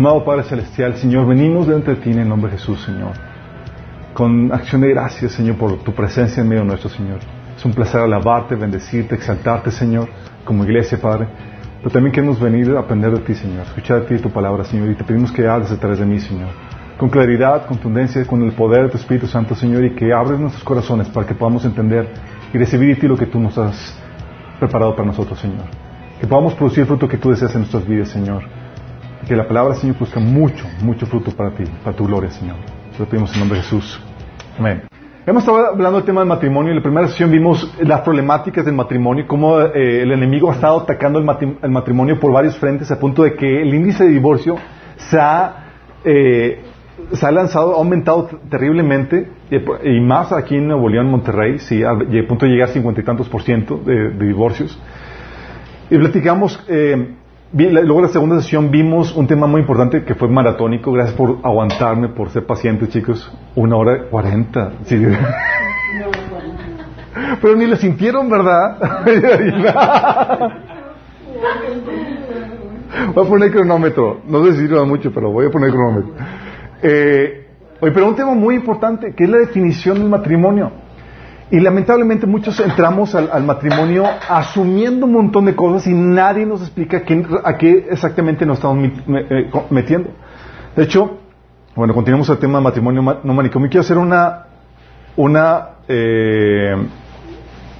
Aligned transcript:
Amado 0.00 0.24
Padre 0.24 0.44
Celestial, 0.44 0.96
Señor, 0.96 1.26
venimos 1.26 1.66
delante 1.66 1.90
de 1.90 1.96
ti 2.00 2.10
en 2.10 2.20
el 2.20 2.28
nombre 2.30 2.50
de 2.50 2.56
Jesús, 2.56 2.80
Señor. 2.80 3.12
Con 4.14 4.50
acción 4.50 4.80
de 4.80 4.88
gracias, 4.88 5.32
Señor, 5.32 5.56
por 5.56 5.76
tu 5.80 5.92
presencia 5.92 6.40
en 6.40 6.48
medio 6.48 6.64
nuestro, 6.64 6.88
Señor. 6.88 7.18
Es 7.54 7.62
un 7.66 7.74
placer 7.74 8.00
alabarte, 8.00 8.54
bendecirte, 8.54 9.14
exaltarte, 9.14 9.70
Señor, 9.70 10.08
como 10.42 10.64
iglesia, 10.64 10.96
Padre. 10.98 11.28
Pero 11.80 11.90
también 11.90 12.14
queremos 12.14 12.40
venir 12.40 12.74
a 12.74 12.80
aprender 12.80 13.10
de 13.10 13.18
ti, 13.18 13.34
Señor, 13.34 13.66
escuchar 13.66 14.00
de 14.00 14.06
ti 14.06 14.22
tu 14.22 14.30
palabra, 14.30 14.64
Señor, 14.64 14.88
y 14.88 14.94
te 14.94 15.04
pedimos 15.04 15.30
que 15.32 15.46
hables 15.46 15.78
través 15.78 15.98
de 15.98 16.06
mí, 16.06 16.18
Señor. 16.18 16.48
Con 16.96 17.10
claridad, 17.10 17.66
contundencia, 17.66 18.24
con 18.24 18.42
el 18.42 18.52
poder 18.52 18.84
de 18.84 18.92
tu 18.92 18.96
Espíritu 18.96 19.26
Santo, 19.26 19.54
Señor, 19.54 19.84
y 19.84 19.90
que 19.90 20.14
abres 20.14 20.40
nuestros 20.40 20.64
corazones 20.64 21.10
para 21.10 21.26
que 21.26 21.34
podamos 21.34 21.62
entender 21.66 22.08
y 22.54 22.56
recibir 22.56 22.94
de 22.94 23.02
ti 23.02 23.06
lo 23.06 23.18
que 23.18 23.26
tú 23.26 23.38
nos 23.38 23.58
has 23.58 23.94
preparado 24.58 24.96
para 24.96 25.08
nosotros, 25.08 25.38
Señor. 25.38 25.66
Que 26.18 26.26
podamos 26.26 26.54
producir 26.54 26.80
el 26.80 26.86
fruto 26.86 27.06
que 27.06 27.18
tú 27.18 27.28
deseas 27.28 27.54
en 27.54 27.60
nuestras 27.60 27.86
vidas, 27.86 28.08
Señor 28.08 28.59
que 29.26 29.36
la 29.36 29.46
palabra, 29.46 29.74
Señor, 29.74 29.96
busca 29.98 30.20
mucho, 30.20 30.64
mucho 30.82 31.06
fruto 31.06 31.30
para 31.32 31.50
ti, 31.50 31.64
para 31.84 31.96
tu 31.96 32.06
gloria, 32.06 32.30
Señor. 32.30 32.56
Te 32.92 32.98
lo 32.98 33.06
pedimos 33.06 33.32
en 33.34 33.40
nombre 33.40 33.58
de 33.58 33.64
Jesús. 33.64 34.00
Amén. 34.58 34.82
Hemos 35.26 35.42
estado 35.42 35.66
hablando 35.66 35.98
del 35.98 36.06
tema 36.06 36.22
del 36.22 36.28
matrimonio. 36.28 36.70
En 36.70 36.76
la 36.76 36.82
primera 36.82 37.06
sesión 37.08 37.30
vimos 37.30 37.76
las 37.80 38.00
problemáticas 38.00 38.64
del 38.64 38.74
matrimonio, 38.74 39.26
cómo 39.26 39.60
eh, 39.60 40.02
el 40.02 40.12
enemigo 40.12 40.50
ha 40.50 40.54
estado 40.54 40.80
atacando 40.80 41.18
el, 41.18 41.70
matrimonio 41.70 42.18
por 42.18 42.32
varios 42.32 42.56
frentes, 42.58 42.90
a 42.90 42.98
punto 42.98 43.22
de 43.22 43.34
que 43.34 43.62
el 43.62 43.74
índice 43.74 44.04
de 44.04 44.10
divorcio 44.10 44.56
se 44.96 45.20
ha, 45.20 45.66
eh, 46.04 46.62
se 47.12 47.26
ha 47.26 47.30
lanzado, 47.30 47.74
ha 47.74 47.78
aumentado 47.78 48.28
terriblemente, 48.48 49.30
y, 49.84 50.00
más 50.00 50.32
aquí 50.32 50.56
en 50.56 50.68
Nuevo 50.68 50.88
León, 50.88 51.10
Monterrey, 51.10 51.58
sí, 51.58 51.84
a, 51.84 51.94
punto 52.26 52.46
de 52.46 52.52
llegar 52.52 52.70
a 52.70 52.72
cincuenta 52.72 53.00
y 53.00 53.04
tantos 53.04 53.28
por 53.28 53.42
ciento 53.42 53.76
de, 53.76 54.10
de 54.10 54.26
divorcios. 54.26 54.80
Y 55.90 55.98
platicamos 55.98 56.64
eh, 56.68 57.14
luego 57.52 58.02
la 58.02 58.08
segunda 58.08 58.40
sesión 58.40 58.70
vimos 58.70 59.14
un 59.14 59.26
tema 59.26 59.46
muy 59.46 59.60
importante 59.62 60.04
que 60.04 60.14
fue 60.14 60.28
maratónico. 60.28 60.92
Gracias 60.92 61.16
por 61.16 61.38
aguantarme, 61.42 62.08
por 62.08 62.30
ser 62.30 62.46
pacientes, 62.46 62.90
chicos. 62.90 63.32
Una 63.54 63.76
hora 63.76 64.04
cuarenta. 64.10 64.72
Pero 67.42 67.56
ni 67.56 67.66
lo 67.66 67.76
sintieron, 67.76 68.28
¿verdad? 68.30 68.78
voy 73.14 73.24
a 73.24 73.28
poner 73.28 73.50
cronómetro. 73.50 74.20
No 74.26 74.44
sé 74.44 74.52
si 74.52 74.58
sirva 74.60 74.84
mucho, 74.84 75.12
pero 75.12 75.30
voy 75.30 75.46
a 75.46 75.50
poner 75.50 75.70
cronómetro. 75.70 76.12
Eh, 76.82 77.46
oye, 77.80 77.92
pero 77.92 78.06
un 78.08 78.14
tema 78.14 78.34
muy 78.34 78.54
importante, 78.54 79.12
que 79.14 79.24
es 79.24 79.30
la 79.30 79.38
definición 79.38 79.98
del 79.98 80.08
matrimonio. 80.08 80.70
Y 81.50 81.58
lamentablemente 81.58 82.26
muchos 82.26 82.60
entramos 82.60 83.14
al, 83.14 83.42
matrimonio 83.44 84.04
asumiendo 84.28 85.06
un 85.06 85.12
montón 85.12 85.46
de 85.46 85.56
cosas 85.56 85.86
y 85.88 85.92
nadie 85.92 86.46
nos 86.46 86.60
explica 86.60 87.02
a 87.44 87.56
qué 87.58 87.88
exactamente 87.90 88.46
nos 88.46 88.58
estamos 88.58 88.88
eh, 89.08 89.50
metiendo. 89.70 90.10
De 90.76 90.84
hecho, 90.84 91.18
bueno, 91.74 91.92
continuamos 91.92 92.28
el 92.28 92.38
tema 92.38 92.58
de 92.58 92.64
matrimonio 92.64 93.20
no 93.24 93.34
manicomio. 93.34 93.68
Quiero 93.68 93.80
hacer 93.80 93.98
una, 93.98 94.46
una 95.16 95.70
eh, 95.88 96.76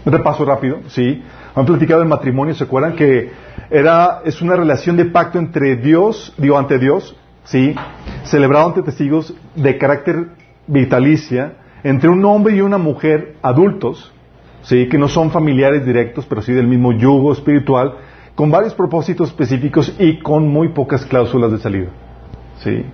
un 0.05 0.13
repaso 0.13 0.45
rápido, 0.45 0.81
¿sí? 0.89 1.23
Han 1.55 1.67
platicado 1.67 2.01
del 2.01 2.09
matrimonio, 2.09 2.55
¿se 2.55 2.65
acuerdan? 2.65 2.95
Que 2.95 3.31
era, 3.71 4.23
es 4.25 4.41
una 4.41 4.57
relación 4.57 4.97
de 4.97 5.07
pacto 5.07 5.39
entre 5.39 5.77
Dios, 5.77 6.35
digo, 6.39 6.59
ante 6.59 6.79
Dios, 6.79 7.17
¿sí? 7.45 7.75
Celebrado 8.25 8.69
ante 8.69 8.83
testigos 8.83 9.35
de 9.55 9.79
carácter 9.79 10.29
vitalicia, 10.67 11.55
entre 11.83 12.11
un 12.11 12.25
hombre 12.25 12.56
y 12.56 12.61
una 12.61 12.78
mujer 12.78 13.36
adultos, 13.42 14.12
¿sí? 14.62 14.89
que 14.89 14.98
no 14.98 15.09
son 15.09 15.31
familiares 15.31 15.84
directos, 15.84 16.27
pero 16.27 16.42
sí 16.42 16.53
del 16.53 16.67
mismo 16.67 16.92
yugo 16.92 17.33
espiritual, 17.33 17.95
con 18.34 18.50
varios 18.50 18.75
propósitos 18.75 19.28
específicos 19.28 19.95
y 19.98 20.18
con 20.18 20.48
muy 20.48 20.68
pocas 20.68 21.05
cláusulas 21.05 21.52
de 21.52 21.58
salida. 21.58 21.89
¿sí? 22.58 22.85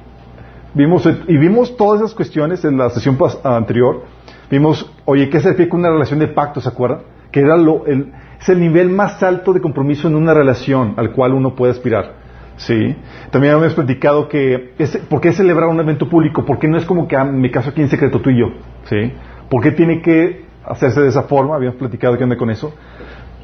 Vimos, 0.74 1.08
y 1.26 1.36
vimos 1.38 1.76
todas 1.76 2.00
esas 2.00 2.14
cuestiones 2.14 2.64
en 2.64 2.76
la 2.76 2.90
sesión 2.90 3.16
anterior. 3.44 4.04
Vimos, 4.50 4.92
oye, 5.04 5.28
¿qué 5.30 5.68
con 5.68 5.80
una 5.80 5.90
relación 5.90 6.18
de 6.18 6.28
pacto, 6.28 6.60
se 6.60 6.68
acuerdan? 6.68 7.00
Que 7.32 7.40
era 7.40 7.56
lo, 7.56 7.86
el, 7.86 8.12
es 8.40 8.48
el 8.48 8.60
nivel 8.60 8.90
más 8.90 9.22
alto 9.22 9.52
de 9.52 9.60
compromiso 9.60 10.08
en 10.08 10.14
una 10.14 10.34
relación 10.34 10.94
al 10.96 11.12
cual 11.12 11.32
uno 11.32 11.54
puede 11.54 11.72
aspirar. 11.72 12.26
Sí. 12.56 12.96
También 13.30 13.54
hemos 13.54 13.74
platicado 13.74 14.28
que, 14.28 14.74
¿por 15.08 15.20
qué 15.20 15.32
celebrar 15.32 15.68
un 15.68 15.80
evento 15.80 16.08
público? 16.08 16.44
¿Por 16.44 16.58
qué 16.58 16.68
no 16.68 16.78
es 16.78 16.84
como 16.84 17.06
que 17.06 17.16
en 17.16 17.40
mi 17.40 17.50
caso 17.50 17.70
aquí 17.70 17.82
en 17.82 17.88
secreto 17.88 18.20
tú 18.20 18.30
y 18.30 18.40
yo? 18.40 18.46
¿Sí? 18.88 19.12
¿Por 19.48 19.62
qué 19.62 19.72
tiene 19.72 20.00
que 20.00 20.44
hacerse 20.64 21.00
de 21.00 21.08
esa 21.08 21.24
forma? 21.24 21.56
Habíamos 21.56 21.78
platicado 21.78 22.16
que 22.16 22.24
anda 22.24 22.36
con 22.36 22.50
eso. 22.50 22.74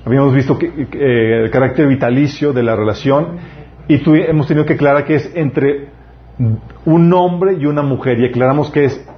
Habíamos 0.04 0.34
visto 0.34 0.58
que, 0.58 0.66
eh, 0.66 1.44
el 1.44 1.50
carácter 1.50 1.86
vitalicio 1.86 2.52
de 2.52 2.62
la 2.62 2.74
relación 2.74 3.38
y 3.88 3.98
tú, 3.98 4.14
hemos 4.14 4.48
tenido 4.48 4.64
que 4.66 4.74
aclarar 4.74 5.04
que 5.04 5.16
es 5.16 5.32
entre 5.34 5.88
un 6.84 7.12
hombre 7.12 7.54
y 7.54 7.66
una 7.66 7.82
mujer 7.82 8.18
y 8.18 8.26
aclaramos 8.26 8.70
que 8.70 8.84
es 8.84 9.08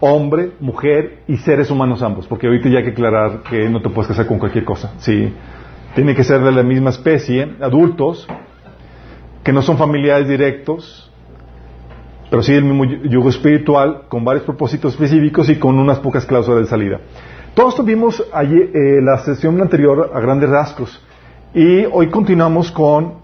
hombre, 0.00 0.52
mujer 0.58 1.20
y 1.28 1.36
seres 1.36 1.70
humanos 1.70 2.02
ambos, 2.02 2.26
porque 2.26 2.46
ahorita 2.46 2.68
ya 2.68 2.78
hay 2.78 2.84
que 2.84 2.90
aclarar 2.90 3.42
que 3.48 3.68
no 3.68 3.80
te 3.80 3.88
puedes 3.88 4.08
casar 4.08 4.26
con 4.26 4.38
cualquier 4.38 4.64
cosa. 4.64 4.94
Sí. 4.98 5.32
Tiene 5.94 6.14
que 6.14 6.24
ser 6.24 6.40
de 6.40 6.50
la 6.50 6.62
misma 6.62 6.90
especie, 6.90 7.54
adultos, 7.60 8.26
que 9.44 9.52
no 9.52 9.62
son 9.62 9.78
familiares 9.78 10.26
directos, 10.26 11.11
pero 12.32 12.42
sí 12.42 12.54
el 12.54 12.64
mismo 12.64 12.86
yugo 12.86 13.28
espiritual, 13.28 14.04
con 14.08 14.24
varios 14.24 14.46
propósitos 14.46 14.94
específicos 14.94 15.50
y 15.50 15.58
con 15.58 15.78
unas 15.78 15.98
pocas 15.98 16.24
cláusulas 16.24 16.62
de 16.62 16.66
salida. 16.66 16.98
Todos 17.52 17.76
tuvimos 17.76 18.24
allí, 18.32 18.56
eh, 18.58 19.02
la 19.02 19.18
sesión 19.18 19.60
anterior 19.60 20.10
a 20.14 20.18
grandes 20.18 20.48
rasgos 20.48 20.98
y 21.52 21.84
hoy 21.84 22.08
continuamos 22.08 22.72
con... 22.72 23.16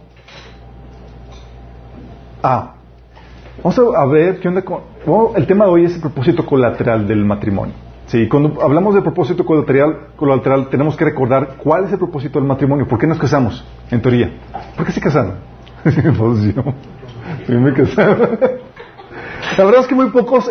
Ah, 2.42 2.74
vamos 3.64 3.80
a, 3.96 4.04
ver 4.04 4.40
qué 4.40 4.48
onda 4.48 4.60
con... 4.60 4.82
el 5.36 5.46
tema 5.46 5.64
de 5.64 5.70
hoy 5.70 5.84
es 5.86 5.94
el 5.94 6.02
propósito 6.02 6.44
colateral 6.44 7.08
del 7.08 7.24
matrimonio. 7.24 7.72
Sí, 8.08 8.28
cuando 8.28 8.60
hablamos 8.60 8.94
de 8.94 9.00
propósito 9.00 9.42
colateral, 9.42 10.08
colateral 10.16 10.68
tenemos 10.68 10.98
que 10.98 11.06
recordar 11.06 11.54
cuál 11.56 11.84
es 11.84 11.92
el 11.92 11.98
propósito 11.98 12.38
del 12.38 12.46
matrimonio, 12.46 12.86
por 12.86 12.98
qué 12.98 13.06
nos 13.06 13.18
casamos, 13.18 13.66
en 13.90 14.02
teoría. 14.02 14.34
¿Por 14.76 14.84
qué 14.84 14.92
se 14.92 15.00
casaron? 15.00 15.36
pues 15.82 16.54
yo, 16.54 16.62
me 17.48 17.72
La 19.58 19.64
verdad 19.64 19.80
es 19.80 19.88
que 19.88 19.96
muy 19.96 20.10
pocos 20.10 20.48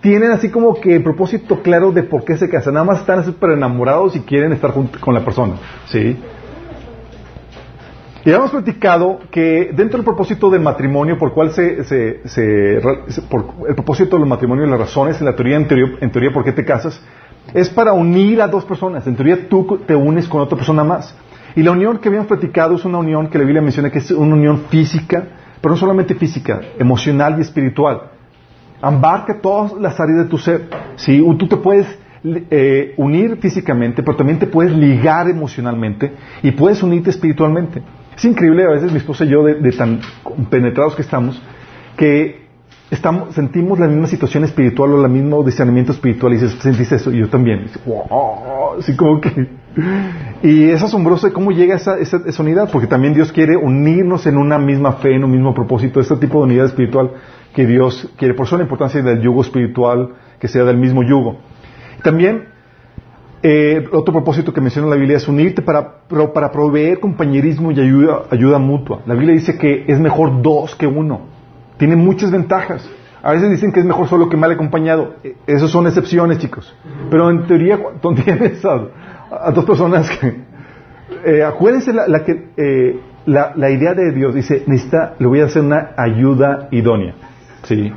tienen 0.00 0.30
así 0.30 0.48
como 0.48 0.80
que 0.80 0.96
el 0.96 1.02
propósito 1.02 1.60
claro 1.60 1.92
de 1.92 2.02
por 2.02 2.24
qué 2.24 2.38
se 2.38 2.48
casan. 2.48 2.74
Nada 2.74 2.86
más 2.86 3.00
están 3.00 3.22
súper 3.22 3.50
enamorados 3.50 4.16
y 4.16 4.20
quieren 4.20 4.52
estar 4.52 4.72
con 4.72 5.12
la 5.12 5.22
persona. 5.22 5.56
¿Sí? 5.84 6.16
Y 8.24 8.30
hemos 8.30 8.50
platicado 8.50 9.18
que 9.30 9.70
dentro 9.74 9.98
del 9.98 10.04
propósito 10.04 10.48
del 10.48 10.62
matrimonio, 10.62 11.18
por 11.18 11.34
cual 11.34 11.50
se, 11.50 11.84
se, 11.84 12.80
por 13.28 13.68
el 13.68 13.74
propósito 13.74 14.16
del 14.16 14.26
matrimonio 14.26 14.64
y 14.64 14.70
las 14.70 14.80
razones 14.80 15.20
en 15.20 15.26
la 15.26 15.36
teoría, 15.36 15.68
teoría, 15.68 15.98
en 16.00 16.10
teoría, 16.10 16.32
por 16.32 16.42
qué 16.42 16.52
te 16.52 16.64
casas, 16.64 17.02
es 17.52 17.68
para 17.68 17.92
unir 17.92 18.40
a 18.40 18.48
dos 18.48 18.64
personas. 18.64 19.06
En 19.06 19.14
teoría 19.14 19.46
tú 19.46 19.78
te 19.86 19.94
unes 19.94 20.26
con 20.26 20.40
otra 20.40 20.56
persona 20.56 20.84
más. 20.84 21.14
Y 21.54 21.62
la 21.62 21.72
unión 21.72 21.98
que 21.98 22.08
habíamos 22.08 22.28
platicado 22.28 22.76
es 22.76 22.84
una 22.86 22.96
unión 22.96 23.28
que 23.28 23.36
la 23.36 23.44
Biblia 23.44 23.60
menciona 23.60 23.90
que 23.90 23.98
es 23.98 24.10
una 24.10 24.34
unión 24.34 24.64
física, 24.70 25.22
pero 25.60 25.74
no 25.74 25.76
solamente 25.78 26.14
física, 26.14 26.62
emocional 26.78 27.36
y 27.36 27.42
espiritual. 27.42 28.12
Abarca 28.80 29.40
todas 29.40 29.72
las 29.74 29.98
áreas 29.98 30.24
de 30.24 30.24
tu 30.26 30.38
ser. 30.38 30.68
¿sí? 30.96 31.24
Tú 31.38 31.48
te 31.48 31.56
puedes 31.56 31.86
eh, 32.24 32.94
unir 32.96 33.36
físicamente, 33.36 34.02
pero 34.02 34.16
también 34.16 34.38
te 34.38 34.46
puedes 34.46 34.72
ligar 34.72 35.28
emocionalmente 35.30 36.12
y 36.42 36.50
puedes 36.50 36.82
unirte 36.82 37.10
espiritualmente. 37.10 37.82
Es 38.16 38.24
increíble 38.24 38.64
a 38.64 38.70
veces 38.70 38.90
mi 38.90 38.98
esposa 38.98 39.24
y 39.24 39.28
yo, 39.28 39.44
de, 39.44 39.72
tan 39.72 40.00
penetrados 40.50 40.96
que 40.96 41.02
estamos, 41.02 41.40
que 41.96 42.48
estamos, 42.90 43.34
sentimos 43.34 43.78
la 43.78 43.86
misma 43.86 44.08
situación 44.08 44.42
espiritual 44.42 44.92
o 44.94 45.04
el 45.04 45.10
mismo 45.10 45.44
discernimiento 45.44 45.92
espiritual 45.92 46.32
y 46.32 46.36
dices, 46.36 46.58
¿sentiste 46.60 46.96
eso? 46.96 47.12
Y 47.12 47.18
yo 47.20 47.28
también. 47.28 47.66
así 48.78 48.96
como 48.96 49.20
que... 49.20 49.30
Y 50.42 50.70
es 50.70 50.82
asombroso 50.82 51.32
cómo 51.32 51.50
llega 51.50 51.74
esa, 51.74 51.98
esa, 51.98 52.20
esa, 52.26 52.42
unidad, 52.42 52.70
porque 52.70 52.86
también 52.86 53.12
Dios 53.12 53.32
quiere 53.32 53.56
unirnos 53.56 54.24
en 54.26 54.36
una 54.36 54.56
misma 54.56 54.92
fe, 54.94 55.14
en 55.14 55.24
un 55.24 55.32
mismo 55.32 55.52
propósito, 55.52 56.00
este 56.00 56.16
tipo 56.16 56.38
de 56.38 56.44
unidad 56.44 56.66
espiritual 56.66 57.10
que 57.54 57.66
Dios 57.66 58.12
quiere. 58.16 58.34
Por 58.34 58.46
eso 58.46 58.56
la 58.56 58.62
importancia 58.62 59.02
del 59.02 59.20
yugo 59.20 59.42
espiritual, 59.42 60.14
que 60.38 60.48
sea 60.48 60.64
del 60.64 60.76
mismo 60.76 61.02
yugo. 61.02 61.38
También, 62.02 62.48
eh, 63.42 63.88
otro 63.92 64.12
propósito 64.12 64.52
que 64.52 64.60
menciona 64.60 64.88
la 64.88 64.96
Biblia 64.96 65.16
es 65.16 65.28
unirte 65.28 65.62
para, 65.62 66.00
para 66.34 66.50
proveer 66.50 67.00
compañerismo 67.00 67.70
y 67.70 67.80
ayuda, 67.80 68.22
ayuda 68.30 68.58
mutua. 68.58 69.02
La 69.06 69.14
Biblia 69.14 69.34
dice 69.34 69.56
que 69.56 69.84
es 69.86 70.00
mejor 70.00 70.42
dos 70.42 70.74
que 70.74 70.86
uno. 70.86 71.20
Tiene 71.76 71.96
muchas 71.96 72.30
ventajas. 72.30 72.88
A 73.22 73.32
veces 73.32 73.50
dicen 73.50 73.72
que 73.72 73.80
es 73.80 73.86
mejor 73.86 74.08
solo 74.08 74.28
que 74.28 74.36
mal 74.36 74.50
acompañado. 74.50 75.14
E, 75.22 75.36
Esas 75.46 75.70
son 75.70 75.86
excepciones, 75.86 76.38
chicos. 76.38 76.74
Pero 77.10 77.30
en 77.30 77.46
teoría, 77.46 77.78
cuando 77.78 78.22
tienes 78.24 78.64
a, 78.64 79.50
dos 79.52 79.64
personas 79.64 80.10
que... 80.10 80.48
Eh, 81.24 81.42
acuérdense 81.42 81.92
la, 81.92 82.22
que, 82.22 82.50
eh, 82.56 83.00
la, 83.26 83.70
idea 83.70 83.94
de 83.94 84.12
Dios. 84.12 84.34
Dice, 84.34 84.62
necesita, 84.66 85.14
le 85.18 85.26
voy 85.26 85.40
a 85.40 85.46
hacer 85.46 85.62
una 85.62 85.90
ayuda 85.96 86.68
idónea. 86.70 87.14
¿Sí? 87.68 87.92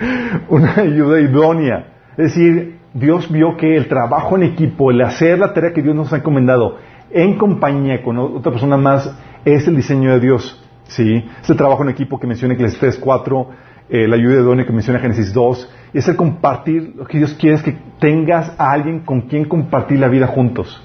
Una 0.48 0.74
ayuda 0.74 1.20
idónea. 1.20 1.86
Es 2.16 2.34
decir, 2.34 2.80
Dios 2.92 3.30
vio 3.30 3.56
que 3.56 3.76
el 3.76 3.86
trabajo 3.86 4.36
en 4.36 4.42
equipo, 4.42 4.90
el 4.90 5.00
hacer 5.02 5.38
la 5.38 5.54
tarea 5.54 5.72
que 5.72 5.82
Dios 5.82 5.94
nos 5.94 6.12
ha 6.12 6.16
encomendado 6.16 6.78
en 7.10 7.38
compañía 7.38 8.02
con 8.02 8.18
otra 8.18 8.50
persona 8.50 8.76
más, 8.76 9.16
es 9.44 9.68
el 9.68 9.76
diseño 9.76 10.12
de 10.12 10.20
Dios. 10.20 10.60
¿sí? 10.88 11.24
Es 11.40 11.48
el 11.48 11.56
trabajo 11.56 11.84
en 11.84 11.90
equipo 11.90 12.18
que 12.18 12.26
menciona 12.26 12.54
Eclesiastes 12.54 12.98
4, 12.98 13.50
eh, 13.88 14.08
la 14.08 14.16
ayuda 14.16 14.42
Donio 14.42 14.66
que 14.66 14.72
menciona 14.72 14.98
Génesis 14.98 15.32
2, 15.32 15.70
y 15.94 15.98
es 15.98 16.08
el 16.08 16.16
compartir, 16.16 16.94
lo 16.96 17.04
que 17.04 17.18
Dios 17.18 17.34
quiere 17.34 17.56
es 17.56 17.62
que 17.62 17.78
tengas 18.00 18.52
a 18.58 18.72
alguien 18.72 19.00
con 19.00 19.22
quien 19.22 19.44
compartir 19.44 20.00
la 20.00 20.08
vida 20.08 20.26
juntos. 20.26 20.82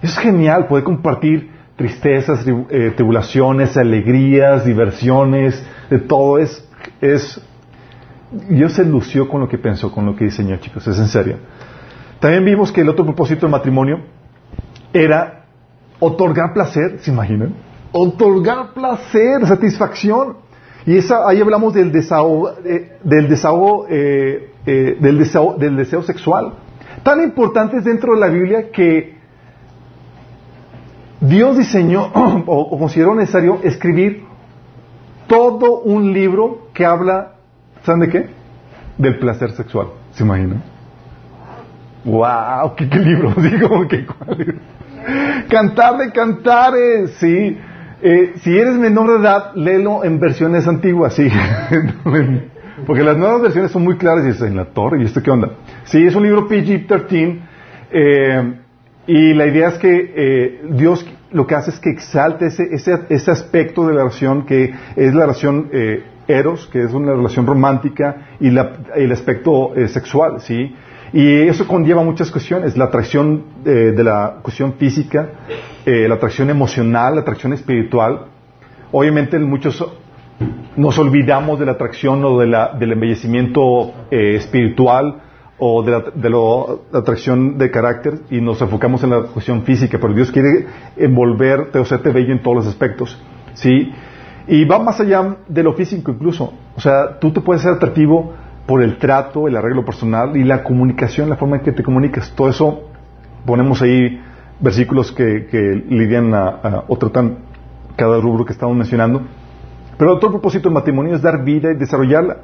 Es 0.00 0.16
genial, 0.16 0.68
poder 0.68 0.84
compartir 0.84 1.51
tristezas, 1.76 2.44
eh, 2.46 2.92
tribulaciones, 2.94 3.76
alegrías, 3.76 4.64
diversiones, 4.64 5.64
de 5.90 5.98
todo 5.98 6.38
es, 6.38 6.68
es, 7.00 7.40
Dios 8.48 8.72
se 8.72 8.84
lució 8.84 9.28
con 9.28 9.40
lo 9.40 9.48
que 9.48 9.58
pensó, 9.58 9.92
con 9.92 10.06
lo 10.06 10.16
que 10.16 10.24
diseñó, 10.24 10.56
chicos, 10.56 10.86
es 10.86 10.98
en 10.98 11.08
serio. 11.08 11.36
También 12.20 12.44
vimos 12.44 12.70
que 12.70 12.82
el 12.82 12.88
otro 12.88 13.04
propósito 13.04 13.42
del 13.42 13.50
matrimonio 13.50 14.00
era 14.92 15.44
otorgar 15.98 16.52
placer, 16.52 16.98
¿se 17.00 17.10
imaginan? 17.10 17.54
Otorgar 17.92 18.72
placer, 18.74 19.46
satisfacción. 19.46 20.36
Y 20.86 20.96
esa, 20.96 21.28
ahí 21.28 21.40
hablamos 21.40 21.74
del 21.74 21.92
desahogo, 21.92 22.54
eh, 22.64 22.98
del, 23.04 23.28
desahogo, 23.28 23.86
eh, 23.88 24.52
eh, 24.66 24.96
del, 25.00 25.18
deseo, 25.18 25.56
del 25.58 25.76
deseo 25.76 26.02
sexual. 26.02 26.54
Tan 27.02 27.22
importante 27.22 27.78
es 27.78 27.84
dentro 27.84 28.14
de 28.14 28.20
la 28.20 28.28
Biblia 28.28 28.70
que 28.70 29.16
Dios 31.22 31.56
diseñó 31.56 32.02
o, 32.46 32.78
consideró 32.78 33.14
necesario 33.14 33.60
escribir 33.62 34.24
todo 35.28 35.80
un 35.80 36.12
libro 36.12 36.68
que 36.74 36.84
habla, 36.84 37.34
¿saben 37.84 38.00
de 38.00 38.08
qué? 38.08 38.26
Del 38.98 39.18
placer 39.18 39.52
sexual. 39.52 39.86
¿Se 40.12 40.24
imaginan? 40.24 40.62
¡Wow! 42.04 42.74
¿Qué, 42.76 42.84
libro? 42.86 43.32
Digo, 43.36 43.86
¿qué 43.88 44.04
cuál? 44.04 44.60
Cantar 45.48 45.98
de 45.98 46.10
cantares, 46.10 47.12
sí. 47.18 47.56
Eh, 48.02 48.32
si 48.42 48.58
eres 48.58 48.74
menor 48.74 49.12
de 49.12 49.20
edad, 49.20 49.54
léelo 49.54 50.04
en 50.04 50.18
versiones 50.18 50.66
antiguas, 50.66 51.14
sí. 51.14 51.28
Porque 52.86 53.04
las 53.04 53.16
nuevas 53.16 53.42
versiones 53.42 53.70
son 53.70 53.84
muy 53.84 53.96
claras 53.96 54.24
y 54.26 54.30
es 54.30 54.42
en 54.42 54.56
la 54.56 54.64
torre, 54.64 55.00
¿y 55.00 55.04
esto 55.04 55.22
qué 55.22 55.30
onda? 55.30 55.50
Sí, 55.84 56.04
es 56.04 56.16
un 56.16 56.24
libro 56.24 56.48
PG-13 56.48 57.38
eh, 57.92 58.54
y 59.06 59.34
la 59.34 59.46
idea 59.46 59.68
es 59.68 59.78
que 59.78 60.12
eh, 60.14 60.60
Dios 60.70 61.04
lo 61.32 61.46
que 61.46 61.54
hace 61.54 61.70
es 61.70 61.80
que 61.80 61.90
exalte 61.90 62.46
ese, 62.46 62.64
ese, 62.72 63.00
ese, 63.08 63.30
aspecto 63.30 63.86
de 63.86 63.94
la 63.94 64.00
relación 64.00 64.44
que 64.44 64.72
es 64.96 65.14
la 65.14 65.22
relación 65.22 65.68
eh, 65.72 66.04
eros, 66.28 66.68
que 66.70 66.82
es 66.82 66.92
una 66.92 67.12
relación 67.12 67.46
romántica 67.46 68.36
y, 68.38 68.50
la, 68.50 68.72
el 68.94 69.10
aspecto 69.12 69.74
eh, 69.74 69.88
sexual, 69.88 70.40
¿sí? 70.40 70.74
Y 71.12 71.42
eso 71.42 71.66
conlleva 71.66 72.02
muchas 72.02 72.30
cuestiones, 72.30 72.76
la 72.76 72.86
atracción 72.86 73.44
eh, 73.66 73.92
de 73.94 74.04
la 74.04 74.38
cuestión 74.40 74.74
física, 74.74 75.28
la 75.84 76.14
atracción 76.14 76.48
emocional, 76.48 77.16
la 77.16 77.20
atracción 77.20 77.52
espiritual. 77.52 78.28
Obviamente 78.92 79.38
muchos 79.38 79.84
nos 80.76 80.98
olvidamos 80.98 81.58
de 81.58 81.66
la 81.66 81.72
atracción 81.72 82.24
o 82.24 82.38
de 82.38 82.46
la, 82.46 82.72
del 82.78 82.92
embellecimiento 82.92 83.92
espiritual 84.10 85.20
o 85.58 85.82
de, 85.82 85.92
la, 85.92 86.00
de 86.14 86.30
la 86.30 86.98
atracción 86.98 87.58
de 87.58 87.70
carácter 87.70 88.20
y 88.30 88.40
nos 88.40 88.60
enfocamos 88.60 89.04
en 89.04 89.10
la 89.10 89.22
cuestión 89.22 89.62
física, 89.62 89.98
pero 90.00 90.14
Dios 90.14 90.30
quiere 90.32 90.66
envolverte 90.96 91.78
o 91.78 91.82
hacerte 91.82 92.10
bello 92.10 92.32
en 92.32 92.42
todos 92.42 92.56
los 92.56 92.66
aspectos. 92.66 93.20
¿sí? 93.54 93.92
Y 94.46 94.64
va 94.64 94.78
más 94.78 95.00
allá 95.00 95.36
de 95.48 95.62
lo 95.62 95.74
físico 95.74 96.10
incluso. 96.10 96.52
O 96.76 96.80
sea, 96.80 97.18
tú 97.18 97.32
te 97.32 97.40
puedes 97.40 97.62
ser 97.62 97.72
atractivo 97.72 98.32
por 98.66 98.82
el 98.82 98.98
trato, 98.98 99.48
el 99.48 99.56
arreglo 99.56 99.84
personal 99.84 100.36
y 100.36 100.44
la 100.44 100.62
comunicación, 100.62 101.28
la 101.28 101.36
forma 101.36 101.56
en 101.56 101.62
que 101.62 101.72
te 101.72 101.82
comunicas. 101.82 102.32
Todo 102.34 102.48
eso 102.48 102.82
ponemos 103.44 103.82
ahí 103.82 104.20
versículos 104.60 105.12
que, 105.12 105.84
lidian 105.88 106.32
a, 106.34 106.84
o 106.88 106.96
tratan 106.96 107.38
cada 107.96 108.20
rubro 108.20 108.44
que 108.44 108.52
estamos 108.52 108.76
mencionando. 108.76 109.22
Pero 109.98 110.14
otro 110.14 110.30
propósito 110.30 110.68
del 110.68 110.74
matrimonio 110.74 111.14
es 111.14 111.22
dar 111.22 111.44
vida 111.44 111.70
y 111.70 111.76
desarrollarla. 111.76 112.36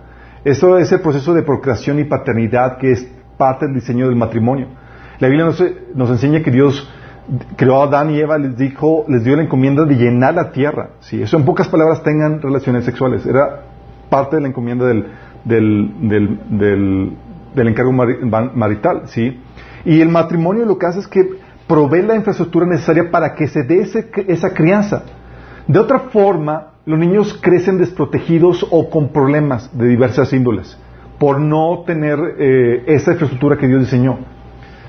Eso 0.45 0.79
es 0.79 0.93
el 0.93 1.01
proceso 1.01 1.35
de 1.35 1.43
procreación 1.43 1.99
y 1.99 2.05
paternidad 2.05 2.79
que 2.79 2.93
es 2.93 3.09
parte 3.37 3.67
del 3.67 3.75
diseño 3.75 4.07
del 4.07 4.17
matrimonio. 4.17 4.69
La 5.19 5.29
Biblia 5.29 5.47
nos, 5.95 6.11
enseña 6.11 6.43
que 6.43 6.51
Dios 6.51 6.89
creó 7.57 7.83
a 7.83 7.85
Adán 7.85 8.11
y 8.11 8.21
Eva, 8.21 8.39
les 8.39 8.57
dijo, 8.57 9.05
les 9.09 9.25
dio 9.25 9.37
la 9.37 9.43
encomienda 9.43 9.85
de 9.85 9.97
llenar 9.97 10.35
la 10.35 10.53
tierra. 10.53 10.91
Si 11.01 11.21
eso 11.21 11.37
en 11.37 11.45
pocas 11.45 11.69
palabras 11.69 12.03
tengan 12.03 12.41
relaciones 12.41 12.85
sexuales. 12.85 13.27
Era 13.27 13.63
parte 14.09 14.37
de 14.37 14.43
la 14.43 14.49
encomienda 14.49 14.87
del, 14.87 15.07
del, 15.45 16.09
del, 16.09 17.17
del, 17.55 17.69
encargo 17.69 17.93
marital, 17.93 19.03
¿sí? 19.07 19.41
Y 19.85 20.01
el 20.01 20.09
matrimonio 20.09 20.65
lo 20.65 20.79
que 20.79 20.87
hace 20.87 21.01
es 21.01 21.09
que 21.09 21.29
provee 21.67 22.03
la 22.03 22.15
infraestructura 22.15 22.67
necesaria 22.67 23.11
para 23.11 23.35
que 23.35 23.49
se 23.49 23.65
dé 23.65 23.83
esa 23.83 24.55
crianza. 24.55 25.03
De 25.67 25.79
otra 25.79 25.99
forma, 26.11 26.69
los 26.89 26.99
niños 26.99 27.39
crecen 27.43 27.77
desprotegidos 27.77 28.67
o 28.71 28.89
con 28.89 29.11
problemas 29.11 29.71
de 29.77 29.89
diversas 29.89 30.33
índoles 30.33 30.79
por 31.19 31.39
no 31.39 31.83
tener 31.87 32.19
eh, 32.39 32.85
esa 32.87 33.13
infraestructura 33.13 33.59
que 33.59 33.67
Dios 33.67 33.81
diseñó. 33.81 34.21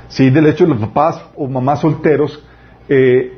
Sí, 0.08 0.30
del 0.30 0.48
hecho, 0.48 0.66
los 0.66 0.80
papás 0.80 1.22
o 1.36 1.50
mamás 1.50 1.82
solteros, 1.82 2.42
eh, 2.88 3.34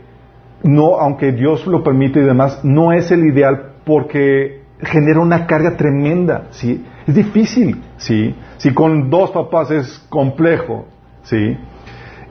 no, 0.61 0.99
aunque 0.99 1.31
Dios 1.31 1.65
lo 1.65 1.83
permite 1.83 2.19
y 2.19 2.23
demás, 2.23 2.63
no 2.63 2.93
es 2.93 3.09
el 3.09 3.25
ideal 3.25 3.77
porque 3.83 4.61
genera 4.79 5.21
una 5.21 5.47
carga 5.47 5.75
tremenda, 5.75 6.49
¿sí? 6.51 6.85
Es 7.07 7.15
difícil, 7.15 7.81
¿sí? 7.97 8.35
Si 8.57 8.71
con 8.75 9.09
dos 9.09 9.31
papás 9.31 9.71
es 9.71 10.05
complejo, 10.07 10.85
¿sí? 11.23 11.57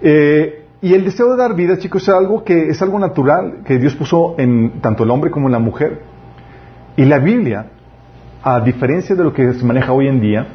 Eh, 0.01 0.65
y 0.81 0.95
el 0.95 1.05
deseo 1.05 1.33
de 1.33 1.39
dar 1.39 1.57
vida, 1.57 1.77
chicos, 1.79 2.05
es 2.05 2.09
algo 2.11 2.45
que 2.45 2.69
es 2.69 2.81
algo 2.81 3.01
natural 3.01 3.63
que 3.65 3.79
Dios 3.79 3.97
puso 3.97 4.37
en 4.39 4.81
tanto 4.81 5.03
el 5.03 5.11
hombre 5.11 5.33
como 5.33 5.49
en 5.49 5.53
la 5.53 5.59
mujer. 5.59 6.10
Y 7.01 7.07
la 7.07 7.19
Biblia, 7.19 7.65
a 8.43 8.61
diferencia 8.61 9.17
de 9.17 9.25
lo 9.25 9.33
que 9.33 9.55
se 9.55 9.65
maneja 9.65 9.91
hoy 9.91 10.07
en 10.07 10.21
día, 10.21 10.47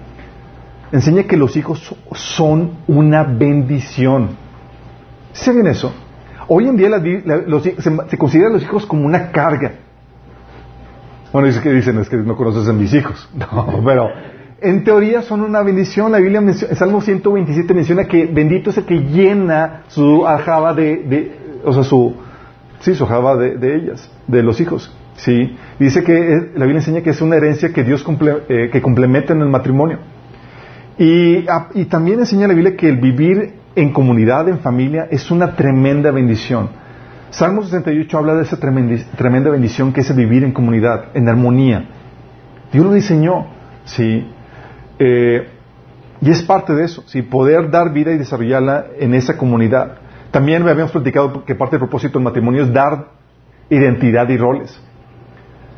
enseña 0.92 1.24
que 1.24 1.38
los 1.38 1.58
hijos 1.58 1.96
son 2.14 2.74
una 2.86 3.24
bendición. 3.24 4.30
¿Se 5.34 5.52
bien 5.52 5.66
eso? 5.66 5.92
Hoy 6.48 6.68
en 6.68 6.78
día 6.78 6.92
se, 7.00 7.82
se 8.10 8.18
consideran 8.20 8.54
los 8.54 8.62
hijos 8.62 8.86
como 8.86 9.08
una 9.08 9.32
carga. 9.32 9.72
Bueno, 11.34 11.48
dice 11.48 11.62
que 11.62 11.74
dicen 11.74 11.98
es 11.98 12.10
que 12.10 12.18
no 12.18 12.36
conoces 12.36 12.70
a 12.70 12.74
mis 12.74 12.94
hijos. 12.94 13.28
No, 13.36 13.82
pero 13.84 14.08
en 14.62 14.84
teoría 14.84 15.24
son 15.24 15.42
una 15.42 15.64
bendición. 15.64 16.12
La 16.12 16.20
Biblia, 16.20 16.42
menciona, 16.42 16.76
Salmo 16.76 17.02
127 17.02 17.74
menciona 17.74 18.06
que 18.06 18.28
bendito 18.28 18.70
es 18.70 18.78
el 18.78 18.86
que 18.86 19.00
llena 19.00 19.82
su 19.88 20.28
aljaba 20.28 20.76
de, 20.76 21.62
o 21.66 21.74
sea, 21.74 21.84
su, 21.84 22.14
sí, 22.82 22.94
su 22.94 23.06
aljaba 23.06 23.36
de, 23.36 23.76
ellas, 23.76 24.12
de 24.28 24.44
los 24.44 24.62
hijos. 24.62 24.96
Sí, 25.16 25.56
dice 25.80 26.04
que 26.04 26.52
la 26.56 26.66
Biblia 26.66 26.80
enseña 26.80 27.02
que 27.02 27.12
es 27.12 27.22
una 27.22 27.38
herencia 27.38 27.72
que 27.72 27.84
Dios 27.84 28.06
eh, 28.50 28.70
que 28.72 28.82
complementa 28.82 29.34
en 29.34 29.42
el 29.42 29.50
matrimonio. 29.50 30.00
Y, 30.98 31.48
ah, 31.48 31.70
y 31.74 31.86
también 31.86 32.20
enseña 32.20 32.48
la 32.48 32.54
Biblia 32.54 32.76
que 32.76 32.90
el 32.90 32.98
vivir 32.98 33.54
en 33.76 33.92
comunidad, 33.92 34.48
en 34.50 34.60
familia, 34.60 35.08
es 35.10 35.32
una 35.32 35.56
tremenda 35.56 36.12
bendición. 36.12 36.70
Salmo 37.30 37.64
68 37.64 38.18
habla 38.18 38.36
de 38.36 38.44
esa 38.44 38.58
tremenda 38.58 39.50
bendición 39.50 39.92
que 39.92 40.02
es 40.02 40.16
vivir 40.16 40.44
en 40.44 40.54
comunidad, 40.54 41.08
en 41.14 41.28
armonía. 41.28 41.86
Dios 42.72 42.86
lo 42.86 42.94
diseñó, 42.94 43.48
¿sí? 43.84 44.26
Eh, 45.00 45.48
y 46.22 46.30
es 46.30 46.44
parte 46.44 46.74
de 46.74 46.86
eso, 46.86 47.04
¿sí? 47.08 47.22
Poder 47.22 47.70
dar 47.70 47.92
vida 47.92 48.12
y 48.12 48.18
desarrollarla 48.18 48.86
en 48.98 49.14
esa 49.14 49.38
comunidad. 49.38 49.98
También 50.32 50.68
habíamos 50.68 50.92
platicado 50.92 51.44
que 51.44 51.56
parte 51.56 51.76
del 51.76 51.82
propósito 51.82 52.20
del 52.20 52.24
matrimonio 52.24 52.64
es 52.64 52.74
dar 52.74 53.10
identidad 53.70 54.30
y 54.30 54.38
roles. 54.38 54.82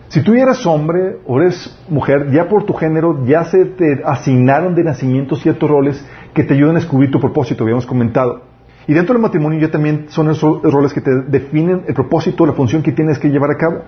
Si 0.10 0.22
tú 0.22 0.34
eres 0.34 0.66
hombre 0.66 1.18
o 1.26 1.42
eres 1.42 1.78
mujer, 1.90 2.32
ya 2.32 2.48
por 2.48 2.64
tu 2.64 2.74
género 2.74 3.26
ya 3.26 3.44
se 3.44 3.66
te 3.66 4.02
asignaron 4.06 4.74
de 4.74 4.84
nacimiento 4.84 5.36
ciertos 5.36 5.70
roles 5.70 6.04
que 6.34 6.44
te 6.44 6.54
ayudan 6.54 6.78
a 6.78 6.80
descubrir 6.80 7.12
tu 7.12 7.20
propósito, 7.20 7.64
habíamos 7.64 7.86
comentado. 7.86 8.42
Y 8.88 8.94
dentro 8.94 9.14
del 9.14 9.22
matrimonio 9.22 9.60
ya 9.60 9.70
también 9.70 10.06
son 10.08 10.30
esos 10.30 10.62
roles 10.62 10.94
que 10.94 11.02
te 11.02 11.12
definen 11.24 11.84
el 11.88 11.94
propósito, 11.94 12.46
la 12.46 12.54
función 12.54 12.82
que 12.82 12.94
tienes 12.94 13.20
que 13.20 13.30
llevar 13.30 13.52
a 13.52 13.58
cabo. 13.58 13.82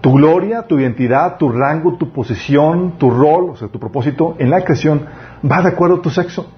Tu 0.00 0.12
gloria, 0.12 0.62
tu 0.62 0.80
identidad, 0.80 1.36
tu 1.36 1.50
rango, 1.50 1.96
tu 1.96 2.12
posición, 2.12 2.98
tu 2.98 3.08
rol, 3.08 3.50
o 3.50 3.56
sea, 3.56 3.68
tu 3.68 3.78
propósito 3.78 4.34
en 4.40 4.50
la 4.50 4.64
creación 4.64 5.06
va 5.48 5.62
de 5.62 5.68
acuerdo 5.68 5.96
a 5.96 6.02
tu 6.02 6.10
sexo. 6.10 6.50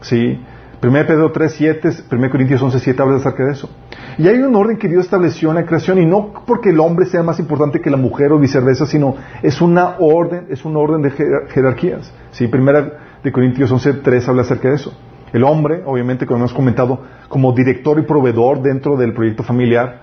¿Sí? 0.00 0.40
1 0.80 1.06
Pedro 1.06 1.32
3, 1.32 1.52
7, 1.52 1.90
1 2.10 2.30
Corintios 2.30 2.62
11, 2.62 2.78
7 2.78 3.02
habla 3.02 3.16
acerca 3.16 3.44
de 3.44 3.52
eso. 3.52 3.68
Y 4.16 4.28
hay 4.28 4.38
un 4.38 4.54
orden 4.54 4.76
que 4.78 4.86
Dios 4.86 5.06
estableció 5.06 5.48
en 5.50 5.56
la 5.56 5.66
creación 5.66 5.98
y 5.98 6.06
no 6.06 6.32
porque 6.46 6.70
el 6.70 6.78
hombre 6.78 7.06
sea 7.06 7.24
más 7.24 7.40
importante 7.40 7.80
que 7.80 7.90
la 7.90 7.96
mujer 7.96 8.30
o 8.30 8.38
viceversa, 8.38 8.86
sino 8.86 9.16
es 9.42 9.60
una 9.60 9.96
orden, 9.98 10.46
es 10.50 10.64
un 10.64 10.76
orden 10.76 11.02
de 11.02 11.10
jerarquías. 11.48 12.12
¿Sí? 12.30 12.48
1 12.52 13.32
Corintios 13.32 13.72
11, 13.72 13.94
3 13.94 14.28
habla 14.28 14.42
acerca 14.42 14.68
de 14.68 14.76
eso. 14.76 14.92
El 15.32 15.42
hombre, 15.42 15.82
obviamente, 15.84 16.26
como 16.26 16.38
hemos 16.38 16.54
comentado, 16.54 17.00
como 17.28 17.52
director 17.52 17.98
y 17.98 18.02
proveedor 18.02 18.62
dentro 18.62 18.96
del 18.96 19.12
proyecto 19.12 19.42
familiar, 19.42 20.00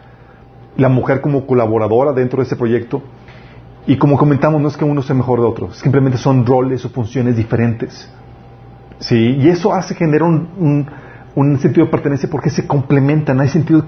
la 0.76 0.90
mujer 0.90 1.22
como 1.22 1.48
colaboradora 1.48 2.12
dentro 2.12 2.40
de 2.40 2.44
ese 2.44 2.58
proyecto. 2.58 3.02
Y 3.88 3.98
como 3.98 4.18
comentamos, 4.18 4.62
no 4.62 4.68
es 4.68 4.76
que 4.76 4.84
uno 4.84 5.02
sea 5.02 5.16
mejor 5.16 5.40
de 5.40 5.46
otro, 5.46 5.72
simplemente 5.72 6.18
son 6.18 6.46
roles 6.46 6.84
o 6.84 6.90
funciones 6.90 7.38
diferentes. 7.38 8.12
¿Sí? 9.00 9.38
Y 9.40 9.50
eso 9.50 9.74
hace 9.74 9.94
generar 9.96 10.24
un, 10.24 10.88
un, 11.36 11.60
sentido 11.60 11.86
de 11.86 11.92
pertenencia 11.92 12.30
porque 12.30 12.50
se 12.50 12.66
complementan, 12.66 13.40
hay 13.42 13.50
sentido 13.50 13.82
de 13.82 13.88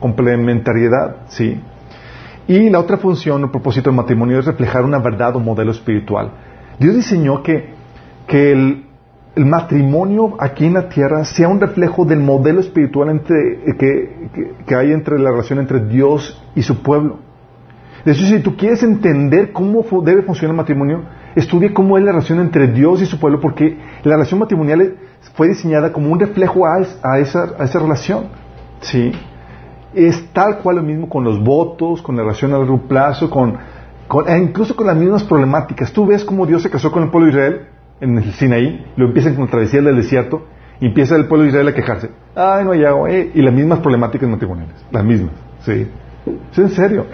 complementariedad, 0.00 1.16
¿sí? 1.28 1.60
Y 2.48 2.70
la 2.70 2.78
otra 2.78 2.96
función 2.96 3.42
o 3.44 3.50
propósito 3.50 3.90
del 3.90 3.96
matrimonio 3.96 4.38
es 4.38 4.46
reflejar 4.46 4.84
una 4.84 4.98
verdad 4.98 5.34
o 5.36 5.40
modelo 5.40 5.72
espiritual. 5.72 6.30
Dios 6.78 6.94
diseñó 6.94 7.42
que, 7.42 7.70
que 8.26 8.52
el, 8.52 8.86
el 9.34 9.46
matrimonio 9.46 10.36
aquí 10.38 10.64
en 10.64 10.74
la 10.74 10.88
tierra 10.88 11.24
sea 11.24 11.48
un 11.48 11.60
reflejo 11.60 12.04
del 12.04 12.20
modelo 12.20 12.60
espiritual 12.60 13.10
entre, 13.10 13.76
que, 13.78 14.28
que, 14.32 14.52
que 14.64 14.74
hay 14.74 14.92
entre 14.92 15.18
la 15.18 15.30
relación 15.30 15.58
entre 15.58 15.86
Dios 15.86 16.42
y 16.54 16.62
su 16.62 16.82
pueblo. 16.82 17.18
De 18.04 18.14
si 18.14 18.38
tú 18.38 18.56
quieres 18.56 18.84
entender 18.84 19.50
cómo 19.52 19.84
debe 20.02 20.22
funcionar 20.22 20.52
el 20.52 20.56
matrimonio, 20.58 21.02
estudie 21.36 21.72
cómo 21.72 21.98
es 21.98 22.04
la 22.04 22.12
relación 22.12 22.40
entre 22.40 22.66
Dios 22.68 23.00
y 23.02 23.06
su 23.06 23.20
pueblo, 23.20 23.40
porque 23.40 23.78
la 24.02 24.14
relación 24.14 24.40
matrimonial 24.40 24.96
fue 25.34 25.48
diseñada 25.48 25.92
como 25.92 26.10
un 26.10 26.18
reflejo 26.18 26.66
a, 26.66 27.18
esa, 27.18 27.54
a 27.58 27.64
esa 27.64 27.78
relación. 27.78 28.28
¿sí? 28.80 29.12
Es 29.94 30.32
tal 30.32 30.58
cual 30.58 30.76
lo 30.76 30.82
mismo 30.82 31.08
con 31.08 31.22
los 31.22 31.42
votos, 31.42 32.02
con 32.02 32.16
la 32.16 32.22
relación 32.22 32.52
a 32.54 32.58
largo 32.58 32.80
plazo, 32.88 33.30
con, 33.30 33.56
con, 34.08 34.28
e 34.28 34.38
incluso 34.38 34.74
con 34.74 34.86
las 34.86 34.96
mismas 34.96 35.22
problemáticas. 35.24 35.92
Tú 35.92 36.06
ves 36.06 36.24
cómo 36.24 36.46
Dios 36.46 36.62
se 36.62 36.70
casó 36.70 36.90
con 36.90 37.02
el 37.04 37.10
pueblo 37.10 37.26
de 37.26 37.32
Israel 37.32 37.60
en 38.00 38.18
el 38.18 38.32
Sinaí, 38.32 38.84
lo 38.96 39.06
empiezan 39.06 39.34
con 39.34 39.44
la 39.44 39.50
travesía 39.50 39.80
del 39.80 39.96
desierto, 39.96 40.46
y 40.80 40.86
empieza 40.86 41.16
el 41.16 41.26
pueblo 41.26 41.44
de 41.44 41.50
Israel 41.50 41.68
a 41.68 41.74
quejarse. 41.74 42.10
Ay, 42.34 42.64
no 42.64 42.72
hay 42.72 42.84
agua, 42.84 43.10
eh", 43.10 43.30
y 43.34 43.42
las 43.42 43.54
mismas 43.54 43.78
problemáticas 43.78 44.28
matrimoniales, 44.28 44.74
las 44.90 45.04
mismas. 45.04 45.32
¿sí? 45.60 45.86
¿Es 46.52 46.58
en 46.58 46.70
serio? 46.70 47.06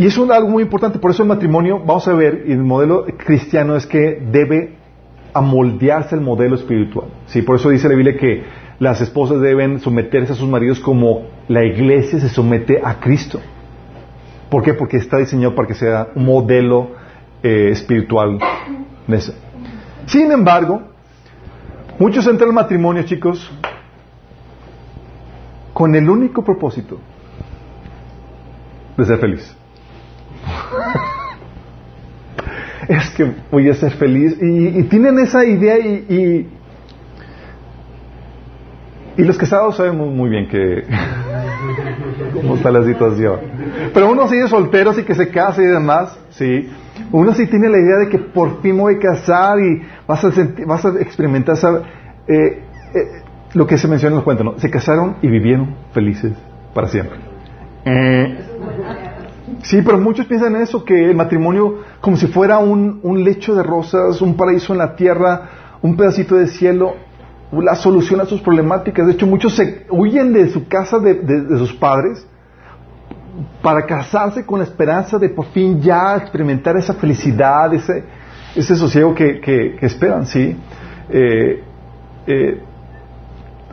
Y 0.00 0.06
es 0.06 0.16
algo 0.16 0.48
muy 0.48 0.62
importante, 0.62 0.98
por 0.98 1.10
eso 1.10 1.24
el 1.24 1.28
matrimonio, 1.28 1.78
vamos 1.78 2.08
a 2.08 2.14
ver, 2.14 2.44
y 2.46 2.52
el 2.52 2.62
modelo 2.62 3.04
cristiano 3.18 3.76
es 3.76 3.84
que 3.84 4.18
debe 4.32 4.76
amoldearse 5.34 6.14
al 6.14 6.22
modelo 6.22 6.54
espiritual. 6.54 7.08
¿sí? 7.26 7.42
Por 7.42 7.56
eso 7.56 7.68
dice 7.68 7.86
la 7.86 7.96
Biblia 7.96 8.16
que 8.16 8.42
las 8.78 9.02
esposas 9.02 9.42
deben 9.42 9.78
someterse 9.78 10.32
a 10.32 10.36
sus 10.36 10.48
maridos 10.48 10.80
como 10.80 11.26
la 11.48 11.66
iglesia 11.66 12.18
se 12.18 12.30
somete 12.30 12.80
a 12.82 12.98
Cristo. 12.98 13.40
¿Por 14.48 14.62
qué? 14.62 14.72
Porque 14.72 14.96
está 14.96 15.18
diseñado 15.18 15.54
para 15.54 15.68
que 15.68 15.74
sea 15.74 16.08
un 16.14 16.24
modelo 16.24 16.92
eh, 17.42 17.68
espiritual. 17.70 18.38
Sin 20.06 20.32
embargo, 20.32 20.80
muchos 21.98 22.26
entran 22.26 22.48
al 22.48 22.54
matrimonio, 22.54 23.02
chicos, 23.02 23.52
con 25.74 25.94
el 25.94 26.08
único 26.08 26.42
propósito 26.42 26.98
de 28.96 29.04
ser 29.04 29.18
feliz. 29.18 29.59
es 32.88 33.10
que 33.10 33.30
voy 33.50 33.68
a 33.68 33.74
ser 33.74 33.92
feliz. 33.92 34.36
Y, 34.40 34.82
tienen 34.84 35.18
esa 35.18 35.44
idea 35.44 35.78
y, 35.78 36.48
y, 39.16 39.22
los 39.22 39.36
casados 39.36 39.76
sabemos 39.76 40.14
muy 40.14 40.30
bien 40.30 40.48
que 40.48 40.84
cómo 42.34 42.56
está 42.56 42.70
la 42.70 42.84
situación. 42.84 43.40
Pero 43.92 44.10
uno 44.10 44.28
sigue 44.28 44.48
soltero, 44.48 44.98
y 44.98 45.04
que 45.04 45.14
se 45.14 45.28
casa 45.28 45.62
y 45.62 45.66
demás, 45.66 46.18
sí. 46.30 46.70
Uno 47.12 47.34
sí 47.34 47.46
tiene 47.46 47.68
la 47.68 47.78
idea 47.78 47.96
de 47.98 48.08
que 48.08 48.18
por 48.18 48.62
fin 48.62 48.78
voy 48.78 48.96
a 48.96 48.98
casar 48.98 49.60
y 49.60 49.82
vas 50.06 50.24
a, 50.24 50.30
vas 50.66 50.84
a 50.84 51.00
experimentar 51.00 51.56
eh, 52.28 52.62
eh, 52.94 53.22
lo 53.54 53.66
que 53.66 53.78
se 53.78 53.88
menciona 53.88 54.12
en 54.12 54.16
los 54.16 54.24
cuentos, 54.24 54.44
¿no? 54.44 54.58
Se 54.58 54.70
casaron 54.70 55.16
y 55.22 55.28
vivieron 55.28 55.74
felices 55.92 56.32
para 56.72 56.88
siempre. 56.88 57.18
Eh, 57.84 58.38
Sí, 59.62 59.82
pero 59.82 59.98
muchos 59.98 60.26
piensan 60.26 60.56
eso, 60.56 60.84
que 60.84 61.10
el 61.10 61.14
matrimonio 61.14 61.80
como 62.00 62.16
si 62.16 62.26
fuera 62.26 62.58
un, 62.58 63.00
un, 63.02 63.22
lecho 63.24 63.54
de 63.54 63.62
rosas, 63.62 64.20
un 64.22 64.34
paraíso 64.34 64.72
en 64.72 64.78
la 64.78 64.96
tierra, 64.96 65.78
un 65.82 65.96
pedacito 65.96 66.36
de 66.36 66.46
cielo, 66.46 66.94
la 67.52 67.74
solución 67.74 68.20
a 68.20 68.26
sus 68.26 68.40
problemáticas. 68.40 69.06
De 69.06 69.12
hecho, 69.12 69.26
muchos 69.26 69.54
se 69.54 69.86
huyen 69.90 70.32
de 70.32 70.48
su 70.48 70.66
casa, 70.66 70.98
de, 70.98 71.14
de, 71.14 71.58
sus 71.58 71.72
padres, 71.74 72.26
para 73.62 73.84
casarse 73.84 74.46
con 74.46 74.60
la 74.60 74.64
esperanza 74.64 75.18
de 75.18 75.28
por 75.28 75.46
fin 75.46 75.80
ya 75.80 76.16
experimentar 76.16 76.76
esa 76.76 76.94
felicidad, 76.94 77.72
ese, 77.74 78.04
ese 78.54 78.76
sosiego 78.76 79.14
que, 79.14 79.40
que, 79.40 79.76
que 79.78 79.86
esperan, 79.86 80.26
¿sí? 80.26 80.56
Eh, 81.10 81.64
eh, 82.26 82.62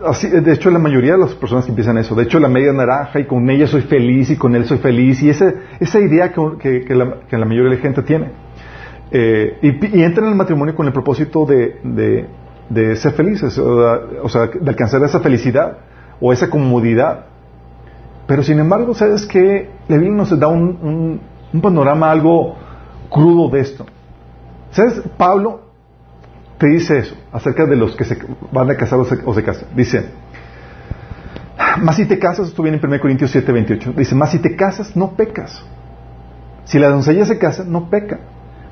Así, 0.06 0.30
de 0.30 0.54
hecho, 0.54 0.70
la 0.70 0.80
mayoría 0.80 1.14
de 1.14 1.18
las 1.18 1.34
personas 1.34 1.66
que 1.66 1.72
empiezan 1.72 1.98
eso, 1.98 2.14
de 2.14 2.24
hecho, 2.24 2.40
la 2.40 2.48
media 2.48 2.72
naranja 2.72 3.20
y 3.20 3.26
con 3.26 3.50
ella 3.50 3.66
soy 3.66 3.82
feliz 3.82 4.30
y 4.30 4.36
con 4.36 4.56
él 4.56 4.66
soy 4.66 4.78
feliz, 4.78 5.22
y 5.24 5.30
esa, 5.30 5.52
esa 5.80 6.00
idea 6.00 6.32
que, 6.32 6.84
que, 6.86 6.94
la, 6.94 7.22
que, 7.28 7.38
la, 7.38 7.46
mayoría 7.46 7.72
de 7.72 7.76
la 7.78 7.82
gente 7.82 8.04
tiene. 8.04 8.32
Eh, 9.10 9.58
y, 9.62 10.02
entran 10.04 10.28
en 10.28 10.34
el 10.34 10.38
matrimonio 10.38 10.76
con 10.76 10.86
el 10.86 10.94
propósito 10.94 11.46
de, 11.46 11.80
de, 11.84 12.28
de 12.70 12.96
ser 12.96 13.14
felices, 13.14 13.58
o, 13.58 14.30
sea, 14.30 14.48
de 14.48 14.70
alcanzar 14.70 15.04
esa 15.04 15.20
felicidad 15.20 15.80
o 16.22 16.32
esa 16.32 16.50
comodidad. 16.50 17.26
Pero 18.28 18.44
sin 18.44 18.60
embargo, 18.60 18.94
¿sabes 18.94 19.26
que 19.26 19.70
La 19.88 19.96
Biblia 19.96 20.16
nos 20.16 20.38
da 20.38 20.48
un, 20.48 20.78
un, 20.82 21.22
un 21.54 21.62
panorama 21.62 22.12
algo 22.12 22.56
crudo 23.10 23.50
de 23.50 23.62
esto. 23.62 23.86
¿Sabes? 24.72 25.02
Pablo 25.18 25.67
te 26.58 26.68
dice 26.68 27.00
eso 27.00 27.16
acerca 27.32 27.66
de 27.66 27.76
los 27.76 27.96
que 27.96 28.06
se 28.06 28.18
van 28.52 28.70
a 28.70 28.76
casar 28.76 29.00
o 29.00 29.34
se, 29.34 29.44
casan. 29.44 29.70
Dice, 29.76 30.10
más 31.82 31.96
si 31.96 32.06
te 32.06 32.18
casas, 32.18 32.48
esto 32.48 32.64
viene 32.64 32.80
en 32.82 32.86
1 32.86 33.00
Corintios 33.00 33.32
7, 33.32 33.52
28, 33.52 33.94
dice, 33.96 34.16
más 34.16 34.32
si 34.32 34.40
te 34.40 34.56
casas, 34.56 34.96
no 34.96 35.12
pecas. 35.12 35.64
Si 36.66 36.80
la 36.80 36.90
doncella 36.90 37.26
se 37.26 37.38
casa, 37.38 37.64
no 37.66 37.90
peca, 37.90 38.20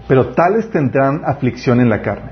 pero 0.08 0.34
tales 0.34 0.70
tendrán 0.70 1.22
aflicción 1.26 1.80
en 1.80 1.90
la 1.90 2.02
carne. 2.02 2.32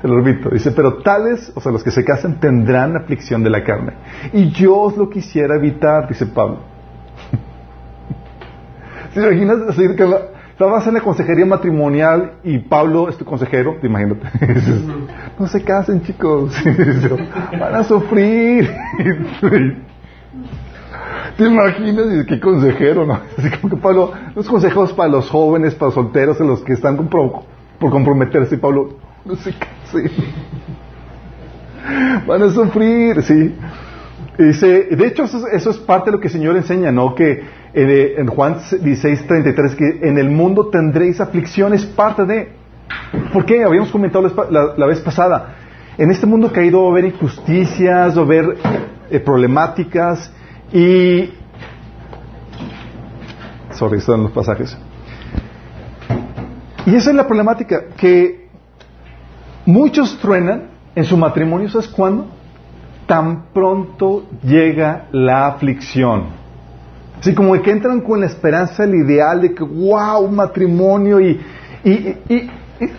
Te 0.00 0.08
lo 0.08 0.22
repito, 0.22 0.48
dice, 0.48 0.70
pero 0.70 1.02
tales, 1.02 1.52
o 1.54 1.60
sea, 1.60 1.72
los 1.72 1.84
que 1.84 1.90
se 1.90 2.04
casan 2.04 2.40
tendrán 2.40 2.96
aflicción 2.96 3.42
de 3.42 3.50
la 3.50 3.62
carne. 3.64 3.92
Y 4.32 4.50
yo 4.50 4.78
os 4.78 4.96
lo 4.96 5.10
quisiera 5.10 5.56
evitar, 5.56 6.08
dice 6.08 6.24
Pablo. 6.24 6.60
¿Se 9.12 9.20
imaginas 9.20 9.66
decir 9.66 9.94
que 9.94 10.06
Estabas 10.60 10.86
en 10.86 10.92
la 10.92 11.00
consejería 11.00 11.46
matrimonial 11.46 12.32
y 12.44 12.58
Pablo 12.58 13.08
es 13.08 13.16
tu 13.16 13.24
consejero, 13.24 13.78
imagínate. 13.82 14.26
no 15.38 15.46
se 15.46 15.64
casen, 15.64 16.02
chicos. 16.02 16.54
Van 17.58 17.76
a 17.76 17.82
sufrir. 17.82 18.70
¿Te 21.38 21.44
imaginas? 21.46 22.26
¿Qué 22.28 22.38
consejero? 22.38 23.06
No? 23.06 23.20
Así 23.38 23.48
como 23.52 23.74
que 23.74 23.80
Pablo, 23.80 24.12
los 24.36 24.46
consejos 24.46 24.92
para 24.92 25.08
los 25.08 25.30
jóvenes, 25.30 25.74
para 25.74 25.86
los 25.86 25.94
solteros, 25.94 26.38
los 26.40 26.60
que 26.60 26.74
están 26.74 27.08
por, 27.08 27.46
comprometerse. 27.78 28.58
Pablo, 28.58 28.98
no 29.24 29.36
se 29.36 29.54
casen. 29.54 30.10
Van 32.26 32.42
a 32.42 32.50
sufrir, 32.50 33.22
sí. 33.22 33.54
dice, 34.36 34.88
de 34.90 35.06
hecho, 35.06 35.24
eso, 35.24 35.48
eso, 35.48 35.70
es 35.70 35.78
parte 35.78 36.10
de 36.10 36.16
lo 36.16 36.20
que 36.20 36.26
el 36.26 36.34
Señor 36.34 36.54
enseña, 36.54 36.92
¿no? 36.92 37.14
Que 37.14 37.44
eh, 37.72 38.14
en 38.18 38.26
Juan 38.26 38.58
16, 38.82 39.26
33, 39.26 39.74
que 39.76 40.00
en 40.02 40.18
el 40.18 40.28
mundo 40.28 40.68
tendréis 40.68 41.20
aflicciones, 41.20 41.86
parte 41.86 42.24
de... 42.24 42.52
¿Por 43.32 43.44
qué? 43.44 43.62
Habíamos 43.62 43.90
comentado 43.90 44.28
la, 44.76 44.86
vez 44.86 45.00
pasada. 45.00 45.54
En 45.96 46.10
este 46.10 46.26
mundo 46.26 46.50
caído 46.52 46.82
va 46.82 46.88
a 46.88 46.90
haber 46.90 47.04
injusticias, 47.04 48.16
va 48.16 48.20
a 48.20 48.24
haber 48.24 48.56
eh, 49.10 49.20
problemáticas 49.20 50.32
y... 50.72 51.30
Sorry, 53.72 53.98
están 53.98 54.24
los 54.24 54.32
pasajes. 54.32 54.76
Y 56.86 56.94
esa 56.94 57.10
es 57.10 57.16
la 57.16 57.26
problemática, 57.26 57.84
que 57.96 58.48
muchos 59.64 60.18
truenan 60.18 60.70
en 60.96 61.04
su 61.04 61.16
matrimonio, 61.16 61.68
¿sabes 61.68 61.86
cuándo? 61.86 62.26
Tan 63.06 63.52
pronto 63.52 64.26
llega 64.42 65.06
la 65.12 65.46
aflicción. 65.46 66.39
Así 67.20 67.34
como 67.34 67.60
que 67.60 67.70
entran 67.70 68.00
con 68.00 68.20
la 68.20 68.26
esperanza, 68.26 68.84
el 68.84 68.94
ideal 68.94 69.42
de 69.42 69.54
que, 69.54 69.62
wow, 69.62 70.24
un 70.24 70.36
matrimonio 70.36 71.20
y, 71.20 71.38
y, 71.84 71.90
y, 71.90 72.50
y, 72.80 72.90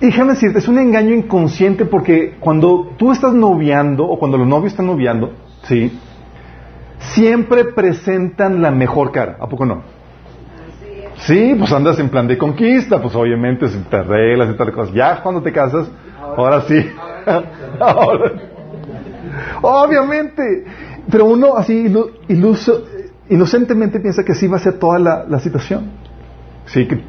déjame 0.00 0.34
decirte, 0.34 0.60
es 0.60 0.68
un 0.68 0.78
engaño 0.78 1.14
inconsciente 1.14 1.84
porque 1.84 2.36
cuando 2.38 2.92
tú 2.96 3.10
estás 3.10 3.34
noviando 3.34 4.06
o 4.06 4.20
cuando 4.20 4.38
los 4.38 4.46
novios 4.46 4.72
están 4.72 4.86
noviando, 4.86 5.32
¿sí? 5.64 5.98
Siempre 7.00 7.64
presentan 7.64 8.62
la 8.62 8.70
mejor 8.70 9.10
cara, 9.10 9.36
¿a 9.40 9.48
poco 9.48 9.66
no? 9.66 9.82
Sí, 11.16 11.56
pues 11.58 11.72
andas 11.72 11.98
en 11.98 12.08
plan 12.08 12.28
de 12.28 12.38
conquista, 12.38 13.02
pues 13.02 13.16
obviamente 13.16 13.68
si 13.68 13.78
te 13.78 13.96
arreglas 13.96 14.54
y 14.54 14.56
tal 14.56 14.72
cosas. 14.72 14.94
Ya 14.94 15.20
cuando 15.22 15.42
te 15.42 15.52
casas, 15.52 15.90
ahora 16.20 16.62
sí. 16.62 16.86
obviamente. 19.62 20.64
Pero 21.10 21.24
uno 21.24 21.56
así 21.56 21.92
iluso, 22.28 22.84
inocentemente 23.30 24.00
piensa 24.00 24.24
que 24.24 24.32
así 24.32 24.46
va 24.46 24.58
a 24.58 24.60
ser 24.60 24.74
toda 24.78 24.98
la, 24.98 25.40
situación. 25.40 25.90
Sí, 26.66 26.86
que 26.86 27.02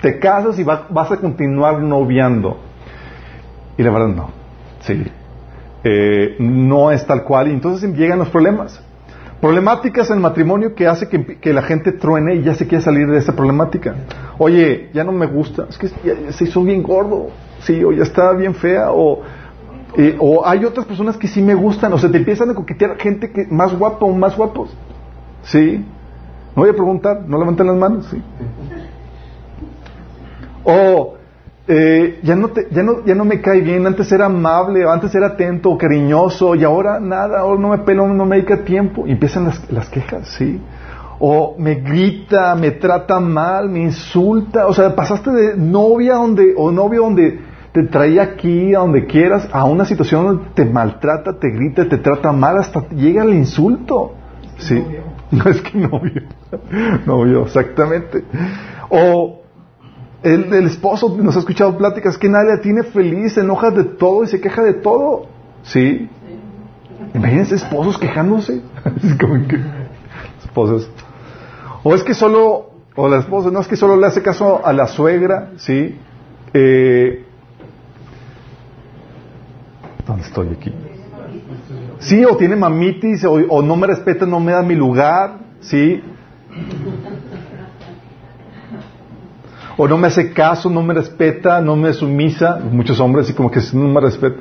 te 0.00 0.18
casas 0.18 0.58
y 0.58 0.64
vas 0.64 1.10
a 1.10 1.16
continuar 1.16 1.80
noviando. 1.80 2.58
Y 3.76 3.82
la 3.82 3.90
verdad 3.90 4.08
no. 4.08 4.30
Sí. 4.80 5.04
Eh, 5.86 6.36
no 6.38 6.90
es 6.90 7.06
tal 7.06 7.24
cual 7.24 7.48
y 7.48 7.50
entonces 7.50 7.94
llegan 7.94 8.18
los 8.18 8.30
problemas. 8.30 8.80
Problemáticas 9.40 10.08
en 10.08 10.16
el 10.16 10.22
matrimonio 10.22 10.74
que 10.74 10.86
hace 10.86 11.06
que, 11.08 11.52
la 11.52 11.60
gente 11.60 11.92
truene 11.92 12.36
y 12.36 12.42
ya 12.42 12.54
se 12.54 12.66
quiere 12.66 12.82
salir 12.82 13.06
de 13.06 13.18
esa 13.18 13.36
problemática. 13.36 13.94
Oye, 14.38 14.88
ya 14.94 15.04
no 15.04 15.12
me 15.12 15.26
gusta, 15.26 15.66
es 15.68 15.76
que 15.76 15.88
se 16.32 16.44
hizo 16.44 16.62
bien 16.62 16.82
gordo, 16.82 17.26
sí, 17.60 17.84
o 17.84 17.92
ya 17.92 18.04
está 18.04 18.32
bien 18.32 18.54
fea, 18.54 18.90
o, 18.90 19.20
eh, 19.96 20.16
o 20.18 20.46
hay 20.46 20.64
otras 20.64 20.86
personas 20.86 21.16
que 21.16 21.28
sí 21.28 21.40
me 21.42 21.54
gustan, 21.54 21.92
o 21.92 21.98
sea, 21.98 22.10
te 22.10 22.18
empiezan 22.18 22.50
a 22.50 22.54
coquetear 22.54 22.96
gente 22.98 23.30
que 23.30 23.46
más 23.46 23.76
guapo 23.76 24.06
o 24.06 24.12
más 24.12 24.36
guapos. 24.36 24.76
Sí. 25.42 25.84
No 26.56 26.62
voy 26.62 26.70
a 26.70 26.74
preguntar, 26.74 27.22
no 27.26 27.38
levanten 27.38 27.66
las 27.66 27.76
manos, 27.76 28.06
sí. 28.10 28.22
O 30.64 31.14
eh, 31.66 32.20
ya, 32.22 32.36
no 32.36 32.48
te, 32.48 32.68
ya, 32.70 32.82
no, 32.82 33.04
ya 33.04 33.14
no 33.14 33.24
me 33.24 33.40
cae 33.40 33.60
bien, 33.60 33.86
antes 33.86 34.10
era 34.12 34.26
amable, 34.26 34.84
antes 34.88 35.14
era 35.14 35.28
atento, 35.28 35.76
cariñoso, 35.78 36.54
y 36.54 36.64
ahora 36.64 37.00
nada, 37.00 37.40
ahora 37.40 37.60
no 37.60 37.68
me 37.70 37.78
pelo, 37.78 38.06
no 38.06 38.26
me 38.26 38.36
dedica 38.36 38.64
tiempo. 38.64 39.06
Y 39.06 39.12
empiezan 39.12 39.44
las, 39.44 39.70
las 39.70 39.88
quejas, 39.88 40.28
¿sí? 40.36 40.60
O 41.18 41.54
me 41.58 41.76
grita, 41.76 42.54
me 42.54 42.72
trata 42.72 43.18
mal, 43.20 43.68
me 43.68 43.80
insulta. 43.80 44.66
O 44.66 44.74
sea, 44.74 44.94
pasaste 44.94 45.30
de 45.30 45.56
novia 45.56 46.14
donde, 46.14 46.54
o 46.56 46.70
novio 46.70 47.02
donde 47.02 47.53
te 47.74 47.82
traía 47.82 48.22
aquí, 48.22 48.72
a 48.72 48.78
donde 48.78 49.04
quieras, 49.04 49.48
a 49.50 49.64
una 49.64 49.84
situación 49.84 50.24
donde 50.24 50.44
te 50.54 50.64
maltrata, 50.64 51.40
te 51.40 51.50
grita, 51.50 51.88
te 51.88 51.98
trata 51.98 52.30
mal, 52.30 52.56
hasta 52.56 52.88
llega 52.90 53.24
el 53.24 53.34
insulto. 53.34 54.14
¿Sí? 54.58 54.82
No 55.30 55.50
es 55.50 55.60
que 55.62 55.76
novio. 55.76 56.22
Novio, 57.06 57.42
exactamente. 57.42 58.22
O 58.88 59.40
el, 60.22 60.52
el, 60.54 60.66
esposo 60.66 61.16
nos 61.20 61.34
ha 61.34 61.40
escuchado 61.40 61.76
pláticas 61.76 62.16
que 62.16 62.28
nadie 62.28 62.50
la 62.50 62.60
tiene 62.60 62.84
feliz, 62.84 63.32
se 63.32 63.40
enoja 63.40 63.70
de 63.72 63.82
todo 63.82 64.22
y 64.22 64.28
se 64.28 64.40
queja 64.40 64.62
de 64.62 64.74
todo. 64.74 65.26
¿Sí? 65.64 66.08
Imagínense 67.14 67.56
esposos 67.56 67.98
quejándose. 67.98 68.62
como 69.20 69.48
que, 69.48 69.58
esposos. 70.44 70.88
O 71.82 71.92
es 71.96 72.04
que 72.04 72.14
solo, 72.14 72.70
o 72.94 73.08
la 73.08 73.18
esposa, 73.18 73.50
no 73.50 73.58
es 73.58 73.66
que 73.66 73.74
solo 73.74 73.96
le 73.96 74.06
hace 74.06 74.22
caso 74.22 74.64
a 74.64 74.72
la 74.72 74.86
suegra, 74.86 75.50
¿sí? 75.56 75.98
Eh, 76.52 77.24
¿Dónde 80.06 80.22
estoy 80.22 80.48
aquí? 80.48 80.72
Sí, 81.98 82.24
o 82.24 82.36
tiene 82.36 82.56
mamitis, 82.56 83.24
o, 83.24 83.62
no 83.62 83.76
me 83.76 83.86
respeta, 83.86 84.26
no 84.26 84.40
me 84.40 84.52
da 84.52 84.62
mi 84.62 84.74
lugar, 84.74 85.38
¿sí? 85.60 86.02
o 89.76 89.88
no 89.88 89.98
me 89.98 90.06
hace 90.06 90.32
caso, 90.32 90.70
no 90.70 90.82
me 90.82 90.94
respeta, 90.94 91.60
no 91.60 91.76
me 91.76 91.92
sumisa, 91.92 92.60
muchos 92.70 93.00
hombres 93.00 93.26
así 93.26 93.34
como 93.34 93.50
que 93.50 93.60
no 93.72 93.88
me 93.88 94.00
respeta, 94.00 94.40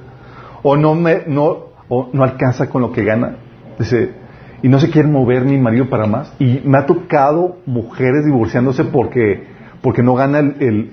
o 0.61 0.75
no 0.75 0.95
me, 0.95 1.23
no, 1.27 1.57
o 1.89 2.09
no 2.13 2.23
alcanza 2.23 2.69
con 2.69 2.81
lo 2.81 2.91
que 2.91 3.03
gana, 3.03 3.37
dice, 3.79 4.13
y 4.61 4.69
no 4.69 4.79
se 4.79 4.89
quiere 4.89 5.07
mover 5.07 5.43
mi 5.43 5.57
marido 5.57 5.89
para 5.89 6.05
más, 6.05 6.33
y 6.39 6.61
me 6.63 6.77
ha 6.77 6.85
tocado 6.85 7.57
mujeres 7.65 8.25
divorciándose 8.25 8.83
porque, 8.85 9.47
porque 9.81 10.03
no 10.03 10.13
gana 10.15 10.39
el, 10.39 10.89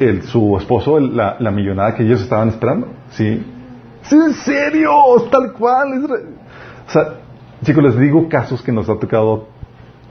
el, 0.00 0.22
su 0.22 0.56
esposo 0.56 0.98
la, 0.98 1.36
la, 1.38 1.50
millonada 1.50 1.94
que 1.94 2.02
ellos 2.02 2.22
estaban 2.22 2.48
esperando, 2.48 2.88
¿sí? 3.10 3.44
¿Sí, 4.02 4.16
en 4.16 4.34
serio, 4.34 4.92
tal 5.30 5.52
cual, 5.52 6.04
o 6.04 6.90
sea, 6.90 7.14
chicos, 7.64 7.84
les 7.84 7.98
digo 7.98 8.28
casos 8.28 8.62
que 8.62 8.72
nos 8.72 8.88
ha 8.88 8.98
tocado 8.98 9.46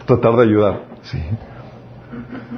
tratar 0.05 0.35
de 0.37 0.43
ayudar, 0.43 0.81
¿sí? 1.03 1.21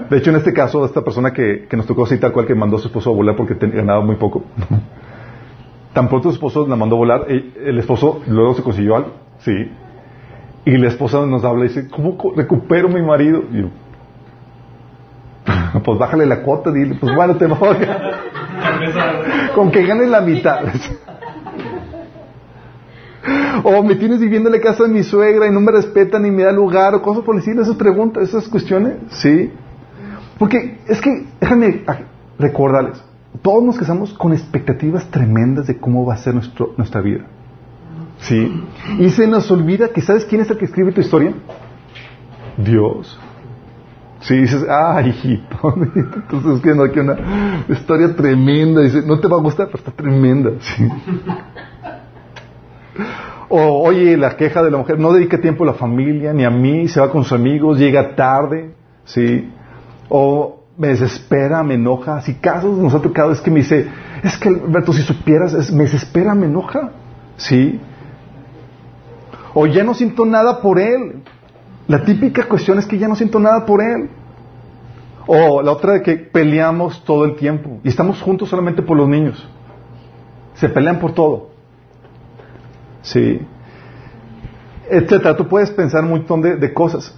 De 0.10 0.18
hecho, 0.18 0.30
en 0.32 0.38
este 0.38 0.54
caso, 0.54 0.86
esta 0.86 1.02
persona 1.02 1.32
que, 1.34 1.68
nos 1.74 1.86
tocó 1.86 2.04
así 2.04 2.20
tal 2.20 2.32
cual 2.32 2.46
que 2.46 2.56
mandó 2.56 2.78
a 2.78 2.80
su 2.80 2.88
esposo 2.88 3.12
a 3.12 3.14
volar 3.14 3.36
porque 3.36 3.56
ganaba 3.68 4.02
muy 4.02 4.16
poco. 4.16 4.44
Tan 5.94 6.08
pronto 6.08 6.30
su 6.30 6.36
esposo 6.36 6.68
la 6.68 6.76
mandó 6.76 6.96
a 6.96 7.00
volar, 7.00 7.26
el 7.28 7.78
esposo 7.78 8.22
luego 8.28 8.56
se 8.56 8.64
consiguió 8.64 8.96
algo, 8.96 9.12
sí. 9.40 9.72
Y 10.66 10.78
la 10.78 10.88
esposa 10.88 11.26
nos 11.26 11.44
habla 11.44 11.66
y 11.66 11.68
dice, 11.68 11.88
¿cómo 11.90 12.18
recupero 12.36 12.90
mi 12.90 13.02
marido? 13.02 13.44
Y 13.52 13.62
yo, 13.62 13.70
pues 15.84 16.00
bájale 16.00 16.26
la 16.26 16.42
cuota, 16.42 16.72
dile, 16.72 16.96
pues 17.00 17.14
bueno, 17.14 17.36
te 17.36 17.46
voy 17.46 17.58
Con 19.56 19.72
que 19.72 19.86
gane 19.86 20.08
la 20.08 20.22
mitad. 20.22 20.62
o 23.64 23.84
me 23.84 23.96
tienes 23.96 24.20
viviendo 24.20 24.50
en 24.50 24.56
la 24.56 24.62
casa 24.62 24.84
de 24.84 24.90
mi 24.90 25.04
suegra 25.04 25.48
y 25.48 25.52
no 25.52 25.62
me 25.62 25.72
respeta 25.72 26.20
ni 26.20 26.32
me 26.32 26.44
da 26.44 26.52
lugar, 26.52 26.96
o 26.96 27.02
cosas 27.02 27.24
por 27.24 27.36
decirle 27.36 27.62
esas 27.62 27.76
preguntas, 27.76 28.24
esas 28.24 28.48
cuestiones, 28.48 28.96
sí. 29.10 29.52
Porque 30.38 30.80
es 30.88 31.00
que, 31.00 31.26
déjame 31.40 31.84
recordarles, 32.38 33.02
todos 33.42 33.64
nos 33.64 33.78
casamos 33.78 34.14
con 34.14 34.34
expectativas 34.34 35.10
tremendas 35.10 35.68
de 35.68 35.78
cómo 35.78 36.06
va 36.06 36.16
a 36.16 36.18
ser 36.18 36.34
nuestro, 36.34 36.74
nuestra 36.78 37.02
vida. 37.02 37.26
¿Sí? 38.20 38.64
Y 39.00 39.10
se 39.10 39.28
nos 39.28 39.50
olvida 39.52 39.90
que 39.90 40.02
¿sabes 40.02 40.26
quién 40.26 40.42
es 40.42 40.50
el 40.50 40.58
que 40.58 40.66
escribe 40.66 40.92
tu 40.92 41.02
historia? 41.02 41.34
Dios. 42.58 43.20
Sí, 44.22 44.36
dices, 44.36 44.66
ah, 44.70 45.02
hijito, 45.06 45.58
entonces 45.96 46.56
escribiendo 46.56 46.84
aquí 46.84 47.00
una 47.00 47.66
historia 47.68 48.16
tremenda, 48.16 48.82
dice, 48.82 49.02
no 49.06 49.20
te 49.20 49.28
va 49.28 49.38
a 49.38 49.42
gustar, 49.42 49.68
pero 49.68 49.80
está 49.80 49.92
tremenda, 49.92 50.52
sí. 50.60 50.88
O, 53.50 53.84
oye, 53.84 54.18
la 54.18 54.36
queja 54.36 54.64
de 54.64 54.72
la 54.72 54.78
mujer, 54.78 55.00
no 55.00 55.14
dedica 55.14 55.40
tiempo 55.40 55.64
a 55.64 55.68
la 55.68 55.74
familia, 55.74 56.34
ni 56.34 56.44
a 56.44 56.50
mí, 56.50 56.88
se 56.88 57.00
va 57.00 57.12
con 57.12 57.24
sus 57.24 57.34
amigos, 57.34 57.78
llega 57.78 58.16
tarde, 58.16 58.74
sí 59.06 59.50
o 60.16 60.60
me 60.78 60.90
desespera, 60.90 61.64
me 61.64 61.74
enoja. 61.74 62.22
Si 62.22 62.36
casos 62.36 62.78
nos 62.78 62.94
ha 62.94 63.02
tocado 63.02 63.32
es 63.32 63.42
que 63.42 63.50
me 63.50 63.62
dice, 63.62 63.88
es 64.24 64.38
que 64.38 64.50
Alberto, 64.50 64.94
si 64.94 65.02
supieras, 65.02 65.56
es, 65.56 65.72
me 65.72 65.86
desespera, 65.86 66.36
me 66.36 66.46
enoja. 66.46 66.92
¿Sí? 67.36 67.80
O 69.56 69.66
ya 69.66 69.84
no 69.84 69.96
siento 69.96 70.24
nada 70.26 70.62
por 70.62 70.80
él. 70.80 71.24
La 71.88 72.04
típica 72.04 72.48
cuestión 72.48 72.78
es 72.78 72.86
que 72.86 73.00
ya 73.00 73.08
no 73.08 73.16
siento 73.16 73.40
nada 73.40 73.66
por 73.66 73.82
él. 73.82 74.10
O 75.26 75.64
la 75.64 75.72
otra 75.72 75.94
de 75.94 76.02
que 76.04 76.16
peleamos 76.16 77.04
todo 77.06 77.26
el 77.26 77.36
tiempo 77.38 77.80
y 77.84 77.90
estamos 77.90 78.22
juntos 78.22 78.50
solamente 78.50 78.84
por 78.84 78.96
los 78.96 79.08
niños. 79.08 79.48
Se 80.54 80.70
pelean 80.70 81.00
por 81.00 81.14
todo. 81.14 81.53
Sí. 83.04 83.40
Etcétera. 84.90 85.38
Tú 85.38 85.48
puedes 85.48 85.70
pensar 85.72 86.04
un 86.04 86.10
montón 86.10 86.42
de 86.42 86.74
cosas. 86.74 87.16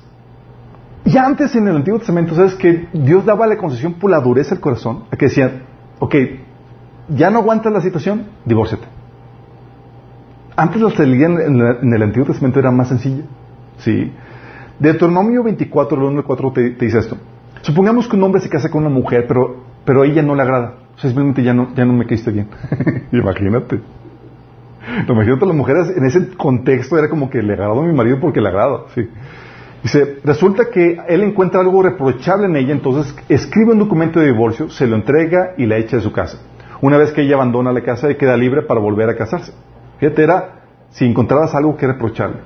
Y 1.05 1.17
antes 1.17 1.55
en 1.55 1.67
el 1.67 1.75
Antiguo 1.75 1.99
Testamento, 1.99 2.33
¿sabes 2.33 2.55
que 2.55 2.87
Dios 2.91 3.23
daba 3.25 3.45
la 3.45 3.57
concesión 3.57 3.93
por 3.93 4.09
la 4.09 4.19
dureza 4.19 4.55
del 4.55 4.59
corazón? 4.59 5.03
A 5.11 5.15
que 5.15 5.27
decían, 5.27 5.61
ok, 5.99 6.15
ya 7.09 7.29
no 7.29 7.39
aguantas 7.39 7.71
la 7.71 7.79
situación, 7.79 8.25
divórciate. 8.43 8.85
Antes 10.55 10.81
la 10.81 10.89
salida 10.89 11.27
en, 11.27 11.93
el 11.93 12.01
Antiguo 12.01 12.25
Testamento 12.25 12.59
era 12.59 12.71
más 12.71 12.87
sencilla. 12.87 13.23
¿Sí? 13.77 14.11
Deuteronomio 14.79 15.43
24, 15.43 15.95
el 15.95 16.03
1 16.05 16.23
4 16.23 16.51
te, 16.53 16.69
dice 16.71 16.97
esto. 16.97 17.17
Supongamos 17.61 18.07
que 18.07 18.15
un 18.15 18.23
hombre 18.23 18.41
se 18.41 18.49
casa 18.49 18.71
con 18.71 18.83
una 18.83 18.93
mujer, 18.93 19.25
pero, 19.27 19.63
pero 19.85 20.01
a 20.01 20.07
ella 20.07 20.23
no 20.23 20.33
le 20.33 20.41
agrada. 20.41 20.75
O 20.95 20.97
sea, 20.97 21.09
simplemente 21.11 21.43
ya 21.43 21.53
no, 21.53 21.73
ya 21.75 21.85
no 21.85 21.93
me 21.93 22.07
caíste 22.07 22.31
bien. 22.31 22.47
Imagínate. 23.11 23.79
Imagínate, 25.07 25.45
las 25.45 25.55
mujeres 25.55 25.93
en 25.95 26.05
ese 26.05 26.35
contexto 26.35 26.97
era 26.97 27.09
como 27.09 27.29
que 27.29 27.41
le 27.41 27.53
agradó 27.53 27.81
a 27.81 27.85
mi 27.85 27.93
marido 27.93 28.19
porque 28.19 28.41
le 28.41 28.49
agrada. 28.49 28.81
¿sí? 28.93 29.09
Dice, 29.83 30.17
resulta 30.23 30.65
que 30.71 30.97
él 31.07 31.21
encuentra 31.21 31.61
algo 31.61 31.83
reprochable 31.83 32.47
en 32.47 32.55
ella, 32.55 32.71
entonces 32.71 33.15
escribe 33.29 33.73
un 33.73 33.79
documento 33.79 34.19
de 34.19 34.27
divorcio, 34.27 34.69
se 34.69 34.87
lo 34.87 34.95
entrega 34.95 35.53
y 35.57 35.65
la 35.65 35.77
echa 35.77 35.97
de 35.97 36.03
su 36.03 36.11
casa. 36.11 36.39
Una 36.81 36.97
vez 36.97 37.11
que 37.11 37.21
ella 37.21 37.35
abandona 37.35 37.71
la 37.71 37.81
casa, 37.81 38.09
y 38.09 38.15
queda 38.15 38.35
libre 38.35 38.63
para 38.63 38.79
volver 38.79 39.09
a 39.09 39.15
casarse. 39.15 39.53
Fíjate, 39.99 40.23
era 40.23 40.63
si 40.89 41.05
encontrabas 41.05 41.53
algo 41.55 41.77
que 41.77 41.87
reprocharle. 41.87 42.37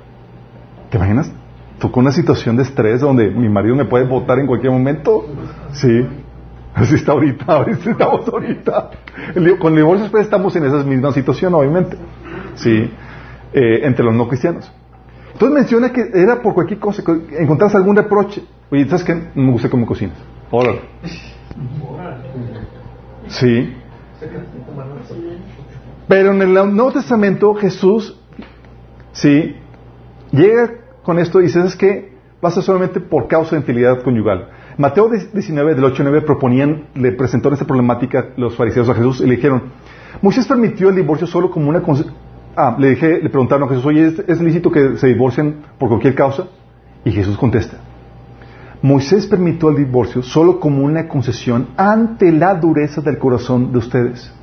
¿Te 0.89 0.97
imaginas? 0.97 1.31
Tocó 1.79 1.99
una 1.99 2.11
situación 2.11 2.57
de 2.57 2.63
estrés 2.63 3.01
donde 3.01 3.29
mi 3.29 3.47
marido 3.47 3.75
me 3.75 3.85
puede 3.85 4.05
votar 4.05 4.39
en 4.39 4.47
cualquier 4.47 4.73
momento. 4.73 5.25
Sí. 5.71 6.05
Así 6.79 6.95
está 6.95 7.11
ahorita, 7.11 7.65
estamos 7.85 8.27
ahorita. 8.27 8.91
Con 9.59 9.73
el 9.73 9.77
divorcio 9.77 10.09
pues 10.09 10.23
estamos 10.23 10.55
en 10.55 10.65
esa 10.65 10.77
misma 10.83 11.11
situación, 11.11 11.53
obviamente. 11.53 11.97
Sí. 12.55 12.89
Eh, 13.53 13.79
entre 13.83 14.05
los 14.05 14.13
no 14.15 14.27
cristianos. 14.27 14.71
Entonces 15.33 15.55
menciona 15.55 15.91
que 15.91 16.09
era 16.13 16.41
por 16.41 16.53
cualquier 16.53 16.79
cosa, 16.79 17.03
que 17.03 17.41
encontrás 17.41 17.75
algún 17.75 17.95
reproche. 17.95 18.43
Oye, 18.71 18.85
¿sabes 18.85 19.03
qué? 19.03 19.15
Me 19.35 19.51
gusta 19.51 19.69
cómo 19.69 19.85
cocinas. 19.85 20.17
Órale. 20.51 20.81
Sí. 23.27 23.75
Pero 26.07 26.31
en 26.31 26.41
el 26.41 26.53
Nuevo 26.53 26.91
Testamento 26.91 27.53
Jesús, 27.55 28.17
sí, 29.11 29.55
llega 30.31 30.71
con 31.03 31.19
esto 31.19 31.39
y 31.39 31.43
dice, 31.43 31.59
¿sabes 31.59 31.75
qué? 31.75 32.13
Pasa 32.39 32.61
solamente 32.61 32.99
por 32.99 33.27
causa 33.27 33.51
de 33.51 33.61
infidelidad 33.61 34.01
conyugal. 34.03 34.49
Mateo 34.79 35.09
19, 35.09 35.75
del 35.75 35.83
8 35.83 36.03
9, 36.03 36.21
proponían, 36.21 36.85
le 36.95 37.11
presentó 37.11 37.51
esta 37.51 37.65
problemática 37.65 38.29
los 38.37 38.55
fariseos 38.55 38.87
a 38.87 38.95
Jesús 38.95 39.19
y 39.19 39.25
le 39.25 39.35
dijeron, 39.35 39.63
Moisés 40.21 40.47
permitió 40.47 40.87
el 40.87 40.95
divorcio 40.95 41.27
solo 41.27 41.51
como 41.51 41.67
una 41.67 41.83
Ah, 42.55 42.77
le 42.79 42.91
dije, 42.91 43.19
le 43.21 43.29
preguntaron 43.29 43.65
a 43.65 43.67
Jesús, 43.67 43.85
oye, 43.85 44.15
¿es, 44.25 44.39
lícito 44.39 44.71
que 44.71 44.95
se 44.95 45.07
divorcien 45.07 45.63
por 45.77 45.89
cualquier 45.89 46.15
causa? 46.15 46.47
Y 47.03 47.11
Jesús 47.11 47.37
contesta, 47.37 47.75
Moisés 48.81 49.27
permitió 49.27 49.67
el 49.67 49.75
divorcio 49.75 50.23
solo 50.23 50.61
como 50.61 50.85
una 50.85 51.09
concesión 51.09 51.67
ante 51.75 52.31
la 52.31 52.55
dureza 52.55 53.01
del 53.01 53.17
corazón 53.17 53.73
de 53.73 53.79
ustedes. 53.79 54.33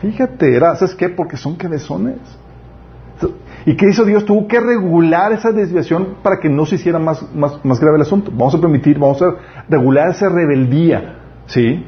Fíjate, 0.00 0.52
era, 0.52 0.74
¿sabes 0.74 0.96
qué? 0.96 1.08
Porque 1.08 1.36
son 1.36 1.54
cabezones. 1.54 2.18
¿Y 3.64 3.76
qué 3.76 3.88
hizo 3.88 4.04
Dios? 4.04 4.24
Tuvo 4.24 4.48
que 4.48 4.58
regular 4.58 5.32
esa 5.32 5.52
desviación 5.52 6.16
para 6.22 6.38
que 6.40 6.48
no 6.48 6.66
se 6.66 6.76
hiciera 6.76 6.98
más, 6.98 7.34
más, 7.34 7.64
más 7.64 7.80
grave 7.80 7.96
el 7.96 8.02
asunto. 8.02 8.30
Vamos 8.32 8.54
a 8.54 8.60
permitir, 8.60 8.98
vamos 8.98 9.22
a 9.22 9.34
regular 9.68 10.10
esa 10.10 10.28
rebeldía. 10.28 11.18
¿Sí? 11.46 11.84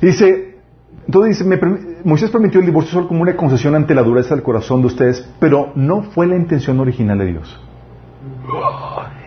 Dice, 0.00 0.58
entonces 1.06 1.38
dice, 1.38 1.60
Moisés 2.04 2.30
permitió 2.30 2.60
el 2.60 2.66
divorcio 2.66 2.92
solo 2.92 3.08
como 3.08 3.22
una 3.22 3.36
concesión 3.36 3.74
ante 3.74 3.94
la 3.94 4.02
dureza 4.02 4.34
del 4.34 4.42
corazón 4.42 4.80
de 4.80 4.88
ustedes, 4.88 5.28
pero 5.38 5.72
no 5.76 6.02
fue 6.02 6.26
la 6.26 6.36
intención 6.36 6.80
original 6.80 7.18
de 7.18 7.26
Dios. 7.26 7.60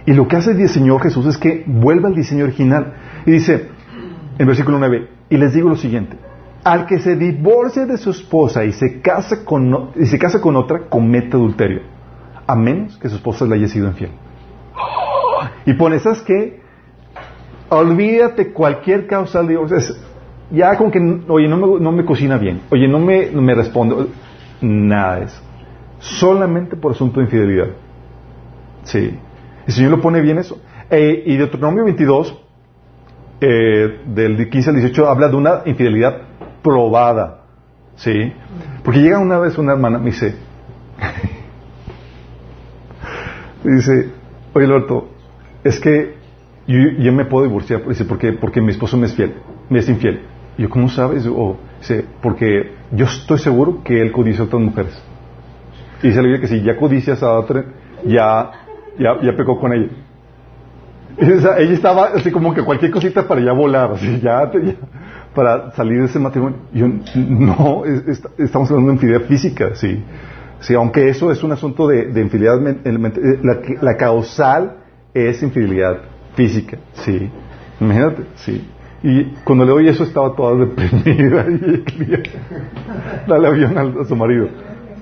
Y 0.05 0.13
lo 0.13 0.27
que 0.27 0.35
hace 0.35 0.51
el 0.51 0.69
Señor 0.69 1.01
Jesús 1.01 1.25
es 1.25 1.37
que 1.37 1.63
vuelve 1.65 2.07
al 2.07 2.15
diseño 2.15 2.43
original. 2.43 2.93
Y 3.25 3.31
dice, 3.31 3.69
en 4.37 4.47
versículo 4.47 4.77
9, 4.79 5.09
y 5.29 5.37
les 5.37 5.53
digo 5.53 5.69
lo 5.69 5.75
siguiente, 5.75 6.17
al 6.65 6.87
que 6.87 6.97
se 6.99 7.15
divorcie 7.15 7.85
de 7.85 7.95
su 7.95 8.09
esposa 8.09 8.65
y 8.65 8.73
se 8.73 8.99
casa 8.99 9.45
con, 9.45 9.91
y 9.95 10.07
se 10.07 10.17
casa 10.17 10.41
con 10.41 10.55
otra, 10.55 10.89
comete 10.89 11.37
adulterio, 11.37 11.83
a 12.47 12.55
menos 12.55 12.97
que 12.97 13.07
su 13.07 13.17
esposa 13.17 13.45
le 13.45 13.55
haya 13.55 13.67
sido 13.67 13.87
infiel. 13.87 14.09
Y 15.67 15.73
pone, 15.75 15.99
¿sabes 15.99 16.23
qué? 16.23 16.59
Olvídate 17.69 18.51
cualquier 18.51 19.05
causa 19.05 19.43
de 19.43 19.49
divorcio. 19.49 19.77
ya 20.49 20.75
como 20.75 20.89
que, 20.89 20.99
oye, 21.27 21.47
no 21.47 21.57
me, 21.57 21.79
no 21.79 21.91
me 21.91 22.03
cocina 22.03 22.39
bien, 22.39 22.61
oye, 22.71 22.87
no 22.87 22.97
me, 22.97 23.29
me 23.29 23.53
responde, 23.53 24.07
nada 24.59 25.17
de 25.17 25.25
eso. 25.25 25.41
Solamente 25.99 26.75
por 26.75 26.93
asunto 26.93 27.19
de 27.19 27.25
infidelidad. 27.25 27.67
Sí. 28.85 29.19
El 29.67 29.73
Señor 29.73 29.91
lo 29.91 30.01
pone 30.01 30.19
bien 30.19 30.39
eso. 30.39 30.59
Eh, 30.89 31.23
y 31.27 31.37
Deuteronomio 31.37 31.83
22, 31.85 32.41
eh, 33.39 34.01
del 34.07 34.49
15 34.49 34.69
al 34.71 34.75
18, 34.77 35.07
habla 35.07 35.27
de 35.27 35.35
una 35.35 35.61
infidelidad 35.65 36.21
probada. 36.65 37.41
¿Sí? 37.95 38.33
Porque 38.83 38.99
llega 38.99 39.19
una 39.19 39.39
vez 39.39 39.57
una 39.57 39.73
hermana, 39.73 39.99
me 39.99 40.07
dice, 40.07 40.35
dice, 43.63 44.09
oye 44.53 44.65
Alberto, 44.65 45.07
es 45.63 45.79
que 45.79 46.15
yo, 46.67 47.13
me 47.13 47.25
puedo 47.25 47.45
divorciar, 47.45 47.87
dice, 47.87 48.03
porque, 48.03 48.33
porque 48.33 48.59
mi 48.59 48.71
esposo 48.71 48.97
me 48.97 49.05
es 49.05 49.15
fiel, 49.15 49.35
me 49.69 49.79
es 49.79 49.87
infiel. 49.87 50.23
Y 50.57 50.63
yo, 50.63 50.69
¿cómo 50.69 50.89
sabes? 50.89 51.25
O, 51.27 51.57
dice, 51.79 52.03
porque 52.21 52.73
yo 52.91 53.05
estoy 53.05 53.37
seguro 53.37 53.81
que 53.83 54.01
él 54.01 54.11
codicia 54.11 54.41
a 54.41 54.47
otras 54.47 54.61
mujeres. 54.61 55.01
Y 56.01 56.07
dice 56.07 56.17
la 56.17 56.23
Biblia 56.23 56.41
que 56.41 56.47
si 56.47 56.61
ya 56.61 56.75
codicias 56.75 57.23
a 57.23 57.31
otra, 57.31 57.63
ya, 58.05 58.51
ya, 58.99 59.21
ya 59.21 59.37
pecó 59.37 59.59
con 59.59 59.71
ella. 59.71 59.89
Y, 61.17 61.23
ella 61.23 61.73
estaba 61.73 62.07
así 62.07 62.29
como 62.29 62.53
que 62.53 62.61
cualquier 62.61 62.91
cosita 62.91 63.25
para 63.25 63.39
ya 63.39 63.53
volar, 63.53 63.93
así, 63.93 64.19
ya, 64.21 64.51
ya 64.51 64.75
para 65.35 65.71
salir 65.71 65.99
de 65.99 66.05
ese 66.05 66.17
matrimonio. 66.17 66.57
Yo, 66.73 66.87
no, 67.15 67.83
estamos 68.37 68.71
hablando 68.71 68.91
de 68.91 68.95
infidelidad 68.95 69.27
física, 69.27 69.75
sí. 69.75 70.03
Sí, 70.59 70.73
aunque 70.73 71.09
eso 71.09 71.31
es 71.31 71.43
un 71.43 71.51
asunto 71.51 71.87
de, 71.87 72.09
infidelidad, 72.19 72.59
eh, 72.67 73.39
la, 73.81 73.97
causal 73.97 74.77
es 75.13 75.43
infidelidad 75.43 75.97
física, 76.33 76.77
sí. 76.93 77.29
Imagínate, 77.79 78.23
sí. 78.35 78.67
Y 79.03 79.25
cuando 79.43 79.65
le 79.65 79.71
oí 79.71 79.87
eso 79.87 80.03
estaba 80.03 80.33
toda 80.35 80.65
deprimida 80.65 81.45
y 81.47 83.27
dale 83.27 83.47
avión 83.47 83.77
a, 83.77 84.05
su 84.05 84.15
marido. 84.15 84.47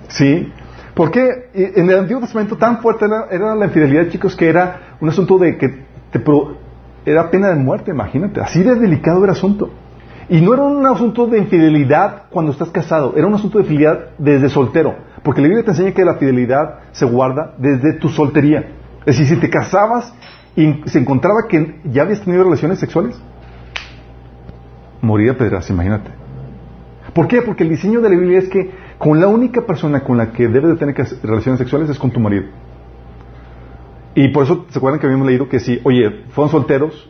Sí. 0.10 0.52
Porque 0.94 1.50
en 1.54 1.90
el 1.90 2.00
Antiguo 2.00 2.22
Testamento 2.22 2.58
tan 2.58 2.80
fuerte 2.82 3.06
era, 3.06 3.56
la 3.56 3.66
infidelidad, 3.66 4.10
chicos, 4.10 4.36
que 4.36 4.50
era 4.50 4.98
un 5.00 5.10
asunto 5.10 5.38
de 5.38 5.58
que 5.58 5.70
te 6.12 6.20
era 7.06 7.30
pena 7.32 7.50
de 7.50 7.56
muerte, 7.56 7.92
imagínate. 7.92 8.42
Así 8.42 8.64
de 8.64 8.76
delicado 8.76 9.24
era 9.24 9.32
el 9.34 9.38
asunto. 9.38 9.72
Y 10.30 10.42
no 10.42 10.54
era 10.54 10.64
un 10.64 10.86
asunto 10.88 11.28
de 11.28 11.40
infidelidad 11.40 12.24
cuando 12.30 12.52
estás 12.52 12.70
casado, 12.70 13.14
era 13.16 13.28
un 13.28 13.34
asunto 13.34 13.58
de 13.58 13.66
fidelidad 13.66 14.12
desde 14.18 14.50
soltero. 14.50 14.96
Porque 15.24 15.42
la 15.42 15.48
Biblia 15.48 15.66
te 15.66 15.72
enseña 15.72 15.92
que 15.94 16.06
la 16.06 16.16
fidelidad 16.16 16.80
se 16.92 17.06
guarda 17.06 17.54
desde 17.58 17.94
tu 17.94 18.10
soltería. 18.10 18.72
Es 19.06 19.18
decir, 19.18 19.36
si 19.36 19.42
te 19.42 19.50
casabas 19.50 20.14
y 20.56 20.82
se 20.86 21.00
encontraba 21.00 21.48
que 21.50 21.80
ya 21.86 22.04
habías 22.04 22.22
tenido 22.22 22.44
relaciones 22.44 22.80
sexuales, 22.80 23.20
moría 25.02 25.38
pedras, 25.38 25.70
imagínate. 25.70 26.12
¿Por 27.14 27.28
qué? 27.28 27.42
Porque 27.42 27.64
el 27.64 27.70
diseño 27.70 28.02
de 28.02 28.10
la 28.10 28.16
Biblia 28.16 28.40
es 28.40 28.50
que 28.50 28.72
con 28.98 29.20
la 29.20 29.28
única 29.28 29.66
persona 29.66 30.04
con 30.04 30.18
la 30.18 30.32
que 30.32 30.48
debes 30.48 30.72
de 30.72 30.76
tener 30.78 30.96
relaciones 31.24 31.60
sexuales 31.60 31.90
es 31.90 32.00
con 32.00 32.12
tu 32.12 32.20
marido. 32.20 32.46
Y 34.16 34.30
por 34.30 34.46
eso, 34.46 34.66
¿se 34.70 34.78
acuerdan 34.78 35.00
que 35.00 35.08
habíamos 35.08 35.28
leído 35.28 35.50
que 35.50 35.60
si, 35.60 35.80
oye, 35.84 36.24
fueron 36.30 36.52
solteros 36.52 37.10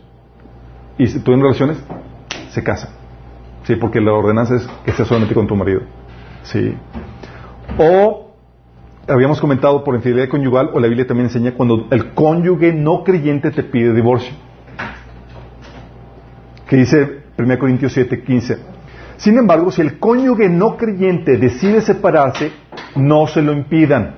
y 0.97 1.08
tuvieron 1.19 1.41
relaciones, 1.41 1.78
se 2.49 2.63
casan? 2.63 3.03
Sí, 3.63 3.76
porque 3.76 4.02
la 4.02 4.13
ordenanza 4.13 4.56
es 4.56 4.67
que 4.86 4.91
sea 4.91 5.06
solamente 5.06 5.34
con 5.34 5.47
tu 5.47 5.56
marido. 5.56 5.82
Sí. 6.43 6.76
O 7.78 8.36
habíamos 9.08 9.39
comentado 9.39 9.84
por 9.84 9.95
infidelidad 9.95 10.30
conyugal, 10.30 10.69
o 10.73 10.80
la 10.80 10.88
Biblia 10.88 11.08
también 11.08 11.28
enseña 11.28 11.54
cuando 11.54 11.88
el 11.91 12.13
cónyuge 12.13 12.73
no 12.73 13.04
creyente 13.04 13.52
te 13.52 13.63
pide 13.63 13.93
divorcio. 13.93 14.34
Que 16.67 16.78
dice 16.78 17.23
1 17.38 17.60
Corintios 17.60 17.93
7, 17.93 18.23
15. 18.23 18.58
Sin 19.17 19.38
embargo, 19.38 19.71
si 19.71 19.82
el 19.82 19.99
cónyuge 19.99 20.49
no 20.49 20.78
creyente 20.78 21.38
decide 21.38 21.82
separarse, 21.82 22.52
no 22.95 23.28
se 23.28 23.41
lo 23.41 23.54
impidan. 23.54 24.15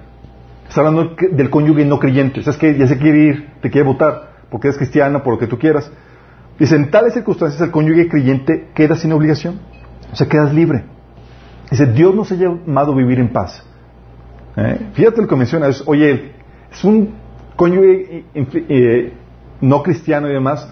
Está 0.67 0.81
hablando 0.81 1.15
del 1.31 1.49
cónyuge 1.49 1.85
no 1.85 1.99
creyente. 1.99 2.39
O 2.39 2.43
sea, 2.43 2.53
es 2.53 2.57
que 2.57 2.77
ya 2.77 2.87
se 2.87 2.97
quiere 2.97 3.19
ir, 3.19 3.49
te 3.61 3.69
quiere 3.69 3.85
votar, 3.85 4.31
porque 4.49 4.69
es 4.69 4.77
cristiana, 4.77 5.23
por 5.23 5.33
lo 5.33 5.39
que 5.39 5.47
tú 5.47 5.59
quieras. 5.59 5.91
Dice, 6.59 6.75
en 6.75 6.89
tales 6.89 7.13
circunstancias 7.13 7.61
el 7.61 7.71
cónyuge 7.71 8.07
creyente 8.07 8.69
queda 8.73 8.95
sin 8.95 9.11
obligación. 9.11 9.59
O 10.11 10.15
sea, 10.15 10.27
quedas 10.27 10.53
libre. 10.53 10.85
Dice, 11.69 11.87
Dios 11.87 12.15
nos 12.15 12.31
ha 12.31 12.35
llamado 12.35 12.93
a 12.93 12.95
vivir 12.95 13.19
en 13.19 13.29
paz. 13.29 13.63
¿Eh? 14.55 14.79
Fíjate 14.93 15.21
lo 15.21 15.27
que 15.27 15.35
menciona, 15.35 15.67
es, 15.67 15.83
oye, 15.85 16.31
es 16.71 16.83
un 16.83 17.15
cónyuge 17.55 18.25
eh, 18.33 19.13
no 19.61 19.83
cristiano 19.83 20.29
y 20.29 20.33
demás. 20.33 20.71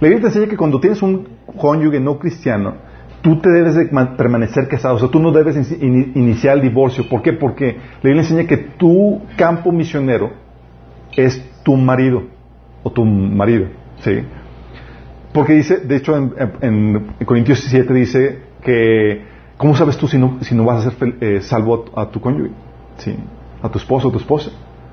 La 0.00 0.08
Biblia 0.08 0.20
te 0.20 0.26
enseña 0.28 0.46
que 0.46 0.56
cuando 0.56 0.78
tienes 0.78 1.02
un 1.02 1.26
cónyuge 1.56 1.98
no 1.98 2.18
cristiano, 2.18 2.74
tú 3.22 3.40
te 3.40 3.50
debes 3.50 3.74
de 3.74 3.86
permanecer 4.16 4.68
casado, 4.68 4.96
o 4.96 4.98
sea, 5.00 5.08
tú 5.08 5.18
no 5.18 5.32
debes 5.32 5.56
iniciar 5.80 6.56
el 6.58 6.62
divorcio. 6.62 7.08
¿Por 7.08 7.22
qué? 7.22 7.32
Porque 7.32 7.72
la 7.72 8.02
Biblia 8.02 8.22
enseña 8.22 8.46
que 8.46 8.56
tu 8.56 9.22
campo 9.36 9.72
misionero 9.72 10.30
es 11.16 11.42
tu 11.64 11.76
marido 11.76 12.24
o 12.82 12.92
tu 12.92 13.04
marido, 13.04 13.66
¿sí? 14.00 14.22
Porque 15.36 15.52
dice, 15.52 15.80
de 15.80 15.96
hecho, 15.96 16.16
en, 16.62 17.08
Corintios 17.26 17.60
7 17.68 17.92
dice 17.92 18.38
que, 18.62 19.22
¿cómo 19.58 19.76
sabes 19.76 19.98
tú 19.98 20.08
si 20.08 20.16
no, 20.16 20.64
vas 20.64 20.86
a 20.86 20.90
ser 20.90 21.14
eh, 21.20 21.40
salvo 21.42 21.84
a, 21.94 22.08
tu 22.08 22.22
cónyuge? 22.22 22.52
A 23.60 23.68
tu 23.68 23.76
esposo 23.76 24.08
o 24.08 24.10
tu 24.10 24.16
esposa. 24.16 24.50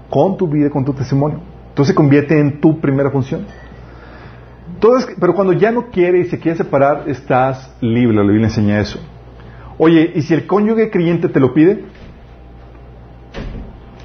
Con 0.09 0.35
tu 0.35 0.45
vida, 0.49 0.69
con 0.69 0.83
tu 0.83 0.91
testimonio. 0.91 1.39
Entonces 1.69 1.93
se 1.93 1.95
convierte 1.95 2.37
en 2.37 2.59
tu 2.59 2.81
primera 2.81 3.09
función. 3.09 3.45
Entonces, 4.73 5.15
pero 5.17 5.33
cuando 5.33 5.53
ya 5.53 5.71
no 5.71 5.89
quiere 5.89 6.19
y 6.19 6.25
se 6.25 6.37
quiere 6.37 6.57
separar, 6.57 7.05
estás 7.07 7.73
libre. 7.79 8.13
La 8.13 8.23
Biblia 8.23 8.47
enseña 8.47 8.81
eso. 8.81 8.99
Oye, 9.77 10.11
¿y 10.13 10.23
si 10.23 10.33
el 10.33 10.45
cónyuge 10.45 10.89
creyente 10.91 11.29
te 11.29 11.39
lo 11.39 11.53
pide? 11.53 11.85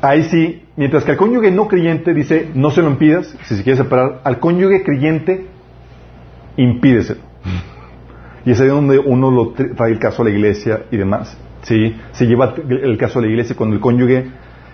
Ahí 0.00 0.22
sí, 0.22 0.62
mientras 0.76 1.02
que 1.02 1.10
al 1.10 1.16
cónyuge 1.16 1.50
no 1.50 1.66
creyente 1.66 2.14
dice, 2.14 2.48
no 2.54 2.70
se 2.70 2.80
lo 2.80 2.90
impidas, 2.90 3.36
si 3.42 3.56
se 3.56 3.64
quiere 3.64 3.76
separar, 3.76 4.20
al 4.22 4.38
cónyuge 4.38 4.84
creyente 4.84 5.57
impídeselo. 6.58 7.20
Y 8.44 8.50
es 8.50 8.60
ahí 8.60 8.68
donde 8.68 8.98
uno 8.98 9.30
lo 9.30 9.52
trae 9.52 9.92
el 9.92 9.98
caso 9.98 10.22
a 10.22 10.26
la 10.26 10.30
iglesia 10.30 10.82
y 10.90 10.96
demás. 10.96 11.36
¿sí? 11.62 11.96
Se 12.12 12.26
lleva 12.26 12.54
el 12.68 12.98
caso 12.98 13.18
a 13.18 13.22
la 13.22 13.28
iglesia 13.28 13.56
cuando 13.56 13.76
el 13.76 13.80
cónyuge 13.80 14.26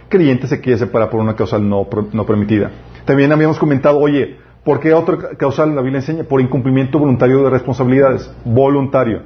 creyente 0.08 0.46
se 0.46 0.60
quiere 0.60 0.78
separar 0.78 1.10
por 1.10 1.20
una 1.20 1.34
causal 1.34 1.68
no, 1.68 1.86
no 2.12 2.26
permitida. 2.26 2.70
También 3.04 3.32
habíamos 3.32 3.58
comentado, 3.58 3.98
oye, 3.98 4.36
¿por 4.64 4.80
qué 4.80 4.92
otra 4.92 5.36
causal 5.36 5.74
la 5.74 5.82
Biblia 5.82 6.00
enseña? 6.00 6.24
Por 6.24 6.40
incumplimiento 6.40 6.98
voluntario 6.98 7.44
de 7.44 7.50
responsabilidades. 7.50 8.32
Voluntario. 8.44 9.22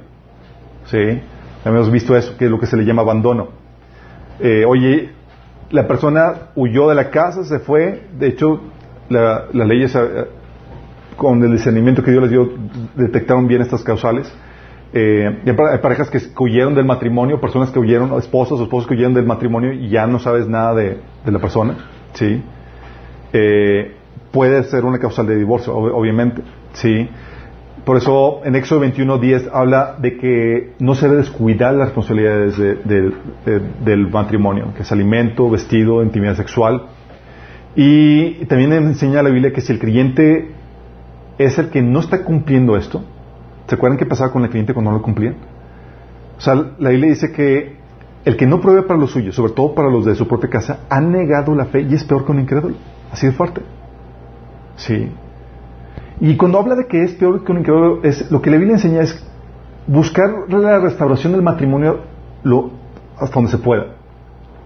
¿Sí? 0.85 1.21
Habíamos 1.63 1.91
visto 1.91 2.15
eso, 2.15 2.35
que 2.37 2.45
es 2.45 2.51
lo 2.51 2.59
que 2.59 2.65
se 2.65 2.77
le 2.77 2.83
llama 2.83 3.01
abandono. 3.01 3.49
Eh, 4.39 4.63
oye, 4.65 5.11
la 5.69 5.87
persona 5.87 6.33
huyó 6.55 6.89
de 6.89 6.95
la 6.95 7.09
casa, 7.09 7.43
se 7.43 7.59
fue, 7.59 8.07
de 8.17 8.27
hecho, 8.27 8.61
las 9.09 9.53
leyes 9.53 9.93
eh, 9.95 10.25
con 11.19 11.43
el 11.43 11.51
discernimiento 11.51 12.01
que 12.01 12.11
Dios 12.11 12.23
les 12.23 12.31
dio, 12.31 12.49
detectaron 12.95 13.45
bien 13.45 13.61
estas 13.61 13.83
causales. 13.83 14.33
Eh, 14.93 15.41
hay 15.45 15.77
parejas 15.79 16.09
que 16.09 16.19
huyeron 16.39 16.73
del 16.73 16.85
matrimonio, 16.85 17.39
personas 17.39 17.69
que 17.69 17.77
huyeron, 17.77 18.17
esposos 18.17 18.59
o 18.59 18.63
esposos 18.63 18.87
que 18.87 18.95
huyeron 18.95 19.13
del 19.13 19.25
matrimonio 19.25 19.73
y 19.73 19.89
ya 19.89 20.07
no 20.07 20.17
sabes 20.17 20.47
nada 20.47 20.73
de, 20.73 20.97
la 21.25 21.39
persona. 21.39 21.75
¿sí? 22.13 22.41
Eh, 23.33 23.95
puede 24.31 24.63
ser 24.63 24.85
una 24.85 24.97
causal 24.97 25.27
de 25.27 25.35
divorcio, 25.35 25.75
obviamente. 25.75 26.41
¿sí? 26.73 27.07
Por 27.83 27.97
eso 27.97 28.41
en 28.45 28.55
Éxodo 28.55 28.85
21.10 28.85 29.49
habla 29.53 29.95
de 29.99 30.17
que 30.17 30.73
no 30.79 30.95
se 30.95 31.07
debe 31.07 31.17
descuidar 31.17 31.73
las 31.73 31.87
responsabilidades 31.87 32.57
del 32.57 34.07
matrimonio, 34.09 34.73
que 34.75 34.83
es 34.83 34.91
alimento, 34.91 35.49
vestido, 35.49 36.01
intimidad 36.01 36.35
sexual. 36.35 36.83
Y 37.75 38.45
también 38.45 38.73
enseña 38.73 39.21
la 39.21 39.29
Biblia 39.29 39.51
que 39.51 39.61
si 39.61 39.73
el 39.73 39.79
creyente 39.79 40.58
es 41.39 41.57
el 41.57 41.69
que 41.69 41.81
no 41.81 42.01
está 42.01 42.23
cumpliendo 42.23 42.77
esto. 42.77 43.03
¿Se 43.67 43.75
acuerdan 43.75 43.97
qué 43.97 44.05
pasaba 44.05 44.31
con 44.31 44.43
el 44.43 44.49
cliente 44.49 44.73
cuando 44.73 44.91
no 44.91 44.97
lo 44.97 45.03
cumplían? 45.03 45.35
O 46.37 46.41
sea, 46.41 46.53
la 46.55 46.89
Biblia 46.89 47.09
dice 47.09 47.31
que 47.31 47.77
el 48.25 48.37
que 48.37 48.45
no 48.45 48.59
provee 48.59 48.83
para 48.83 48.99
los 48.99 49.11
suyos, 49.11 49.35
sobre 49.35 49.53
todo 49.53 49.73
para 49.73 49.89
los 49.89 50.05
de 50.05 50.15
su 50.15 50.27
propia 50.27 50.49
casa, 50.49 50.81
ha 50.89 50.99
negado 50.99 51.55
la 51.55 51.65
fe 51.65 51.81
y 51.81 51.93
es 51.93 52.03
peor 52.03 52.25
que 52.25 52.31
un 52.31 52.41
incrédulo. 52.41 52.75
Así 53.11 53.25
de 53.25 53.33
fuerte. 53.33 53.61
Sí. 54.75 55.11
Y 56.19 56.35
cuando 56.35 56.59
habla 56.59 56.75
de 56.75 56.85
que 56.87 57.03
es 57.03 57.13
peor 57.13 57.43
que 57.43 57.51
un 57.51 57.59
incrédulo, 57.59 58.03
es, 58.03 58.29
lo 58.29 58.41
que 58.41 58.49
la 58.49 58.57
Biblia 58.57 58.75
enseña 58.75 59.01
es 59.01 59.25
buscar 59.87 60.29
la 60.49 60.79
restauración 60.79 61.33
del 61.33 61.41
matrimonio 61.41 62.01
lo, 62.43 62.71
hasta 63.17 63.35
donde 63.35 63.51
se 63.51 63.57
pueda. 63.57 63.95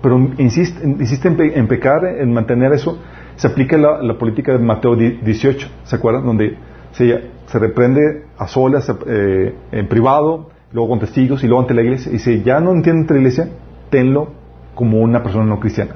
Pero 0.01 0.17
insiste, 0.37 0.85
insiste 0.85 1.27
en, 1.27 1.67
pecar, 1.67 2.05
en 2.05 2.33
mantener 2.33 2.73
eso. 2.73 2.99
Se 3.35 3.47
aplica 3.47 3.77
la, 3.77 4.17
política 4.17 4.53
de 4.53 4.59
Mateo 4.59 4.95
18, 4.95 5.67
¿se 5.83 5.95
acuerdan? 5.95 6.25
Donde 6.25 6.57
se, 6.91 7.29
se 7.47 7.59
reprende 7.59 8.25
a 8.37 8.47
solas, 8.47 8.91
eh, 9.07 9.55
en 9.71 9.87
privado, 9.87 10.49
luego 10.71 10.89
con 10.89 10.99
testigos 10.99 11.43
y 11.43 11.47
luego 11.47 11.61
ante 11.61 11.73
la 11.73 11.81
iglesia. 11.81 12.11
Y 12.11 12.19
si 12.19 12.43
ya 12.43 12.59
no 12.59 12.71
entiende 12.71 13.13
la 13.13 13.19
iglesia, 13.19 13.47
tenlo 13.89 14.33
como 14.75 14.99
una 14.99 15.21
persona 15.23 15.45
no 15.45 15.59
cristiana. 15.59 15.95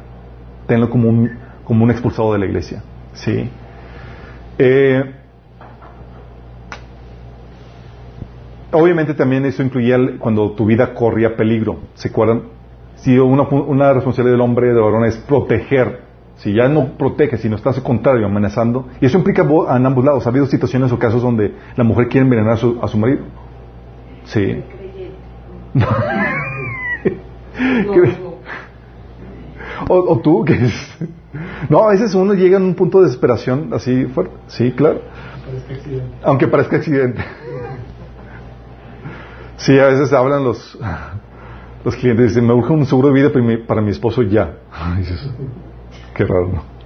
Tenlo 0.67 0.89
como 0.89 1.09
un, 1.09 1.31
como 1.63 1.83
un 1.83 1.91
expulsado 1.91 2.33
de 2.33 2.39
la 2.39 2.45
iglesia. 2.45 2.83
¿Sí? 3.13 3.49
Eh, 4.59 5.03
obviamente 8.71 9.13
también 9.13 9.45
eso 9.45 9.63
incluía 9.63 9.97
cuando 10.19 10.51
tu 10.51 10.65
vida 10.65 10.93
corría 10.93 11.35
peligro. 11.35 11.79
¿Se 11.95 12.09
acuerdan? 12.09 12.43
Si 12.95 13.17
una, 13.17 13.43
una 13.43 13.93
responsabilidad 13.93 14.33
del 14.33 14.41
hombre, 14.41 14.73
de 14.73 14.79
varón, 14.79 15.05
es 15.05 15.17
proteger. 15.17 16.06
Si 16.37 16.53
ya 16.53 16.67
no 16.69 16.97
protege, 16.97 17.37
si 17.37 17.49
no 17.49 17.55
estás 17.55 17.77
al 17.77 17.83
contrario, 17.83 18.25
amenazando. 18.27 18.87
Y 19.01 19.07
eso 19.07 19.17
implica 19.17 19.41
en 19.41 19.85
ambos 19.85 20.05
lados. 20.05 20.25
Ha 20.25 20.29
habido 20.29 20.45
situaciones 20.45 20.91
o 20.91 20.99
casos 20.99 21.21
donde 21.21 21.55
la 21.75 21.83
mujer 21.83 22.07
quiere 22.09 22.25
envenenar 22.25 22.53
a 22.53 22.57
su, 22.57 22.79
a 22.81 22.87
su 22.87 22.97
marido. 22.97 23.23
Sí. 24.25 24.63
o, 29.89 30.19
tú, 30.19 30.45
que 30.45 30.69
No, 31.69 31.87
a 31.87 31.91
veces 31.91 32.13
uno 32.13 32.33
llega 32.33 32.57
a 32.57 32.61
un 32.61 32.75
punto 32.75 32.99
de 32.99 33.05
desesperación 33.05 33.69
así 33.73 34.05
fuerte. 34.05 34.35
Sí, 34.47 34.71
claro. 34.71 35.01
Aunque 36.23 36.47
parezca 36.47 36.77
accidente. 36.77 37.23
Sí, 39.57 39.77
a 39.79 39.87
veces 39.87 40.13
hablan 40.13 40.43
los, 40.43 40.77
los 41.83 41.95
clientes 41.95 42.25
y 42.25 42.27
dicen, 42.29 42.45
me 42.45 42.53
urge 42.53 42.71
un 42.73 42.85
seguro 42.85 43.07
de 43.07 43.13
vida 43.15 43.31
para 43.65 43.81
mi, 43.81 43.89
esposo 43.89 44.21
ya. 44.21 44.57
qué 46.17 46.25
raro, 46.25 46.47
¿no? 46.47 46.77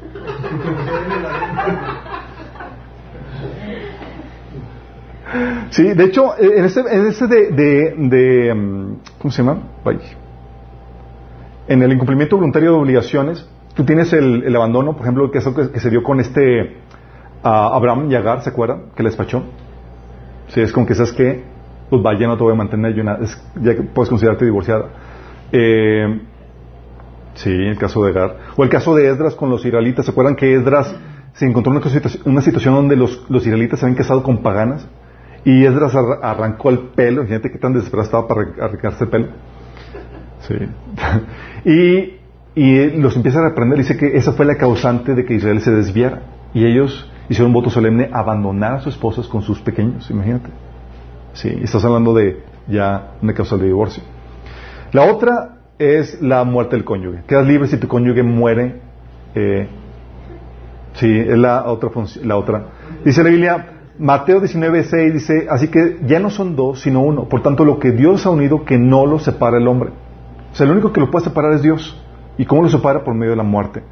Sí, 5.70 5.84
de 5.94 6.04
hecho, 6.04 6.38
en 6.38 6.66
este, 6.66 6.82
en 6.82 7.08
este 7.08 7.28
de, 7.28 7.96
de, 7.98 8.54
mm, 8.54 8.96
¿cómo 9.20 9.32
se 9.32 9.42
llama? 9.42 9.62
En 11.68 11.82
el 11.82 11.94
incumplimiento 11.94 12.36
voluntario 12.36 12.74
de 12.74 12.78
obligaciones, 12.78 13.50
tú 13.74 13.86
tienes 13.86 14.12
el, 14.12 14.54
abandono, 14.54 14.94
por 14.94 15.04
ejemplo, 15.04 15.32
que 15.32 15.38
es 15.38 15.48
que, 15.48 15.72
que 15.72 15.80
se 15.80 15.90
dio 15.90 16.04
con 16.04 16.20
este 16.20 16.82
Abraham 17.42 18.12
y 18.12 18.42
¿se 18.42 18.50
acuerdan? 18.50 18.92
Que 18.96 19.04
le 19.04 19.10
despachó. 19.10 19.44
Sí, 20.50 20.60
es 20.60 20.74
como 20.74 20.86
que 20.86 20.96
sabes 20.96 21.14
que, 21.14 21.44
pues 21.90 22.04
vaya, 22.04 22.28
no 22.28 22.36
te 22.36 22.44
voy 22.44 22.52
a 22.52 22.56
mantener, 22.58 22.94
yo 22.94 23.04
ya 23.62 23.76
que 23.76 23.84
puedes 23.84 24.10
considerarte 24.10 24.44
divorciada. 24.44 24.90
Eh, 25.54 26.22
sí, 27.36 27.50
el 27.50 27.78
caso 27.78 28.04
de 28.04 28.12
Agar. 28.12 28.38
O 28.56 28.64
el 28.64 28.70
caso 28.70 28.96
de 28.96 29.10
Esdras 29.10 29.36
con 29.36 29.50
los 29.50 29.66
israelitas, 29.66 30.06
¿se 30.06 30.12
acuerdan 30.12 30.36
que 30.36 30.54
Esdras 30.54 30.96
se 31.34 31.46
encontró 31.46 31.72
en 31.74 31.82
una, 31.82 32.02
una 32.26 32.42
situación 32.42 32.76
donde 32.76 32.96
los, 32.96 33.24
los 33.30 33.46
israelitas 33.46 33.80
se 33.80 33.86
habían 33.86 33.98
casado 33.98 34.24
con 34.24 34.42
paganas? 34.42 34.88
Y 35.44 35.66
Esdras 35.66 35.96
arrancó 36.22 36.70
el 36.70 36.80
pelo, 36.80 37.26
fíjate 37.26 37.52
qué 37.52 37.58
tan 37.58 37.74
desesperado 37.74 38.06
estaba 38.06 38.28
para 38.28 38.42
arrancarse 38.64 39.06
el 39.06 39.10
pelo. 39.10 39.28
Sí. 40.42 40.56
y, 41.66 42.20
y 42.56 42.92
los 42.98 43.16
empieza 43.16 43.40
a 43.40 43.50
reprender, 43.50 43.78
dice 43.78 43.98
que 43.98 44.18
esa 44.18 44.34
fue 44.34 44.46
la 44.46 44.56
causante 44.56 45.16
de 45.16 45.26
que 45.26 45.34
Israel 45.34 45.62
se 45.62 45.72
desviara. 45.72 46.22
Y 46.54 46.66
ellos 46.66 47.10
hicieron 47.30 47.48
un 47.48 47.54
voto 47.54 47.70
solemne 47.70 48.10
abandonar 48.12 48.74
a 48.74 48.80
sus 48.82 48.94
esposas 48.94 49.28
con 49.28 49.42
sus 49.42 49.60
pequeños, 49.62 50.10
imagínate. 50.12 50.50
Sí, 51.34 51.50
estás 51.62 51.84
hablando 51.86 52.14
de 52.14 52.44
ya 52.68 53.14
una 53.22 53.34
causa 53.34 53.58
de 53.58 53.66
divorcio. 53.66 54.04
La 54.92 55.06
otra 55.06 55.61
es 55.82 56.22
la 56.22 56.44
muerte 56.44 56.76
del 56.76 56.86
cónyuge. 56.86 57.24
Quedas 57.28 57.48
libre 57.48 57.68
si 57.68 57.78
tu 57.78 57.88
cónyuge 57.88 58.24
muere. 58.24 58.82
Eh, 59.34 59.68
sí, 60.94 61.20
es 61.20 61.38
la 61.38 61.66
otra 61.66 61.90
la 62.24 62.38
otra. 62.38 62.66
Dice 63.04 63.24
la 63.24 63.30
Biblia, 63.30 63.66
Mateo 63.98 64.40
19, 64.40 64.84
6 64.84 65.14
dice, 65.14 65.48
así 65.50 65.68
que 65.70 66.00
ya 66.06 66.20
no 66.20 66.30
son 66.30 66.56
dos, 66.56 66.82
sino 66.82 67.02
uno. 67.02 67.26
Por 67.26 67.42
tanto, 67.42 67.66
lo 67.66 67.80
que 67.80 67.92
Dios 67.92 68.26
ha 68.26 68.30
unido, 68.30 68.66
que 68.66 68.78
no 68.78 69.06
lo 69.06 69.20
separa 69.20 69.58
el 69.58 69.68
hombre. 69.68 69.92
O 70.52 70.56
sea, 70.56 70.66
lo 70.66 70.74
único 70.74 70.92
que 70.92 71.00
lo 71.00 71.10
puede 71.10 71.26
separar 71.26 71.54
es 71.54 71.62
Dios. 71.62 72.00
¿Y 72.38 72.46
cómo 72.46 72.64
lo 72.64 72.70
separa? 72.70 73.04
Por 73.04 73.14
medio 73.16 73.32
de 73.32 73.38
la 73.38 73.44
muerte. 73.44 73.84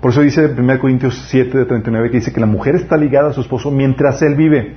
Por 0.00 0.12
eso 0.12 0.22
dice 0.22 0.46
1 0.46 0.78
Corintios 0.78 1.26
7, 1.28 1.58
de 1.58 1.64
39, 1.66 2.10
que 2.10 2.16
dice 2.16 2.32
que 2.32 2.40
la 2.40 2.46
mujer 2.46 2.74
está 2.74 2.96
ligada 2.96 3.30
a 3.30 3.32
su 3.32 3.42
esposo 3.42 3.70
mientras 3.70 4.22
él 4.22 4.34
vive. 4.34 4.76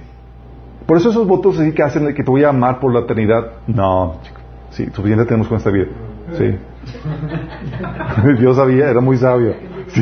Por 0.85 0.97
eso 0.97 1.09
esos 1.09 1.25
votos 1.25 1.59
así 1.59 1.71
que 1.71 1.81
hacen 1.81 2.13
que 2.13 2.23
te 2.23 2.29
voy 2.29 2.43
a 2.43 2.49
amar 2.49 2.79
por 2.79 2.93
la 2.93 3.01
eternidad. 3.01 3.51
No, 3.67 4.19
chico. 4.21 4.39
Sí, 4.71 4.87
suficiente 4.91 5.25
tenemos 5.25 5.47
con 5.47 5.57
esta 5.57 5.69
vida. 5.69 5.85
Sí. 6.37 6.57
Dios 8.39 8.55
sabía, 8.55 8.89
era 8.89 9.01
muy 9.01 9.17
sabio. 9.17 9.55
Sí. 9.87 10.01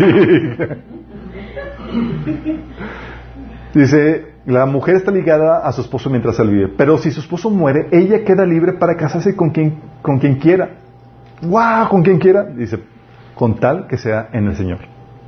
Dice, 3.73 4.33
la 4.45 4.65
mujer 4.65 4.95
está 4.95 5.11
ligada 5.11 5.59
a 5.59 5.71
su 5.71 5.81
esposo 5.81 6.09
mientras 6.09 6.39
él 6.39 6.49
vive, 6.49 6.67
pero 6.77 6.97
si 6.97 7.11
su 7.11 7.21
esposo 7.21 7.49
muere, 7.49 7.87
ella 7.91 8.23
queda 8.23 8.45
libre 8.45 8.73
para 8.73 8.95
casarse 8.95 9.35
con 9.35 9.51
quien, 9.51 9.79
con 10.01 10.19
quien 10.19 10.35
quiera. 10.35 10.69
¡Wow! 11.41 11.89
Con 11.89 12.03
quien 12.03 12.19
quiera. 12.19 12.43
Dice, 12.43 12.79
con 13.35 13.55
tal 13.55 13.87
que 13.87 13.97
sea 13.97 14.29
en 14.33 14.47
el 14.47 14.55
Señor. 14.55 14.79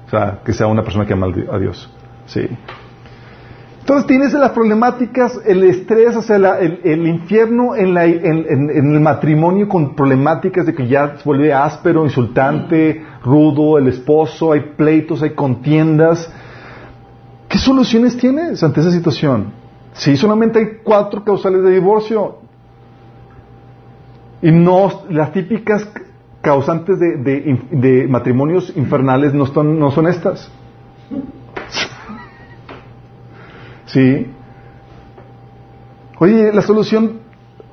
O 0.08 0.10
sea, 0.10 0.40
que 0.44 0.54
sea 0.54 0.68
una 0.68 0.84
persona 0.84 1.06
que 1.06 1.14
ama 1.14 1.28
a 1.52 1.58
Dios. 1.58 1.92
Sí. 2.26 2.48
Entonces 3.84 4.08
tienes 4.08 4.32
las 4.32 4.52
problemáticas, 4.52 5.42
el 5.46 5.62
estrés, 5.66 6.16
o 6.16 6.22
sea, 6.22 6.38
el, 6.38 7.06
infierno 7.06 7.76
en, 7.76 7.98
en, 7.98 8.94
el 8.94 9.02
matrimonio 9.02 9.68
con 9.68 9.94
problemáticas 9.94 10.66
de 10.66 10.74
que 10.74 10.88
ya 10.88 11.18
se 11.18 11.24
vuelve 11.26 11.52
áspero, 11.52 12.06
insultante, 12.06 13.04
rudo, 13.26 13.78
el 13.78 13.90
esposo, 13.90 14.54
hay 14.54 14.62
pleitos, 14.78 15.22
hay 15.22 15.32
contiendas. 15.32 16.32
¿Qué 17.50 17.58
soluciones 17.58 18.16
tienes 18.16 18.64
ante 18.64 18.80
esa 18.80 18.92
situación? 18.92 19.52
Si 19.92 20.16
solamente 20.16 20.60
hay 20.60 20.66
cuatro 20.82 21.22
causales 21.26 21.62
de 21.62 21.72
divorcio 21.72 22.38
y 24.42 24.50
no 24.50 25.04
las 25.10 25.34
típicas 25.34 25.90
causantes 26.40 26.98
de, 27.02 28.08
matrimonios 28.08 28.72
infernales 28.78 29.34
no, 29.34 29.46
no 29.62 29.92
son 29.92 30.08
estas. 30.08 30.50
¿Sí? 33.94 34.26
Oye, 36.18 36.52
la 36.52 36.64
solución 36.64 37.20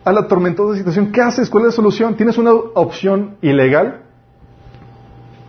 a 0.04 0.12
la 0.12 0.28
tormentosa 0.28 0.76
situación, 0.76 1.12
¿qué 1.12 1.22
haces? 1.22 1.48
¿Cuál 1.48 1.64
es 1.64 1.68
la 1.68 1.76
solución? 1.76 2.14
Tienes 2.14 2.36
una 2.36 2.52
opción 2.52 3.36
ilegal, 3.40 4.02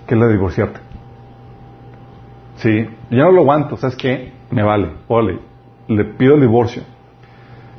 que 0.07 0.15
es 0.15 0.19
la 0.19 0.27
de 0.27 0.33
divorciarte. 0.33 0.79
Sí, 2.55 2.87
yo 3.09 3.17
no 3.17 3.31
lo 3.31 3.41
aguanto, 3.41 3.75
¿sabes 3.75 3.97
qué? 3.97 4.31
Me 4.49 4.63
vale, 4.63 4.93
ole, 5.09 5.39
le 5.87 6.05
pido 6.05 6.35
el 6.35 6.41
divorcio. 6.41 6.83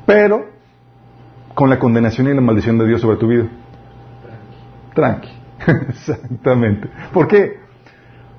Pero 0.05 0.45
con 1.55 1.71
la 1.71 1.79
condenación 1.79 2.27
y 2.27 2.33
la 2.35 2.41
maldición 2.41 2.77
de 2.77 2.87
Dios 2.87 3.01
sobre 3.01 3.17
tu 3.17 3.27
vida. 3.27 3.47
Tranqui. 4.93 5.29
Exactamente. 5.89 6.89
¿Por 7.11 7.27
qué? 7.27 7.59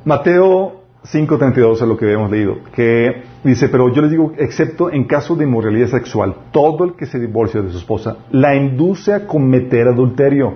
Mateo 0.04 0.83
5.32 1.04 1.74
es 1.74 1.80
lo 1.82 1.96
que 1.96 2.10
hemos 2.10 2.30
leído, 2.30 2.56
que 2.74 3.24
dice, 3.44 3.68
pero 3.68 3.92
yo 3.92 4.00
les 4.02 4.10
digo, 4.10 4.32
excepto 4.38 4.90
en 4.90 5.04
caso 5.04 5.36
de 5.36 5.44
inmoralidad 5.44 5.88
sexual, 5.88 6.34
todo 6.50 6.84
el 6.84 6.94
que 6.94 7.06
se 7.06 7.18
divorcia 7.18 7.60
de 7.60 7.70
su 7.70 7.78
esposa 7.78 8.16
la 8.30 8.54
induce 8.54 9.12
a 9.12 9.26
cometer 9.26 9.88
adulterio. 9.88 10.54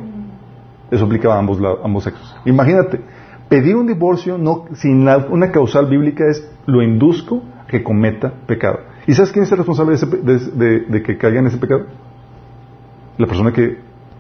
Eso 0.91 1.05
aplicaba 1.05 1.37
a 1.37 1.39
ambos, 1.39 1.59
ambos 1.85 2.05
sexos. 2.05 2.35
Imagínate, 2.47 3.01
Pedir 3.49 3.77
un 3.77 3.87
divorcio 3.87 4.37
no, 4.37 4.67
sin 4.75 5.09
una 5.09 5.51
causal 5.51 5.87
bíblica 5.87 6.25
es 6.29 6.47
lo 6.67 6.83
induzco 6.83 7.43
a 7.59 7.67
que 7.67 7.83
cometa 7.83 8.31
pecado. 8.47 8.81
¿Y 9.07 9.15
sabes 9.15 9.33
quién 9.33 9.45
es 9.45 9.53
el 9.53 9.59
responsable 9.59 9.97
de, 9.97 11.03
que 11.03 11.17
caiga 11.17 11.41
en 11.41 11.47
ese 11.47 11.57
pecado? 11.57 11.87
La 13.17 13.27
persona 13.27 13.51
que 13.53 13.79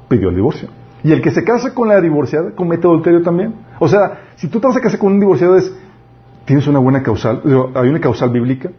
pidió 0.08 0.30
el 0.30 0.34
divorcio. 0.34 0.70
Y 1.04 1.12
el 1.12 1.20
que 1.20 1.30
se 1.30 1.44
casa 1.44 1.74
con 1.74 1.88
la 1.88 2.00
divorciada 2.00 2.52
comete 2.52 2.86
adulterio 2.86 3.20
también. 3.20 3.54
O 3.78 3.86
sea, 3.86 4.30
si 4.36 4.48
tú 4.48 4.60
te 4.60 4.66
vas 4.66 4.76
a 4.78 4.80
casar 4.80 4.98
con 4.98 5.12
un 5.12 5.20
divorciado 5.20 5.56
es, 5.56 5.76
tienes 6.48 6.66
una 6.66 6.80
buena 6.80 7.02
causal, 7.02 7.42
hay 7.74 7.88
una 7.88 8.00
causal 8.00 8.30
bíblica 8.30 8.70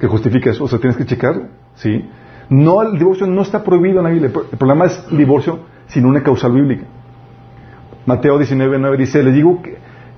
que 0.00 0.06
justifica 0.06 0.50
eso, 0.50 0.64
o 0.64 0.68
sea, 0.68 0.78
tienes 0.78 0.96
que 0.96 1.04
checarlo, 1.04 1.48
¿sí? 1.74 2.08
No, 2.48 2.80
el 2.82 2.98
divorcio 2.98 3.26
no 3.26 3.42
está 3.42 3.62
prohibido 3.62 3.98
en 3.98 4.04
la 4.04 4.10
Biblia, 4.10 4.30
el 4.52 4.58
problema 4.58 4.86
es 4.86 5.04
divorcio 5.10 5.58
sin 5.88 6.06
una 6.06 6.22
causal 6.22 6.52
bíblica. 6.52 6.84
Mateo 8.06 8.38
19, 8.38 8.78
9 8.78 8.96
dice, 8.96 9.22
le 9.22 9.32
digo 9.32 9.60
que 9.60 9.76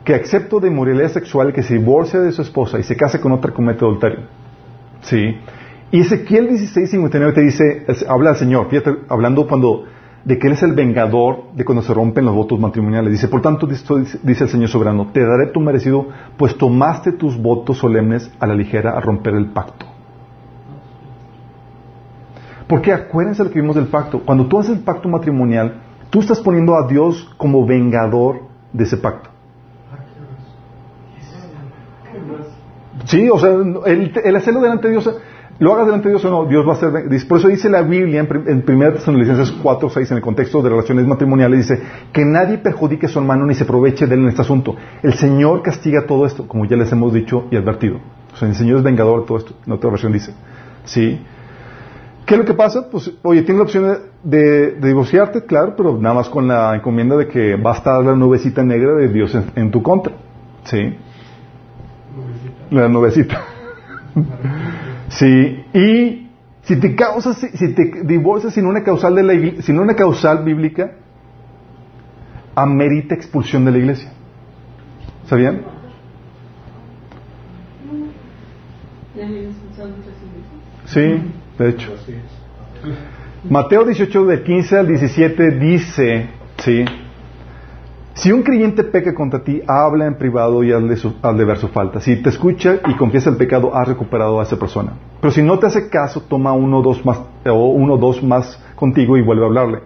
que 0.09 0.15
excepto 0.15 0.59
de 0.59 0.69
inmoralidad 0.69 1.11
sexual, 1.11 1.53
que 1.53 1.63
se 1.63 1.75
divorcia 1.75 2.19
de 2.21 2.33
su 2.33 2.41
esposa 2.41 2.79
y 2.79 2.83
se 2.83 2.97
casa 2.97 3.21
con 3.21 3.31
otra, 3.31 3.53
comete 3.53 3.85
adulterio. 3.85 4.21
¿Sí? 5.03 5.37
Y 5.91 6.01
Ezequiel 6.01 6.49
16, 6.49 6.93
59 6.93 7.35
te 7.35 7.43
dice, 7.43 7.87
habla 8.09 8.31
el 8.31 8.37
Señor, 8.37 8.71
fíjate, 8.71 8.91
hablando 9.11 9.47
cuando 9.47 9.85
de 10.25 10.39
que 10.39 10.47
Él 10.47 10.53
es 10.55 10.63
el 10.63 10.73
vengador 10.73 11.53
de 11.55 11.65
cuando 11.65 11.83
se 11.83 11.95
rompen 11.95 12.25
los 12.25 12.35
votos 12.35 12.59
matrimoniales. 12.59 13.13
Dice, 13.13 13.29
por 13.29 13.41
tanto, 13.41 13.67
dice 13.67 14.45
el 14.45 14.49
Señor 14.49 14.69
soberano, 14.69 15.09
te 15.13 15.25
daré 15.25 15.47
tu 15.53 15.61
merecido, 15.61 16.07
pues 16.37 16.57
tomaste 16.57 17.13
tus 17.13 17.41
votos 17.41 17.79
solemnes 17.79 18.31
a 18.39 18.47
la 18.47 18.55
ligera 18.55 18.93
a 18.93 19.01
romper 19.01 19.35
el 19.35 19.47
pacto. 19.47 19.87
Porque 22.69 22.93
acuérdense 22.93 23.43
lo 23.43 23.51
que 23.51 23.61
vimos 23.61 23.77
del 23.77 23.87
pacto. 23.87 24.21
Cuando 24.21 24.47
tú 24.47 24.59
haces 24.59 24.77
el 24.77 24.83
pacto 24.83 25.09
matrimonial, 25.09 25.81
tú 26.11 26.21
estás 26.21 26.41
poniendo 26.41 26.77
a 26.77 26.87
Dios 26.87 27.33
como 27.39 27.67
vengador 27.67 28.43
de 28.73 28.85
ese 28.85 28.99
pacto. 28.99 29.31
Sí, 33.07 33.29
o 33.31 33.39
sea, 33.39 33.51
el, 33.87 34.37
hacerlo 34.37 34.61
delante 34.61 34.89
de 34.89 34.93
Dios, 34.93 35.11
lo 35.61 35.73
hagas 35.73 35.87
delante 35.87 36.09
de 36.09 36.15
Dios 36.15 36.25
o 36.25 36.31
no, 36.31 36.45
Dios 36.47 36.67
va 36.67 36.75
a 36.75 36.77
ser. 36.77 37.27
Por 37.27 37.39
eso 37.39 37.49
dice 37.49 37.69
la 37.69 37.83
Biblia 37.83 38.21
en, 38.21 38.49
en 38.49 38.65
1 38.67 38.93
Tesalonicenses 38.93 39.51
4, 39.61 39.91
6, 39.91 40.11
en 40.13 40.17
el 40.19 40.23
contexto 40.23 40.63
de 40.63 40.71
relaciones 40.71 41.07
matrimoniales, 41.07 41.69
dice 41.69 41.83
que 42.13 42.25
nadie 42.25 42.59
perjudique 42.59 43.07
a 43.07 43.09
su 43.09 43.19
hermano 43.19 43.45
ni 43.45 43.55
se 43.55 43.65
aproveche 43.65 44.07
de 44.07 44.15
él 44.15 44.21
en 44.23 44.29
este 44.29 44.43
asunto. 44.43 44.77
El 45.03 45.15
Señor 45.15 45.63
castiga 45.63 46.07
todo 46.07 46.27
esto, 46.27 46.47
como 46.47 46.65
ya 46.65 46.77
les 46.77 46.93
hemos 46.93 47.13
dicho 47.13 47.47
y 47.51 47.57
advertido. 47.57 47.99
O 48.33 48.37
sea, 48.37 48.49
el 48.49 48.55
Señor 48.55 48.79
es 48.79 48.85
vengador 48.85 49.23
de 49.23 49.27
todo 49.27 49.39
esto. 49.39 49.55
En 49.67 49.73
otra 49.73 49.91
versión 49.91 50.13
dice. 50.13 50.33
Sí. 50.85 51.21
¿Qué 52.25 52.35
es 52.35 52.39
lo 52.39 52.45
que 52.45 52.55
pasa? 52.55 52.89
Pues, 52.89 53.11
oye, 53.23 53.43
tienes 53.43 53.59
la 53.59 53.65
opción 53.65 53.99
de, 54.23 54.73
divorciarte, 54.75 55.45
claro, 55.45 55.75
pero 55.77 55.99
nada 55.99 56.15
más 56.15 56.29
con 56.29 56.47
la 56.47 56.77
encomienda 56.77 57.17
de 57.17 57.27
que 57.27 57.57
va 57.57 57.73
a 57.73 57.77
estar 57.79 58.05
la 58.05 58.15
nubecita 58.15 58.63
negra 58.63 58.95
de 58.95 59.09
Dios 59.09 59.37
en, 59.57 59.71
tu 59.71 59.83
contra. 59.83 60.15
¿Sí? 60.65 60.97
La 62.71 62.89
nubecita. 62.89 63.41
sí. 65.09 65.65
Y 65.75 66.31
si 66.63 66.77
te 66.77 66.95
causas, 66.95 67.39
si 67.39 67.75
te 67.75 68.03
divorcias 68.05 68.55
sin 68.55 68.67
una 68.67 68.83
causal 68.83 69.15
de 69.15 69.23
la 69.23 69.63
sin 69.63 69.79
una 69.79 69.95
causal 69.95 70.45
bíblica, 70.45 70.93
amerita 72.55 73.15
expulsión 73.15 73.65
de 73.65 73.71
la 73.73 73.79
iglesia. 73.79 74.13
¿Sabían? 75.27 75.63
Sí. 80.87 81.23
De 81.59 81.69
hecho. 81.69 81.93
Mateo 83.49 83.85
18, 83.85 84.27
de 84.27 84.43
15 84.43 84.79
al 84.79 84.89
17 84.89 85.51
dice, 85.53 86.29
¿sí? 86.59 86.85
Si 88.19 88.33
un 88.33 88.43
creyente 88.43 88.83
peca 88.83 89.15
contra 89.15 89.45
ti, 89.45 89.63
habla 89.65 90.05
en 90.05 90.17
privado 90.17 90.65
y 90.65 90.73
hazle, 90.73 90.97
de 90.97 91.45
ver 91.45 91.57
su 91.59 91.69
falta. 91.69 92.01
Si 92.01 92.17
te 92.17 92.31
escucha 92.31 92.81
y 92.89 92.97
confiesa 92.97 93.31
el 93.31 93.37
pecado, 93.37 93.73
has 93.77 93.87
recuperado 93.87 94.41
a 94.41 94.43
esa 94.43 94.59
persona. 94.59 94.95
Pero 95.21 95.31
si 95.31 95.41
no 95.41 95.57
te 95.61 95.67
hace 95.67 95.89
caso, 95.89 96.23
toma 96.23 96.53
uno 96.53 96.79
o 96.79 96.83
dos 96.83 97.07
más, 97.07 97.21
o 97.47 97.69
uno 97.69 97.97
dos 97.97 98.21
más 98.25 98.61
contigo 98.75 99.17
y 99.17 99.23
vuelve 99.23 99.45
a 99.45 99.47
hablarle. 99.47 99.79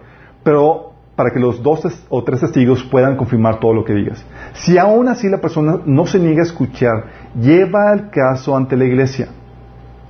Pero 0.43 0.93
para 1.15 1.29
que 1.29 1.39
los 1.39 1.61
dos 1.61 1.81
o 2.09 2.23
tres 2.23 2.39
testigos 2.39 2.83
puedan 2.85 3.17
confirmar 3.17 3.59
todo 3.59 3.71
lo 3.71 3.85
que 3.85 3.93
digas. 3.93 4.25
Si 4.53 4.79
aún 4.79 5.09
así 5.09 5.29
la 5.29 5.37
persona 5.37 5.81
no 5.85 6.07
se 6.07 6.17
niega 6.17 6.39
a 6.39 6.45
escuchar, 6.45 7.05
lleva 7.39 7.93
el 7.93 8.09
caso 8.09 8.57
ante 8.57 8.75
la 8.75 8.85
iglesia. 8.85 9.27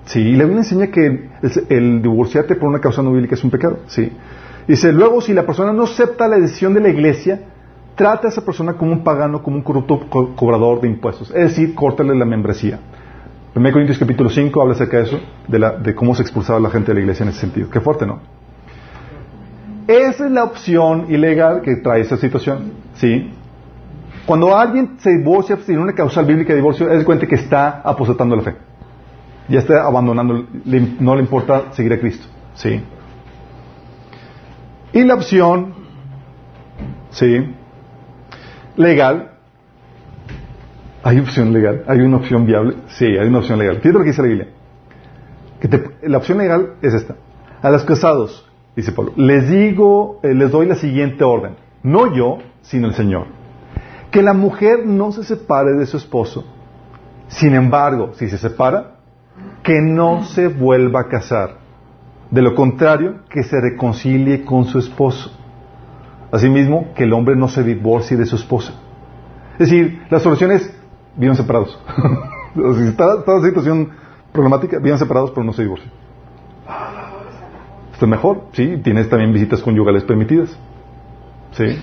Sí, 0.05 0.21
y 0.21 0.35
la 0.37 0.45
Biblia 0.45 0.59
enseña 0.59 0.87
que 0.87 1.29
el, 1.67 2.01
divorciarte 2.01 2.55
por 2.55 2.69
una 2.69 2.79
causa 2.79 3.01
no 3.01 3.11
bíblica 3.11 3.35
es 3.35 3.43
un 3.43 3.51
pecado. 3.51 3.79
Sí. 3.87 4.13
Dice, 4.65 4.93
luego 4.93 5.19
si 5.19 5.33
la 5.33 5.45
persona 5.45 5.73
no 5.73 5.83
acepta 5.83 6.29
la 6.29 6.37
decisión 6.39 6.73
de 6.73 6.79
la 6.79 6.87
iglesia, 6.87 7.49
trata 7.95 8.27
a 8.27 8.29
esa 8.29 8.43
persona 8.43 8.73
como 8.73 8.91
un 8.91 9.03
pagano, 9.03 9.41
como 9.41 9.57
un 9.57 9.63
corrupto 9.63 10.07
cobrador 10.35 10.81
de 10.81 10.87
impuestos. 10.87 11.29
Es 11.31 11.49
decir, 11.49 11.75
córtale 11.75 12.15
la 12.15 12.25
membresía. 12.25 12.79
1 13.55 13.71
Corintios 13.71 13.99
capítulo 13.99 14.29
5 14.29 14.61
habla 14.61 14.73
acerca 14.73 14.97
de 14.97 15.03
eso, 15.03 15.19
de, 15.47 15.59
la, 15.59 15.71
de 15.71 15.93
cómo 15.93 16.15
se 16.15 16.23
expulsaba 16.23 16.59
la 16.59 16.69
gente 16.69 16.87
de 16.87 16.95
la 16.95 17.01
iglesia 17.01 17.23
en 17.23 17.29
ese 17.29 17.41
sentido. 17.41 17.69
Qué 17.69 17.79
fuerte, 17.81 18.05
¿no? 18.05 18.19
Esa 19.87 20.25
es 20.25 20.31
la 20.31 20.43
opción 20.43 21.07
ilegal 21.09 21.61
que 21.61 21.75
trae 21.75 22.01
esa 22.01 22.17
situación. 22.17 22.73
¿Sí? 22.95 23.31
Cuando 24.25 24.57
alguien 24.57 24.95
se 24.99 25.11
divorcia 25.17 25.57
sin 25.57 25.77
una 25.79 25.93
causal 25.93 26.25
bíblica 26.25 26.53
de 26.53 26.57
divorcio, 26.57 26.89
es 26.89 27.03
cuenta 27.03 27.27
que 27.27 27.35
está 27.35 27.81
apostatando 27.83 28.35
la 28.35 28.41
fe 28.41 28.55
ya 29.47 29.59
está 29.59 29.83
abandonando, 29.83 30.45
no 30.99 31.15
le 31.15 31.21
importa 31.21 31.73
seguir 31.73 31.93
a 31.93 31.99
Cristo. 31.99 32.25
¿sí? 32.55 32.81
Y 34.93 35.03
la 35.03 35.15
opción, 35.15 35.73
¿sí? 37.11 37.53
Legal, 38.75 39.31
¿hay 41.03 41.19
opción 41.19 41.53
legal? 41.53 41.83
¿Hay 41.87 41.99
una 41.99 42.17
opción 42.17 42.45
viable? 42.45 42.75
Sí, 42.87 43.05
hay 43.05 43.27
una 43.27 43.39
opción 43.39 43.59
legal. 43.59 43.77
Fíjate 43.77 43.93
lo 43.93 43.99
que 43.99 44.09
dice 44.09 44.21
la 44.21 44.27
Biblia. 44.27 44.47
Que 45.59 46.09
la 46.09 46.17
opción 46.17 46.37
legal 46.39 46.73
es 46.81 46.93
esta. 46.93 47.15
A 47.61 47.69
los 47.69 47.83
casados, 47.83 48.49
dice 48.75 48.91
Pablo, 48.91 49.13
les 49.15 49.49
digo, 49.49 50.19
eh, 50.23 50.33
les 50.33 50.51
doy 50.51 50.65
la 50.65 50.75
siguiente 50.75 51.23
orden. 51.23 51.55
No 51.83 52.13
yo, 52.13 52.39
sino 52.61 52.87
el 52.87 52.95
Señor. 52.95 53.27
Que 54.11 54.21
la 54.21 54.33
mujer 54.33 54.85
no 54.85 55.11
se 55.11 55.23
separe 55.23 55.73
de 55.73 55.85
su 55.85 55.97
esposo. 55.97 56.45
Sin 57.27 57.53
embargo, 57.55 58.11
si 58.13 58.27
se 58.29 58.37
separa, 58.37 58.95
que 59.63 59.81
no 59.81 60.23
se 60.23 60.47
vuelva 60.47 61.01
a 61.01 61.07
casar. 61.07 61.57
De 62.29 62.41
lo 62.41 62.55
contrario, 62.55 63.21
que 63.29 63.43
se 63.43 63.59
reconcilie 63.61 64.43
con 64.43 64.65
su 64.65 64.79
esposo. 64.79 65.31
Asimismo, 66.33 66.87
que 66.95 67.03
el 67.03 67.13
hombre 67.13 67.35
no 67.35 67.47
se 67.47 67.61
divorcie 67.63 68.17
de 68.17 68.25
su 68.25 68.37
esposa. 68.37 68.73
Es 69.59 69.69
decir, 69.69 70.01
la 70.09 70.19
solución 70.19 70.49
es, 70.49 70.75
vivan 71.15 71.35
separados. 71.35 71.79
está, 72.89 73.19
está 73.19 73.39
situación 73.43 73.91
problemática, 74.31 74.79
vivan 74.79 74.97
separados, 74.97 75.29
pero 75.29 75.43
no 75.43 75.53
se 75.53 75.61
divorcien. 75.61 75.91
Esto 77.91 78.05
es 78.05 78.09
mejor, 78.09 78.45
sí, 78.53 78.77
tienes 78.83 79.07
también 79.09 79.31
visitas 79.31 79.61
conyugales 79.61 80.03
permitidas. 80.05 80.57
Sí. 81.51 81.79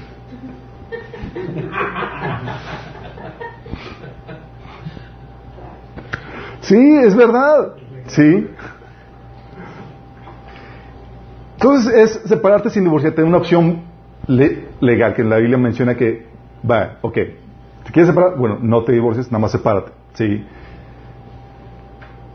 Sí, 6.63 6.97
es 7.05 7.15
verdad. 7.15 7.75
Sí. 8.09 8.49
Entonces 11.53 11.95
es 11.95 12.29
separarte 12.29 12.69
sin 12.69 12.83
divorciarte, 12.83 13.23
una 13.23 13.37
opción 13.37 13.90
legal 14.27 15.15
que 15.15 15.23
en 15.23 15.31
la 15.31 15.37
Biblia 15.37 15.59
menciona 15.59 15.97
que, 15.97 16.27
va, 16.69 16.99
ok, 17.03 17.15
¿te 17.15 17.93
quieres 17.93 18.09
separar? 18.09 18.37
Bueno, 18.37 18.59
no 18.61 18.83
te 18.85 18.93
divorcies, 18.93 19.31
nada 19.31 19.43
más 19.43 19.53
sepárate. 19.53 19.93
Sí. 20.15 20.45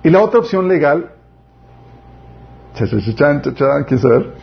Y 0.03 0.09
la 0.09 0.21
otra 0.21 0.39
opción 0.39 0.67
legal, 0.67 1.11
¿quién 3.85 3.99
saber? 3.99 4.33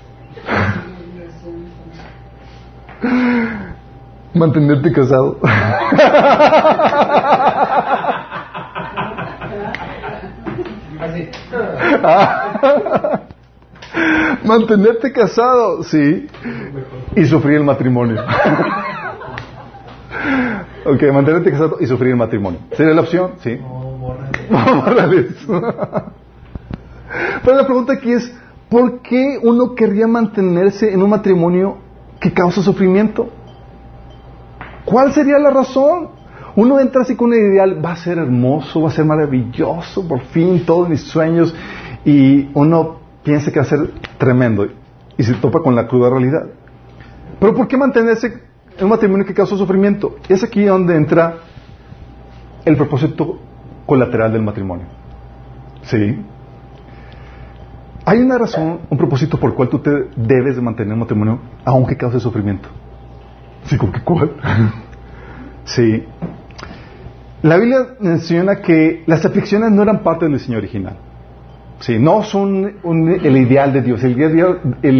Mantenerte 4.34 4.92
casado. 4.92 5.38
Mantenerte 14.44 15.12
casado, 15.12 15.82
sí. 15.84 16.28
Y 17.16 17.24
sufrir 17.26 17.58
el 17.58 17.64
matrimonio. 17.64 18.20
ok, 20.84 21.02
mantenerte 21.12 21.50
casado 21.50 21.76
y 21.80 21.86
sufrir 21.86 22.10
el 22.10 22.16
matrimonio. 22.16 22.60
¿Sería 22.76 22.94
la 22.94 23.02
opción? 23.02 23.32
Sí. 23.40 23.58
Pero 27.44 27.56
la 27.56 27.64
pregunta 27.66 27.92
aquí 27.94 28.12
es, 28.12 28.34
¿por 28.68 29.00
qué 29.00 29.38
uno 29.42 29.74
querría 29.74 30.06
mantenerse 30.06 30.92
en 30.92 31.02
un 31.02 31.10
matrimonio 31.10 31.78
que 32.20 32.32
causa 32.32 32.62
sufrimiento? 32.62 33.28
¿Cuál 34.84 35.12
sería 35.12 35.38
la 35.38 35.50
razón? 35.50 36.08
Uno 36.54 36.80
entra 36.80 37.02
así 37.02 37.16
con 37.16 37.30
un 37.30 37.36
ideal, 37.36 37.84
va 37.84 37.92
a 37.92 37.96
ser 37.96 38.18
hermoso, 38.18 38.82
va 38.82 38.88
a 38.88 38.92
ser 38.92 39.04
maravilloso, 39.04 40.06
por 40.06 40.20
fin 40.20 40.64
todos 40.66 40.88
mis 40.88 41.00
sueños, 41.00 41.54
y 42.04 42.50
uno 42.54 43.01
piensa 43.22 43.50
que 43.50 43.58
va 43.58 43.64
a 43.64 43.68
ser 43.68 43.90
tremendo 44.18 44.66
y 45.16 45.22
se 45.22 45.34
topa 45.34 45.60
con 45.60 45.74
la 45.74 45.86
cruda 45.86 46.10
realidad. 46.10 46.46
Pero 47.38 47.54
¿por 47.54 47.68
qué 47.68 47.76
mantenerse 47.76 48.40
en 48.78 48.84
un 48.84 48.90
matrimonio 48.90 49.26
que 49.26 49.34
causa 49.34 49.56
sufrimiento? 49.56 50.16
Es 50.28 50.42
aquí 50.42 50.64
donde 50.64 50.96
entra 50.96 51.38
el 52.64 52.76
propósito 52.76 53.38
colateral 53.86 54.32
del 54.32 54.42
matrimonio. 54.42 54.86
¿Sí? 55.82 56.24
Hay 58.04 58.20
una 58.20 58.38
razón, 58.38 58.80
un 58.90 58.98
propósito 58.98 59.38
por 59.38 59.50
el 59.50 59.56
cual 59.56 59.68
tú 59.68 59.78
te 59.78 59.90
debes 60.16 60.56
de 60.56 60.62
mantener 60.62 60.94
un 60.94 61.00
matrimonio 61.00 61.38
aunque 61.64 61.96
cause 61.96 62.20
sufrimiento. 62.20 62.68
¿Sí? 63.64 63.76
¿Con 63.76 63.92
qué 63.92 64.00
cuál? 64.00 64.32
sí. 65.64 66.04
La 67.42 67.56
Biblia 67.56 67.96
menciona 68.00 68.60
que 68.60 69.02
las 69.06 69.24
aflicciones 69.24 69.70
no 69.72 69.82
eran 69.82 70.02
parte 70.02 70.24
del 70.24 70.34
diseño 70.34 70.58
original. 70.58 70.96
Sí, 71.82 71.98
no 71.98 72.22
son 72.22 72.76
el 72.84 73.36
ideal 73.36 73.72
de 73.72 73.82
Dios. 73.82 74.02
El 74.04 74.12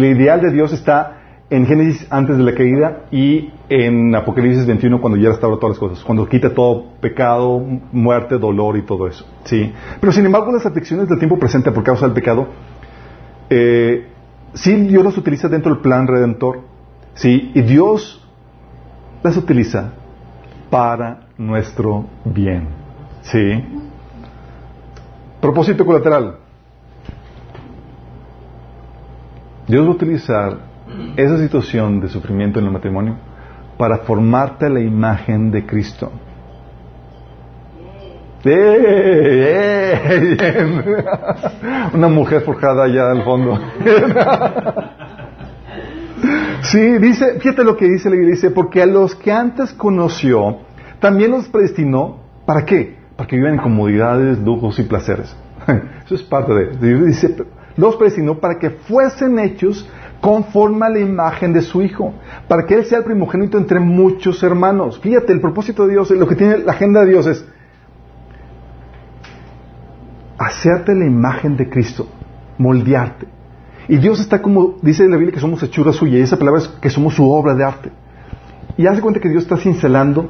ideal, 0.03 0.41
de 0.41 0.51
Dios 0.51 0.73
está 0.73 1.19
en 1.49 1.65
Génesis 1.65 2.05
antes 2.09 2.37
de 2.37 2.43
la 2.43 2.53
caída 2.53 3.05
y 3.09 3.51
en 3.69 4.13
Apocalipsis 4.13 4.65
21 4.65 4.99
cuando 4.99 5.17
ya 5.17 5.29
restaura 5.29 5.57
todas 5.57 5.77
las 5.77 5.79
cosas, 5.79 6.03
cuando 6.03 6.27
quita 6.27 6.53
todo 6.53 6.91
pecado, 6.99 7.63
muerte, 7.91 8.37
dolor 8.37 8.75
y 8.75 8.81
todo 8.81 9.07
eso. 9.07 9.25
Sí, 9.45 9.71
pero 10.01 10.11
sin 10.11 10.25
embargo 10.25 10.51
las 10.51 10.65
aflicciones 10.65 11.07
del 11.07 11.19
tiempo 11.19 11.39
presente 11.39 11.71
por 11.71 11.83
causa 11.83 12.05
del 12.05 12.13
pecado 12.13 12.47
eh, 13.49 14.07
sí, 14.53 14.75
Dios 14.87 15.03
los 15.03 15.17
utiliza 15.17 15.47
dentro 15.47 15.73
del 15.73 15.81
plan 15.81 16.07
redentor. 16.07 16.61
Sí, 17.13 17.51
y 17.53 17.61
Dios 17.61 18.27
las 19.21 19.37
utiliza 19.37 19.93
para 20.69 21.27
nuestro 21.37 22.05
bien. 22.25 22.67
Sí. 23.21 23.63
Propósito 25.39 25.85
colateral. 25.85 26.42
Dios 29.67 29.85
va 29.85 29.89
a 29.89 29.95
utilizar 29.95 30.57
esa 31.15 31.37
situación 31.37 32.01
de 32.01 32.09
sufrimiento 32.09 32.59
en 32.59 32.65
el 32.65 32.71
matrimonio 32.71 33.15
para 33.77 33.99
formarte 33.99 34.69
la 34.69 34.81
imagen 34.81 35.51
de 35.51 35.65
Cristo. 35.65 36.11
¡Eh! 38.45 40.01
¡Eh! 40.39 40.65
Una 41.93 42.09
mujer 42.09 42.41
forjada 42.41 42.83
allá 42.83 43.11
al 43.11 43.23
fondo. 43.23 43.57
Sí, 46.63 46.79
dice, 46.97 47.39
fíjate 47.39 47.63
lo 47.63 47.75
que 47.75 47.85
dice 47.85 48.09
la 48.09 48.15
iglesia, 48.15 48.51
porque 48.55 48.81
a 48.81 48.85
los 48.85 49.15
que 49.15 49.31
antes 49.31 49.73
conoció, 49.73 50.59
también 50.99 51.31
los 51.31 51.49
predestinó, 51.49 52.19
¿para 52.45 52.63
qué? 52.63 52.97
Para 53.17 53.27
que 53.27 53.35
vivan 53.35 53.55
en 53.55 53.59
comodidades, 53.59 54.39
lujos 54.39 54.79
y 54.79 54.83
placeres. 54.83 55.35
Eso 56.05 56.15
es 56.15 56.23
parte 56.23 56.53
de, 56.53 57.05
dice, 57.05 57.35
los 57.77 57.95
predestinó 57.95 58.39
para 58.39 58.59
que 58.59 58.69
fuesen 58.69 59.39
hechos 59.39 59.87
conforme 60.21 60.85
a 60.85 60.89
la 60.89 60.99
imagen 60.99 61.51
de 61.51 61.61
su 61.61 61.81
Hijo, 61.81 62.13
para 62.47 62.65
que 62.65 62.75
Él 62.75 62.85
sea 62.85 62.99
el 62.99 63.03
primogénito 63.03 63.57
entre 63.57 63.79
muchos 63.79 64.41
hermanos. 64.43 64.99
Fíjate, 64.99 65.33
el 65.33 65.41
propósito 65.41 65.85
de 65.85 65.93
Dios, 65.93 66.11
lo 66.11 66.27
que 66.27 66.35
tiene 66.35 66.59
la 66.59 66.71
agenda 66.71 67.01
de 67.01 67.09
Dios 67.09 67.27
es 67.27 67.45
hacerte 70.37 70.95
la 70.95 71.05
imagen 71.05 71.57
de 71.57 71.69
Cristo, 71.69 72.07
moldearte. 72.57 73.27
Y 73.89 73.97
Dios 73.97 74.19
está 74.21 74.41
como, 74.41 74.75
dice 74.81 75.07
la 75.09 75.17
Biblia 75.17 75.33
que 75.33 75.41
somos 75.41 75.61
hechura 75.61 75.91
suya, 75.91 76.17
y 76.17 76.21
esa 76.21 76.37
palabra 76.37 76.61
es 76.61 76.67
que 76.67 76.89
somos 76.89 77.15
su 77.15 77.29
obra 77.29 77.53
de 77.53 77.65
arte. 77.65 77.91
Y 78.77 78.87
hace 78.87 79.01
cuenta 79.01 79.19
que 79.19 79.29
Dios 79.29 79.43
está 79.43 79.57
cincelando 79.57 80.29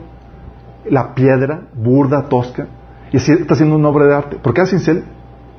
la 0.90 1.14
piedra 1.14 1.68
burda, 1.74 2.28
tosca, 2.30 2.68
y 3.12 3.18
está 3.18 3.54
haciendo 3.54 3.76
una 3.76 3.90
obra 3.90 4.08
de 4.08 4.16
arte. 4.16 4.38
¿Por 4.38 4.54
qué 4.54 4.66
cincel? 4.66 5.04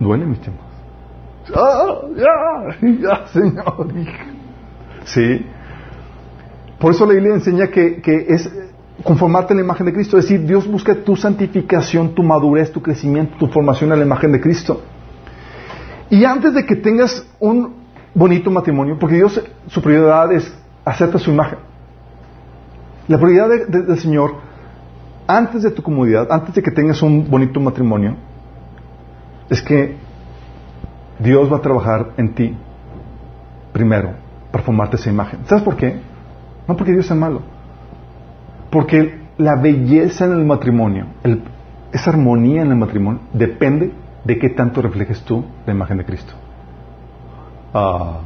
Duele, 0.01 0.26
mis. 0.26 0.41
¡Ah! 1.55 2.01
¡Ya! 2.16 2.88
¡Ya, 3.01 3.26
Señor! 3.26 3.88
Sí. 5.05 5.47
Por 6.78 6.92
eso 6.92 7.07
la 7.07 7.14
Biblia 7.14 7.34
enseña 7.34 7.68
que, 7.68 8.01
que 8.01 8.26
es 8.28 8.51
conformarte 9.03 9.53
a 9.53 9.57
la 9.57 9.62
imagen 9.62 9.86
de 9.86 9.92
Cristo. 9.92 10.18
Es 10.18 10.24
decir, 10.24 10.47
Dios 10.47 10.66
busca 10.66 10.95
tu 10.95 11.16
santificación, 11.16 12.14
tu 12.14 12.22
madurez, 12.22 12.70
tu 12.72 12.80
crecimiento, 12.80 13.36
tu 13.38 13.47
formación 13.49 13.92
a 13.92 13.97
la 13.97 14.05
imagen 14.05 14.32
de 14.32 14.40
Cristo. 14.40 14.82
Y 16.11 16.24
antes 16.24 16.55
de 16.55 16.64
que 16.64 16.76
tengas 16.76 17.26
un 17.40 17.74
bonito 18.14 18.51
matrimonio, 18.51 18.97
porque 18.99 19.16
Dios, 19.16 19.40
su 19.66 19.82
prioridad 19.82 20.32
es 20.32 20.53
hacerte 20.84 21.18
su 21.18 21.30
imagen. 21.30 21.59
La 23.09 23.18
prioridad 23.18 23.49
del 23.68 23.99
Señor, 23.99 24.36
antes 25.26 25.62
de 25.62 25.70
tu 25.70 25.82
comodidad, 25.82 26.30
antes 26.30 26.55
de 26.55 26.62
que 26.62 26.70
tengas 26.70 27.03
un 27.03 27.28
bonito 27.28 27.61
matrimonio, 27.61 28.16
es 29.51 29.61
que 29.61 29.97
Dios 31.19 31.53
va 31.53 31.59
a 31.59 31.61
trabajar 31.61 32.12
en 32.17 32.35
ti 32.35 32.57
primero 33.73 34.12
para 34.51 34.65
formarte 34.65 34.97
esa 34.97 35.11
imagen. 35.11 35.41
¿Sabes 35.47 35.65
por 35.65 35.77
qué? 35.77 36.01
No 36.67 36.77
porque 36.77 36.93
Dios 36.93 37.07
sea 37.07 37.17
malo. 37.17 37.43
Porque 38.71 39.21
la 39.39 39.57
belleza 39.57 40.27
en 40.27 40.33
el 40.33 40.45
matrimonio, 40.45 41.07
esa 41.93 42.11
armonía 42.11 42.62
en 42.62 42.71
el 42.71 42.77
matrimonio, 42.77 43.21
depende 43.33 43.93
de 44.25 44.39
qué 44.39 44.51
tanto 44.51 44.81
reflejes 44.81 45.23
tú 45.23 45.45
la 45.67 45.73
imagen 45.73 45.99
de 45.99 46.05
Cristo. 46.05 46.33
Ah. 47.73 48.21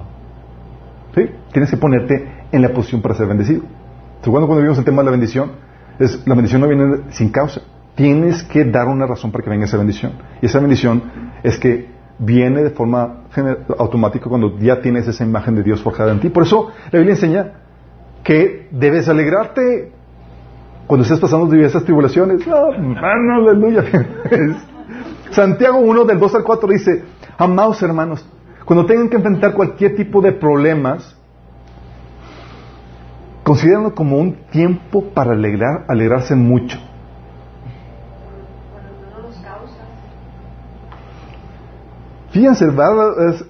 ¿Sí? 1.14 1.22
Tienes 1.53 1.70
que 1.70 1.76
ponerte 1.76 2.30
en 2.53 2.62
la 2.62 2.68
posición 2.68 3.01
para 3.03 3.14
ser 3.14 3.26
bendecido. 3.26 3.62
Cuando, 4.22 4.47
cuando 4.47 4.62
vimos 4.62 4.78
el 4.78 4.84
tema 4.84 5.03
de 5.03 5.07
la 5.07 5.11
bendición, 5.12 5.53
es, 5.99 6.26
la 6.26 6.34
bendición 6.34 6.61
no 6.61 6.68
viene 6.68 6.99
sin 7.11 7.30
causa. 7.30 7.62
Tienes 7.95 8.45
que 8.45 8.64
dar 8.64 8.86
una 8.86 9.07
razón 9.07 9.32
para 9.32 9.43
que 9.43 9.51
venga 9.51 9.64
esa 9.64 9.78
bendición. 9.78 10.12
Y 10.41 10.47
esa 10.47 10.61
bendición 10.61 11.03
es 11.43 11.59
que 11.59 11.97
viene 12.18 12.62
de 12.62 12.70
forma 12.70 13.24
automática 13.78 14.28
cuando 14.28 14.58
ya 14.58 14.80
tienes 14.80 15.06
esa 15.06 15.24
imagen 15.24 15.54
de 15.54 15.62
Dios 15.62 15.82
forjada 15.82 16.12
en 16.12 16.20
ti. 16.20 16.28
Por 16.30 16.42
eso 16.42 16.70
la 16.90 16.98
Biblia 16.98 17.14
enseña 17.14 17.52
que 18.24 18.68
debes 18.70 19.08
alegrarte 19.08 19.92
cuando 20.86 21.04
estés 21.04 21.20
pasando 21.20 21.46
diversas 21.46 21.84
tribulaciones. 21.84 22.40
Oh, 22.46 22.72
aleluya. 22.72 23.84
Santiago 25.30 25.78
1 25.78 26.04
del 26.04 26.18
2 26.18 26.34
al 26.34 26.42
4 26.42 26.68
dice, 26.68 27.04
amados 27.36 27.82
hermanos, 27.82 28.26
cuando 28.64 28.86
tengan 28.86 29.08
que 29.08 29.16
enfrentar 29.16 29.52
cualquier 29.52 29.94
tipo 29.94 30.20
de 30.20 30.32
problemas, 30.32 31.16
considérenlo 33.44 33.94
como 33.94 34.18
un 34.18 34.34
tiempo 34.50 35.04
para 35.14 35.32
alegrar, 35.32 35.84
alegrarse 35.88 36.34
mucho. 36.34 36.78
Fíjense, 42.30 42.66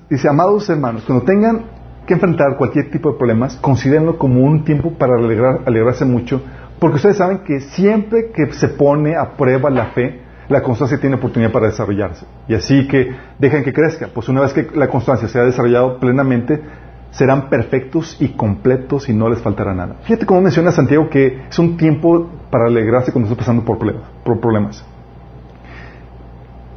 dice, 0.08 0.28
amados 0.28 0.68
hermanos, 0.70 1.02
cuando 1.04 1.24
tengan 1.24 1.64
que 2.06 2.14
enfrentar 2.14 2.56
cualquier 2.56 2.90
tipo 2.90 3.12
de 3.12 3.18
problemas, 3.18 3.56
considérenlo 3.56 4.18
como 4.18 4.42
un 4.42 4.64
tiempo 4.64 4.92
para 4.92 5.16
alegrar, 5.16 5.62
alegrarse 5.66 6.04
mucho, 6.04 6.40
porque 6.78 6.96
ustedes 6.96 7.16
saben 7.16 7.40
que 7.40 7.60
siempre 7.60 8.30
que 8.30 8.52
se 8.52 8.68
pone 8.68 9.16
a 9.16 9.36
prueba 9.36 9.68
la 9.68 9.86
fe, 9.86 10.22
la 10.48 10.62
constancia 10.62 10.98
tiene 10.98 11.16
oportunidad 11.16 11.52
para 11.52 11.66
desarrollarse. 11.66 12.24
Y 12.46 12.54
así 12.54 12.86
que 12.88 13.10
dejen 13.38 13.64
que 13.64 13.72
crezca. 13.72 14.08
Pues 14.14 14.28
una 14.28 14.40
vez 14.40 14.52
que 14.54 14.68
la 14.74 14.88
constancia 14.88 15.28
se 15.28 15.38
ha 15.38 15.42
desarrollado 15.42 15.98
plenamente, 15.98 16.62
serán 17.10 17.50
perfectos 17.50 18.16
y 18.20 18.28
completos 18.28 19.08
y 19.08 19.12
no 19.12 19.28
les 19.28 19.40
faltará 19.40 19.74
nada. 19.74 19.96
Fíjate 20.02 20.24
cómo 20.24 20.40
menciona 20.40 20.72
Santiago 20.72 21.10
que 21.10 21.42
es 21.48 21.58
un 21.58 21.76
tiempo 21.76 22.30
para 22.50 22.66
alegrarse 22.66 23.12
cuando 23.12 23.28
está 23.28 23.38
pasando. 23.38 23.64
Por 23.64 24.40
problemas. 24.40 24.84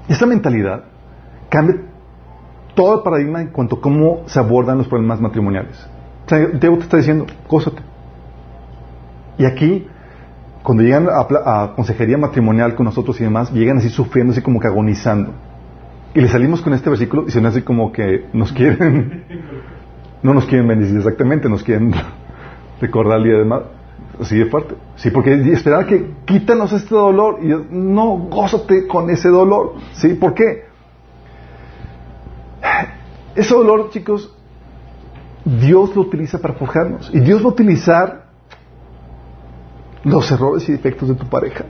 Esta 0.10 0.26
mentalidad 0.26 0.84
cambia 1.48 1.91
todo 2.74 2.96
el 2.96 3.04
paradigma 3.04 3.42
en 3.42 3.48
cuanto 3.50 3.78
a 3.78 3.82
cómo 3.82 4.24
se 4.28 4.40
abordan 4.40 4.78
los 4.78 4.88
problemas 4.88 5.20
matrimoniales. 5.20 5.78
Santiago 6.28 6.78
te 6.78 6.84
está 6.84 6.98
diciendo, 6.98 7.26
cósate. 7.48 7.82
Y 9.38 9.46
aquí 9.46 9.88
cuando 10.64 10.84
llegan 10.84 11.08
a, 11.10 11.74
consejería 11.76 12.18
matrimonial 12.18 12.76
con 12.76 12.86
nosotros 12.86 13.20
y 13.20 13.24
demás, 13.24 13.52
llegan 13.52 13.78
así 13.78 13.90
sufriendo, 13.90 14.32
así 14.32 14.42
como 14.42 14.60
que 14.60 14.68
agonizando. 14.68 15.32
Y 16.14 16.22
le 16.22 16.28
salimos 16.28 16.62
con 16.62 16.74
este 16.74 16.90
versículo 16.90 17.26
y 17.28 17.32
se 17.32 17.46
hace 17.46 17.64
como 17.64 17.92
que 17.92 18.26
nos 18.34 18.52
quieren, 18.52 19.24
no 20.24 20.34
nos 20.34 20.46
quieren 20.46 20.68
bendecir 20.68 20.98
exactamente, 20.98 21.50
nos 21.50 21.64
quieren 21.64 21.94
recordar 22.82 23.20
el 23.20 23.24
día 23.24 23.38
de 23.38 23.46
más. 23.46 23.62
Así 24.20 24.38
de 24.38 24.46
fuerte. 24.46 24.76
Sí, 24.98 25.10
porque 25.10 25.34
esperar 25.34 25.88
que 25.88 26.12
quítanos 26.26 26.74
este 26.74 26.94
dolor 26.94 27.40
y 27.42 27.48
no, 27.72 28.18
gózate 28.30 28.86
con 28.86 29.10
ese 29.10 29.30
dolor. 29.30 29.76
¿Sí? 29.94 30.14
¿Por 30.14 30.36
qué? 30.36 30.66
Ese 33.36 33.54
dolor, 33.54 33.90
chicos, 33.90 34.36
Dios 35.46 35.96
lo 35.96 36.02
utiliza 36.02 36.40
para 36.40 36.54
forjarnos. 36.54 37.10
Y 37.14 37.20
Dios 37.20 37.42
va 37.42 37.46
a 37.46 37.50
utilizar 37.50 38.26
los 40.04 40.32
errores 40.32 40.68
y 40.68 40.72
defectos 40.72 41.10
de 41.10 41.16
tu 41.16 41.28
pareja. 41.28 41.66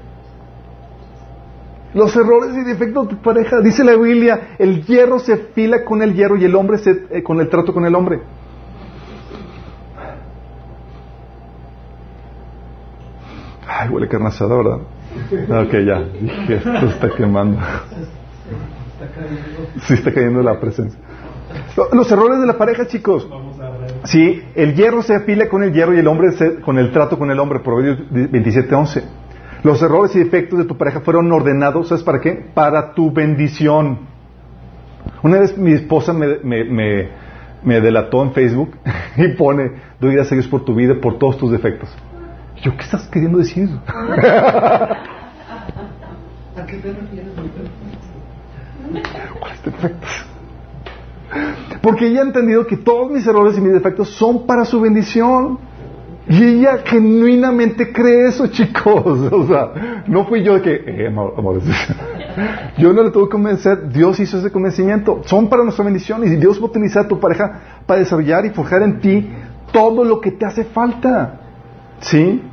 Los 1.93 2.15
errores 2.15 2.55
y 2.55 2.63
defectos 2.63 3.09
de 3.09 3.15
tu 3.15 3.21
pareja. 3.21 3.59
Dice 3.59 3.83
la 3.83 3.95
Biblia, 3.95 4.55
el 4.57 4.85
hierro 4.85 5.19
se 5.19 5.37
fila 5.37 5.83
con 5.83 6.01
el 6.01 6.13
hierro 6.13 6.37
y 6.37 6.45
el 6.45 6.55
hombre 6.55 6.77
se, 6.77 7.07
eh, 7.09 7.21
con 7.23 7.39
el 7.41 7.49
trato 7.49 7.73
con 7.73 7.85
el 7.85 7.93
hombre. 7.95 8.21
Ay, 13.67 13.89
huele 13.89 14.07
carne 14.07 14.27
asada, 14.27 14.55
¿verdad? 14.55 14.79
Ok, 15.63 15.71
ya. 15.85 16.55
Esto 16.55 16.85
está 16.87 17.09
quemando. 17.09 17.59
Sí, 19.87 19.95
está 19.95 20.13
cayendo 20.13 20.43
la 20.43 20.59
presencia. 20.59 20.99
Los 21.93 22.11
errores 22.11 22.39
de 22.39 22.47
la 22.47 22.57
pareja, 22.57 22.87
chicos. 22.87 23.27
Sí, 24.03 24.43
el 24.55 24.75
hierro 24.75 25.01
se 25.01 25.15
afila 25.15 25.47
con 25.47 25.63
el 25.63 25.73
hierro 25.73 25.93
y 25.93 25.99
el 25.99 26.07
hombre 26.07 26.29
con 26.61 26.77
el 26.77 26.91
trato 26.91 27.17
con 27.17 27.31
el 27.31 27.39
hombre, 27.39 27.59
Proverbios 27.59 27.99
27.11. 28.11 29.03
Los 29.63 29.81
errores 29.81 30.15
y 30.15 30.19
defectos 30.19 30.59
de 30.59 30.65
tu 30.65 30.75
pareja 30.75 31.01
fueron 31.01 31.31
ordenados, 31.31 31.89
¿sabes 31.89 32.03
para 32.03 32.19
qué? 32.19 32.49
Para 32.53 32.93
tu 32.93 33.11
bendición. 33.11 33.99
Una 35.21 35.39
vez 35.39 35.55
mi 35.57 35.73
esposa 35.73 36.13
me, 36.13 36.39
me, 36.43 37.81
delató 37.81 38.23
en 38.23 38.33
Facebook 38.33 38.75
y 39.17 39.27
pone, 39.29 39.71
doy 39.99 40.13
gracias 40.13 40.31
a 40.31 40.35
Dios 40.35 40.47
por 40.47 40.65
tu 40.65 40.73
vida, 40.73 40.95
por 40.99 41.19
todos 41.19 41.37
tus 41.37 41.51
defectos. 41.51 41.95
Yo, 42.63 42.75
¿qué 42.75 42.83
estás 42.83 43.07
queriendo 43.07 43.37
decir? 43.37 43.69
¿A 43.87 44.97
qué 46.65 46.77
te 46.77 46.93
refieres? 46.93 47.31
¿Cuáles 49.39 49.63
defectos? 49.63 50.30
Porque 51.81 52.07
ella 52.07 52.21
ha 52.21 52.25
entendido 52.25 52.65
que 52.67 52.77
todos 52.77 53.11
mis 53.11 53.25
errores 53.25 53.57
y 53.57 53.61
mis 53.61 53.73
defectos 53.73 54.09
son 54.09 54.45
para 54.45 54.65
su 54.65 54.79
bendición. 54.81 55.59
Y 56.27 56.43
ella 56.43 56.79
genuinamente 56.85 57.91
cree 57.91 58.27
eso, 58.27 58.47
chicos. 58.51 59.31
O 59.31 59.47
sea, 59.47 60.03
no 60.07 60.25
fui 60.27 60.43
yo 60.43 60.55
de 60.55 60.61
que, 60.61 60.83
eh, 60.85 61.13
yo 62.77 62.93
no 62.93 63.03
le 63.03 63.11
tuve 63.11 63.25
que 63.25 63.31
convencer, 63.31 63.89
Dios 63.89 64.19
hizo 64.19 64.37
ese 64.37 64.51
convencimiento. 64.51 65.21
Son 65.25 65.49
para 65.49 65.63
nuestra 65.63 65.83
bendición 65.83 66.23
y 66.23 66.29
Dios 66.35 66.59
va 66.59 66.63
a 66.63 66.69
utilizar 66.69 67.07
tu 67.07 67.19
pareja 67.19 67.81
para 67.85 67.99
desarrollar 67.99 68.45
y 68.45 68.51
forjar 68.51 68.83
en 68.83 68.99
ti 68.99 69.29
todo 69.71 70.03
lo 70.03 70.21
que 70.21 70.31
te 70.31 70.45
hace 70.45 70.63
falta. 70.65 71.39
¿Sí? 71.99 72.43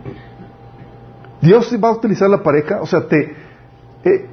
Dios 1.40 1.76
va 1.82 1.88
a 1.88 1.92
utilizar 1.92 2.28
la 2.28 2.42
pareja, 2.42 2.80
o 2.80 2.86
sea, 2.86 3.06
te, 3.06 3.34
eh, 4.04 4.26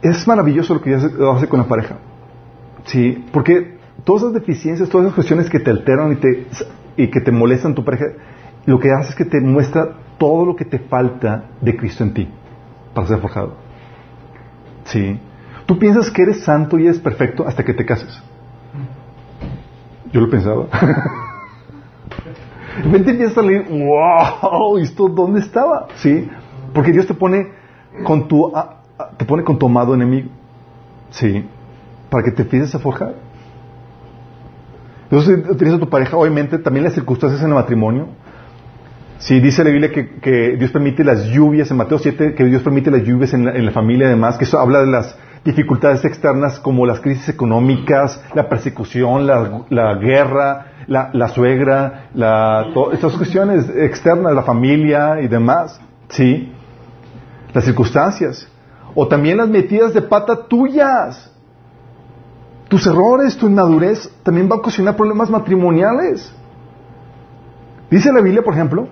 es 0.00 0.26
maravilloso 0.28 0.74
lo 0.74 0.80
que 0.80 0.90
Dios 0.90 1.04
hace 1.34 1.48
con 1.48 1.60
la 1.60 1.66
pareja. 1.66 1.96
Sí, 2.84 3.26
porque 3.32 3.75
todas 4.06 4.22
esas 4.22 4.34
deficiencias, 4.34 4.88
todas 4.88 5.06
esas 5.06 5.16
cuestiones 5.16 5.50
que 5.50 5.58
te 5.58 5.68
alteran 5.70 6.16
y, 6.96 7.08
que 7.08 7.20
te 7.20 7.32
molestan 7.32 7.74
tu 7.74 7.84
pareja, 7.84 8.04
lo 8.64 8.78
que 8.78 8.92
hace 8.92 9.10
es 9.10 9.16
que 9.16 9.24
te 9.24 9.40
muestra 9.40 9.96
todo 10.16 10.46
lo 10.46 10.54
que 10.54 10.64
te 10.64 10.78
falta 10.78 11.46
de 11.60 11.76
Cristo 11.76 12.04
en 12.04 12.14
ti 12.14 12.28
para 12.94 13.08
ser 13.08 13.18
forjado. 13.18 13.54
Sí. 14.84 15.18
Tú 15.66 15.76
piensas 15.76 16.08
que 16.12 16.22
eres 16.22 16.44
santo 16.44 16.78
y 16.78 16.84
eres 16.84 17.00
perfecto 17.00 17.44
hasta 17.48 17.64
que 17.64 17.74
te 17.74 17.84
cases. 17.84 18.22
Yo 20.12 20.20
lo 20.20 20.30
pensaba. 20.30 20.66
De 22.76 22.82
repente 22.84 23.10
empieza 23.10 23.32
a 23.32 23.34
salir, 23.42 23.66
wow, 23.68 24.76
¿esto 24.78 25.08
dónde 25.08 25.40
estaba? 25.40 25.88
Sí, 25.96 26.28
porque 26.72 26.92
Dios 26.92 27.08
te 27.08 27.14
pone 27.14 27.48
con 28.04 28.28
tu, 28.28 28.52
te 29.16 29.24
pone 29.24 29.42
con 29.42 29.58
tu 29.58 29.66
amado 29.66 29.94
enemigo. 29.94 30.28
Sí, 31.10 31.44
para 32.08 32.22
que 32.22 32.30
te 32.30 32.42
empieces 32.42 32.72
a 32.74 32.78
forjar. 32.78 33.25
Entonces 35.16 35.50
utiliza 35.50 35.78
tu 35.78 35.88
pareja, 35.88 36.14
obviamente, 36.18 36.58
también 36.58 36.84
las 36.84 36.92
circunstancias 36.92 37.40
en 37.40 37.48
el 37.48 37.54
matrimonio. 37.54 38.08
Sí, 39.16 39.40
dice 39.40 39.64
la 39.64 39.70
Biblia 39.70 39.90
que, 39.90 40.56
Dios 40.58 40.70
permite 40.70 41.04
las 41.04 41.24
lluvias, 41.28 41.70
en 41.70 41.78
Mateo 41.78 41.98
7, 41.98 42.34
que 42.34 42.44
Dios 42.44 42.62
permite 42.62 42.90
las 42.90 43.02
lluvias 43.02 43.32
en 43.32 43.46
la, 43.46 43.52
en 43.52 43.64
la 43.64 43.72
familia, 43.72 44.08
además, 44.08 44.36
que 44.36 44.44
eso 44.44 44.58
habla 44.58 44.80
de 44.80 44.88
las 44.88 45.16
dificultades 45.42 46.04
externas 46.04 46.60
como 46.60 46.84
las 46.84 47.00
crisis 47.00 47.30
económicas, 47.30 48.22
la 48.34 48.46
persecución, 48.46 49.26
la, 49.26 49.94
guerra, 49.94 50.66
la, 50.86 51.28
suegra, 51.28 52.10
la, 52.12 52.66
estas 52.92 53.14
cuestiones 53.16 53.70
externas, 53.74 54.34
la 54.34 54.42
familia 54.42 55.22
y 55.22 55.28
demás, 55.28 55.80
¿sí? 56.10 56.52
Las 57.54 57.64
circunstancias. 57.64 58.46
O 58.94 59.08
también 59.08 59.38
las 59.38 59.48
metidas 59.48 59.94
de 59.94 60.02
pata 60.02 60.46
tuyas. 60.46 61.32
Tus 62.68 62.86
errores, 62.86 63.36
tu 63.36 63.46
inmadurez 63.46 64.10
también 64.22 64.48
va 64.50 64.56
a 64.56 64.58
ocasionar 64.58 64.96
problemas 64.96 65.30
matrimoniales. 65.30 66.32
Dice 67.90 68.12
la 68.12 68.20
Biblia, 68.20 68.42
por 68.42 68.54
ejemplo, 68.54 68.88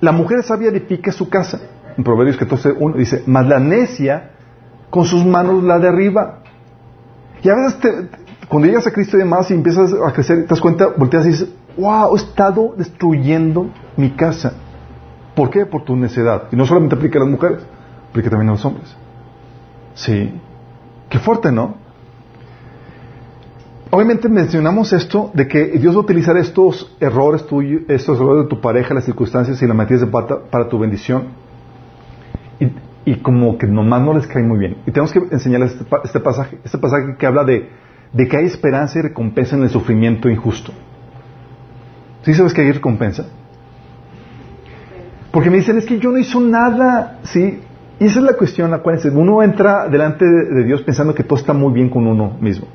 la 0.00 0.12
mujer 0.12 0.44
sabia 0.44 0.70
edifica 0.70 1.10
su 1.10 1.28
casa. 1.28 1.60
En 1.96 2.04
Proverbios 2.04 2.36
14, 2.36 2.72
1 2.78 2.96
dice, 2.96 3.24
mas 3.26 3.46
la 3.46 3.58
necia 3.58 4.30
con 4.90 5.04
sus 5.04 5.24
manos 5.24 5.62
la 5.64 5.78
derriba. 5.78 6.40
Y 7.42 7.48
a 7.48 7.54
veces 7.54 8.08
cuando 8.48 8.68
llegas 8.68 8.86
a 8.86 8.92
Cristo 8.92 9.16
y 9.16 9.20
demás 9.20 9.50
y 9.50 9.54
empiezas 9.54 9.92
a 9.92 10.12
crecer, 10.12 10.42
te 10.42 10.46
das 10.46 10.60
cuenta, 10.60 10.88
volteas 10.96 11.26
y 11.26 11.30
dices, 11.30 11.48
wow, 11.76 12.14
he 12.14 12.18
estado 12.18 12.74
destruyendo 12.76 13.70
mi 13.96 14.10
casa. 14.10 14.52
¿Por 15.34 15.50
qué? 15.50 15.66
Por 15.66 15.84
tu 15.84 15.96
necedad. 15.96 16.44
Y 16.52 16.56
no 16.56 16.64
solamente 16.64 16.94
aplica 16.94 17.18
a 17.18 17.22
las 17.22 17.30
mujeres, 17.30 17.62
aplica 18.10 18.30
también 18.30 18.50
a 18.50 18.52
los 18.52 18.64
hombres. 18.64 18.94
Sí. 19.94 20.40
Qué 21.08 21.18
fuerte, 21.18 21.50
¿no? 21.50 21.83
Obviamente 23.94 24.28
mencionamos 24.28 24.92
esto 24.92 25.30
de 25.34 25.46
que 25.46 25.66
Dios 25.78 25.94
va 25.94 25.98
a 25.98 26.02
utilizar 26.02 26.36
estos 26.36 26.96
errores 26.98 27.46
tuyos, 27.46 27.82
estos 27.86 28.18
errores 28.18 28.42
de 28.42 28.48
tu 28.48 28.60
pareja, 28.60 28.92
las 28.92 29.04
circunstancias 29.04 29.62
y 29.62 29.68
la 29.68 29.74
matriz 29.74 30.00
de 30.00 30.08
pata 30.08 30.36
para 30.50 30.68
tu 30.68 30.80
bendición 30.80 31.28
y 33.04 33.14
como 33.20 33.56
que 33.56 33.68
nomás 33.68 34.02
no 34.02 34.12
les 34.12 34.26
cae 34.26 34.42
muy 34.42 34.58
bien. 34.58 34.78
Y 34.84 34.90
tenemos 34.90 35.12
que 35.12 35.20
enseñarles 35.30 35.74
este, 35.74 35.84
este 36.02 36.18
pasaje, 36.18 36.58
este 36.64 36.76
pasaje 36.76 37.14
que 37.16 37.24
habla 37.24 37.44
de, 37.44 37.68
de, 38.12 38.26
que 38.26 38.36
hay 38.36 38.46
esperanza 38.46 38.98
y 38.98 39.02
recompensa 39.02 39.54
en 39.54 39.62
el 39.62 39.70
sufrimiento 39.70 40.28
injusto. 40.28 40.72
¿Sí 42.22 42.34
sabes 42.34 42.52
que 42.52 42.62
hay 42.62 42.72
recompensa? 42.72 43.26
Porque 45.30 45.50
me 45.50 45.58
dicen, 45.58 45.78
es 45.78 45.86
que 45.86 46.00
yo 46.00 46.10
no 46.10 46.18
hice 46.18 46.40
nada, 46.40 47.20
¿sí? 47.22 47.60
Y 48.00 48.06
esa 48.06 48.18
es 48.18 48.24
la 48.24 48.32
cuestión, 48.32 48.74
acuérdense, 48.74 49.10
uno 49.10 49.40
entra 49.40 49.88
delante 49.88 50.24
de 50.24 50.64
Dios 50.64 50.82
pensando 50.82 51.14
que 51.14 51.22
todo 51.22 51.38
está 51.38 51.52
muy 51.52 51.72
bien 51.72 51.88
con 51.88 52.08
uno 52.08 52.36
mismo. 52.40 52.66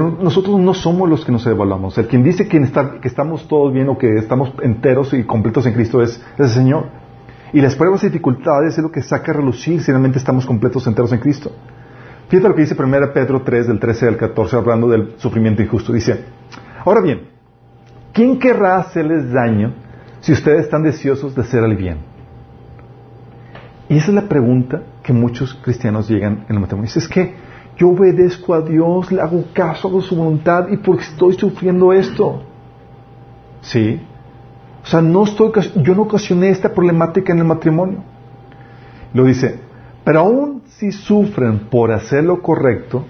Nosotros 0.00 0.58
no 0.58 0.74
somos 0.74 1.08
los 1.08 1.24
que 1.24 1.32
nos 1.32 1.46
evaluamos. 1.46 1.96
El 1.98 2.08
quien 2.08 2.22
dice 2.22 2.48
que, 2.48 2.58
estamos 3.04 3.46
todos 3.48 3.72
bien 3.72 3.88
o 3.88 3.98
que 3.98 4.14
estamos 4.16 4.52
enteros 4.62 5.12
y 5.14 5.24
completos 5.24 5.66
en 5.66 5.74
Cristo 5.74 6.02
es, 6.02 6.22
el 6.38 6.48
Señor. 6.48 6.86
Y 7.52 7.60
las 7.60 7.76
pruebas 7.76 8.02
y 8.02 8.08
dificultades 8.08 8.76
es 8.76 8.82
lo 8.82 8.90
que 8.90 9.02
saca 9.02 9.32
a 9.32 9.36
relucir 9.36 9.80
si 9.80 9.90
realmente 9.90 10.18
estamos 10.18 10.44
completos 10.44 10.86
enteros 10.86 11.12
en 11.12 11.20
Cristo. 11.20 11.52
Fíjate 12.28 12.48
lo 12.48 12.54
que 12.54 12.62
dice 12.62 12.76
1 12.76 13.12
Pedro 13.12 13.42
3, 13.42 13.68
del 13.68 13.78
13 13.78 14.08
al 14.08 14.16
14, 14.16 14.56
hablando 14.56 14.88
del 14.88 15.14
sufrimiento 15.18 15.62
injusto. 15.62 15.92
Dice, 15.92 16.24
ahora 16.84 17.00
bien, 17.00 17.28
¿quién 18.12 18.38
querrá 18.38 18.78
hacerles 18.78 19.32
daño 19.32 19.74
si 20.20 20.32
ustedes 20.32 20.64
están 20.64 20.82
deseosos 20.82 21.34
de 21.34 21.42
hacer 21.42 21.62
el 21.62 21.76
bien? 21.76 21.98
Y 23.88 23.98
esa 23.98 24.08
es 24.08 24.14
la 24.14 24.28
pregunta 24.28 24.82
que 25.04 25.12
muchos 25.12 25.54
cristianos 25.54 26.08
llegan 26.08 26.44
en 26.48 26.56
el 26.56 26.60
matrimonio. 26.60 26.92
Dice, 26.92 26.98
es 26.98 27.08
yo 27.76 27.88
obedezco 27.88 28.54
a 28.54 28.60
Dios, 28.62 29.12
le 29.12 29.20
hago 29.20 29.44
caso 29.52 29.98
a 29.98 30.02
su 30.02 30.16
voluntad 30.16 30.68
y 30.68 30.78
porque 30.78 31.04
estoy 31.04 31.34
sufriendo 31.34 31.92
esto. 31.92 32.42
Sí, 33.60 34.00
o 34.82 34.86
sea, 34.86 35.00
no 35.00 35.24
estoy, 35.24 35.50
yo 35.82 35.94
no 35.94 36.02
ocasioné 36.02 36.50
esta 36.50 36.72
problemática 36.72 37.32
en 37.32 37.40
el 37.40 37.44
matrimonio. 37.44 37.98
Lo 39.12 39.24
dice, 39.24 39.58
pero 40.04 40.20
aún 40.20 40.62
si 40.68 40.92
sufren 40.92 41.58
por 41.68 41.90
hacer 41.90 42.22
lo 42.22 42.40
correcto, 42.40 43.04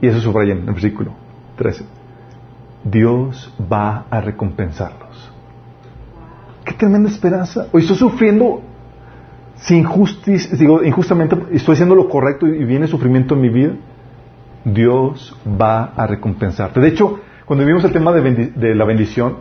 y 0.00 0.06
eso 0.06 0.20
subraya 0.20 0.52
en 0.52 0.60
el 0.60 0.66
versículo 0.66 1.12
13, 1.56 1.84
Dios 2.84 3.52
va 3.60 4.06
a 4.08 4.20
recompensarlos. 4.20 5.32
Qué 6.64 6.74
tremenda 6.74 7.08
esperanza. 7.08 7.66
Hoy 7.72 7.82
estoy 7.82 7.96
sufriendo 7.96 8.60
sin 9.56 9.84
justicia, 9.84 10.56
digo, 10.56 10.82
injustamente, 10.84 11.36
estoy 11.52 11.74
haciendo 11.74 11.94
lo 11.94 12.08
correcto 12.08 12.46
y 12.46 12.64
viene 12.64 12.86
sufrimiento 12.86 13.34
en 13.34 13.40
mi 13.40 13.48
vida. 13.48 13.72
Dios 14.64 15.36
va 15.60 15.92
a 15.96 16.06
recompensarte. 16.06 16.80
De 16.80 16.88
hecho, 16.88 17.20
cuando 17.44 17.64
vimos 17.64 17.84
el 17.84 17.92
tema 17.92 18.12
de 18.12 18.74
la 18.74 18.84
bendición, 18.84 19.36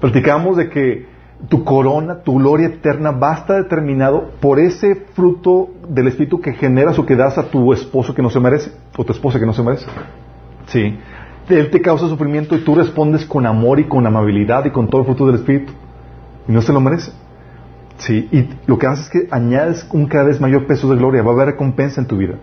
Platicamos 0.00 0.56
de 0.56 0.68
que 0.68 1.06
tu 1.48 1.64
corona, 1.64 2.22
tu 2.22 2.38
gloria 2.38 2.68
eterna 2.68 3.10
va 3.10 3.32
a 3.32 3.38
estar 3.38 3.62
determinado 3.62 4.30
por 4.40 4.58
ese 4.58 4.94
fruto 5.14 5.68
del 5.88 6.08
Espíritu 6.08 6.40
que 6.40 6.52
generas 6.54 6.98
o 6.98 7.06
que 7.06 7.16
das 7.16 7.38
a 7.38 7.44
tu 7.44 7.72
esposo 7.72 8.14
que 8.14 8.22
no 8.22 8.30
se 8.30 8.40
merece, 8.40 8.72
o 8.96 9.04
tu 9.04 9.12
esposa 9.12 9.38
que 9.38 9.46
no 9.46 9.52
se 9.52 9.62
merece. 9.62 9.86
Sí. 10.66 10.98
Él 11.48 11.70
te 11.70 11.80
causa 11.80 12.08
sufrimiento 12.08 12.56
y 12.56 12.60
tú 12.60 12.74
respondes 12.74 13.24
con 13.24 13.46
amor 13.46 13.78
y 13.78 13.84
con 13.84 14.06
amabilidad 14.06 14.64
y 14.64 14.70
con 14.70 14.88
todo 14.88 15.02
el 15.02 15.06
fruto 15.06 15.26
del 15.26 15.36
Espíritu. 15.36 15.72
Y 16.48 16.52
no 16.52 16.60
se 16.60 16.72
lo 16.72 16.80
merece. 16.80 17.12
Sí. 17.98 18.28
Y 18.30 18.48
lo 18.66 18.78
que 18.78 18.86
hace 18.86 19.02
es 19.02 19.08
que 19.08 19.28
añades 19.30 19.88
un 19.92 20.06
cada 20.06 20.24
vez 20.24 20.40
mayor 20.40 20.66
peso 20.66 20.88
de 20.88 20.96
gloria. 20.96 21.22
Va 21.22 21.30
a 21.30 21.34
haber 21.34 21.46
recompensa 21.46 22.00
en 22.00 22.06
tu 22.06 22.16
vida. 22.16 22.34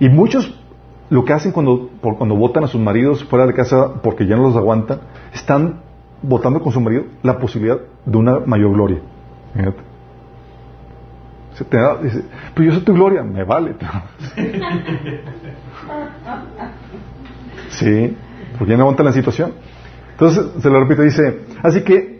Y 0.00 0.08
muchos 0.08 0.60
lo 1.10 1.24
que 1.24 1.32
hacen 1.32 1.52
cuando, 1.52 1.90
cuando 2.00 2.34
votan 2.34 2.64
a 2.64 2.66
sus 2.66 2.80
maridos 2.80 3.24
fuera 3.24 3.46
de 3.46 3.54
casa 3.54 4.00
porque 4.02 4.26
ya 4.26 4.36
no 4.36 4.42
los 4.44 4.56
aguantan, 4.56 5.00
están 5.32 5.82
votando 6.22 6.60
con 6.60 6.72
su 6.72 6.80
marido 6.80 7.04
la 7.22 7.38
posibilidad 7.38 7.78
de 8.04 8.16
una 8.16 8.40
mayor 8.40 8.72
gloria. 8.72 8.98
Fíjate. 9.54 9.94
Dice, 12.02 12.24
pero 12.52 12.66
yo 12.66 12.74
soy 12.74 12.82
tu 12.82 12.94
gloria, 12.94 13.22
me 13.22 13.44
vale. 13.44 13.76
sí, 17.68 18.16
porque 18.58 18.72
ya 18.72 18.76
no 18.76 18.82
aguanta 18.82 19.04
la 19.04 19.12
situación. 19.12 19.52
Entonces, 20.12 20.46
se 20.60 20.68
lo 20.68 20.80
repito, 20.80 21.02
dice, 21.02 21.42
así 21.62 21.82
que, 21.82 22.13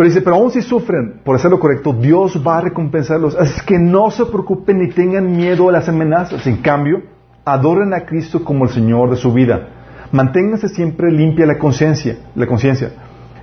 pero 0.00 0.08
dice, 0.08 0.22
pero 0.22 0.36
aún 0.36 0.50
si 0.50 0.62
sufren 0.62 1.20
por 1.22 1.36
hacer 1.36 1.50
lo 1.50 1.60
correcto, 1.60 1.92
Dios 1.92 2.42
va 2.42 2.56
a 2.56 2.60
recompensarlos. 2.62 3.36
Así 3.36 3.60
que 3.66 3.78
no 3.78 4.10
se 4.10 4.24
preocupen 4.24 4.78
ni 4.78 4.88
tengan 4.88 5.36
miedo 5.36 5.68
a 5.68 5.72
las 5.72 5.90
amenazas. 5.90 6.46
En 6.46 6.62
cambio, 6.62 7.02
adoren 7.44 7.92
a 7.92 8.06
Cristo 8.06 8.42
como 8.42 8.64
el 8.64 8.70
Señor 8.70 9.10
de 9.10 9.16
su 9.16 9.30
vida. 9.30 9.68
Manténganse 10.10 10.70
siempre 10.70 11.12
limpia 11.12 11.44
la 11.44 11.58
conciencia, 11.58 12.16
la 12.34 12.46
conciencia. 12.46 12.92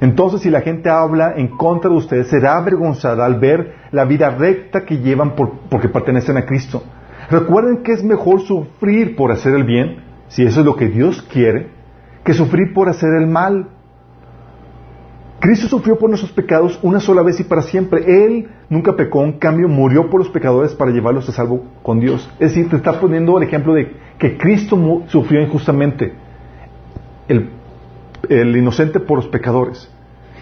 Entonces, 0.01 0.41
si 0.41 0.49
la 0.49 0.62
gente 0.62 0.89
habla 0.89 1.34
en 1.36 1.49
contra 1.49 1.91
de 1.91 1.97
ustedes, 1.97 2.28
será 2.28 2.58
avergonzada 2.58 3.24
al 3.24 3.39
ver 3.39 3.76
la 3.91 4.05
vida 4.05 4.32
recta 4.32 4.84
que 4.84 4.97
llevan 4.97 5.36
porque 5.36 5.89
pertenecen 5.89 6.38
a 6.38 6.47
Cristo. 6.47 6.82
Recuerden 7.30 7.84
que 7.84 7.91
es 7.91 8.03
mejor 8.03 8.41
sufrir 8.41 9.16
por 9.16 9.32
hacer 9.32 9.53
el 9.53 9.64
bien, 9.64 9.97
si 10.30 10.41
eso 10.41 10.62
es 10.62 10.66
lo 10.66 10.76
que 10.76 10.88
Dios 10.88 11.22
quiere, 11.32 11.68
que 12.24 12.34
sufrir 12.34 12.74
por 12.74 12.89
hacer 12.89 13.14
el 13.14 13.28
mal. 13.28 13.77
Cristo 15.40 15.68
sufrió 15.68 15.98
por 15.98 16.10
nuestros 16.10 16.32
pecados 16.32 16.80
una 16.82 17.00
sola 17.00 17.22
vez 17.22 17.40
y 17.40 17.44
para 17.44 17.62
siempre. 17.62 18.26
Él 18.26 18.50
nunca 18.70 18.96
pecó, 18.96 19.24
en 19.24 19.34
cambio 19.34 19.68
murió 19.68 20.10
por 20.10 20.20
los 20.20 20.30
pecadores 20.30 20.74
para 20.74 20.92
llevarlos 20.92 21.30
a 21.30 21.32
salvo 21.32 21.64
con 21.84 22.00
Dios. 22.00 22.28
Es 22.40 22.54
decir, 22.54 22.70
te 22.70 22.78
está 22.78 23.00
poniendo 23.00 23.38
el 23.38 23.44
ejemplo 23.44 23.74
de 23.74 23.92
que 24.18 24.38
Cristo 24.38 25.04
sufrió 25.08 25.42
injustamente. 25.42 26.14
El 27.28 28.56
inocente 28.56 29.00
por 29.00 29.18
los 29.18 29.28
pecadores. 29.28 29.90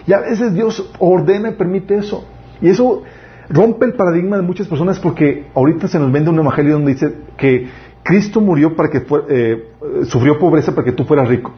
Y 0.06 0.12
a 0.12 0.20
veces 0.20 0.54
Dios 0.54 0.90
ordena 0.98 1.50
y 1.50 1.52
permite 1.54 1.96
eso. 1.96 2.26
Y 2.62 2.68
eso 2.68 3.02
rompe 3.50 3.86
el 3.86 3.94
paradigma 3.94 4.36
de 4.36 4.42
muchas 4.42 4.66
personas 4.66 4.98
porque 4.98 5.46
ahorita 5.54 5.88
se 5.88 5.98
nos 5.98 6.10
vende 6.10 6.30
un 6.30 6.38
evangelio 6.38 6.74
donde 6.74 6.92
dice 6.92 7.14
que, 7.36 7.68
Cristo 8.06 8.40
murió 8.40 8.76
para 8.76 8.88
que 8.88 9.04
eh, 9.28 9.64
sufrió 10.04 10.38
pobreza 10.38 10.72
para 10.72 10.84
que 10.84 10.92
tú 10.92 11.04
fueras 11.04 11.28
rico. 11.28 11.52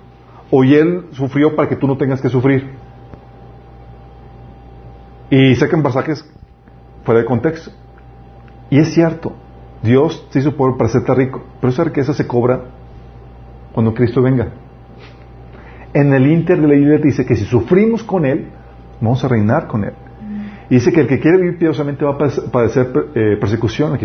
O 0.51 0.65
y 0.65 0.75
Él 0.75 1.05
sufrió 1.13 1.55
para 1.55 1.69
que 1.69 1.77
tú 1.77 1.87
no 1.87 1.99
tengas 1.99 2.23
que 2.23 2.31
sufrir. 2.31 2.71
Y 5.31 5.55
sacan 5.57 5.83
pasajes 5.83 6.25
fuera 7.05 7.21
de 7.21 7.27
contexto. 7.27 7.71
Y 8.71 8.79
es 8.79 8.93
cierto, 8.95 9.33
Dios 9.83 10.27
se 10.31 10.41
hizo 10.41 10.57
pobre 10.57 10.77
para 10.77 10.89
hacerte 10.89 11.15
rico, 11.15 11.43
pero 11.61 11.73
esa 11.73 11.85
riqueza 11.85 12.13
se 12.13 12.27
cobra 12.27 12.63
cuando 13.73 13.95
Cristo 13.95 14.23
venga. 14.23 14.49
En 15.95 16.13
el 16.13 16.27
Inter 16.27 16.61
de 16.61 16.69
la 16.69 16.75
Biblia 16.75 16.99
dice 16.99 17.25
que 17.25 17.37
si 17.37 17.45
sufrimos 17.45 18.03
con 18.03 18.27
Él, 18.27 18.49
vamos 19.01 19.25
a 19.25 19.29
reinar 19.29 19.67
con 19.67 19.85
Él. 19.85 19.93
Y 20.71 20.75
dice 20.75 20.93
que 20.93 21.01
el 21.01 21.07
que 21.07 21.19
quiere 21.19 21.39
vivir 21.39 21.59
piadosamente 21.59 22.05
va 22.05 22.13
a 22.13 22.19
padecer 22.51 22.93
eh, 23.15 23.37
persecución. 23.41 23.99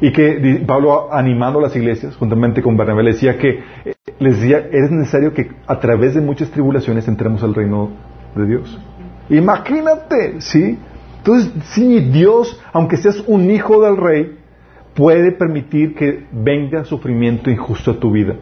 Y 0.00 0.12
que 0.12 0.64
Pablo 0.66 1.12
animando 1.12 1.58
a 1.58 1.62
las 1.62 1.76
iglesias, 1.76 2.16
juntamente 2.16 2.62
con 2.62 2.76
Bernabé, 2.76 3.02
le 3.02 3.12
decía 3.12 3.36
que 3.36 3.60
eh, 3.84 3.94
les 4.18 4.40
decía, 4.40 4.58
es 4.58 4.90
necesario 4.90 5.34
que 5.34 5.50
a 5.66 5.78
través 5.78 6.14
de 6.14 6.20
muchas 6.20 6.50
tribulaciones 6.50 7.06
entremos 7.06 7.42
al 7.42 7.54
reino 7.54 7.90
de 8.34 8.46
Dios. 8.46 8.80
Imagínate, 9.28 10.40
¿sí? 10.40 10.78
Entonces, 11.18 11.52
sí, 11.70 12.00
Dios, 12.00 12.60
aunque 12.72 12.96
seas 12.96 13.22
un 13.26 13.50
hijo 13.50 13.82
del 13.82 13.96
rey, 13.96 14.38
puede 14.94 15.32
permitir 15.32 15.94
que 15.94 16.26
venga 16.30 16.84
sufrimiento 16.84 17.50
injusto 17.50 17.92
a 17.92 17.98
tu 17.98 18.10
vida. 18.10 18.36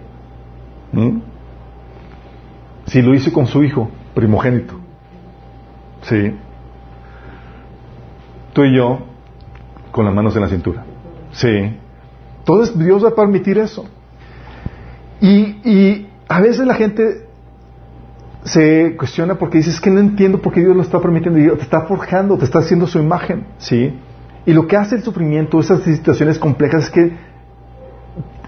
Si 2.86 3.00
lo 3.00 3.14
hizo 3.14 3.32
con 3.32 3.46
su 3.46 3.62
hijo 3.62 3.88
primogénito. 4.14 4.74
Sí. 6.02 6.34
Tú 8.52 8.64
y 8.64 8.76
yo 8.76 8.98
con 9.92 10.04
las 10.04 10.14
manos 10.14 10.34
en 10.34 10.42
la 10.42 10.48
cintura. 10.48 10.84
Sí. 11.30 11.78
Entonces 12.40 12.78
Dios 12.78 13.04
va 13.04 13.10
a 13.10 13.14
permitir 13.14 13.58
eso. 13.58 13.86
Y, 15.20 15.60
y 15.64 16.08
a 16.28 16.40
veces 16.40 16.66
la 16.66 16.74
gente 16.74 17.28
se 18.44 18.96
cuestiona 18.96 19.36
porque 19.36 19.58
dice, 19.58 19.70
es 19.70 19.80
que 19.80 19.90
no 19.90 20.00
entiendo 20.00 20.40
por 20.40 20.52
qué 20.52 20.60
Dios 20.60 20.74
lo 20.74 20.82
está 20.82 21.00
permitiendo. 21.00 21.38
Y 21.38 21.56
te 21.56 21.62
está 21.62 21.82
forjando, 21.82 22.36
te 22.36 22.44
está 22.44 22.58
haciendo 22.58 22.86
su 22.86 22.98
imagen. 22.98 23.46
¿sí? 23.58 23.98
Y 24.44 24.52
lo 24.52 24.66
que 24.66 24.76
hace 24.76 24.96
el 24.96 25.02
sufrimiento, 25.02 25.60
esas 25.60 25.82
situaciones 25.82 26.38
complejas, 26.38 26.84
es 26.84 26.90
que 26.90 27.12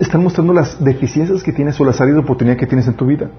están 0.00 0.22
mostrando 0.22 0.52
las 0.52 0.82
deficiencias 0.82 1.42
que 1.42 1.52
tienes 1.52 1.80
o 1.80 1.84
las 1.84 2.00
áreas 2.00 2.16
de 2.16 2.22
oportunidad 2.22 2.56
que 2.56 2.66
tienes 2.66 2.86
en 2.88 2.94
tu 2.94 3.06
vida. 3.06 3.30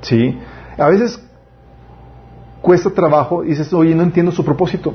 ¿sí? 0.00 0.38
A 0.76 0.88
veces 0.88 1.22
cuesta 2.60 2.90
trabajo 2.90 3.44
y 3.44 3.48
dices, 3.48 3.72
oye, 3.72 3.94
no 3.94 4.02
entiendo 4.02 4.32
su 4.32 4.44
propósito. 4.44 4.94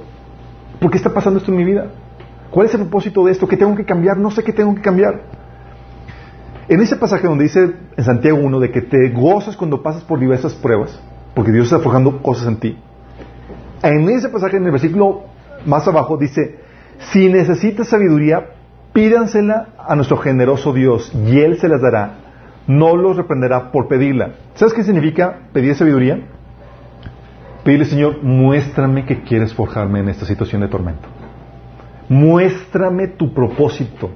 ¿Por 0.79 0.91
qué 0.91 0.97
está 0.97 1.13
pasando 1.13 1.39
esto 1.39 1.51
en 1.51 1.57
mi 1.57 1.63
vida? 1.63 1.87
¿Cuál 2.51 2.67
es 2.67 2.73
el 2.73 2.81
propósito 2.81 3.25
de 3.25 3.31
esto? 3.31 3.47
¿Qué 3.47 3.57
tengo 3.57 3.75
que 3.75 3.85
cambiar? 3.85 4.17
No 4.17 4.31
sé 4.31 4.43
qué 4.43 4.53
tengo 4.53 4.75
que 4.75 4.81
cambiar. 4.81 5.21
En 6.70 6.82
ese 6.82 6.97
pasaje 6.97 7.28
donde 7.28 7.45
dice 7.45 7.76
en 7.95 8.03
Santiago 8.03 8.39
1 8.39 8.59
de 8.59 8.72
que 8.72 8.82
te 8.82 9.09
gozas 9.09 9.55
cuando 9.55 9.82
pasas 9.82 10.03
por 10.03 10.20
diversas 10.20 10.53
pruebas, 10.53 10.99
porque 11.34 11.51
Dios 11.51 11.65
está 11.68 11.80
forjando 11.80 12.22
cosas 12.22 12.47
en 12.47 12.57
ti. 12.57 12.78
En 13.84 14.09
ese 14.09 14.28
pasaje, 14.28 14.57
en 14.57 14.65
el 14.65 14.72
versículo 14.72 15.22
más 15.65 15.88
abajo, 15.88 16.18
dice, 16.18 16.59
si 17.11 17.30
necesitas 17.30 17.88
sabiduría, 17.88 18.47
pídansela 18.91 19.70
a 19.78 19.95
nuestro 19.95 20.18
generoso 20.18 20.74
Dios 20.74 21.13
y 21.13 21.39
Él 21.39 21.57
se 21.57 21.70
las 21.70 21.82
dará. 21.82 22.15
No 22.68 22.97
los 22.97 23.15
reprenderá 23.15 23.72
por 23.72 23.88
pedirla. 23.88 24.32
¿Sabes 24.55 24.74
qué 24.74 24.84
significa 24.84 25.43
pedir 25.53 25.74
sabiduría? 25.76 26.20
Pedirle, 27.63 27.86
Señor, 27.86 28.24
muéstrame 28.24 29.05
que 29.05 29.22
quieres 29.22 29.53
forjarme 29.53 29.99
en 29.99 30.09
esta 30.09 30.26
situación 30.26 30.61
de 30.61 30.68
tormento. 30.68 31.07
Muéstrame 32.09 33.07
tu 33.07 33.34
propósito. 33.34 34.09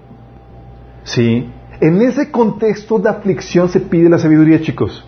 ¿Sí? 1.03 1.49
En 1.81 1.99
ese 1.99 2.29
contexto 2.29 2.99
de 2.99 3.09
aflicción 3.09 3.67
se 3.67 3.79
pide 3.79 4.07
la 4.07 4.19
sabiduría, 4.19 4.61
chicos. 4.61 5.03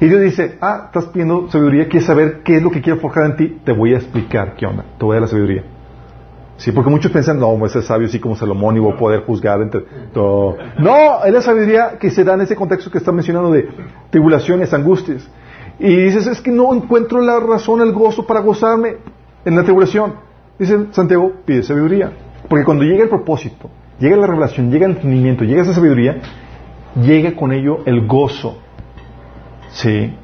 Y 0.00 0.06
Dios 0.06 0.22
dice, 0.22 0.56
ah, 0.62 0.84
estás 0.86 1.04
pidiendo 1.06 1.50
sabiduría, 1.50 1.86
quieres 1.86 2.06
saber 2.06 2.42
qué 2.42 2.56
es 2.56 2.62
lo 2.62 2.70
que 2.70 2.80
quiero 2.80 2.98
forjar 2.98 3.26
en 3.26 3.36
ti, 3.36 3.60
te 3.62 3.72
voy 3.72 3.92
a 3.92 3.98
explicar 3.98 4.56
qué 4.56 4.64
onda, 4.64 4.84
te 4.98 5.04
voy 5.04 5.12
a 5.12 5.14
dar 5.16 5.22
la 5.22 5.28
sabiduría. 5.28 5.64
Sí, 6.56 6.72
porque 6.72 6.88
muchos 6.88 7.12
piensan, 7.12 7.38
no, 7.38 7.64
ese 7.66 7.80
es 7.80 7.84
sabio 7.84 8.06
así 8.06 8.18
como 8.18 8.34
Salomón 8.34 8.74
y 8.76 8.80
voy 8.80 8.94
a 8.94 8.96
poder 8.96 9.20
juzgar 9.24 9.60
entre 9.60 9.82
todo. 10.14 10.56
No, 10.78 11.24
es 11.24 11.32
la 11.32 11.42
sabiduría 11.42 11.98
que 12.00 12.10
se 12.10 12.24
da 12.24 12.34
en 12.34 12.40
ese 12.40 12.56
contexto 12.56 12.90
que 12.90 12.98
está 12.98 13.12
mencionando 13.12 13.50
de 13.50 13.68
tribulaciones, 14.08 14.72
angustias. 14.72 15.28
Y 15.78 15.94
dices, 15.94 16.26
es 16.26 16.40
que 16.40 16.50
no 16.50 16.74
encuentro 16.74 17.20
la 17.20 17.38
razón, 17.38 17.82
el 17.82 17.92
gozo 17.92 18.26
para 18.26 18.40
gozarme 18.40 18.96
en 19.44 19.56
la 19.56 19.62
tribulación. 19.62 20.14
Dice 20.58 20.86
Santiago, 20.92 21.32
pide 21.44 21.62
sabiduría. 21.62 22.12
Porque 22.48 22.64
cuando 22.64 22.84
llega 22.84 23.02
el 23.02 23.10
propósito, 23.10 23.68
llega 23.98 24.16
la 24.16 24.26
revelación, 24.26 24.70
llega 24.70 24.86
el 24.86 24.92
entendimiento, 24.92 25.44
llega 25.44 25.62
esa 25.62 25.74
sabiduría, 25.74 26.20
llega 27.00 27.34
con 27.34 27.52
ello 27.52 27.78
el 27.86 28.06
gozo. 28.06 28.58
Sí. 29.70 30.14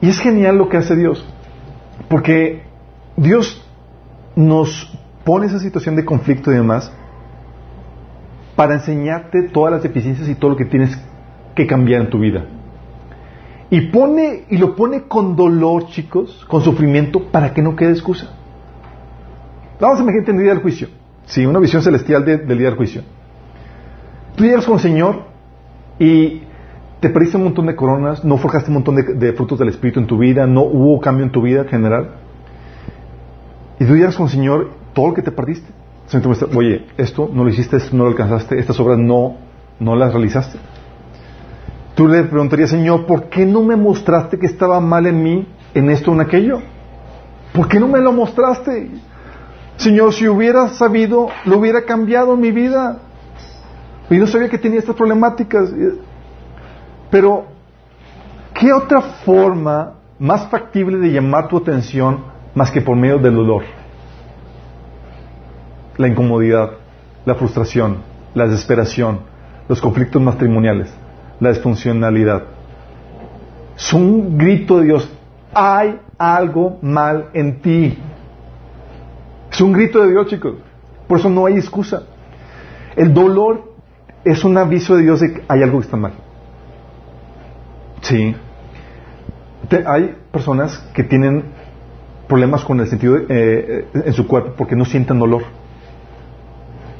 Y 0.00 0.08
es 0.08 0.18
genial 0.18 0.58
lo 0.58 0.68
que 0.68 0.76
hace 0.76 0.96
Dios, 0.96 1.24
porque 2.08 2.62
Dios 3.16 3.64
nos 4.34 4.92
pone 5.24 5.46
esa 5.46 5.60
situación 5.60 5.96
de 5.96 6.04
conflicto 6.04 6.50
y 6.50 6.54
demás 6.54 6.92
para 8.56 8.74
enseñarte 8.74 9.48
todas 9.48 9.72
las 9.72 9.82
deficiencias 9.82 10.28
y 10.28 10.34
todo 10.34 10.50
lo 10.50 10.56
que 10.56 10.64
tienes 10.64 10.98
que 11.54 11.66
cambiar 11.66 12.02
en 12.02 12.10
tu 12.10 12.18
vida. 12.18 12.44
Y 13.70 13.80
pone 13.88 14.44
y 14.50 14.58
lo 14.58 14.76
pone 14.76 15.04
con 15.04 15.34
dolor, 15.34 15.86
chicos, 15.86 16.44
con 16.48 16.62
sufrimiento 16.62 17.30
para 17.30 17.54
que 17.54 17.62
no 17.62 17.74
quede 17.74 17.92
excusa. 17.92 18.28
Vamos 19.80 19.98
a 19.98 20.02
imaginar 20.02 20.56
el 20.56 20.62
juicio. 20.62 20.88
Sí, 21.26 21.46
una 21.46 21.58
visión 21.58 21.82
celestial 21.82 22.24
del 22.24 22.58
día 22.58 22.68
del 22.68 22.76
juicio. 22.76 23.02
Tú 24.36 24.44
llegas 24.44 24.64
con 24.64 24.74
el 24.74 24.80
Señor 24.80 25.24
y 25.98 26.42
te 27.00 27.10
perdiste 27.10 27.36
un 27.36 27.44
montón 27.44 27.66
de 27.66 27.76
coronas, 27.76 28.24
no 28.24 28.36
forjaste 28.38 28.70
un 28.70 28.74
montón 28.74 28.96
de, 28.96 29.32
frutos 29.32 29.58
del 29.58 29.68
Espíritu 29.68 30.00
en 30.00 30.06
tu 30.06 30.18
vida, 30.18 30.46
no 30.46 30.62
hubo 30.62 31.00
cambio 31.00 31.24
en 31.24 31.32
tu 31.32 31.42
vida 31.42 31.62
en 31.62 31.68
general. 31.68 32.10
Y 33.78 33.84
tú 33.84 33.96
llegas 33.96 34.16
con 34.16 34.26
el 34.26 34.32
Señor, 34.32 34.70
todo 34.92 35.08
lo 35.08 35.14
que 35.14 35.22
te 35.22 35.32
perdiste. 35.32 35.68
Oye, 36.54 36.86
esto 36.96 37.30
no 37.32 37.44
lo 37.44 37.50
hiciste, 37.50 37.76
esto 37.78 37.96
no 37.96 38.04
lo 38.04 38.10
alcanzaste, 38.10 38.58
estas 38.58 38.78
obras 38.78 38.98
no, 38.98 39.36
no 39.80 39.96
las 39.96 40.12
realizaste. 40.12 40.58
Tú 41.94 42.08
le 42.08 42.22
preguntarías, 42.24 42.70
Señor, 42.70 43.06
¿por 43.06 43.28
qué 43.28 43.44
no 43.44 43.62
me 43.62 43.76
mostraste 43.76 44.38
que 44.38 44.46
estaba 44.46 44.80
mal 44.80 45.06
en 45.06 45.22
mí, 45.22 45.46
en 45.74 45.90
esto 45.90 46.10
o 46.10 46.14
en 46.14 46.20
aquello? 46.20 46.60
¿Por 47.52 47.68
qué 47.68 47.80
no 47.80 47.88
me 47.88 48.00
lo 48.00 48.12
mostraste? 48.12 48.90
Señor, 49.76 50.12
si 50.12 50.28
hubiera 50.28 50.68
sabido, 50.68 51.28
lo 51.44 51.58
hubiera 51.58 51.82
cambiado 51.84 52.36
mi 52.36 52.52
vida. 52.52 52.98
Y 54.10 54.16
no 54.16 54.26
sabía 54.26 54.48
que 54.48 54.58
tenía 54.58 54.78
estas 54.78 54.94
problemáticas. 54.94 55.72
Pero, 57.10 57.46
¿qué 58.54 58.72
otra 58.72 59.00
forma 59.00 59.94
más 60.18 60.48
factible 60.48 60.98
de 60.98 61.12
llamar 61.12 61.48
tu 61.48 61.56
atención 61.56 62.24
más 62.54 62.70
que 62.70 62.80
por 62.80 62.96
medio 62.96 63.18
del 63.18 63.34
dolor? 63.34 63.64
La 65.96 66.08
incomodidad, 66.08 66.72
la 67.24 67.34
frustración, 67.34 67.98
la 68.34 68.46
desesperación, 68.46 69.20
los 69.68 69.80
conflictos 69.80 70.20
matrimoniales, 70.20 70.92
la 71.40 71.50
disfuncionalidad. 71.50 72.44
Es 73.76 73.92
un 73.92 74.36
grito 74.36 74.78
de 74.78 74.86
Dios. 74.86 75.08
Hay 75.54 75.98
algo 76.18 76.78
mal 76.82 77.28
en 77.34 77.60
ti. 77.60 77.98
Es 79.52 79.60
un 79.60 79.72
grito 79.72 80.02
de 80.02 80.10
Dios, 80.10 80.26
chicos. 80.28 80.54
Por 81.06 81.18
eso 81.18 81.28
no 81.28 81.44
hay 81.44 81.54
excusa. 81.54 82.04
El 82.96 83.12
dolor 83.12 83.74
es 84.24 84.44
un 84.44 84.56
aviso 84.56 84.96
de 84.96 85.02
Dios 85.02 85.20
de 85.20 85.34
que 85.34 85.42
hay 85.46 85.62
algo 85.62 85.78
que 85.78 85.84
está 85.84 85.96
mal. 85.96 86.12
Sí. 88.00 88.34
hay 89.86 90.16
personas 90.32 90.78
que 90.92 91.04
tienen 91.04 91.44
problemas 92.26 92.64
con 92.64 92.80
el 92.80 92.88
sentido 92.88 93.16
eh, 93.28 93.86
en 93.92 94.12
su 94.12 94.26
cuerpo 94.26 94.54
porque 94.56 94.74
no 94.74 94.84
sienten 94.84 95.18
dolor. 95.18 95.42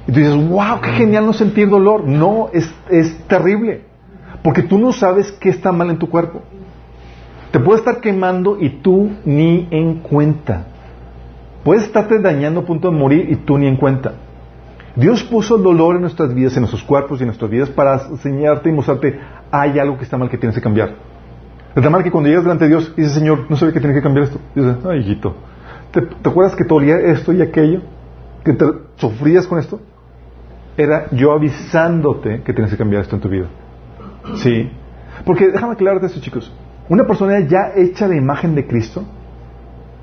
Y 0.06 0.12
tú 0.12 0.18
dices, 0.18 0.34
wow, 0.34 0.80
qué 0.82 0.90
genial 0.90 1.24
no 1.24 1.32
sentir 1.32 1.70
dolor. 1.70 2.04
No, 2.04 2.50
es, 2.52 2.70
es 2.90 3.16
terrible. 3.28 3.84
Porque 4.42 4.62
tú 4.62 4.78
no 4.78 4.92
sabes 4.92 5.32
qué 5.32 5.48
está 5.48 5.72
mal 5.72 5.88
en 5.88 5.98
tu 5.98 6.10
cuerpo. 6.10 6.42
Te 7.50 7.60
puede 7.60 7.78
estar 7.78 8.00
quemando 8.00 8.58
y 8.60 8.68
tú 8.68 9.10
ni 9.24 9.68
en 9.70 10.00
cuenta. 10.00 10.66
Puedes 11.64 11.84
estarte 11.84 12.18
dañando 12.18 12.60
a 12.60 12.64
punto 12.64 12.90
de 12.90 12.96
morir 12.96 13.30
y 13.30 13.36
tú 13.36 13.58
ni 13.58 13.66
en 13.66 13.76
cuenta. 13.76 14.14
Dios 14.96 15.22
puso 15.22 15.56
el 15.56 15.62
dolor 15.62 15.96
en 15.96 16.02
nuestras 16.02 16.34
vidas, 16.34 16.54
en 16.56 16.62
nuestros 16.62 16.82
cuerpos 16.82 17.20
y 17.20 17.22
en 17.22 17.28
nuestras 17.28 17.50
vidas 17.50 17.70
para 17.70 17.94
enseñarte 18.10 18.68
y 18.68 18.72
mostrarte, 18.72 19.18
hay 19.50 19.78
algo 19.78 19.96
que 19.96 20.04
está 20.04 20.18
mal 20.18 20.28
que 20.28 20.36
tienes 20.36 20.56
que 20.56 20.62
cambiar. 20.62 20.94
Está 21.74 21.88
mal 21.88 22.02
que 22.02 22.10
cuando 22.10 22.28
llegas 22.28 22.44
delante 22.44 22.64
de 22.64 22.70
Dios 22.70 22.94
dices, 22.94 23.12
Señor, 23.12 23.46
no 23.48 23.56
sabía 23.56 23.72
que 23.72 23.80
tienes 23.80 23.96
que 23.96 24.02
cambiar 24.02 24.24
esto. 24.24 24.38
Y 24.54 24.60
dices, 24.60 24.76
ay, 24.84 25.00
hijito, 25.00 25.34
¿te, 25.92 26.28
acuerdas 26.28 26.54
que 26.54 26.64
te 26.64 26.74
olía 26.74 26.98
esto 26.98 27.32
y 27.32 27.40
aquello? 27.40 27.80
¿Que 28.44 28.52
te 28.52 28.66
sufrías 28.96 29.46
con 29.46 29.58
esto? 29.58 29.80
Era 30.76 31.06
yo 31.12 31.32
avisándote 31.32 32.42
que 32.42 32.52
tienes 32.52 32.70
que 32.70 32.76
cambiar 32.76 33.02
esto 33.02 33.16
en 33.16 33.22
tu 33.22 33.28
vida. 33.28 33.46
Sí. 34.34 34.70
Porque 35.24 35.48
déjame 35.48 35.72
aclararte 35.72 36.06
esto, 36.06 36.20
chicos. 36.20 36.52
Una 36.88 37.06
persona 37.06 37.40
ya 37.40 37.72
hecha 37.76 38.08
de 38.08 38.16
imagen 38.16 38.54
de 38.54 38.66
Cristo 38.66 39.04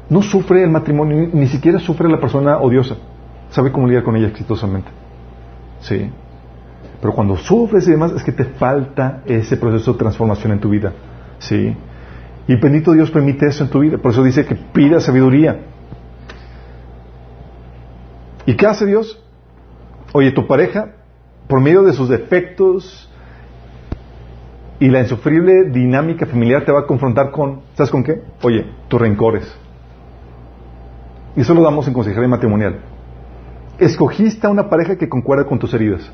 no 0.10 0.22
sufre 0.22 0.64
el 0.64 0.72
matrimonio, 0.72 1.30
ni 1.32 1.48
siquiera 1.48 1.80
sufre 1.80 2.10
la 2.10 2.20
persona 2.20 2.58
odiosa. 2.58 2.96
Sabe 3.52 3.72
cómo 3.72 3.88
lidiar 3.88 4.04
con 4.04 4.16
ella 4.16 4.28
exitosamente. 4.28 4.90
Sí. 5.82 6.10
Pero 7.02 7.14
cuando 7.14 7.38
sufres 7.38 7.88
y 7.88 7.92
demás, 7.92 8.12
es 8.12 8.24
que 8.24 8.32
te 8.32 8.46
falta 8.46 9.22
ese 9.26 9.58
proceso 9.58 9.94
de 9.94 10.00
transformación 10.00 10.54
en 10.54 10.60
tu 10.60 10.70
vida. 10.70 10.94
Sí. 11.38 11.76
Y 12.48 12.56
bendito 12.56 12.92
Dios 12.94 13.12
permite 13.12 13.48
eso 13.48 13.64
en 13.64 13.70
tu 13.70 13.80
vida. 13.80 13.98
Por 13.98 14.12
eso 14.12 14.24
dice 14.24 14.46
que 14.46 14.56
pida 14.56 15.00
sabiduría. 15.00 15.60
¿Y 18.46 18.56
qué 18.56 18.66
hace 18.66 18.86
Dios? 18.86 19.24
Oye, 20.12 20.32
tu 20.32 20.48
pareja, 20.48 20.96
por 21.48 21.62
medio 21.62 21.84
de 21.84 21.94
sus 21.94 22.10
defectos 22.10 23.08
y 24.80 24.88
la 24.88 25.02
insufrible 25.02 25.70
dinámica 25.70 26.26
familiar, 26.26 26.66
te 26.66 26.72
va 26.72 26.80
a 26.80 26.86
confrontar 26.88 27.32
con, 27.32 27.62
¿sabes 27.76 27.92
con 27.92 28.04
qué? 28.04 28.24
Oye, 28.42 28.66
tus 28.88 29.00
rencores. 29.00 29.69
Y 31.40 31.42
eso 31.42 31.54
lo 31.54 31.62
damos 31.62 31.88
en 31.88 31.94
consejería 31.94 32.28
matrimonial. 32.28 32.82
Escogiste 33.78 34.46
a 34.46 34.50
una 34.50 34.70
pareja 34.70 34.98
que 34.98 35.08
concuerda 35.08 35.46
con 35.46 35.58
tus 35.58 35.74
heridas. 35.74 36.12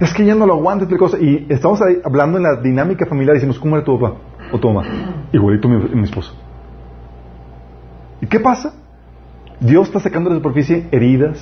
Es 0.00 0.12
que 0.12 0.22
ya 0.22 0.34
no 0.34 0.44
lo 0.44 0.52
aguantas, 0.52 0.86
cosa. 0.98 1.16
Y 1.18 1.46
estamos 1.48 1.80
ahí 1.80 1.96
hablando 2.04 2.36
en 2.36 2.42
la 2.42 2.56
dinámica 2.56 3.06
familiar 3.06 3.36
y 3.36 3.38
decimos, 3.38 3.58
¿cómo 3.58 3.76
era 3.76 3.86
tu 3.86 3.98
papá 3.98 4.16
o 4.52 4.58
tu 4.58 4.70
mamá? 4.70 4.86
Igualito 5.32 5.66
mi, 5.66 5.78
mi 5.78 6.02
esposo. 6.02 6.36
¿Y 8.20 8.26
qué 8.26 8.38
pasa? 8.38 8.74
Dios 9.60 9.86
está 9.86 9.98
sacando 9.98 10.28
de 10.28 10.36
la 10.36 10.42
superficie 10.42 10.88
heridas 10.92 11.38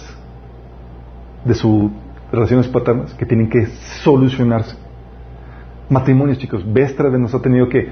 de 1.45 1.55
sus 1.55 1.91
relaciones 2.30 2.68
paternas 2.68 3.12
que 3.14 3.26
tienen 3.26 3.51
que 3.51 3.66
solucionarse. 4.05 4.76
Matrimonios, 5.91 6.39
chicos, 6.39 6.62
Vestra 6.72 7.11
nos 7.11 7.34
ha 7.34 7.43
tenido 7.43 7.68
que 7.68 7.91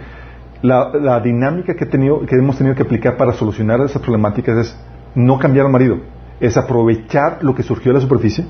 la, 0.65 1.21
dinámica 1.21 1.75
que, 1.75 1.85
hemos 1.85 2.57
tenido 2.57 2.75
que 2.75 2.83
aplicar 2.83 3.19
para 3.19 3.35
solucionar 3.35 3.83
esas 3.83 4.01
problemáticas 4.01 4.57
es 4.57 4.77
no 5.15 5.39
cambiar 5.39 5.67
al 5.67 5.73
marido, 5.73 5.99
es 6.41 6.57
aprovechar 6.57 7.39
lo 7.43 7.55
que 7.55 7.63
surgió 7.63 7.93
de 7.93 7.99
la 7.99 8.01
superficie, 8.01 8.47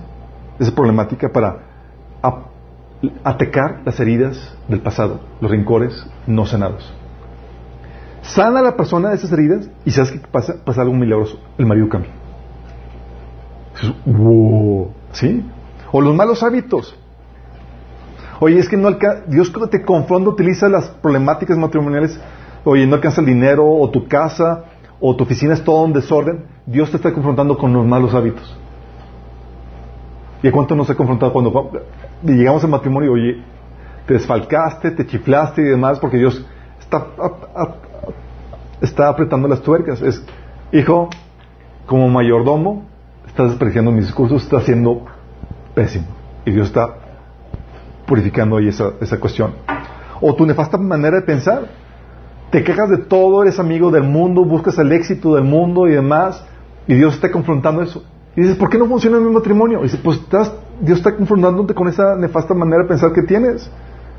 esa 0.61 0.73
problemática 0.73 1.29
para 1.31 1.59
atacar 3.25 3.83
las 3.85 3.99
heridas 3.99 4.57
del 4.69 4.81
pasado, 4.81 5.21
los 5.41 5.51
rincores 5.51 6.07
no 6.29 6.47
sanados. 6.47 6.95
Sana 8.23 8.61
a 8.61 8.63
la 8.63 8.77
persona 8.77 9.11
de 9.11 9.17
esas 9.17 9.33
heridas 9.33 9.69
y 9.85 9.91
sabes 9.91 10.13
que 10.13 10.19
pasa, 10.29 10.55
pasa 10.65 10.83
algo 10.83 10.95
milagroso, 10.95 11.39
el 11.59 11.67
marido 11.67 11.89
cambia. 11.89 12.13
¿Sí? 15.13 15.45
O 15.91 16.01
los 16.01 16.15
malos 16.15 16.45
hábitos. 16.45 16.97
Oye, 18.41 18.59
es 18.59 18.69
que 18.69 18.77
no 18.77 18.91
Dios 19.27 19.51
cuando 19.51 19.69
te 19.69 19.83
confronta 19.83 20.31
utiliza 20.31 20.69
las 20.69 20.89
problemáticas 20.89 21.57
matrimoniales. 21.57 22.19
Oye, 22.65 22.87
no 22.87 22.97
alcanza 22.97 23.21
el 23.21 23.27
dinero, 23.27 23.67
o 23.67 23.89
tu 23.91 24.07
casa, 24.09 24.65
o 25.01 25.15
tu 25.15 25.25
oficina 25.25 25.55
es 25.55 25.63
todo 25.63 25.83
un 25.83 25.93
desorden. 25.93 26.45
Dios 26.67 26.91
te 26.91 26.97
está 26.97 27.13
confrontando 27.13 27.57
con 27.57 27.73
los 27.73 27.87
malos 27.87 28.15
hábitos. 28.15 28.59
¿Y 30.43 30.49
a 30.49 30.53
cuánto 30.53 30.75
nos 30.75 30.91
ha 30.91 30.95
confrontado 30.95 31.33
cuando 31.33 31.71
llegamos 32.23 32.65
al 32.65 32.71
matrimonio? 32.71 33.13
Oye, 33.13 33.43
te 34.07 34.15
desfalcaste, 34.15 34.91
te 34.91 35.07
chiflaste 35.07 35.63
y 35.63 35.65
demás, 35.65 35.99
porque 35.99 36.19
Dios 36.19 36.45
está 36.81 37.07
está 38.81 39.09
apretando 39.09 39.49
las 39.49 39.63
tuercas. 39.63 40.01
Es, 40.03 40.25
hijo, 40.73 41.09
como 41.87 42.09
mayordomo, 42.09 42.85
estás 43.27 43.51
despreciando 43.51 43.91
mis 43.91 44.07
discursos, 44.07 44.43
estás 44.43 44.65
siendo 44.65 45.07
pésimo. 45.75 46.07
Y 46.45 46.51
Dios 46.51 46.69
está 46.69 47.04
purificando 48.07 48.57
ahí 48.57 48.69
esa, 48.69 48.93
esa 49.01 49.19
cuestión. 49.19 49.55
O 50.21 50.35
tu 50.35 50.47
nefasta 50.47 50.79
manera 50.79 51.17
de 51.17 51.23
pensar. 51.23 51.69
Te 52.51 52.63
quejas 52.63 52.89
de 52.89 52.99
todo, 52.99 53.43
eres 53.43 53.59
amigo 53.59 53.91
del 53.91 54.05
mundo, 54.05 54.45
buscas 54.45 54.79
el 54.79 54.93
éxito 54.93 55.35
del 55.35 55.45
mundo 55.45 55.89
y 55.89 55.93
demás, 55.93 56.45
y 56.87 56.95
Dios 56.95 57.15
está 57.15 57.33
confrontando 57.33 57.83
eso. 57.83 58.05
Y 58.37 58.43
dices, 58.43 58.57
¿por 58.57 58.69
qué 58.69 58.79
no 58.79 58.87
funciona 58.87 59.19
mi 59.19 59.31
matrimonio? 59.31 59.81
Y 59.81 59.85
dices, 59.85 60.01
pues 60.03 60.19
estás, 60.19 60.53
Dios 60.81 60.99
está 60.99 61.15
confrontándote 61.15 61.75
con 61.75 61.89
esa 61.89 62.17
nefasta 62.17 62.55
manera 62.55 62.83
de 62.83 62.89
pensar 62.89 63.13
que 63.13 63.23
tienes, 63.23 63.71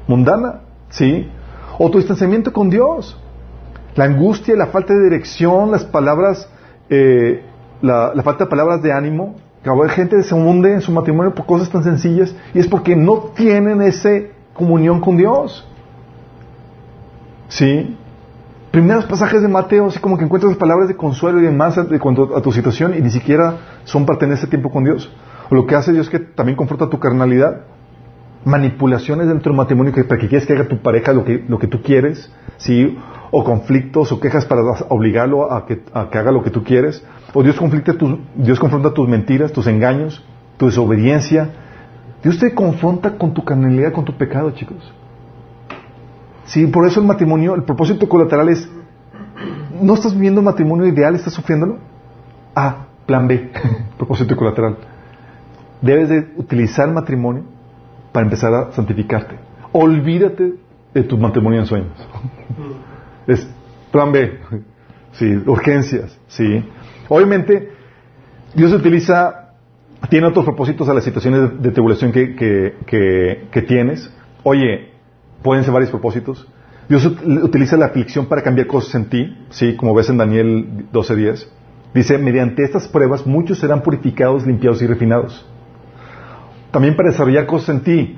mundana, 0.07 0.61
¿sí? 0.89 1.29
O 1.77 1.89
tu 1.89 1.97
distanciamiento 1.97 2.53
con 2.53 2.69
Dios. 2.69 3.19
La 3.95 4.05
angustia, 4.05 4.55
la 4.55 4.67
falta 4.67 4.93
de 4.93 5.03
dirección, 5.03 5.71
las 5.71 5.85
palabras, 5.85 6.49
eh, 6.89 7.43
la, 7.81 8.13
falta 8.23 8.45
de 8.45 8.49
palabras 8.49 8.81
de 8.81 8.91
ánimo. 8.93 9.35
Que 9.65 9.89
gente 9.89 10.21
se 10.21 10.35
hunde 10.35 10.73
en 10.73 10.81
su 10.81 10.91
matrimonio 10.91 11.33
por 11.33 11.47
cosas 11.47 11.71
tan 11.71 11.83
sencillas 11.83 12.35
y 12.53 12.59
es 12.59 12.67
porque 12.67 12.95
no 12.95 13.31
tienen 13.35 13.81
esa 13.81 14.11
comunión 14.53 15.01
con 15.01 15.17
Dios. 15.17 15.67
¿Sí? 17.47 17.97
Primeros 18.69 19.05
pasajes 19.05 19.41
de 19.41 19.47
Mateo, 19.47 19.87
así 19.87 19.97
como 19.97 20.19
que 20.19 20.25
encuentras 20.25 20.55
palabras 20.57 20.87
de 20.87 20.95
consuelo 20.95 21.39
y 21.39 21.43
demás 21.45 21.75
de 21.89 21.99
cuanto 21.99 22.37
a 22.37 22.43
tu 22.43 22.51
situación 22.51 22.93
y 22.95 23.01
ni 23.01 23.09
siquiera 23.09 23.57
son 23.85 24.05
para 24.05 24.19
tener 24.19 24.37
ese 24.37 24.45
tiempo 24.45 24.69
con 24.69 24.83
Dios. 24.83 25.11
O 25.49 25.55
lo 25.55 25.65
que 25.65 25.73
hace 25.73 25.91
Dios 25.91 26.05
es 26.05 26.11
que 26.11 26.19
también 26.19 26.55
confronta 26.55 26.87
tu 26.87 26.99
carnalidad. 26.99 27.61
Manipulaciones 28.43 29.27
dentro 29.27 29.51
del 29.51 29.57
matrimonio 29.57 29.91
que, 29.91 30.03
para 30.03 30.21
que 30.21 30.27
quieres 30.27 30.45
que 30.45 30.53
haga 30.53 30.67
tu 30.67 30.77
pareja 30.77 31.11
lo 31.11 31.25
que, 31.25 31.43
lo 31.47 31.57
que 31.57 31.65
tú 31.65 31.81
quieres, 31.81 32.31
¿sí? 32.57 32.95
o 33.31 33.43
conflictos 33.43 34.11
o 34.11 34.19
quejas 34.19 34.45
para 34.45 34.61
obligarlo 34.89 35.51
a 35.51 35.65
que, 35.65 35.81
haga 35.93 36.31
lo 36.31 36.43
que 36.43 36.51
tú 36.51 36.63
quieres, 36.63 37.03
o 37.35 37.43
Dios, 37.43 37.57
Dios 38.35 38.59
confronta 38.59 38.93
tus 38.93 39.09
mentiras, 39.09 39.51
tus 39.51 39.67
engaños, 39.67 40.23
tu 40.57 40.67
desobediencia. 40.67 41.49
Dios 42.23 42.39
te 42.39 42.55
confronta 42.55 43.17
con 43.17 43.33
tu 43.33 43.43
carnalidad, 43.43 43.91
con 43.91 44.05
tu 44.05 44.13
pecado, 44.13 44.51
chicos. 44.51 44.93
Sí, 46.45 46.65
por 46.67 46.87
eso 46.87 47.01
el 47.01 47.05
matrimonio, 47.05 47.53
el 47.53 47.63
propósito 47.63 48.07
colateral 48.07 48.47
es, 48.47 48.69
¿no 49.81 49.95
estás 49.95 50.13
viviendo 50.13 50.39
un 50.39 50.45
matrimonio 50.45 50.87
ideal? 50.87 51.13
¿Estás 51.13 51.33
sufriéndolo? 51.33 51.79
Ah, 52.55 52.85
plan 53.05 53.27
B, 53.27 53.51
propósito 53.97 54.37
colateral. 54.37 54.77
Debes 55.81 56.07
de 56.07 56.31
utilizar 56.37 56.87
el 56.87 56.93
matrimonio 56.93 57.43
para 58.13 58.25
empezar 58.25 58.53
a 58.53 58.71
santificarte. 58.71 59.35
Olvídate 59.73 60.53
de 60.93 61.03
tu 61.03 61.17
matrimonio 61.17 61.59
en 61.59 61.65
sueños. 61.65 62.07
Es 63.27 63.45
plan 63.91 64.13
B. 64.13 64.39
Sí, 65.11 65.35
urgencias. 65.45 66.17
Sí. 66.27 66.63
Obviamente, 67.09 67.71
Dios 68.53 68.71
utiliza, 68.73 69.53
tiene 70.09 70.27
otros 70.27 70.45
propósitos 70.45 70.87
a 70.89 70.93
las 70.93 71.03
situaciones 71.03 71.61
de, 71.61 71.71
tribulación 71.71 72.11
que, 72.11 72.35
que, 72.35 73.61
tienes. 73.67 74.11
Oye, 74.43 74.91
pueden 75.41 75.63
ser 75.63 75.73
varios 75.73 75.91
propósitos. 75.91 76.47
Dios 76.87 77.05
utiliza 77.05 77.77
la 77.77 77.87
aflicción 77.87 78.27
para 78.27 78.43
cambiar 78.43 78.67
cosas 78.67 78.93
en 78.95 79.09
ti, 79.09 79.37
sí, 79.49 79.75
como 79.75 79.93
ves 79.93 80.09
en 80.09 80.17
Daniel 80.17 80.85
12:10. 80.91 81.47
Dice, 81.93 82.17
mediante 82.17 82.63
estas 82.63 82.87
pruebas 82.87 83.25
muchos 83.25 83.57
serán 83.57 83.81
purificados, 83.81 84.45
limpiados 84.45 84.81
y 84.81 84.87
refinados. 84.87 85.45
También 86.71 86.95
para 86.95 87.09
desarrollar 87.09 87.45
cosas 87.45 87.69
en 87.69 87.81
ti. 87.81 88.17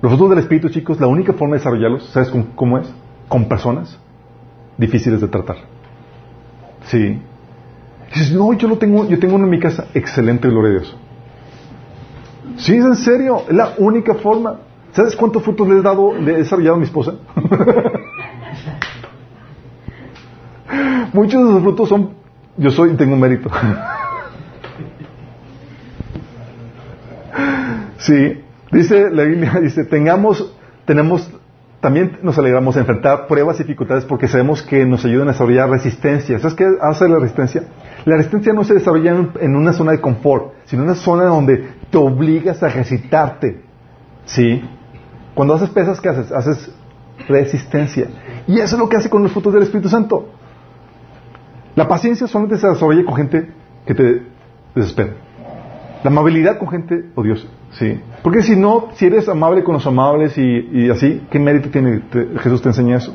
Los 0.00 0.10
frutos 0.10 0.30
del 0.30 0.38
Espíritu, 0.40 0.68
chicos, 0.70 0.98
la 0.98 1.06
única 1.06 1.32
forma 1.34 1.54
de 1.54 1.60
desarrollarlos, 1.60 2.06
¿sabes 2.06 2.32
cómo 2.56 2.78
es? 2.78 2.92
con 3.32 3.48
personas 3.48 3.98
difíciles 4.76 5.22
de 5.22 5.28
tratar. 5.28 5.56
Sí. 6.84 7.18
Dices, 8.12 8.32
no, 8.32 8.52
yo 8.52 8.68
lo 8.68 8.78
tengo, 8.78 9.08
yo 9.08 9.18
tengo 9.18 9.34
uno 9.36 9.44
en 9.44 9.50
mi 9.50 9.58
casa. 9.58 9.86
Excelente, 9.94 10.48
gloria 10.48 10.70
a 10.70 10.72
Dios. 10.80 10.96
Sí, 12.56 12.76
es 12.76 12.84
en 12.84 12.96
serio, 12.96 13.42
es 13.48 13.54
la 13.54 13.74
única 13.78 14.14
forma. 14.14 14.58
¿Sabes 14.92 15.16
cuántos 15.16 15.42
frutos 15.42 15.66
le 15.68 15.78
he 15.78 15.82
dado, 15.82 16.14
le 16.14 16.34
he 16.34 16.38
desarrollado 16.38 16.76
a 16.76 16.78
mi 16.78 16.84
esposa? 16.84 17.14
Muchos 21.12 21.42
de 21.42 21.50
esos 21.50 21.62
frutos 21.62 21.88
son, 21.88 22.10
yo 22.56 22.70
soy 22.70 22.90
y 22.90 22.94
tengo 22.94 23.16
mérito. 23.16 23.50
sí, 27.98 28.42
dice 28.70 29.10
la 29.10 29.24
Biblia, 29.24 29.58
dice, 29.62 29.84
tengamos, 29.84 30.54
tenemos 30.84 31.30
también 31.82 32.18
nos 32.22 32.38
alegramos 32.38 32.76
de 32.76 32.82
enfrentar 32.82 33.26
pruebas 33.26 33.58
y 33.58 33.64
dificultades 33.64 34.04
porque 34.04 34.28
sabemos 34.28 34.62
que 34.62 34.86
nos 34.86 35.04
ayudan 35.04 35.28
a 35.28 35.32
desarrollar 35.32 35.68
resistencia. 35.68 36.38
¿Sabes 36.38 36.54
qué 36.54 36.64
hace 36.80 37.08
la 37.08 37.18
resistencia? 37.18 37.64
La 38.04 38.16
resistencia 38.16 38.52
no 38.52 38.64
se 38.64 38.74
desarrolla 38.74 39.30
en 39.40 39.56
una 39.56 39.72
zona 39.72 39.92
de 39.92 40.00
confort, 40.00 40.54
sino 40.64 40.82
en 40.82 40.88
una 40.88 40.96
zona 40.96 41.24
donde 41.24 41.68
te 41.90 41.98
obligas 41.98 42.62
a 42.62 42.68
recitarte. 42.68 43.62
¿Sí? 44.24 44.62
Cuando 45.34 45.54
haces 45.54 45.70
pesas, 45.70 46.00
¿qué 46.00 46.08
haces? 46.08 46.32
Haces 46.32 46.70
resistencia. 47.28 48.08
Y 48.46 48.58
eso 48.58 48.76
es 48.76 48.80
lo 48.80 48.88
que 48.88 48.96
hace 48.96 49.08
con 49.08 49.22
los 49.22 49.32
frutos 49.32 49.52
del 49.52 49.62
Espíritu 49.62 49.88
Santo. 49.88 50.28
La 51.74 51.88
paciencia 51.88 52.26
solamente 52.26 52.58
se 52.58 52.68
desarrolla 52.68 53.04
con 53.04 53.14
gente 53.14 53.48
que 53.86 53.94
te 53.94 54.22
desespera. 54.74 55.12
La 56.02 56.10
amabilidad 56.10 56.58
con 56.58 56.68
gente 56.68 57.04
odiosa. 57.14 57.46
Sí. 57.72 58.00
Porque 58.22 58.42
si 58.42 58.56
no, 58.56 58.88
si 58.94 59.06
eres 59.06 59.28
amable 59.28 59.62
con 59.62 59.74
los 59.74 59.86
amables 59.86 60.36
y, 60.36 60.90
así, 60.90 61.22
¿qué 61.30 61.38
mérito 61.38 61.70
tiene? 61.70 62.02
Jesús 62.40 62.60
te 62.60 62.68
enseña 62.68 62.96
eso. 62.96 63.14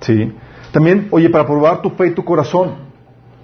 Sí. 0.00 0.32
También, 0.70 1.08
oye, 1.10 1.30
para 1.30 1.46
probar 1.46 1.82
tu 1.82 1.90
fe 1.90 2.08
y 2.08 2.10
tu 2.10 2.24
corazón. 2.24 2.87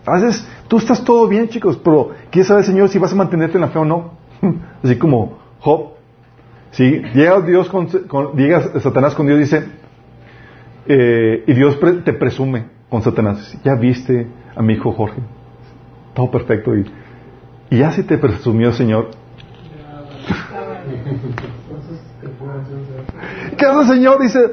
A 0.06 0.14
veces 0.14 0.46
tú 0.68 0.78
estás 0.78 1.02
todo 1.02 1.26
bien, 1.28 1.48
chicos, 1.48 1.80
pero 1.82 2.10
¿quieres 2.30 2.48
saber, 2.48 2.64
Señor, 2.64 2.88
si 2.88 2.98
vas 2.98 3.12
a 3.12 3.16
mantenerte 3.16 3.56
en 3.56 3.62
la 3.62 3.68
fe 3.68 3.78
o 3.78 3.84
no? 3.84 4.12
así 4.82 4.96
como 4.96 5.38
Job. 5.60 5.94
Sí. 6.72 7.02
Llega 7.14 7.40
Dios 7.40 7.68
con, 7.68 7.88
llega 8.36 8.80
Satanás 8.80 9.14
con 9.14 9.26
Dios 9.26 9.38
dice, 9.38 9.64
eh, 10.86 11.44
y 11.46 11.54
Dios 11.54 11.78
te 12.04 12.12
presume 12.12 12.66
con 12.90 13.02
Satanás. 13.02 13.58
Ya 13.64 13.74
viste 13.74 14.26
a 14.54 14.62
mi 14.62 14.74
hijo 14.74 14.92
Jorge. 14.92 15.22
Todo 16.14 16.30
perfecto. 16.30 16.76
Y, 16.76 16.84
y 17.70 17.78
ya 17.78 17.92
si 17.92 18.02
te 18.02 18.18
presumió, 18.18 18.72
Señor, 18.72 19.10
¿Qué 23.56 23.66
hace 23.66 23.80
el 23.80 23.86
Señor? 23.86 24.20
Dice, 24.20 24.52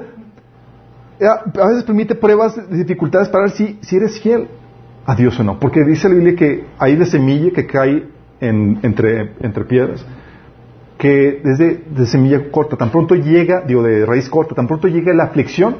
a 1.21 1.67
veces 1.67 1.83
permite 1.83 2.15
pruebas 2.15 2.55
de 2.55 2.77
dificultades 2.77 3.29
para 3.29 3.45
ver 3.45 3.51
si, 3.51 3.79
si 3.81 3.95
eres 3.95 4.19
fiel 4.21 4.47
a 5.05 5.15
Dios 5.15 5.39
o 5.39 5.43
no. 5.43 5.59
Porque 5.59 5.83
dice 5.83 6.09
la 6.09 6.15
Biblia 6.15 6.35
que 6.35 6.65
hay 6.77 6.95
de 6.95 7.05
semilla 7.05 7.51
que 7.51 7.65
cae 7.65 8.07
entre, 8.39 9.33
entre 9.39 9.65
piedras, 9.65 10.05
que 10.97 11.41
desde 11.43 11.83
de 11.89 12.05
semilla 12.05 12.51
corta, 12.51 12.77
tan 12.77 12.91
pronto 12.91 13.15
llega, 13.15 13.61
digo, 13.61 13.83
de 13.83 14.05
raíz 14.05 14.29
corta, 14.29 14.55
tan 14.55 14.67
pronto 14.67 14.87
llega 14.87 15.13
la 15.13 15.25
aflicción, 15.25 15.77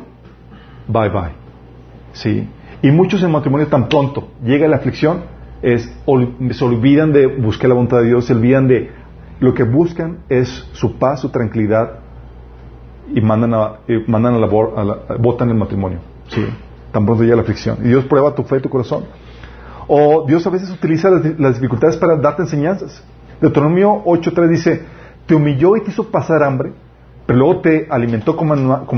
bye 0.88 1.10
bye. 1.10 1.32
¿Sí? 2.14 2.48
Y 2.82 2.92
muchos 2.92 3.22
en 3.24 3.32
matrimonio 3.32 3.68
tan 3.68 3.88
pronto 3.88 4.30
llega 4.44 4.68
la 4.68 4.78
aflicción, 4.78 5.24
es, 5.62 5.84
se 6.52 6.66
olvidan 6.66 7.14
de 7.14 7.28
buscar 7.28 7.70
la 7.70 7.76
voluntad 7.76 7.98
de 7.98 8.08
Dios, 8.08 8.26
se 8.26 8.34
olvidan 8.34 8.68
de 8.68 8.90
lo 9.40 9.54
que 9.54 9.64
buscan 9.64 10.20
es 10.30 10.48
su 10.74 10.98
paz, 10.98 11.22
su 11.22 11.30
tranquilidad 11.30 12.00
y 13.14 13.22
mandan 13.22 13.54
a, 13.54 13.80
mandan 14.08 14.36
a 14.36 14.40
la, 14.40 14.48
a 14.48 15.18
botan 15.18 15.50
el 15.50 15.56
matrimonio. 15.56 16.00
¿sí? 16.28 16.46
Tan 16.92 17.06
pronto 17.06 17.24
llega 17.24 17.36
la 17.36 17.42
aflicción. 17.42 17.78
Y 17.84 17.88
Dios 17.88 18.06
prueba 18.06 18.36
tu 18.36 18.44
fe 18.44 18.60
tu 18.60 18.70
corazón. 18.70 19.06
O 19.88 20.26
Dios 20.28 20.46
a 20.46 20.50
veces 20.50 20.70
utiliza 20.70 21.10
las, 21.10 21.56
dificultades 21.56 21.98
para 21.98 22.16
darte 22.18 22.44
enseñanzas. 22.44 23.04
Deuteronomio 23.42 24.04
8.3 24.06 24.48
dice, 24.48 24.86
te 25.26 25.36
humilló 25.36 25.76
y 25.76 25.82
te 25.82 25.92
hizo 25.92 26.10
pasar 26.10 26.44
hambre, 26.44 26.74
pero 27.26 27.40
luego 27.40 27.62
te 27.62 27.88
alimentó 27.90 28.36
con 28.36 28.48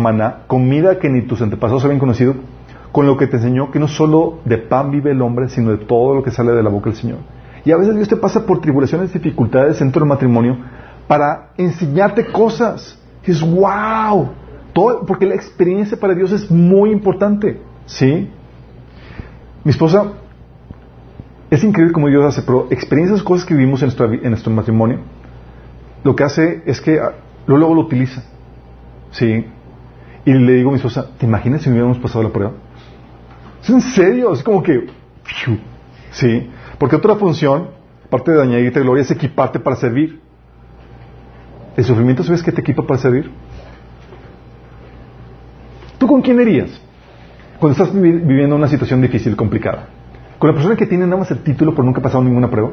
maná, 0.02 0.44
comida 0.48 1.00
que 1.00 1.10
ni 1.10 1.22
tus 1.22 1.42
antepasados 1.42 1.84
habían 1.86 2.00
conocido, 2.00 2.36
con 2.92 3.08
lo 3.08 3.18
que 3.18 3.28
te 3.28 3.38
enseñó 3.38 3.72
que 3.72 3.80
no 3.80 3.88
solo 3.88 4.40
de 4.46 4.58
pan 4.58 4.92
vive 4.92 5.12
el 5.12 5.22
hombre, 5.22 5.50
sino 5.50 5.72
de 5.72 5.78
todo 5.78 6.14
lo 6.14 6.24
que 6.24 6.32
sale 6.32 6.52
de 6.52 6.62
la 6.62 6.70
boca 6.70 6.90
del 6.90 7.00
Señor. 7.00 7.20
Y 7.66 7.72
a 7.72 7.78
veces 7.78 7.96
Dios 7.96 8.10
te 8.10 8.18
pasa 8.18 8.46
por 8.46 8.60
tribulaciones, 8.60 9.14
dificultades 9.14 9.80
dentro 9.80 10.02
del 10.02 10.10
matrimonio 10.10 10.58
para 11.08 11.52
enseñarte 11.58 12.26
cosas. 12.26 13.00
Y 13.26 13.32
es 13.32 13.42
wow. 13.42 14.32
Porque 15.08 15.26
la 15.26 15.36
experiencia 15.36 15.98
para 15.98 16.14
Dios 16.14 16.32
es 16.32 16.50
muy 16.52 16.92
importante. 16.92 17.62
¿Sí? 17.86 18.30
Mi 19.64 19.72
esposa, 19.72 20.14
es 21.50 21.64
increíble 21.64 21.94
como 21.94 22.08
Dios 22.08 22.26
hace, 22.26 22.42
pero 22.42 22.68
experiencias, 22.72 23.22
cosas 23.22 23.46
que 23.46 23.54
vivimos 23.54 23.82
en 23.84 23.94
nuestro, 24.30 24.52
matrimonio, 24.52 25.00
lo 26.04 26.16
que 26.16 26.24
hace 26.24 26.64
es 26.66 26.82
que 26.82 27.00
ah, 27.00 27.14
luego 27.46 27.76
lo 27.76 27.82
utiliza. 27.82 28.24
¿Sí? 29.12 29.46
Y 30.26 30.34
le 30.34 30.54
digo 30.54 30.70
a 30.70 30.72
mi 30.72 30.78
esposa, 30.78 31.10
¿te 31.18 31.26
imaginas 31.26 31.62
si 31.62 31.70
hubiéramos 31.70 32.00
pasado 32.00 32.24
la 32.24 32.30
prueba? 32.32 32.54
Es 33.62 33.70
en 33.70 33.82
serio, 33.82 34.34
es 34.34 34.44
como 34.44 34.64
que... 34.64 34.88
¿Sí? 36.12 36.50
Porque 36.78 36.96
otra 36.96 37.16
función, 37.16 37.70
aparte 38.06 38.32
de 38.32 38.42
añadirte 38.42 38.80
gloria, 38.82 39.04
es 39.04 39.12
equiparte 39.12 39.60
para 39.60 39.76
servir. 39.76 40.22
¿El 41.78 41.84
sufrimiento 41.84 42.24
sabes 42.24 42.44
que 42.44 42.52
te 42.52 42.62
equipa 42.62 42.86
para 42.86 43.00
servir? 43.00 43.32
¿Tú 45.98 46.08
con 46.08 46.22
quién 46.22 46.40
irías? 46.42 46.83
Cuando 47.64 47.82
estás 47.82 47.98
viviendo 47.98 48.58
una 48.58 48.68
situación 48.68 49.00
difícil, 49.00 49.38
complicada. 49.38 49.88
¿Con 50.38 50.50
la 50.50 50.54
persona 50.54 50.76
que 50.76 50.86
tiene 50.86 51.06
nada 51.06 51.16
más 51.16 51.32
el 51.32 51.44
título 51.44 51.72
pero 51.72 51.86
nunca 51.86 52.02
ha 52.02 52.04
pasado 52.04 52.22
ninguna 52.22 52.50
prueba? 52.50 52.72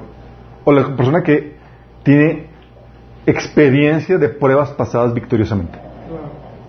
¿O 0.65 0.73
la 0.73 0.97
persona 0.97 1.23
que 1.23 1.55
tiene 2.03 2.49
experiencia 3.25 4.19
de 4.19 4.31
pruebas 4.31 4.71
pasadas 4.71 5.15
victoriosamente? 5.15 5.79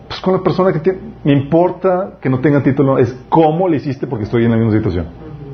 Pues 0.07 0.19
con 0.19 0.35
la 0.35 0.43
persona 0.43 0.71
que 0.71 0.81
tiene... 0.81 0.99
Me 1.23 1.33
importa 1.33 2.19
que 2.21 2.29
no 2.29 2.39
tenga 2.41 2.61
título, 2.61 2.99
es 2.99 3.11
cómo 3.27 3.67
le 3.67 3.77
hiciste 3.77 4.05
porque 4.05 4.25
estoy 4.25 4.45
en 4.45 4.51
la 4.51 4.57
misma 4.57 4.73
situación. 4.73 5.07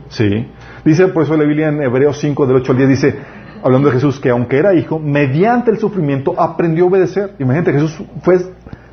¿Sí? 0.09 0.51
Dice 0.83 1.07
por 1.07 1.23
eso 1.23 1.37
la 1.37 1.45
Biblia 1.45 1.69
en 1.69 1.81
Hebreos 1.81 2.19
5, 2.19 2.47
del 2.47 2.57
8 2.57 2.71
al 2.73 2.77
10, 2.79 2.89
dice, 2.89 3.15
hablando 3.63 3.87
de 3.87 3.93
Jesús, 3.93 4.19
que 4.19 4.29
aunque 4.29 4.57
era 4.57 4.73
hijo, 4.73 4.99
mediante 4.99 5.71
el 5.71 5.77
sufrimiento 5.77 6.37
aprendió 6.37 6.83
a 6.83 6.87
obedecer. 6.89 7.33
Imagínate, 7.39 7.71
Jesús 7.71 8.03
fue 8.23 8.39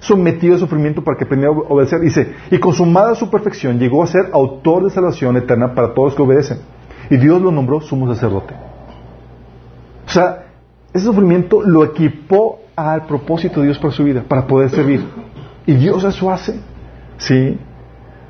sometido 0.05 0.55
al 0.55 0.61
sufrimiento 0.61 1.03
para 1.03 1.17
que 1.17 1.25
aprendiera 1.25 1.55
a 1.55 1.59
obedecer. 1.59 2.01
Dice, 2.01 2.35
y 2.51 2.59
consumada 2.59 3.15
su 3.15 3.31
perfección, 3.31 3.79
llegó 3.79 4.03
a 4.03 4.07
ser 4.07 4.31
autor 4.33 4.85
de 4.85 4.91
salvación 4.91 5.37
eterna 5.37 5.75
para 5.75 5.95
todos 5.95 6.09
los 6.09 6.15
que 6.15 6.23
obedecen. 6.23 6.59
Y 7.11 7.17
Dios 7.17 7.41
lo 7.41 7.51
nombró 7.51 7.81
sumo 7.81 8.13
sacerdote. 8.13 8.55
O 10.07 10.11
sea, 10.11 10.47
ese 10.93 11.05
sufrimiento 11.05 11.63
lo 11.63 11.85
equipó 11.85 12.61
al 12.77 13.07
propósito 13.07 13.61
de 13.61 13.67
Dios 13.67 13.79
para 13.79 13.93
su 13.93 14.05
vida, 14.05 14.23
para 14.27 14.47
poder 14.47 14.71
servir. 14.71 15.05
Y 15.67 15.75
Dios 15.75 16.05
eso 16.05 16.31
hace. 16.31 16.61
¿Sí? 17.19 17.59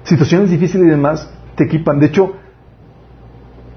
Situaciones 0.05 0.51
difíciles 0.51 0.87
y 0.87 0.91
demás 0.91 1.31
te 1.57 1.65
equipan. 1.65 1.99
De 1.99 2.07
hecho, 2.07 2.33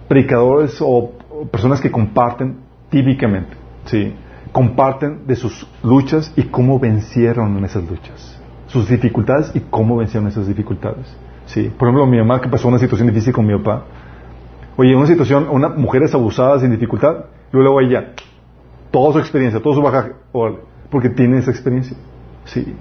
predicadores 0.07 0.77
o, 0.81 1.13
personas 1.51 1.79
que 1.81 1.91
comparten 1.91 2.57
típicamente, 2.89 3.55
¿sí? 3.85 4.13
Comparten 4.57 5.27
de 5.27 5.35
sus 5.35 5.67
luchas 5.83 6.33
y 6.35 6.41
cómo 6.45 6.79
vencieron 6.79 7.55
en 7.59 7.65
esas 7.65 7.87
luchas, 7.87 8.41
sus 8.65 8.89
dificultades 8.89 9.51
y 9.53 9.59
cómo 9.59 9.97
vencieron 9.97 10.27
esas 10.27 10.47
dificultades. 10.47 11.05
¿sí? 11.45 11.71
Por 11.77 11.87
ejemplo, 11.87 12.07
mi 12.07 12.17
mamá 12.17 12.41
que 12.41 12.49
pasó 12.49 12.67
una 12.67 12.79
situación 12.79 13.07
difícil 13.07 13.33
con 13.33 13.45
mi 13.45 13.55
papá, 13.55 13.83
oye, 14.75 14.95
una 14.95 15.05
situación, 15.05 15.47
una 15.51 15.69
mujeres 15.69 16.11
abusadas 16.15 16.61
sin 16.61 16.71
dificultad, 16.71 17.25
luego 17.51 17.79
ella, 17.81 18.13
toda 18.89 19.13
su 19.13 19.19
experiencia, 19.19 19.61
todo 19.61 19.75
su 19.75 19.81
bagaje, 19.83 20.13
porque 20.89 21.09
tiene 21.09 21.37
esa 21.37 21.51
experiencia. 21.51 21.95
¿sí? 22.45 22.75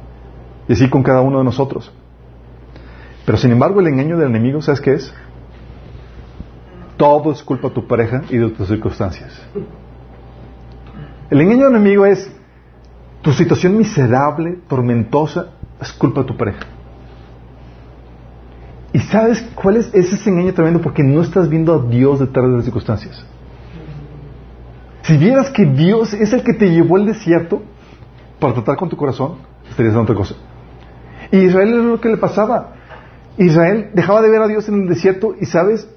Y 0.68 0.72
así 0.72 0.88
con 0.88 1.02
cada 1.02 1.20
uno 1.20 1.36
de 1.40 1.44
nosotros. 1.44 1.92
Pero 3.26 3.36
sin 3.36 3.52
embargo, 3.52 3.80
el 3.80 3.88
engaño 3.88 4.16
del 4.16 4.30
enemigo, 4.30 4.62
¿sabes 4.62 4.80
qué 4.80 4.94
es? 4.94 5.12
Todo 6.96 7.32
es 7.32 7.42
culpa 7.42 7.68
de 7.68 7.74
tu 7.74 7.86
pareja 7.86 8.22
y 8.30 8.38
de 8.38 8.48
tus 8.48 8.66
circunstancias. 8.66 9.46
El 11.30 11.40
engaño 11.40 11.68
enemigo 11.68 12.06
es 12.06 12.30
tu 13.22 13.32
situación 13.32 13.76
miserable, 13.76 14.58
tormentosa, 14.68 15.46
es 15.80 15.92
culpa 15.92 16.20
de 16.20 16.26
tu 16.26 16.36
pareja. 16.36 16.60
¿Y 18.92 18.98
sabes 19.00 19.42
cuál 19.54 19.76
es 19.76 19.92
ese 19.92 20.30
engaño 20.30 20.54
tremendo? 20.54 20.80
Porque 20.80 21.02
no 21.02 21.22
estás 21.22 21.48
viendo 21.48 21.74
a 21.74 21.82
Dios 21.90 22.20
detrás 22.20 22.46
de 22.46 22.52
las 22.52 22.64
circunstancias. 22.64 23.24
Si 25.02 25.16
vieras 25.16 25.50
que 25.50 25.64
Dios 25.66 26.14
es 26.14 26.32
el 26.32 26.42
que 26.42 26.54
te 26.54 26.70
llevó 26.70 26.96
al 26.96 27.06
desierto 27.06 27.62
para 28.40 28.54
tratar 28.54 28.76
con 28.76 28.88
tu 28.88 28.96
corazón, 28.96 29.36
estarías 29.68 29.94
en 29.94 30.00
otra 30.00 30.14
cosa. 30.14 30.34
Y 31.30 31.38
Israel 31.38 31.68
es 31.68 31.84
lo 31.84 32.00
que 32.00 32.08
le 32.08 32.16
pasaba. 32.16 32.72
Israel 33.36 33.90
dejaba 33.92 34.22
de 34.22 34.30
ver 34.30 34.42
a 34.42 34.48
Dios 34.48 34.68
en 34.68 34.82
el 34.82 34.88
desierto 34.88 35.34
y, 35.38 35.46
¿sabes? 35.46 35.88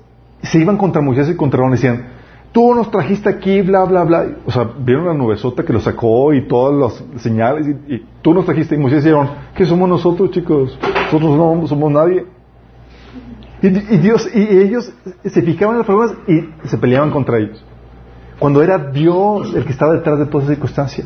se 0.42 0.60
iban 0.60 0.78
contra 0.78 1.02
Moisés 1.02 1.30
y 1.30 1.36
contra 1.36 1.60
Aaron 1.60 1.74
y 1.74 1.76
decían, 1.76 2.08
tú 2.52 2.74
nos 2.74 2.89
trajiste 2.91 3.30
aquí, 3.30 3.62
bla, 3.62 3.84
bla, 3.86 4.04
bla. 4.04 4.28
O 4.45 4.52
sea, 4.52 4.70
vieron 4.80 5.06
la 5.06 5.14
nubesota 5.14 5.64
que 5.64 5.74
lo 5.74 5.80
sacó 5.80 6.34
y 6.34 6.47
todas 6.47 6.76
las 6.76 7.22
señales 7.22 7.68
y, 7.88 8.06
tú 8.22 8.34
nos 8.34 8.45
trajiste. 8.45 8.76
Y 8.76 8.78
Moisés 8.78 9.04
dijeron, 9.04 9.30
¿qué 9.56 9.66
somos 9.66 9.88
nosotros, 9.88 10.32
chicos? 10.32 10.78
Nosotros 10.82 11.38
no 11.38 11.68
somos 11.68 11.91
nadie. 11.91 12.26
Y, 13.62 13.70
Dios, 13.70 14.30
y 14.34 14.41
ellos 14.58 14.91
se 15.26 15.41
fijaban 15.41 15.76
en 15.76 15.80
las 15.80 15.86
problemas 15.86 16.16
y 16.28 16.68
se 16.68 16.78
peleaban 16.78 17.12
contra 17.12 17.38
ellos. 17.38 17.64
Cuando 18.39 18.64
era 18.64 18.78
Dios 18.78 19.54
el 19.54 19.66
que 19.66 19.72
estaba 19.72 19.93
detrás 19.93 20.18
de 20.18 20.26
toda 20.26 20.43
esa 20.43 20.54
circunstancia. 20.54 21.06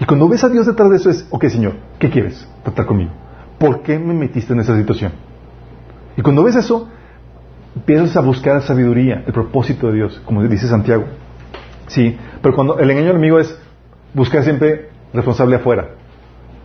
Y 0.00 0.04
cuando 0.04 0.28
ves 0.28 0.42
a 0.42 0.48
Dios 0.48 0.66
detrás 0.66 0.90
de 0.90 0.96
eso 0.96 1.08
es, 1.08 1.26
ok, 1.30 1.44
Señor, 1.46 1.74
¿qué 2.00 2.10
quieres 2.10 2.48
tratar 2.64 2.86
conmigo? 2.86 3.12
¿Por 3.58 3.82
qué 3.82 3.96
me 3.96 4.12
metiste 4.12 4.52
en 4.52 4.60
esa 4.60 4.76
situación? 4.76 5.12
Y 6.16 6.22
cuando 6.22 6.42
ves 6.42 6.56
eso, 6.56 6.88
empiezas 7.74 8.16
a 8.16 8.20
buscar 8.20 8.62
sabiduría, 8.62 9.24
el 9.26 9.32
propósito 9.32 9.88
de 9.88 9.94
Dios, 9.94 10.22
como 10.24 10.42
dice 10.42 10.68
Santiago. 10.68 11.04
Sí, 11.86 12.16
pero 12.40 12.54
cuando 12.54 12.78
el 12.78 12.90
engaño 12.90 13.10
enemigo 13.10 13.38
es 13.38 13.58
buscar 14.14 14.42
siempre 14.42 14.88
responsable 15.12 15.56
afuera. 15.56 15.90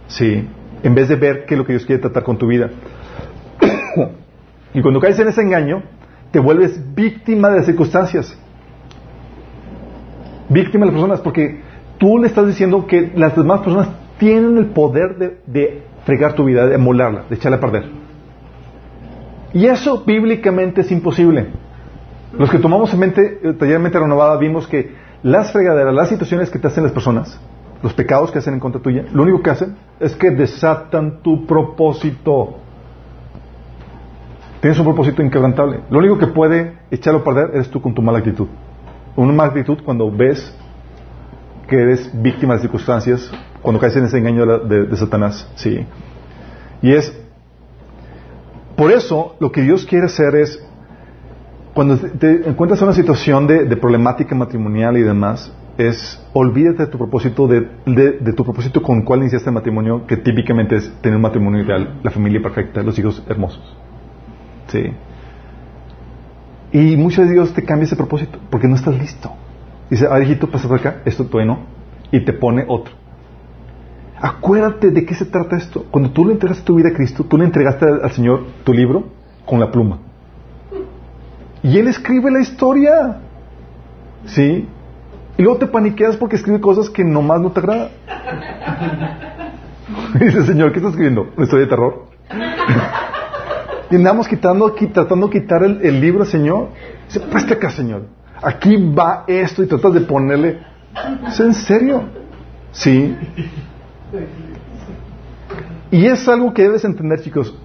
Sí, 0.08 0.48
en 0.84 0.96
vez 0.96 1.10
de 1.10 1.16
ver 1.16 1.46
qué 1.46 1.56
es 1.56 1.58
lo 1.58 1.66
que 1.66 1.74
Dios 1.74 1.86
quiere 1.86 2.02
tratar 2.02 2.24
con 2.24 2.38
tu 2.38 2.48
vida. 2.48 2.70
y 4.74 4.82
cuando 4.82 5.00
caes 5.00 5.20
en 5.20 5.28
ese 5.28 5.42
engaño, 5.42 5.84
te 6.32 6.40
vuelves 6.40 6.80
víctima 6.96 7.50
de 7.50 7.58
las 7.58 7.66
circunstancias. 7.66 8.38
Víctima 10.48 10.86
de 10.86 10.92
las 10.92 11.02
personas, 11.02 11.22
porque 11.22 11.62
tú 11.98 12.18
le 12.18 12.28
estás 12.28 12.48
diciendo 12.48 12.88
que 12.88 13.12
las 13.16 13.36
demás 13.36 13.62
personas 13.62 13.90
tienen 14.18 14.58
el 14.58 14.68
poder 14.68 15.18
de, 15.18 15.38
de 15.46 15.84
fregar 16.06 16.34
tu 16.34 16.46
vida, 16.46 16.66
de 16.66 16.78
molarla, 16.78 17.26
de 17.30 17.36
echarla 17.36 17.58
a 17.58 17.60
perder. 17.60 17.99
Y 19.54 19.66
eso 19.66 20.04
bíblicamente 20.06 20.82
es 20.82 20.92
imposible. 20.92 21.48
Los 22.38 22.50
que 22.50 22.60
tomamos 22.60 22.94
en 22.94 23.00
mente, 23.00 23.40
eh, 23.44 23.54
tallermente 23.54 24.00
renovada, 24.00 24.38
vimos 24.38 24.68
que 24.68 24.94
las 25.24 25.52
fregaderas, 25.52 25.94
las 25.94 26.10
situaciones 26.10 26.50
que 26.50 26.60
te 26.60 26.68
hacen 26.68 26.84
las 26.84 26.94
personas, 26.94 27.40
los 27.82 27.94
pecados 27.94 28.32
que 28.32 28.40
hacen 28.40 28.54
en 28.54 28.60
contra 28.60 28.82
tuya, 28.82 29.06
lo 29.12 29.24
único 29.24 29.42
que 29.42 29.50
hacen 29.50 29.76
es 30.00 30.16
que 30.16 30.30
desatan 30.32 31.22
tu 31.22 31.46
propósito. 31.46 32.58
Tienes 34.62 34.78
un 34.78 34.86
propósito 34.86 35.24
inquebrantable. 35.24 35.82
Lo 35.90 36.00
único 36.00 36.18
que 36.18 36.28
puede 36.28 36.78
echarlo 36.92 37.22
a 37.22 37.24
perder 37.24 37.52
eres 37.54 37.70
tú 37.70 37.82
con 37.82 37.94
tu 37.94 38.02
mala 38.02 38.20
actitud. 38.20 38.48
Una 39.16 39.34
mala 39.34 39.50
actitud 39.50 39.80
cuando 39.84 40.12
ves 40.12 40.56
que 41.68 41.82
eres 41.82 42.12
víctima 42.14 42.56
de 42.56 42.62
circunstancias, 42.62 43.32
cuando 43.62 43.80
caes 43.80 43.96
en 43.96 44.04
ese 44.04 44.18
engaño 44.18 44.46
de, 44.46 44.86
de 44.86 44.96
Satanás. 44.98 45.50
Sí. 45.56 45.86
Y 46.82 46.92
es 46.94 47.18
por 48.80 48.94
eso, 48.94 49.36
lo 49.42 49.52
que 49.52 49.62
Dios 49.62 49.86
quiere 49.86 50.06
hacer 50.06 50.34
es, 50.36 50.58
cuando 51.74 51.98
te 51.98 52.48
encuentras 52.48 52.80
en 52.80 52.88
una 52.88 52.96
situación 52.96 53.46
de, 53.46 53.76
problemática 53.76 54.34
matrimonial 54.34 54.96
y 54.96 55.02
demás, 55.02 55.54
es 55.78 56.26
olvídate 56.32 56.86
de 56.86 56.88
tu 56.88 56.98
propósito, 56.98 57.46
de, 57.46 58.34
tu 58.38 58.46
propósito 58.46 58.82
con 58.82 59.02
cuál 59.02 59.20
iniciaste 59.20 59.50
el 59.50 59.56
matrimonio, 59.56 60.08
que 60.08 60.16
típicamente 60.16 60.78
es 60.78 60.90
tener 61.02 61.18
un 61.18 61.22
matrimonio 61.24 61.62
ideal, 61.62 62.00
la 62.04 62.10
familia 62.10 62.42
perfecta, 62.42 62.82
los 62.82 62.98
hijos 62.98 63.22
hermosos. 63.28 63.78
Sí. 64.68 64.94
Y 66.72 66.96
muchos 66.96 67.28
de 67.28 67.34
Dios 67.34 67.54
te 67.54 67.64
cambia 67.64 67.84
ese 67.84 67.98
propósito, 67.98 68.40
porque 68.50 68.70
no 68.70 68.76
estás 68.76 68.98
listo. 68.98 69.30
Dice, 69.90 70.08
ah, 70.10 70.22
hijito, 70.22 70.50
pasa 70.50 70.70
por 70.70 70.80
acá, 70.80 71.02
esto 71.04 71.26
todavía 71.26 71.54
no, 71.54 71.66
y 72.14 72.24
te 72.24 72.32
pone 72.32 72.64
otro. 72.66 72.94
Acuérdate 74.22 74.92
de 74.92 75.06
qué 75.06 75.16
se 75.16 75.26
trata 75.26 75.56
esto. 75.56 75.86
Cuando 75.92 76.12
tú 76.12 76.26
le 76.26 76.34
entregaste 76.34 76.64
tu 76.64 76.76
vida 76.76 76.90
a 76.90 76.94
Cristo, 76.94 77.24
tú 77.24 77.38
le 77.38 77.46
entregaste 77.46 77.86
al 77.86 78.12
Señor 78.12 78.46
tu 78.64 78.74
libro 78.74 79.06
con 79.46 79.60
la 79.60 79.72
pluma. 79.72 80.00
Y 81.64 81.78
Él 81.78 81.88
escribe 81.88 82.30
la 82.32 82.42
historia. 82.42 83.18
¿Sí? 84.26 84.68
Y 85.38 85.42
luego 85.42 85.58
te 85.58 85.68
paniqueas 85.68 86.18
porque 86.18 86.36
escribe 86.36 86.60
cosas 86.60 86.90
que 86.90 87.04
nomás 87.04 87.40
no 87.40 87.52
te 87.52 87.62
agradan. 87.62 87.90
dice, 90.20 90.46
Señor, 90.46 90.72
¿qué 90.72 90.80
estás 90.80 90.92
escribiendo? 90.92 91.30
¿Una 91.36 91.46
historia 91.46 91.66
de 91.66 91.70
terror? 91.70 92.06
y 93.90 93.96
andamos 93.96 94.28
quitando, 94.28 94.74
tratando 94.74 95.28
de 95.28 95.40
quitar 95.40 95.64
el, 95.64 96.02
libro, 96.02 96.26
Señor. 96.26 96.70
Dice, 97.08 97.22
presta 97.22 97.54
acá, 97.54 97.70
Señor. 97.70 98.08
Aquí 98.42 98.76
va 98.76 99.24
esto 99.28 99.64
y 99.64 99.68
tratas 99.68 99.94
de 99.94 100.02
ponerle. 100.02 100.60
¿Es 101.28 101.40
en 101.40 101.54
serio? 101.54 102.04
Sí. 102.72 103.16
Y 105.92 106.06
es 106.06 106.28
algo 106.28 106.54
que 106.54 106.64
debes 106.64 106.86
entender, 106.86 107.22
chicos. 107.22 107.58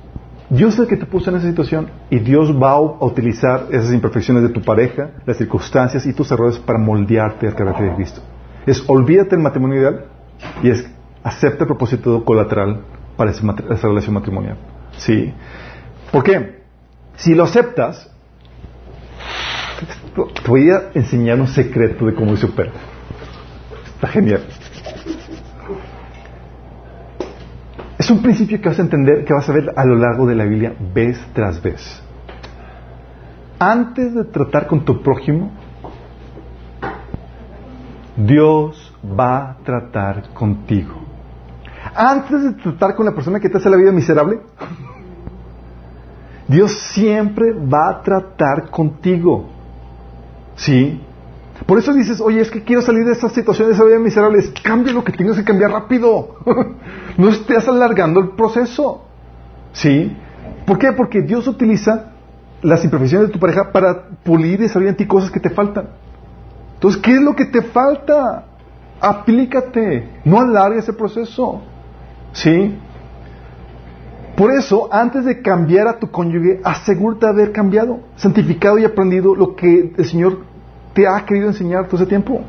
Dios 0.50 0.74
es 0.74 0.80
el 0.80 0.86
que 0.86 0.96
te 0.96 1.06
puso 1.06 1.30
en 1.30 1.36
esa 1.36 1.48
situación 1.48 1.88
y 2.10 2.18
Dios 2.18 2.54
va 2.54 2.72
a 2.72 2.80
utilizar 2.80 3.66
esas 3.70 3.92
imperfecciones 3.92 4.42
de 4.42 4.50
tu 4.50 4.60
pareja, 4.60 5.10
las 5.24 5.38
circunstancias 5.38 6.04
y 6.06 6.12
tus 6.12 6.30
errores 6.30 6.58
para 6.58 6.78
moldearte 6.78 7.46
al 7.46 7.54
carácter 7.54 7.90
de 7.90 7.96
Cristo. 7.96 8.20
Es 8.66 8.84
olvídate 8.86 9.30
del 9.30 9.40
matrimonio 9.40 9.80
ideal 9.80 10.04
y 10.62 10.70
es 10.70 10.86
acepta 11.22 11.64
el 11.64 11.68
propósito 11.68 12.24
colateral 12.24 12.82
para 13.16 13.30
esa 13.30 13.88
relación 13.88 14.14
matrimonial. 14.14 14.58
¿Sí? 14.98 15.32
¿Por 16.12 16.22
qué? 16.22 16.62
Si 17.16 17.34
lo 17.34 17.44
aceptas, 17.44 18.10
te 20.14 20.48
voy 20.48 20.70
a 20.70 20.90
enseñar 20.94 21.40
un 21.40 21.48
secreto 21.48 22.06
de 22.06 22.14
cómo 22.14 22.36
se 22.36 22.46
opera. 22.46 22.72
Está 23.86 24.08
genial. 24.08 24.42
Es 28.04 28.10
un 28.10 28.20
principio 28.20 28.60
que 28.60 28.68
vas 28.68 28.78
a 28.78 28.82
entender, 28.82 29.24
que 29.24 29.32
vas 29.32 29.48
a 29.48 29.52
ver 29.54 29.72
a 29.74 29.82
lo 29.86 29.94
largo 29.94 30.26
de 30.26 30.34
la 30.34 30.44
Biblia 30.44 30.74
vez 30.92 31.18
tras 31.32 31.62
vez. 31.62 31.80
Antes 33.58 34.12
de 34.14 34.24
tratar 34.24 34.66
con 34.66 34.84
tu 34.84 35.00
prójimo, 35.00 35.50
Dios 38.14 38.94
va 39.18 39.52
a 39.52 39.56
tratar 39.64 40.34
contigo. 40.34 40.96
Antes 41.94 42.42
de 42.42 42.52
tratar 42.52 42.94
con 42.94 43.06
la 43.06 43.12
persona 43.12 43.40
que 43.40 43.48
te 43.48 43.56
hace 43.56 43.70
la 43.70 43.78
vida 43.78 43.90
miserable, 43.90 44.40
Dios 46.46 46.78
siempre 46.92 47.54
va 47.54 47.88
a 47.88 48.02
tratar 48.02 48.68
contigo. 48.68 49.48
¿Sí? 50.56 51.00
Por 51.66 51.78
eso 51.78 51.94
dices, 51.94 52.20
oye, 52.20 52.40
es 52.40 52.50
que 52.50 52.62
quiero 52.62 52.82
salir 52.82 53.04
de 53.04 53.12
esta 53.12 53.28
situación, 53.30 53.68
de 53.68 53.74
esa 53.74 53.84
vida 53.84 53.98
miserable. 53.98 54.42
cambia 54.62 54.92
lo 54.92 55.04
que 55.04 55.12
tienes 55.12 55.36
que 55.36 55.44
cambiar 55.44 55.70
rápido. 55.70 56.36
no 57.16 57.28
estés 57.28 57.66
alargando 57.68 58.20
el 58.20 58.30
proceso. 58.30 59.04
¿Sí? 59.72 60.16
¿Por 60.66 60.78
qué? 60.78 60.92
Porque 60.92 61.22
Dios 61.22 61.46
utiliza 61.46 62.12
las 62.60 62.84
imperfecciones 62.84 63.28
de 63.28 63.32
tu 63.32 63.38
pareja 63.38 63.72
para 63.72 64.08
pulir 64.24 64.60
y 64.60 64.68
salir 64.68 64.88
en 64.88 64.96
ti 64.96 65.06
cosas 65.06 65.30
que 65.30 65.40
te 65.40 65.50
faltan. 65.50 65.90
Entonces, 66.74 67.00
¿qué 67.00 67.14
es 67.14 67.22
lo 67.22 67.34
que 67.34 67.46
te 67.46 67.62
falta? 67.62 68.46
Aplícate. 69.00 70.20
No 70.24 70.40
alargues 70.40 70.88
el 70.88 70.96
proceso. 70.96 71.62
¿Sí? 72.32 72.76
Por 74.36 74.50
eso, 74.50 74.88
antes 74.92 75.24
de 75.24 75.40
cambiar 75.40 75.86
a 75.86 75.98
tu 75.98 76.10
cónyuge, 76.10 76.60
asegúrate 76.64 77.26
de 77.26 77.32
haber 77.32 77.52
cambiado, 77.52 78.00
santificado 78.16 78.78
y 78.78 78.84
aprendido 78.84 79.34
lo 79.34 79.54
que 79.54 79.92
el 79.96 80.04
Señor 80.04 80.53
te 80.94 81.06
ha 81.06 81.24
querido 81.26 81.48
enseñar 81.48 81.86
todo 81.86 81.96
ese 81.96 82.06
tiempo. 82.06 82.42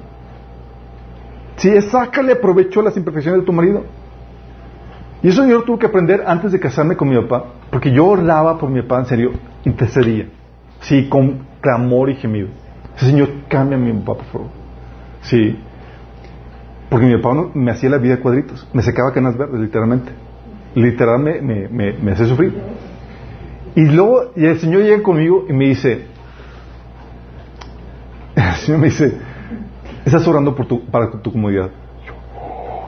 Si 1.58 1.70
sí, 1.70 1.90
sácale 1.90 2.36
provecho 2.36 2.80
a 2.80 2.84
las 2.84 2.98
imperfecciones 2.98 3.42
de 3.42 3.46
tu 3.46 3.54
marido. 3.54 3.84
Y 5.24 5.30
eso 5.30 5.46
yo 5.46 5.60
lo 5.60 5.64
tuve 5.64 5.80
que 5.80 5.86
aprender 5.88 6.24
antes 6.26 6.52
de 6.52 6.60
casarme 6.60 6.96
con 6.96 7.10
mi 7.10 7.20
papá, 7.22 7.46
porque 7.72 7.92
yo 7.92 8.06
oraba 8.06 8.58
por 8.58 8.70
mi 8.70 8.82
papá, 8.82 9.00
en 9.00 9.06
serio, 9.08 9.32
intercedía. 9.64 10.28
Sí, 10.82 11.10
con 11.10 11.48
clamor 11.62 12.12
y 12.12 12.16
gemido. 12.16 12.50
Señor, 12.98 13.30
cambia 13.50 13.78
a 13.78 13.82
mi 13.82 13.92
papá, 13.94 14.20
por 14.20 14.26
favor. 14.26 14.48
Sí. 15.22 15.58
Porque 16.90 17.08
mi 17.08 17.18
papá 17.18 17.50
me 17.54 17.72
hacía 17.72 17.90
la 17.90 17.98
vida 17.98 18.18
de 18.18 18.22
cuadritos, 18.22 18.68
me 18.72 18.82
secaba 18.84 19.12
canas 19.12 19.38
verdes, 19.38 19.60
literalmente. 19.60 20.12
Literalmente 20.76 21.42
me, 21.42 21.68
me, 21.70 21.94
me, 21.94 22.12
hace 22.12 22.26
sufrir. 22.26 22.54
Y 23.76 23.86
luego 23.86 24.32
y 24.36 24.46
el 24.46 24.60
Señor 24.60 24.84
llega 24.84 25.02
conmigo 25.02 25.46
y 25.50 25.54
me 25.54 25.70
dice, 25.70 26.06
el 28.50 28.56
Señor 28.56 28.80
me 28.80 28.88
dice, 28.88 29.18
estás 30.06 30.28
orando 30.28 30.56
por 30.56 30.68
tu, 30.68 30.86
para 30.86 31.12
tu 31.12 31.32
comodidad. 31.32 31.70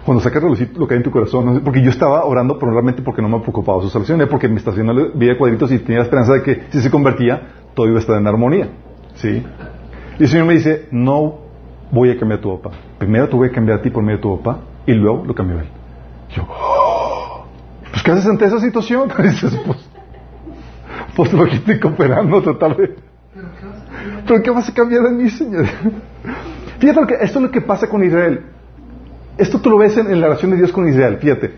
Cuando 0.06 0.24
sacas 0.24 0.41
lo 0.41 0.88
que 0.88 0.93
hay 0.93 0.98
en 1.00 1.04
tu 1.04 1.12
corazón, 1.12 1.62
porque 1.66 1.82
yo 1.82 1.89
estaba 1.89 2.24
orando 2.24 2.58
probablemente 2.58 3.02
porque 3.02 3.22
no 3.22 3.28
me 3.28 3.39
preocupaba 3.39 3.82
su 3.82 3.89
salvación, 3.89 4.26
porque 4.30 4.48
me 4.48 4.56
estacionó 4.56 4.93
vida 5.14 5.34
de 5.34 5.38
cuadritos 5.38 5.70
y 5.72 5.80
tenía 5.80 5.98
la 5.98 6.06
esperanza 6.06 6.34
de 6.34 6.43
que 6.43 6.64
si 6.70 6.80
se 6.80 6.89
convertía, 6.89 7.41
todo 7.74 7.88
iba 7.88 7.98
a 7.98 8.00
estar 8.00 8.18
en 8.18 8.26
armonía. 8.26 8.70
¿Sí? 9.16 9.43
Y 10.18 10.24
el 10.24 10.30
Señor 10.30 10.45
me 10.45 10.54
dice, 10.54 10.88
no 10.91 11.39
voy 11.91 12.12
a 12.12 12.18
cambiar 12.18 12.39
a 12.39 12.41
tu 12.41 12.62
papá. 12.62 12.78
Primero 12.98 13.28
te 13.28 13.36
voy 13.36 13.50
a 13.50 13.52
cambiar 13.52 13.80
a 13.80 13.82
ti 13.82 13.89
por 13.89 14.02
medio 14.02 14.18
de 14.18 14.22
tu 14.22 14.38
papá 14.38 14.62
y 14.86 14.93
luego 14.93 15.26
lo 15.26 15.36
cambio 15.36 15.58
a 15.58 15.62
él. 15.62 15.68
Yo, 16.30 16.48
pues 17.91 18.02
¿qué 18.04 18.12
haces 18.12 18.28
ante 18.28 18.45
esa 18.45 18.60
situación? 18.60 19.12
Dices, 19.22 19.60
pues, 19.66 19.89
pues 21.16 21.34
lo 21.34 21.45
que 21.45 21.56
estoy 21.56 21.80
cooperando 21.80 22.41
tratar 22.41 22.78
de... 22.78 22.95
¿Pero 24.28 24.43
qué 24.43 24.51
vas 24.51 24.70
a 24.70 24.74
cambiar 24.74 25.05
en 25.05 25.18
mí, 25.18 25.30
Señor? 25.30 25.66
Fíjate 26.80 27.01
lo 27.01 27.08
que, 27.08 27.14
esto 27.16 27.39
es 27.39 27.43
lo 27.43 27.51
que 27.51 27.62
pasa 27.62 27.88
con 27.88 28.03
Israel. 28.03 28.41
Esto 29.38 29.60
tú 29.60 29.70
lo 29.70 29.78
ves 29.78 29.97
en, 29.97 30.08
la 30.20 30.28
relación 30.28 30.51
de 30.51 30.58
Dios 30.58 30.72
con 30.72 30.88
Israel, 30.88 31.18
fíjate. 31.18 31.51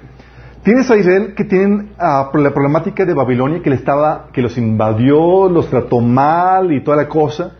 Tienes 0.63 0.91
a 0.91 0.97
Israel 0.97 1.33
que 1.35 1.45
tienen 1.45 1.91
uh, 1.97 2.37
la 2.37 2.51
problemática 2.51 3.05
de 3.05 3.13
Babilonia 3.13 3.61
que 3.61 3.69
le 3.69 3.77
estaba, 3.77 4.27
que 4.33 4.41
los 4.41 4.57
invadió, 4.57 5.47
los 5.49 5.69
trató 5.69 6.01
mal 6.01 6.73
y 6.73 6.83
toda 6.83 6.97
la 6.97 7.07
cosa. 7.07 7.53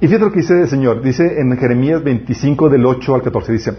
Y 0.00 0.06
fíjate 0.06 0.24
lo 0.24 0.32
que 0.32 0.40
dice 0.40 0.60
el 0.60 0.68
Señor. 0.68 1.02
Dice 1.02 1.40
en 1.40 1.56
Jeremías 1.56 2.02
25 2.02 2.68
del 2.70 2.86
8 2.86 3.14
al 3.14 3.22
14, 3.22 3.52
dice, 3.52 3.72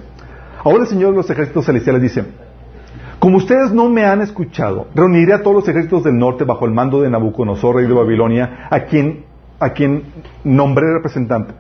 ahora 0.63 0.83
el 0.83 0.87
Señor 0.87 1.11
de 1.11 1.17
los 1.17 1.29
ejércitos 1.29 1.65
celestiales 1.65 2.01
dice, 2.01 2.25
como 3.19 3.37
ustedes 3.37 3.71
no 3.71 3.89
me 3.89 4.05
han 4.05 4.21
escuchado, 4.21 4.87
reuniré 4.93 5.33
a 5.33 5.41
todos 5.41 5.55
los 5.55 5.67
ejércitos 5.67 6.03
del 6.03 6.17
norte 6.17 6.43
bajo 6.43 6.65
el 6.65 6.71
mando 6.71 7.01
de 7.01 7.09
Nabucodonosor, 7.09 7.75
rey 7.77 7.87
de 7.87 7.93
Babilonia, 7.93 8.67
a 8.69 8.81
quien, 8.81 9.25
a 9.59 9.69
quien 9.69 10.03
nombré 10.43 10.93
representante. 10.93 11.53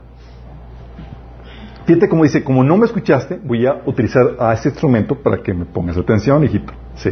Fíjate 1.85 2.09
como 2.09 2.23
dice, 2.23 2.43
como 2.43 2.63
no 2.63 2.75
me 2.75 2.85
escuchaste, 2.85 3.39
voy 3.41 3.65
a 3.65 3.81
utilizar 3.85 4.35
a 4.39 4.53
este 4.53 4.69
instrumento 4.69 5.15
para 5.15 5.37
que 5.37 5.53
me 5.53 5.65
pongas 5.65 5.97
atención, 5.97 6.43
hijito. 6.43 6.73
¿Sí? 6.95 7.11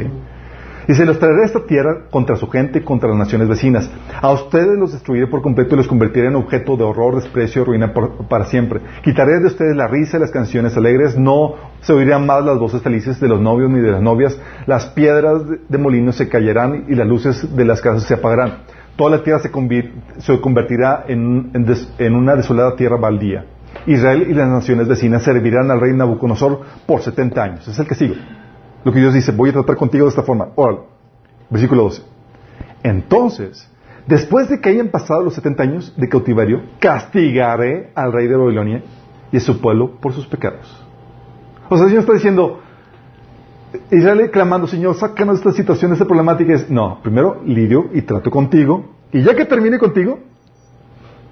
Dice, 0.88 1.06
los 1.06 1.18
traeré 1.18 1.44
a 1.44 1.46
esta 1.46 1.66
tierra 1.66 2.10
contra 2.12 2.36
su 2.36 2.48
gente 2.48 2.80
y 2.80 2.82
contra 2.82 3.10
las 3.10 3.18
naciones 3.18 3.48
vecinas. 3.48 3.90
A 4.22 4.32
ustedes 4.32 4.78
los 4.78 4.92
destruiré 4.92 5.28
por 5.28 5.42
completo 5.42 5.74
y 5.74 5.78
los 5.78 5.88
convertiré 5.88 6.28
en 6.28 6.36
objeto 6.36 6.78
de 6.78 6.84
horror, 6.84 7.16
desprecio 7.16 7.66
ruina 7.66 7.92
para 7.94 8.46
siempre. 8.46 8.82
Quitaré 9.04 9.40
de 9.40 9.48
ustedes 9.48 9.76
la 9.76 9.88
risa 9.88 10.18
y 10.18 10.20
las 10.20 10.30
canciones 10.30 10.78
alegres. 10.78 11.18
No 11.18 11.56
se 11.82 11.94
oirán 11.94 12.26
más 12.26 12.46
las 12.46 12.60
voces 12.60 12.82
felices 12.82 13.20
de 13.20 13.28
los 13.28 13.42
novios 13.42 13.72
ni 13.72 13.80
de 13.80 13.92
las 13.92 14.02
novias. 14.02 14.40
Las 14.68 14.86
piedras 14.88 15.42
de 15.68 15.78
molino 15.78 16.12
se 16.12 16.30
caerán 16.30 16.86
y 16.88 16.96
las 16.96 17.08
luces 17.08 17.56
de 17.56 17.66
las 17.66 17.82
casas 17.82 18.04
se 18.04 18.14
apagarán. 18.14 18.60
Toda 18.96 19.18
la 19.18 19.24
tierra 19.24 19.40
se, 19.40 19.52
convertirá 20.42 21.06
en, 21.08 22.16
una 22.16 22.36
desolada 22.36 22.76
tierra 22.76 22.98
baldía. 22.98 23.46
Israel 23.86 24.28
y 24.30 24.34
las 24.34 24.48
naciones 24.48 24.88
vecinas 24.88 25.24
servirán 25.24 25.70
al 25.70 25.82
rey 25.82 25.94
Nabucodonosor 25.94 26.62
por 26.86 27.02
70 27.02 27.44
años. 27.44 27.68
Es 27.68 27.78
el 27.78 27.88
que 27.88 27.96
sigue. 27.96 28.16
Lo 28.86 28.94
que 28.94 29.00
Dios 29.00 29.14
dice, 29.14 29.32
voy 29.34 29.50
a 29.50 29.54
tratar 29.54 29.76
contigo 29.76 30.06
de 30.06 30.10
esta 30.10 30.24
forma. 30.24 30.50
Órale. 30.56 30.80
Versículo 31.50 31.84
12. 31.84 32.04
Entonces, 32.84 33.70
después 34.08 34.48
de 34.48 34.62
que 34.62 34.70
hayan 34.70 34.88
pasado 34.88 35.24
los 35.24 35.34
70 35.34 35.64
años 35.64 35.94
de 35.98 36.08
cautiverio, 36.08 36.62
castigaré 36.80 37.92
al 37.96 38.14
rey 38.14 38.28
de 38.28 38.38
Babilonia 38.38 38.84
y 39.32 39.38
a 39.38 39.40
su 39.42 39.60
pueblo 39.60 40.00
por 40.00 40.14
sus 40.14 40.26
pecados. 40.26 40.82
O 41.68 41.76
sea, 41.76 41.86
el 41.86 41.90
Señor 41.90 42.02
está 42.02 42.14
diciendo, 42.14 42.62
Israel 43.92 44.30
clamando, 44.32 44.68
Señor, 44.68 44.96
sácanos 44.96 45.36
de 45.36 45.50
esta 45.50 45.52
situación, 45.52 45.92
de 45.92 45.96
esta 45.96 46.06
problemática. 46.06 46.54
Es, 46.54 46.70
no, 46.70 47.00
primero 47.02 47.42
lidio 47.46 47.90
y 47.94 48.02
trato 48.02 48.30
contigo, 48.32 48.96
y 49.12 49.22
ya 49.22 49.36
que 49.36 49.46
termine 49.46 49.78
contigo, 49.78 50.20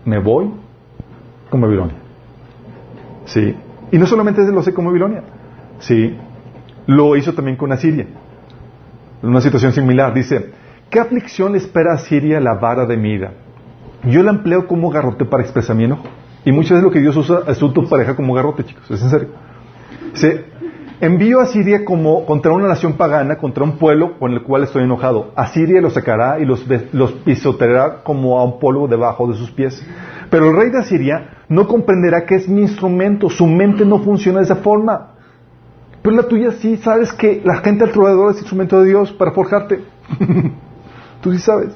me 0.05 0.19
voy 0.19 0.51
con 1.49 1.61
Babilonia. 1.61 1.95
Sí. 3.25 3.55
Y 3.91 3.97
no 3.97 4.05
solamente 4.05 4.41
lo 4.51 4.59
hace 4.59 4.73
con 4.73 4.85
Babilonia. 4.85 5.23
Sí. 5.79 6.17
Lo 6.87 7.15
hizo 7.15 7.33
también 7.33 7.57
con 7.57 7.71
Asiria. 7.71 8.07
Una 9.21 9.41
situación 9.41 9.71
similar. 9.71 10.13
Dice, 10.13 10.51
¿qué 10.89 10.99
aflicción 10.99 11.55
espera 11.55 11.93
a 11.93 11.97
Siria 11.97 12.39
la 12.39 12.55
vara 12.55 12.85
de 12.85 12.97
mi 12.97 13.11
ira? 13.11 13.33
Yo 14.03 14.21
la 14.23 14.31
empleo 14.31 14.67
como 14.67 14.89
garrote 14.89 15.25
para 15.25 15.43
expresar 15.43 15.75
mi 15.75 15.85
enojo. 15.85 16.03
Y 16.45 16.51
muchas 16.51 16.71
veces 16.71 16.83
lo 16.83 16.91
que 16.91 16.99
Dios 16.99 17.15
usa 17.15 17.41
es 17.47 17.57
tu 17.57 17.87
pareja 17.87 18.15
como 18.15 18.33
garrote, 18.33 18.65
chicos. 18.65 18.89
Es 18.91 19.01
en 19.01 19.09
serio. 19.09 19.27
Se 20.13 20.45
envío 21.05 21.41
a 21.41 21.47
Siria 21.47 21.83
como 21.83 22.25
contra 22.25 22.53
una 22.53 22.69
nación 22.69 22.93
pagana, 22.93 23.35
contra 23.35 23.65
un 23.65 23.77
pueblo 23.77 24.17
con 24.17 24.31
el 24.31 24.41
cual 24.41 24.63
estoy 24.63 24.83
enojado. 24.83 25.31
A 25.35 25.47
Siria 25.47 25.81
los 25.81 25.95
sacará 25.95 26.39
y 26.39 26.45
los, 26.45 26.63
pisoteará 27.25 28.03
como 28.03 28.39
a 28.39 28.45
un 28.45 28.57
polvo 28.57 28.87
debajo 28.87 29.27
de 29.27 29.35
sus 29.35 29.51
pies. 29.51 29.85
Pero 30.29 30.49
el 30.49 30.55
rey 30.55 30.69
de 30.69 30.79
Asiria 30.79 31.43
no 31.49 31.67
comprenderá 31.67 32.25
que 32.25 32.35
es 32.35 32.47
mi 32.47 32.61
instrumento. 32.61 33.29
Su 33.29 33.45
mente 33.45 33.85
no 33.85 33.99
funciona 33.99 34.39
de 34.39 34.45
esa 34.45 34.55
forma. 34.55 35.09
Pero 36.01 36.15
la 36.15 36.23
tuya 36.23 36.53
sí 36.53 36.77
sabes 36.77 37.11
que 37.11 37.41
la 37.43 37.57
gente 37.57 37.83
alrededor 37.83 38.31
es 38.31 38.37
instrumento 38.37 38.81
de 38.81 38.87
Dios 38.87 39.11
para 39.11 39.31
forjarte. 39.31 39.81
Tú 41.21 41.33
sí 41.33 41.39
sabes. 41.39 41.75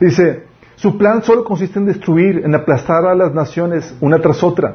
Dice, 0.00 0.46
su 0.74 0.98
plan 0.98 1.22
solo 1.22 1.44
consiste 1.44 1.78
en 1.78 1.86
destruir, 1.86 2.42
en 2.44 2.52
aplastar 2.56 3.06
a 3.06 3.14
las 3.14 3.32
naciones 3.32 3.96
una 4.00 4.18
tras 4.18 4.42
otra. 4.42 4.74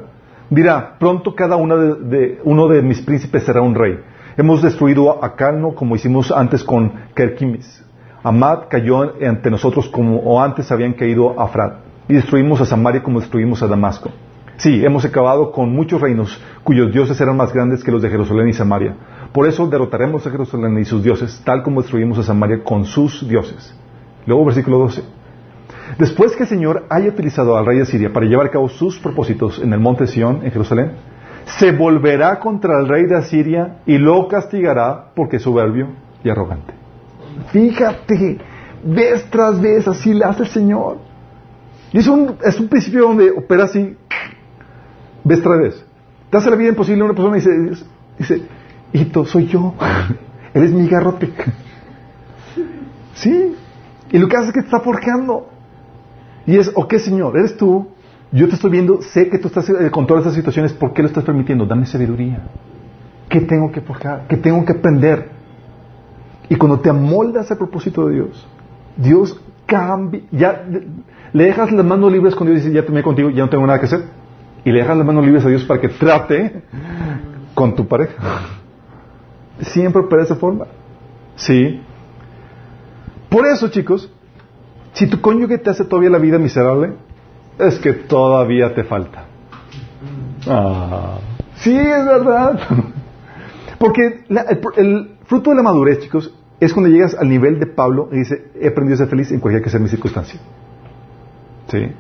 Dirá, 0.50 0.98
pronto 0.98 1.36
cada 1.36 1.56
una 1.56 1.76
de, 1.76 2.40
uno 2.44 2.68
de 2.68 2.82
mis 2.82 3.02
príncipes 3.02 3.44
será 3.44 3.62
un 3.62 3.76
rey. 3.76 4.00
Hemos 4.36 4.62
destruido 4.62 5.24
a 5.24 5.36
Calno 5.36 5.76
como 5.76 5.96
hicimos 5.96 6.32
antes 6.32 6.64
con 6.64 6.92
Kerkimis. 7.14 7.86
Amad 8.24 8.64
cayó 8.70 9.14
ante 9.26 9.52
nosotros 9.52 9.88
como 9.90 10.42
antes 10.42 10.72
habían 10.72 10.94
caído 10.94 11.40
a 11.40 11.48
Frat. 11.50 11.78
Y 12.08 12.16
destruimos 12.16 12.60
a 12.62 12.66
Samaria 12.66 13.04
como 13.04 13.20
destruimos 13.20 13.62
a 13.62 13.68
Damasco. 13.68 14.10
Sí, 14.58 14.84
hemos 14.84 15.06
acabado 15.06 15.52
con 15.52 15.72
muchos 15.72 16.02
reinos 16.02 16.42
cuyos 16.64 16.92
dioses 16.92 17.22
eran 17.22 17.38
más 17.38 17.54
grandes 17.54 17.84
que 17.84 17.92
los 17.92 18.02
de 18.02 18.10
Jerusalén 18.10 18.50
y 18.50 18.54
Samaria. 18.54 18.96
Por 19.32 19.48
eso 19.48 19.68
derrotaremos 19.68 20.26
a 20.26 20.32
Jerusalén 20.32 20.78
y 20.80 20.86
sus 20.86 21.04
dioses, 21.04 21.42
tal 21.46 21.62
como 21.62 21.82
destruimos 21.82 22.18
a 22.18 22.24
Samaria 22.24 22.64
con 22.64 22.86
sus 22.86 23.28
dioses. 23.30 23.74
Luego 24.26 24.46
versículo 24.46 24.80
12. 24.80 25.19
Después 25.98 26.36
que 26.36 26.44
el 26.44 26.50
Señor 26.50 26.86
haya 26.90 27.10
utilizado 27.10 27.58
al 27.58 27.66
rey 27.66 27.80
de 27.80 27.86
Siria 27.86 28.14
para 28.14 28.26
llevar 28.26 28.48
a 28.48 28.52
cabo 28.52 28.70
sus 28.70 29.00
propósitos 29.00 29.60
en 29.60 29.74
el 29.74 29.80
monte 29.80 30.08
Sión, 30.08 30.42
en 30.44 30.52
Jerusalén, 30.52 30.92
se 31.58 31.72
volverá 31.72 32.40
contra 32.40 32.80
el 32.80 32.88
rey 32.88 33.06
de 33.06 33.16
Asiria 33.16 33.78
y 33.86 33.98
lo 33.98 34.28
castigará 34.28 35.12
porque 35.16 35.38
es 35.38 35.44
soberbio 35.44 35.88
y 36.24 36.30
arrogante. 36.30 36.74
Fíjate, 37.52 38.38
vez 38.84 39.26
tras 39.30 39.60
vez 39.60 39.88
así 39.88 40.14
le 40.14 40.26
hace 40.26 40.44
el 40.44 40.50
Señor. 40.50 40.98
Y 41.92 41.98
es 41.98 42.08
un, 42.08 42.36
es 42.44 42.60
un 42.60 42.68
principio 42.68 43.02
donde 43.02 43.32
opera 43.32 43.64
así, 43.64 43.98
vez 45.24 45.42
tras 45.42 45.60
vez. 45.60 45.86
Te 46.30 46.38
hace 46.38 46.50
la 46.50 46.56
vida 46.56 46.70
imposible 46.70 47.02
a 47.02 47.06
una 47.06 47.14
persona 47.16 47.38
y 47.38 47.40
dice, 47.40 47.88
dice, 48.94 49.26
soy 49.26 49.48
yo. 49.48 49.74
Eres 50.54 50.72
mi 50.72 50.88
garrote. 50.88 51.32
¿Sí? 53.16 53.56
Y 54.12 54.18
lo 54.18 54.28
que 54.28 54.38
hace 54.38 54.48
es 54.48 54.54
que 54.54 54.62
te 54.62 54.68
está 54.68 54.80
forjando. 54.80 55.50
Y 56.50 56.58
es, 56.58 56.72
ok, 56.74 56.96
Señor, 56.96 57.38
eres 57.38 57.56
tú, 57.58 57.90
yo 58.32 58.48
te 58.48 58.56
estoy 58.56 58.72
viendo, 58.72 59.04
sé 59.04 59.30
que 59.30 59.38
tú 59.38 59.50
estás 59.50 59.70
eh, 59.70 59.92
con 59.92 60.08
todas 60.08 60.22
estas 60.22 60.34
situaciones, 60.34 60.74
¿por 60.74 60.94
qué 60.94 61.04
lo 61.04 61.08
estás 61.08 61.24
permitiendo? 61.24 61.64
Dame 61.64 61.86
sabiduría. 61.86 62.42
¿Qué 63.30 63.42
tengo 63.42 63.72
que 63.72 63.82
forjar? 63.82 64.26
¿Qué 64.28 64.36
tengo 64.36 64.66
que 64.66 64.72
aprender? 64.72 65.30
Y 66.50 66.56
cuando 66.56 66.80
te 66.80 66.90
amoldas 66.90 67.52
al 67.52 67.60
propósito 67.60 68.08
de 68.08 68.16
Dios, 68.16 68.48
Dios 68.98 69.40
cambia, 69.68 70.24
ya 70.32 70.66
le 71.34 71.44
dejas 71.44 71.72
las 71.72 71.86
manos 71.86 72.12
libres 72.12 72.34
con 72.34 72.48
Dios 72.48 72.62
y 72.62 72.64
dice, 72.64 72.74
ya 72.74 72.82
terminé 72.82 73.04
contigo, 73.04 73.30
ya 73.30 73.44
no 73.44 73.50
tengo 73.52 73.68
nada 73.68 73.80
que 73.80 73.86
hacer. 73.86 74.06
Y 74.66 74.72
le 74.72 74.80
dejas 74.80 74.98
las 74.98 75.06
manos 75.06 75.24
libres 75.24 75.46
a 75.46 75.50
Dios 75.50 75.66
para 75.66 75.80
que 75.80 75.90
trate 75.90 76.64
con 77.54 77.76
tu 77.76 77.88
pareja. 77.88 78.16
Siempre 79.62 80.02
opera 80.02 80.24
de 80.24 80.26
esa 80.26 80.36
forma. 80.36 80.66
Sí. 81.36 81.80
Por 83.30 83.46
eso, 83.46 83.68
chicos, 83.68 84.12
si 84.94 85.08
tu 85.08 85.22
cónyuge 85.22 85.58
te 85.58 85.70
hace 85.70 85.86
todavía 85.86 86.10
la 86.10 86.18
vida 86.18 86.38
miserable, 86.38 86.94
es 87.58 87.80
que 87.80 87.94
todavía 87.94 88.74
te 88.74 88.84
falta. 88.84 89.26
Ah, 90.48 91.20
sí, 91.56 91.76
es 91.76 92.06
verdad. 92.06 92.60
Porque 93.78 94.24
el, 94.30 95.12
fruto 95.26 95.52
de 95.52 95.58
la 95.58 95.64
madurez, 95.64 96.00
chicos, 96.00 96.34
es 96.60 96.74
cuando 96.74 96.90
llegas 96.90 97.16
al 97.16 97.30
nivel 97.30 97.60
de 97.60 97.68
Pablo 97.68 98.10
y 98.12 98.18
dice, 98.18 98.52
he 98.60 98.68
aprendido 98.68 98.96
a 98.96 98.98
ser 98.98 99.08
feliz 99.08 99.32
en 99.32 99.40
cualquier 99.40 99.64
que 99.64 99.70
sea 99.70 99.80
mi 99.80 99.88
circunstancia. 99.88 100.40
¿Sí? 101.68 101.92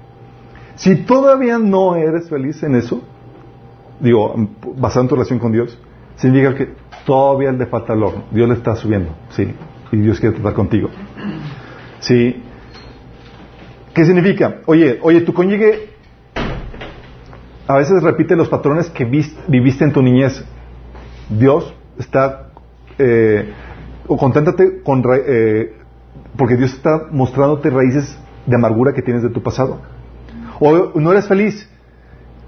Si 0.75 0.95
todavía 1.03 1.57
no 1.57 1.95
eres 1.95 2.29
feliz 2.29 2.61
en 2.63 2.75
eso, 2.75 3.01
digo, 3.99 4.33
basado 4.77 5.03
en 5.03 5.09
tu 5.09 5.15
relación 5.15 5.39
con 5.39 5.51
Dios, 5.51 5.77
significa 6.15 6.55
que 6.55 6.73
todavía 7.05 7.51
le 7.51 7.65
falta 7.65 7.93
el 7.93 8.03
horno. 8.03 8.23
Dios 8.31 8.47
le 8.49 8.55
está 8.55 8.75
subiendo, 8.75 9.11
¿sí? 9.29 9.53
Y 9.91 9.97
Dios 9.97 10.19
quiere 10.19 10.35
tratar 10.35 10.53
contigo. 10.53 10.89
¿Sí? 11.99 12.43
¿Qué 13.93 14.05
significa? 14.05 14.61
Oye, 14.65 14.99
oye, 15.01 15.21
tu 15.21 15.33
cónyuge 15.33 15.89
a 17.69 17.77
veces 17.77 18.01
repite 18.01 18.35
los 18.35 18.49
patrones 18.49 18.89
que 18.89 19.05
viviste 19.05 19.83
en 19.83 19.93
tu 19.93 20.01
niñez. 20.01 20.43
Dios 21.29 21.71
está, 21.99 22.49
eh, 22.97 23.53
o 24.07 24.17
conténtate 24.17 24.81
con, 24.81 25.03
eh, 25.27 25.75
porque 26.35 26.55
Dios 26.55 26.73
está 26.73 27.05
mostrándote 27.11 27.69
raíces 27.69 28.17
de 28.47 28.55
amargura 28.55 28.93
que 28.93 29.03
tienes 29.03 29.21
de 29.21 29.29
tu 29.29 29.43
pasado. 29.43 29.81
O 30.59 30.99
no 30.99 31.11
eres 31.11 31.27
feliz. 31.27 31.69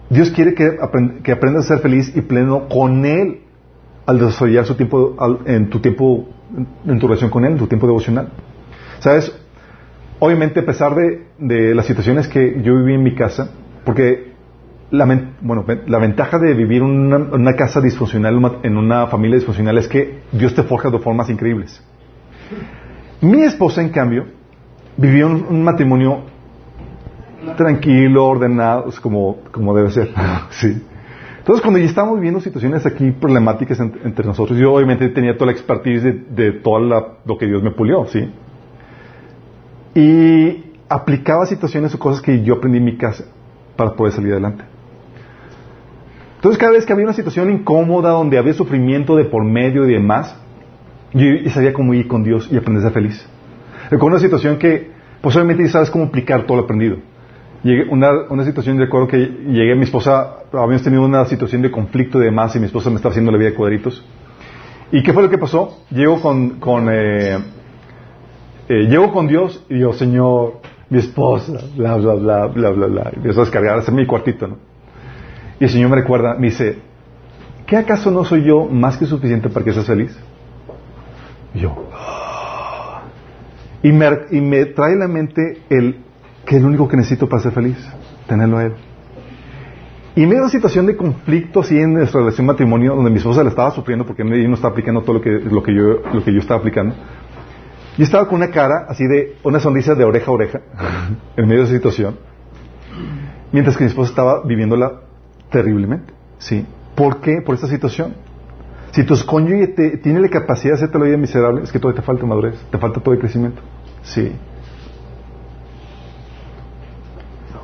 Dios 0.09 0.31
quiere 0.31 0.55
que, 0.55 0.79
aprendas 0.81 1.65
a 1.65 1.75
ser 1.75 1.79
feliz 1.79 2.11
y 2.15 2.21
pleno 2.21 2.67
con 2.67 3.05
Él 3.05 3.41
al 4.07 4.19
desarrollar 4.19 4.65
su 4.65 4.73
tiempo, 4.73 5.15
en 5.45 5.69
tu 5.69 5.79
tiempo, 5.79 6.29
en 6.85 6.99
tu 6.99 7.07
relación 7.07 7.29
con 7.29 7.45
Él, 7.45 7.51
en 7.51 7.57
tu 7.59 7.67
tiempo 7.67 7.85
devocional. 7.85 8.29
¿Sabes? 8.99 9.31
Obviamente, 10.23 10.59
a 10.59 10.65
pesar 10.67 10.93
de, 10.93 11.73
las 11.73 11.87
situaciones 11.87 12.27
que 12.27 12.61
yo 12.61 12.75
viví 12.75 12.93
en 12.93 13.01
mi 13.01 13.15
casa, 13.15 13.49
porque 13.83 14.33
la, 14.91 15.07
bueno, 15.41 15.65
la 15.87 15.97
ventaja 15.97 16.37
de 16.37 16.53
vivir 16.53 16.83
en 16.83 17.11
una, 17.11 17.53
casa 17.53 17.81
disfuncional, 17.81 18.59
en 18.61 18.77
una 18.77 19.07
familia 19.07 19.37
disfuncional, 19.37 19.79
es 19.79 19.87
que 19.87 20.19
Dios 20.31 20.53
te 20.53 20.61
forja 20.61 20.91
de 20.91 20.99
formas 20.99 21.27
increíbles. 21.31 21.83
Mi 23.21 23.41
esposa, 23.41 23.81
en 23.81 23.89
cambio, 23.89 24.27
vivió 24.95 25.25
un, 25.25 25.63
matrimonio 25.63 26.19
tranquilo, 27.57 28.27
ordenado, 28.27 28.91
como, 29.01 29.37
como 29.51 29.75
debe 29.75 29.89
ser. 29.89 30.11
sí. 30.51 30.83
Entonces, 31.39 31.63
cuando 31.63 31.79
ya 31.79 31.85
estábamos 31.85 32.17
viviendo 32.17 32.39
situaciones 32.41 32.85
aquí 32.85 33.09
problemáticas 33.09 33.79
entre 33.79 34.23
nosotros, 34.23 34.59
yo 34.59 34.71
obviamente 34.71 35.09
tenía 35.09 35.33
toda 35.33 35.47
la 35.47 35.53
expertise 35.53 36.03
de, 36.03 36.11
de 36.29 36.51
todo 36.59 36.79
lo 36.79 37.37
que 37.39 37.47
Dios 37.47 37.63
me 37.63 37.71
pulió, 37.71 38.05
¿sí? 38.05 38.29
Y 39.95 40.71
aplicaba 40.89 41.45
situaciones 41.45 41.93
o 41.95 41.99
cosas 41.99 42.21
que 42.21 42.43
yo 42.43 42.55
aprendí 42.55 42.77
en 42.77 42.85
mi 42.85 42.97
casa 42.97 43.25
para 43.75 43.91
poder 43.91 44.13
salir 44.13 44.31
adelante. 44.33 44.63
Entonces, 46.35 46.59
cada 46.59 46.71
vez 46.71 46.85
que 46.85 46.93
había 46.93 47.05
una 47.05 47.13
situación 47.13 47.51
incómoda, 47.51 48.11
donde 48.11 48.37
había 48.37 48.53
sufrimiento 48.53 49.15
de 49.15 49.25
por 49.25 49.43
medio 49.43 49.87
y 49.87 49.93
demás, 49.93 50.35
yo 51.13 51.25
sabía 51.51 51.71
cómo 51.71 51.93
ir 51.93 52.07
con 52.07 52.23
Dios 52.23 52.49
y 52.51 52.57
aprender 52.57 52.83
a 52.83 52.87
ser 52.87 52.93
feliz. 52.93 53.25
Recuerdo 53.89 54.15
una 54.15 54.19
situación 54.19 54.57
que, 54.57 54.91
pues 55.21 55.35
obviamente 55.35 55.67
sabes 55.69 55.89
cómo 55.89 56.05
aplicar 56.05 56.45
todo 56.45 56.57
lo 56.57 56.63
aprendido. 56.63 56.97
Llegué 57.63 57.83
una, 57.89 58.09
una 58.29 58.43
situación, 58.43 58.79
recuerdo 58.79 59.07
que 59.07 59.17
llegué, 59.17 59.75
mi 59.75 59.83
esposa, 59.83 60.37
habíamos 60.51 60.81
tenido 60.81 61.03
una 61.03 61.25
situación 61.25 61.61
de 61.61 61.69
conflicto 61.69 62.19
y 62.19 62.25
demás, 62.25 62.55
y 62.55 62.59
mi 62.59 62.65
esposa 62.65 62.89
me 62.89 62.95
estaba 62.95 63.11
haciendo 63.11 63.31
la 63.31 63.37
vida 63.37 63.49
de 63.49 63.55
cuadritos. 63.55 64.03
¿Y 64.91 65.03
qué 65.03 65.13
fue 65.13 65.21
lo 65.21 65.29
que 65.29 65.37
pasó? 65.37 65.83
Llego 65.91 66.21
con, 66.21 66.59
con 66.59 66.87
eh, 66.91 67.37
eh, 68.67 68.87
llego 68.87 69.11
con 69.11 69.27
Dios 69.27 69.63
y 69.69 69.75
digo, 69.75 69.93
Señor, 69.93 70.59
mi 70.89 70.99
esposa, 70.99 71.53
bla, 71.75 71.95
bla, 71.95 72.13
bla, 72.15 72.47
bla, 72.47 72.69
bla, 72.71 72.87
bla. 72.87 73.09
Y 73.13 73.17
empiezo 73.17 73.41
a 73.41 73.43
descargar, 73.45 73.81
a 73.85 73.91
mi 73.91 74.05
cuartito, 74.05 74.47
¿no? 74.47 74.57
Y 75.59 75.65
el 75.65 75.69
Señor 75.69 75.89
me 75.89 75.97
recuerda, 75.97 76.35
me 76.35 76.47
dice, 76.47 76.79
¿qué 77.65 77.77
acaso 77.77 78.11
no 78.11 78.25
soy 78.25 78.43
yo 78.43 78.65
más 78.65 78.97
que 78.97 79.05
suficiente 79.05 79.49
para 79.49 79.63
que 79.63 79.73
seas 79.73 79.85
feliz? 79.85 80.17
Y 81.53 81.59
yo, 81.59 81.89
ah". 81.93 83.03
y 83.83 83.91
me, 83.91 84.07
y 84.31 84.41
me 84.41 84.65
trae 84.65 84.93
a 84.93 84.97
la 84.97 85.07
mente 85.07 85.61
el 85.69 85.97
que 86.45 86.55
es 86.55 86.61
lo 86.61 86.67
único 86.67 86.87
que 86.87 86.97
necesito 86.97 87.29
para 87.29 87.41
ser 87.41 87.51
feliz, 87.51 87.77
tenerlo 88.27 88.57
a 88.57 88.65
Él. 88.65 88.73
Y 90.15 90.25
me 90.25 90.35
da 90.35 90.41
una 90.41 90.49
situación 90.49 90.85
de 90.87 90.97
conflicto 90.97 91.61
así 91.61 91.77
en 91.77 91.93
nuestra 91.93 92.19
relación 92.19 92.45
matrimonio, 92.45 92.95
donde 92.95 93.09
mi 93.09 93.17
esposa 93.17 93.43
le 93.43 93.49
estaba 93.49 93.71
sufriendo 93.71 94.05
porque 94.05 94.23
él 94.23 94.49
no 94.49 94.55
estaba 94.55 94.71
aplicando 94.71 95.01
todo 95.03 95.13
lo 95.15 95.21
que, 95.21 95.29
lo 95.29 95.63
que, 95.63 95.73
yo, 95.73 96.01
lo 96.13 96.23
que 96.23 96.33
yo 96.33 96.39
estaba 96.39 96.59
aplicando. 96.59 96.95
Y 97.97 98.03
estaba 98.03 98.27
con 98.27 98.35
una 98.37 98.51
cara 98.51 98.85
así 98.87 99.05
de, 99.05 99.37
una 99.43 99.59
sonrisa 99.59 99.95
de 99.95 100.03
oreja 100.03 100.31
a 100.31 100.33
oreja, 100.33 100.61
en 101.37 101.45
medio 101.47 101.61
de 101.61 101.65
esa 101.65 101.75
situación, 101.75 102.17
mientras 103.51 103.75
que 103.77 103.83
mi 103.83 103.89
esposa 103.89 104.11
estaba 104.11 104.43
viviéndola 104.43 105.01
terriblemente. 105.49 106.13
¿Sí? 106.37 106.65
¿Por 106.95 107.21
qué? 107.21 107.41
Por 107.41 107.55
esta 107.55 107.67
situación. 107.67 108.15
Si 108.91 109.03
tu 109.05 109.15
cónyuge 109.25 109.67
tiene 110.03 110.19
la 110.19 110.29
capacidad 110.29 110.73
de 110.73 110.77
hacerte 110.77 110.99
la 110.99 111.05
vida 111.05 111.17
miserable, 111.17 111.63
es 111.63 111.71
que 111.71 111.79
todavía 111.79 112.01
te 112.01 112.05
falta 112.05 112.25
madurez, 112.25 112.59
te 112.69 112.77
falta 112.77 112.99
todo 112.99 113.13
el 113.13 113.19
crecimiento. 113.19 113.61
Sí. 114.03 114.33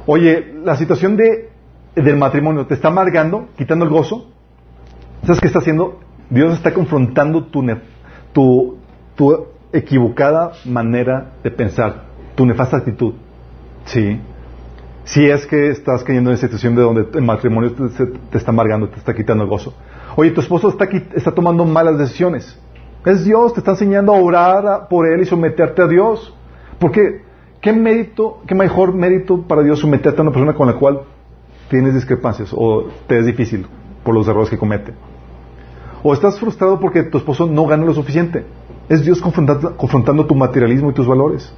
Oye, 0.06 0.54
la 0.64 0.78
situación 0.78 1.18
de, 1.18 1.50
del 1.96 2.16
matrimonio 2.16 2.66
te 2.66 2.76
está 2.76 2.88
amargando, 2.88 3.50
quitando 3.58 3.84
el 3.84 3.92
gozo. 3.92 4.30
¿Sabes 5.24 5.42
qué 5.42 5.48
está 5.48 5.60
haciendo? 5.60 6.00
Dios 6.30 6.54
está 6.54 6.74
confrontando 6.74 7.46
tu, 7.46 7.66
tu, 8.32 8.78
tu 9.16 9.48
equivocada 9.74 10.54
manera 10.66 11.34
de 11.44 11.52
pensar, 11.52 12.04
tu 12.36 12.46
nefasta 12.46 12.78
actitud. 12.78 13.14
¿Sí? 13.86 14.20
Si 15.04 15.26
es 15.26 15.46
que 15.46 15.70
estás 15.70 16.04
cayendo 16.04 16.30
en 16.30 16.36
esa 16.36 16.48
situación 16.48 16.76
de 16.76 16.82
donde 16.82 17.08
el 17.14 17.24
matrimonio 17.24 17.72
te, 17.74 18.06
te 18.06 18.38
está 18.38 18.52
amargando, 18.52 18.90
te 18.90 18.98
está 18.98 19.14
quitando 19.14 19.44
el 19.44 19.50
gozo. 19.50 19.74
Oye, 20.18 20.32
tu 20.32 20.42
esposo 20.42 20.70
está, 20.70 20.86
está 21.16 21.32
tomando 21.32 21.64
malas 21.64 21.98
decisiones. 21.98 22.60
Es 23.06 23.24
Dios, 23.24 23.54
te 23.54 23.62
está 23.62 23.72
enseñando 23.72 24.14
a 24.14 24.20
orar 24.20 24.88
por 24.90 25.08
él 25.08 25.22
y 25.22 25.26
someterte 25.26 25.82
a 25.82 25.88
Dios. 25.88 26.34
Porque, 26.78 27.22
¿qué 27.62 27.72
mérito, 27.72 28.40
qué 28.46 28.54
mejor 28.54 28.94
mérito 28.94 29.44
para 29.44 29.64
Dios 29.64 29.80
someterte 29.80 30.20
a 30.20 30.24
una 30.24 30.32
persona 30.32 30.54
con 30.54 30.68
la 30.68 30.74
cual 30.74 31.02
tienes 31.70 31.94
discrepancias 31.94 32.50
o 32.54 32.88
te 33.08 33.18
es 33.20 33.26
difícil 33.26 33.66
por 34.04 34.14
los 34.14 34.28
errores 34.28 34.50
que 34.50 34.58
comete? 34.58 34.94
O 36.04 36.14
estás 36.14 36.38
frustrado 36.38 36.80
porque 36.80 37.04
tu 37.04 37.18
esposo 37.18 37.48
no 37.48 37.66
gana 37.66 37.86
lo 37.86 37.94
suficiente. 37.94 38.46
Es 38.90 39.04
Dios 39.04 39.22
confrontando, 39.22 40.26
tu 40.26 40.36
materialismo 40.36 40.92
y 40.92 40.94
tus 40.94 41.08
valores. 41.08 41.54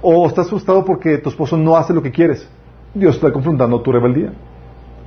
O 0.00 0.26
estás 0.26 0.48
frustrado 0.48 0.84
porque 0.84 1.18
tu 1.18 1.28
esposo 1.28 1.56
no 1.56 1.76
hace 1.76 1.92
lo 1.92 2.02
que 2.02 2.12
quieres. 2.12 2.48
Dios 2.94 3.16
está 3.16 3.32
confrontando 3.32 3.80
tu 3.80 3.90
rebeldía. 3.92 4.32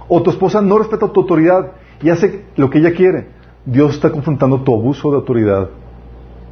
O 0.08 0.22
tu 0.22 0.30
esposa 0.30 0.62
no 0.62 0.78
respeta 0.78 1.08
tu 1.08 1.22
autoridad 1.22 1.72
y 2.02 2.10
hace 2.10 2.46
lo 2.58 2.70
que 2.70 2.80
ella 2.80 2.94
quiere. 2.94 3.28
Dios 3.66 3.96
está 3.96 4.12
confrontando 4.12 4.62
tu 4.62 4.74
abuso 4.74 5.10
de 5.12 5.18
autoridad. 5.18 5.70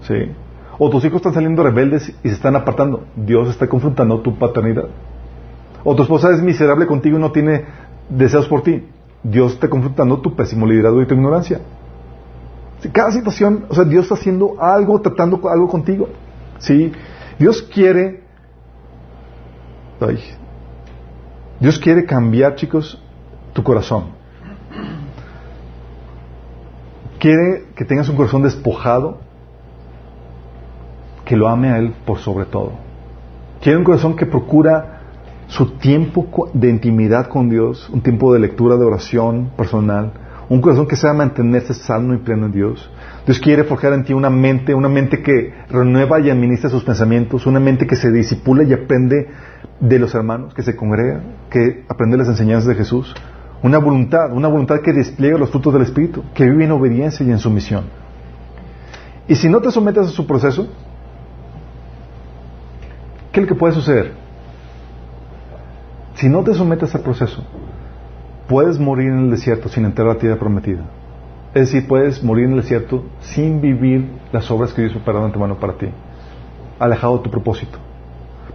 ¿Sí? 0.07 0.31
O 0.79 0.89
tus 0.89 1.03
hijos 1.03 1.17
están 1.17 1.33
saliendo 1.33 1.63
rebeldes 1.63 2.09
y 2.23 2.29
se 2.29 2.35
están 2.35 2.55
apartando. 2.55 3.03
Dios 3.15 3.49
está 3.49 3.67
confrontando 3.67 4.21
tu 4.21 4.35
paternidad. 4.35 4.87
O 5.83 5.95
tu 5.95 6.03
esposa 6.03 6.31
es 6.31 6.41
miserable 6.41 6.87
contigo 6.87 7.17
y 7.17 7.21
no 7.21 7.31
tiene 7.31 7.65
deseos 8.09 8.47
por 8.47 8.63
ti. 8.63 8.83
Dios 9.21 9.53
está 9.53 9.69
confrontando 9.69 10.19
tu 10.19 10.33
pésimo 10.33 10.65
liderazgo 10.65 11.01
y 11.01 11.05
tu 11.05 11.13
ignorancia. 11.13 11.59
Cada 12.89 13.11
situación, 13.11 13.65
o 13.69 13.75
sea, 13.75 13.83
Dios 13.83 14.03
está 14.03 14.15
haciendo 14.15 14.55
algo, 14.59 14.99
tratando 15.01 15.39
algo 15.49 15.67
contigo. 15.67 16.09
¿Sí? 16.59 16.91
Dios 17.37 17.61
quiere. 17.61 18.21
Dios 21.59 21.77
quiere 21.77 22.05
cambiar, 22.05 22.55
chicos, 22.55 22.99
tu 23.53 23.63
corazón. 23.63 24.05
Quiere 27.19 27.65
que 27.75 27.85
tengas 27.85 28.09
un 28.09 28.15
corazón 28.15 28.41
despojado, 28.41 29.19
que 31.23 31.35
lo 31.37 31.47
ame 31.47 31.69
a 31.69 31.77
Él 31.77 31.93
por 32.03 32.17
sobre 32.17 32.45
todo. 32.45 32.71
Quiere 33.61 33.77
un 33.77 33.83
corazón 33.83 34.15
que 34.15 34.25
procura 34.25 35.01
su 35.47 35.77
tiempo 35.77 36.49
de 36.53 36.69
intimidad 36.69 37.27
con 37.27 37.49
Dios, 37.49 37.89
un 37.89 38.01
tiempo 38.01 38.33
de 38.33 38.39
lectura, 38.39 38.77
de 38.77 38.85
oración 38.85 39.51
personal, 39.55 40.13
un 40.51 40.59
corazón 40.59 40.85
que 40.85 40.97
sea 40.97 41.13
mantenerse 41.13 41.73
sano 41.73 42.13
y 42.13 42.17
pleno 42.17 42.47
en 42.47 42.51
Dios. 42.51 42.91
Dios 43.25 43.39
quiere 43.39 43.63
forjar 43.63 43.93
en 43.93 44.03
ti 44.03 44.11
una 44.11 44.29
mente, 44.29 44.73
una 44.73 44.89
mente 44.89 45.23
que 45.23 45.53
renueva 45.69 46.19
y 46.19 46.29
administra 46.29 46.69
sus 46.69 46.83
pensamientos, 46.83 47.45
una 47.45 47.61
mente 47.61 47.87
que 47.87 47.95
se 47.95 48.11
disipula 48.11 48.63
y 48.63 48.73
aprende 48.73 49.29
de 49.79 49.97
los 49.97 50.13
hermanos, 50.13 50.53
que 50.53 50.61
se 50.61 50.75
congrega, 50.75 51.21
que 51.49 51.85
aprende 51.87 52.17
las 52.17 52.27
enseñanzas 52.27 52.67
de 52.67 52.75
Jesús, 52.75 53.15
una 53.63 53.77
voluntad, 53.77 54.33
una 54.33 54.49
voluntad 54.49 54.81
que 54.81 54.91
despliega 54.91 55.37
los 55.37 55.51
frutos 55.51 55.71
del 55.71 55.83
Espíritu, 55.83 56.21
que 56.33 56.43
vive 56.43 56.65
en 56.65 56.71
obediencia 56.71 57.25
y 57.25 57.31
en 57.31 57.39
sumisión. 57.39 57.85
Y 59.29 59.35
si 59.35 59.47
no 59.47 59.61
te 59.61 59.71
sometes 59.71 60.07
a 60.07 60.09
su 60.09 60.27
proceso, 60.27 60.67
¿qué 63.31 63.39
es 63.39 63.43
lo 63.45 63.47
que 63.47 63.57
puede 63.57 63.73
suceder? 63.73 64.15
Si 66.15 66.27
no 66.27 66.43
te 66.43 66.53
sometes 66.53 66.93
al 66.93 67.03
proceso, 67.03 67.41
puedes 68.51 68.77
morir 68.77 69.11
en 69.11 69.19
el 69.19 69.31
desierto 69.31 69.69
sin 69.69 69.85
entrar 69.85 70.09
a 70.09 70.13
la 70.15 70.19
tierra 70.19 70.37
prometida. 70.37 70.81
Es 71.53 71.71
decir, 71.71 71.87
puedes 71.87 72.21
morir 72.21 72.47
en 72.47 72.51
el 72.51 72.61
desierto 72.61 73.05
sin 73.21 73.61
vivir 73.61 74.09
las 74.33 74.51
obras 74.51 74.73
que 74.73 74.81
Dios 74.81 74.91
preparado 74.91 75.23
de 75.23 75.27
antemano 75.27 75.57
para 75.57 75.77
ti, 75.77 75.87
alejado 76.77 77.19
de 77.19 77.23
tu 77.23 77.31
propósito. 77.31 77.79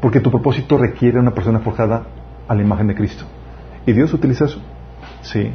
Porque 0.02 0.20
tu 0.20 0.30
propósito 0.30 0.76
requiere 0.76 1.18
una 1.18 1.30
persona 1.30 1.60
forjada 1.60 2.02
a 2.46 2.54
la 2.54 2.60
imagen 2.60 2.88
de 2.88 2.94
Cristo. 2.94 3.24
Y 3.86 3.94
Dios 3.94 4.12
utiliza 4.12 4.44
eso. 4.44 4.60
Sí. 5.22 5.50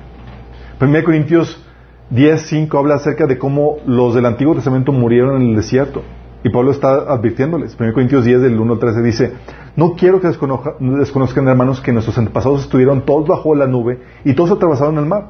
1 0.82 1.04
Corintios 1.04 1.64
10, 2.10 2.42
5 2.42 2.80
habla 2.80 2.96
acerca 2.96 3.28
de 3.28 3.38
cómo 3.38 3.76
los 3.86 4.16
del 4.16 4.26
Antiguo 4.26 4.56
Testamento 4.56 4.92
murieron 4.92 5.40
en 5.40 5.50
el 5.50 5.56
desierto. 5.56 6.02
Y 6.44 6.50
Pablo 6.50 6.72
está 6.72 7.12
advirtiéndoles. 7.14 7.78
1 7.80 7.94
Corintios 7.94 8.26
10, 8.26 8.42
del 8.42 8.60
1 8.60 8.74
al 8.74 8.80
13 8.80 9.02
dice, 9.02 9.34
no 9.76 9.94
quiero 9.94 10.20
que 10.20 10.28
desconozcan, 10.28 11.48
hermanos, 11.48 11.82
que 11.82 11.94
nuestros 11.94 12.18
antepasados 12.18 12.62
estuvieron 12.62 13.06
todos 13.06 13.28
bajo 13.28 13.56
la 13.56 13.68
nube 13.68 14.00
y 14.26 14.34
todos 14.34 14.52
atravesaron 14.52 14.98
el 14.98 15.06
mar. 15.06 15.30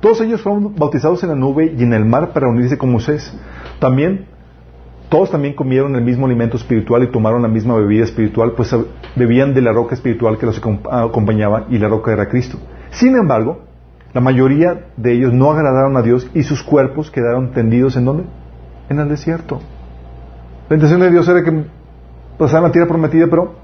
Todos 0.00 0.20
ellos 0.20 0.40
fueron 0.40 0.74
bautizados 0.76 1.22
en 1.22 1.30
la 1.30 1.34
nube 1.34 1.74
y 1.76 1.82
en 1.82 1.92
el 1.92 2.04
mar 2.04 2.32
para 2.32 2.48
unirse 2.48 2.78
con 2.78 2.90
Moisés. 2.90 3.36
También, 3.80 4.26
todos 5.08 5.30
también 5.30 5.54
comieron 5.54 5.96
el 5.96 6.02
mismo 6.02 6.26
alimento 6.26 6.56
espiritual 6.56 7.02
y 7.02 7.08
tomaron 7.08 7.42
la 7.42 7.48
misma 7.48 7.74
bebida 7.76 8.04
espiritual, 8.04 8.52
pues 8.52 8.74
bebían 9.16 9.52
de 9.54 9.62
la 9.62 9.72
roca 9.72 9.94
espiritual 9.94 10.38
que 10.38 10.46
los 10.46 10.58
acompañaba 10.58 11.66
y 11.68 11.78
la 11.78 11.88
roca 11.88 12.12
era 12.12 12.28
Cristo. 12.28 12.58
Sin 12.90 13.16
embargo, 13.16 13.62
la 14.12 14.20
mayoría 14.20 14.86
de 14.96 15.12
ellos 15.12 15.32
no 15.32 15.50
agradaron 15.50 15.96
a 15.96 16.02
Dios 16.02 16.30
y 16.34 16.42
sus 16.44 16.62
cuerpos 16.62 17.10
quedaron 17.10 17.52
tendidos 17.52 17.96
en 17.96 18.04
dónde? 18.04 18.24
En 18.88 18.98
el 19.00 19.08
desierto. 19.08 19.60
La 20.70 20.76
intención 20.76 21.00
de 21.00 21.10
Dios 21.10 21.28
era 21.28 21.42
que 21.42 21.64
pasaran 22.38 22.62
la 22.62 22.70
tierra 22.70 22.86
prometida, 22.86 23.26
pero 23.28 23.54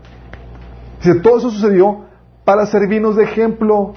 dice, 0.98 1.20
todo 1.20 1.38
eso 1.38 1.50
sucedió 1.50 2.00
para 2.44 2.66
servirnos 2.66 3.14
de 3.14 3.22
ejemplo. 3.22 3.94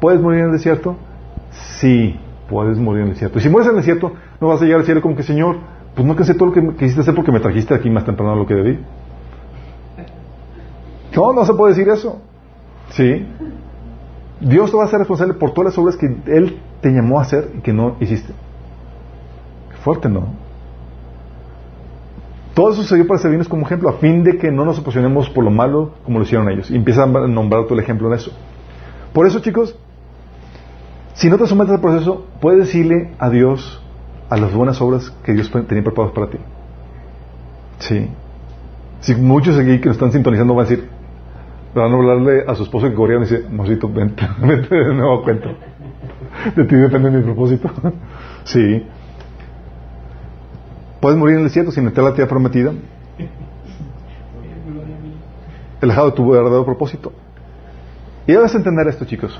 ¿Puedes 0.00 0.20
morir 0.20 0.40
en 0.40 0.46
el 0.48 0.52
desierto? 0.52 0.96
Sí, 1.80 2.20
puedes 2.46 2.76
morir 2.78 3.00
en 3.00 3.08
el 3.08 3.14
desierto. 3.14 3.38
Y 3.38 3.40
si 3.40 3.48
mueres 3.48 3.68
en 3.70 3.76
el 3.76 3.80
desierto, 3.80 4.12
no 4.38 4.48
vas 4.48 4.60
a 4.60 4.64
llegar 4.66 4.80
al 4.80 4.84
cielo 4.84 5.00
como 5.00 5.16
que, 5.16 5.22
Señor, 5.22 5.56
pues 5.94 6.06
no 6.06 6.24
sé 6.24 6.34
todo 6.34 6.50
lo 6.50 6.52
que 6.52 6.76
quisiste 6.76 7.00
hacer 7.00 7.14
porque 7.14 7.32
me 7.32 7.40
trajiste 7.40 7.72
aquí 7.72 7.88
más 7.88 8.04
temprano 8.04 8.32
de 8.32 8.38
lo 8.40 8.46
que 8.46 8.54
debí. 8.54 8.78
No, 11.16 11.32
no 11.32 11.46
se 11.46 11.54
puede 11.54 11.72
decir 11.72 11.88
eso. 11.88 12.20
¿Sí? 12.90 13.26
Dios 14.40 14.70
te 14.70 14.76
va 14.76 14.84
a 14.84 14.88
ser 14.88 14.98
responsable 14.98 15.32
por 15.32 15.54
todas 15.54 15.72
las 15.72 15.78
obras 15.78 15.96
que 15.96 16.04
Él 16.26 16.60
te 16.82 16.90
llamó 16.90 17.18
a 17.18 17.22
hacer 17.22 17.50
y 17.56 17.60
que 17.62 17.72
no 17.72 17.96
hiciste. 17.98 18.34
fuerte, 19.82 20.10
¿no? 20.10 20.43
Todo 22.54 22.72
eso 22.72 22.84
se 22.84 22.94
dio 22.94 23.06
para 23.06 23.18
servirnos 23.18 23.48
como 23.48 23.66
ejemplo, 23.66 23.88
a 23.88 23.94
fin 23.94 24.22
de 24.22 24.38
que 24.38 24.50
no 24.52 24.64
nos 24.64 24.78
oposicionemos 24.78 25.28
por 25.30 25.42
lo 25.42 25.50
malo 25.50 25.94
como 26.04 26.18
lo 26.18 26.24
hicieron 26.24 26.48
ellos. 26.48 26.70
Y 26.70 26.76
empieza 26.76 27.02
a 27.02 27.06
nombrar 27.06 27.64
todo 27.64 27.74
el 27.74 27.80
ejemplo 27.80 28.06
en 28.08 28.14
eso. 28.14 28.30
Por 29.12 29.26
eso, 29.26 29.40
chicos, 29.40 29.76
si 31.14 31.28
no 31.28 31.36
te 31.36 31.46
sometes 31.46 31.74
al 31.74 31.80
proceso, 31.80 32.26
puedes 32.40 32.66
decirle 32.66 33.12
a 33.18 33.28
Dios 33.28 33.82
a 34.30 34.36
las 34.36 34.54
buenas 34.54 34.80
obras 34.80 35.10
que 35.24 35.32
Dios 35.32 35.50
tenía 35.50 35.82
preparadas 35.82 36.14
para 36.14 36.28
ti. 36.28 36.38
Sí. 37.78 38.08
Si 39.00 39.14
muchos 39.16 39.58
aquí 39.58 39.80
que 39.80 39.86
lo 39.86 39.92
están 39.92 40.12
sintonizando 40.12 40.54
van 40.54 40.66
a 40.66 40.68
decir, 40.68 40.88
van 41.74 41.92
a 41.92 41.94
hablarle 41.96 42.44
a 42.46 42.54
su 42.54 42.62
esposo 42.62 42.88
que 42.88 42.94
corrieron 42.94 43.24
y 43.24 43.28
dice, 43.28 43.48
mosito, 43.50 43.88
vente, 43.88 44.26
vente 44.40 44.74
de 44.74 44.94
nuevo 44.94 45.22
cuenta. 45.22 45.50
De 46.54 46.64
ti 46.64 46.76
depende 46.76 47.10
mi 47.10 47.22
propósito. 47.22 47.68
sí. 48.44 48.84
Puedes 51.04 51.18
morir 51.18 51.34
en 51.34 51.42
el 51.42 51.48
desierto 51.48 51.70
sin 51.70 51.86
a 51.86 52.00
la 52.00 52.14
tierra 52.14 52.30
prometida. 52.30 52.72
Alejado 55.82 56.08
de 56.08 56.16
tu 56.16 56.30
verdadero 56.30 56.64
propósito. 56.64 57.12
Y 58.26 58.32
debes 58.32 58.54
entender 58.54 58.88
esto, 58.88 59.04
chicos. 59.04 59.38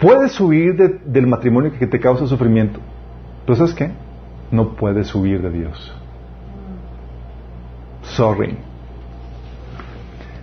Puedes 0.00 0.40
huir 0.40 1.02
del 1.04 1.26
matrimonio 1.26 1.72
que 1.78 1.86
te 1.86 2.00
causa 2.00 2.26
sufrimiento. 2.26 2.80
Pero 3.44 3.54
¿sabes 3.54 3.74
qué? 3.74 3.90
No 4.50 4.76
puedes 4.76 5.14
huir 5.14 5.42
de 5.42 5.50
Dios. 5.50 5.94
Sorry. 8.00 8.56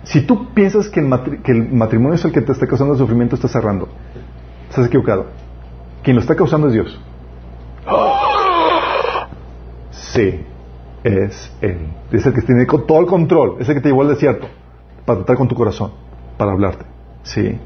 Si 0.04 0.24
tú 0.24 0.54
piensas 0.54 0.88
que 0.90 1.00
el, 1.00 1.72
matrimonio 1.72 2.14
es 2.14 2.24
el 2.24 2.30
que 2.30 2.40
te 2.40 2.52
está 2.52 2.68
causando 2.68 2.94
sufrimiento, 2.94 3.34
estás 3.34 3.50
cerrando. 3.50 3.88
Estás 4.70 4.86
equivocado. 4.86 5.26
Quien 6.04 6.14
lo 6.14 6.22
está 6.22 6.36
causando 6.36 6.68
es 6.68 6.74
Dios. 6.74 7.00
Sí, 10.14 10.40
es 11.02 11.52
Él. 11.60 11.88
Es 12.12 12.24
el 12.24 12.32
que 12.32 12.42
tiene 12.42 12.66
todo 12.66 13.00
el 13.00 13.06
control. 13.06 13.56
Es 13.58 13.68
el 13.68 13.74
que 13.74 13.80
te 13.80 13.88
llevó 13.88 14.02
al 14.02 14.08
desierto 14.08 14.46
para 15.04 15.18
tratar 15.18 15.36
con 15.36 15.48
tu 15.48 15.56
corazón, 15.56 15.90
para 16.38 16.52
hablarte. 16.52 16.84
Sí. 17.24 17.58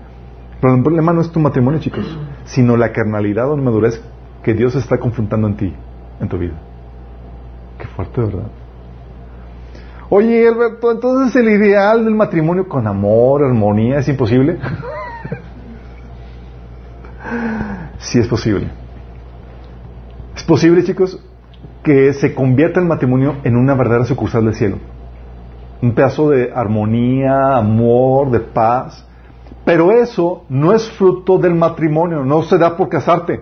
Pero 0.60 0.74
el 0.74 0.82
problema 0.82 1.12
no 1.12 1.20
es 1.20 1.30
tu 1.30 1.40
matrimonio, 1.40 1.78
chicos, 1.78 2.18
sino 2.44 2.76
la 2.76 2.92
carnalidad 2.92 3.50
o 3.50 3.56
la 3.56 3.62
madurez 3.62 4.02
que 4.42 4.54
Dios 4.54 4.74
está 4.74 4.98
confrontando 4.98 5.46
en 5.46 5.56
ti, 5.56 5.74
en 6.20 6.28
tu 6.28 6.38
vida. 6.38 6.58
Qué 7.78 7.86
fuerte, 7.86 8.22
¿verdad? 8.22 8.50
Oye, 10.10 10.48
Alberto, 10.48 10.90
entonces 10.90 11.36
el 11.36 11.50
ideal 11.50 12.04
del 12.04 12.14
matrimonio 12.14 12.66
con 12.66 12.86
amor, 12.86 13.44
armonía, 13.44 13.98
¿es 13.98 14.08
imposible? 14.08 14.58
sí 17.98 18.18
es 18.18 18.26
posible. 18.26 18.70
Es 20.34 20.42
posible, 20.44 20.82
chicos, 20.82 21.22
que 21.88 22.12
se 22.12 22.34
convierta 22.34 22.80
el 22.80 22.86
matrimonio 22.86 23.36
en 23.44 23.56
una 23.56 23.74
verdadera 23.74 24.04
sucursal 24.04 24.44
del 24.44 24.54
cielo. 24.54 24.76
Un 25.80 25.92
pedazo 25.92 26.28
de 26.28 26.52
armonía, 26.54 27.56
amor, 27.56 28.30
de 28.30 28.40
paz. 28.40 29.06
Pero 29.64 29.90
eso 29.90 30.44
no 30.50 30.74
es 30.74 30.86
fruto 30.90 31.38
del 31.38 31.54
matrimonio, 31.54 32.26
no 32.26 32.42
se 32.42 32.58
da 32.58 32.76
por 32.76 32.90
casarte. 32.90 33.40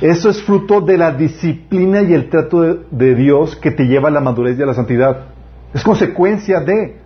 Eso 0.00 0.30
es 0.30 0.42
fruto 0.42 0.80
de 0.80 0.96
la 0.96 1.12
disciplina 1.12 2.00
y 2.00 2.14
el 2.14 2.30
trato 2.30 2.62
de, 2.90 3.14
Dios 3.14 3.56
que 3.56 3.72
te 3.72 3.84
lleva 3.86 4.08
a 4.08 4.10
la 4.10 4.20
madurez 4.20 4.58
y 4.58 4.62
a 4.62 4.66
la 4.66 4.72
santidad. 4.72 5.26
Es 5.74 5.84
consecuencia 5.84 6.60
de. 6.60 6.96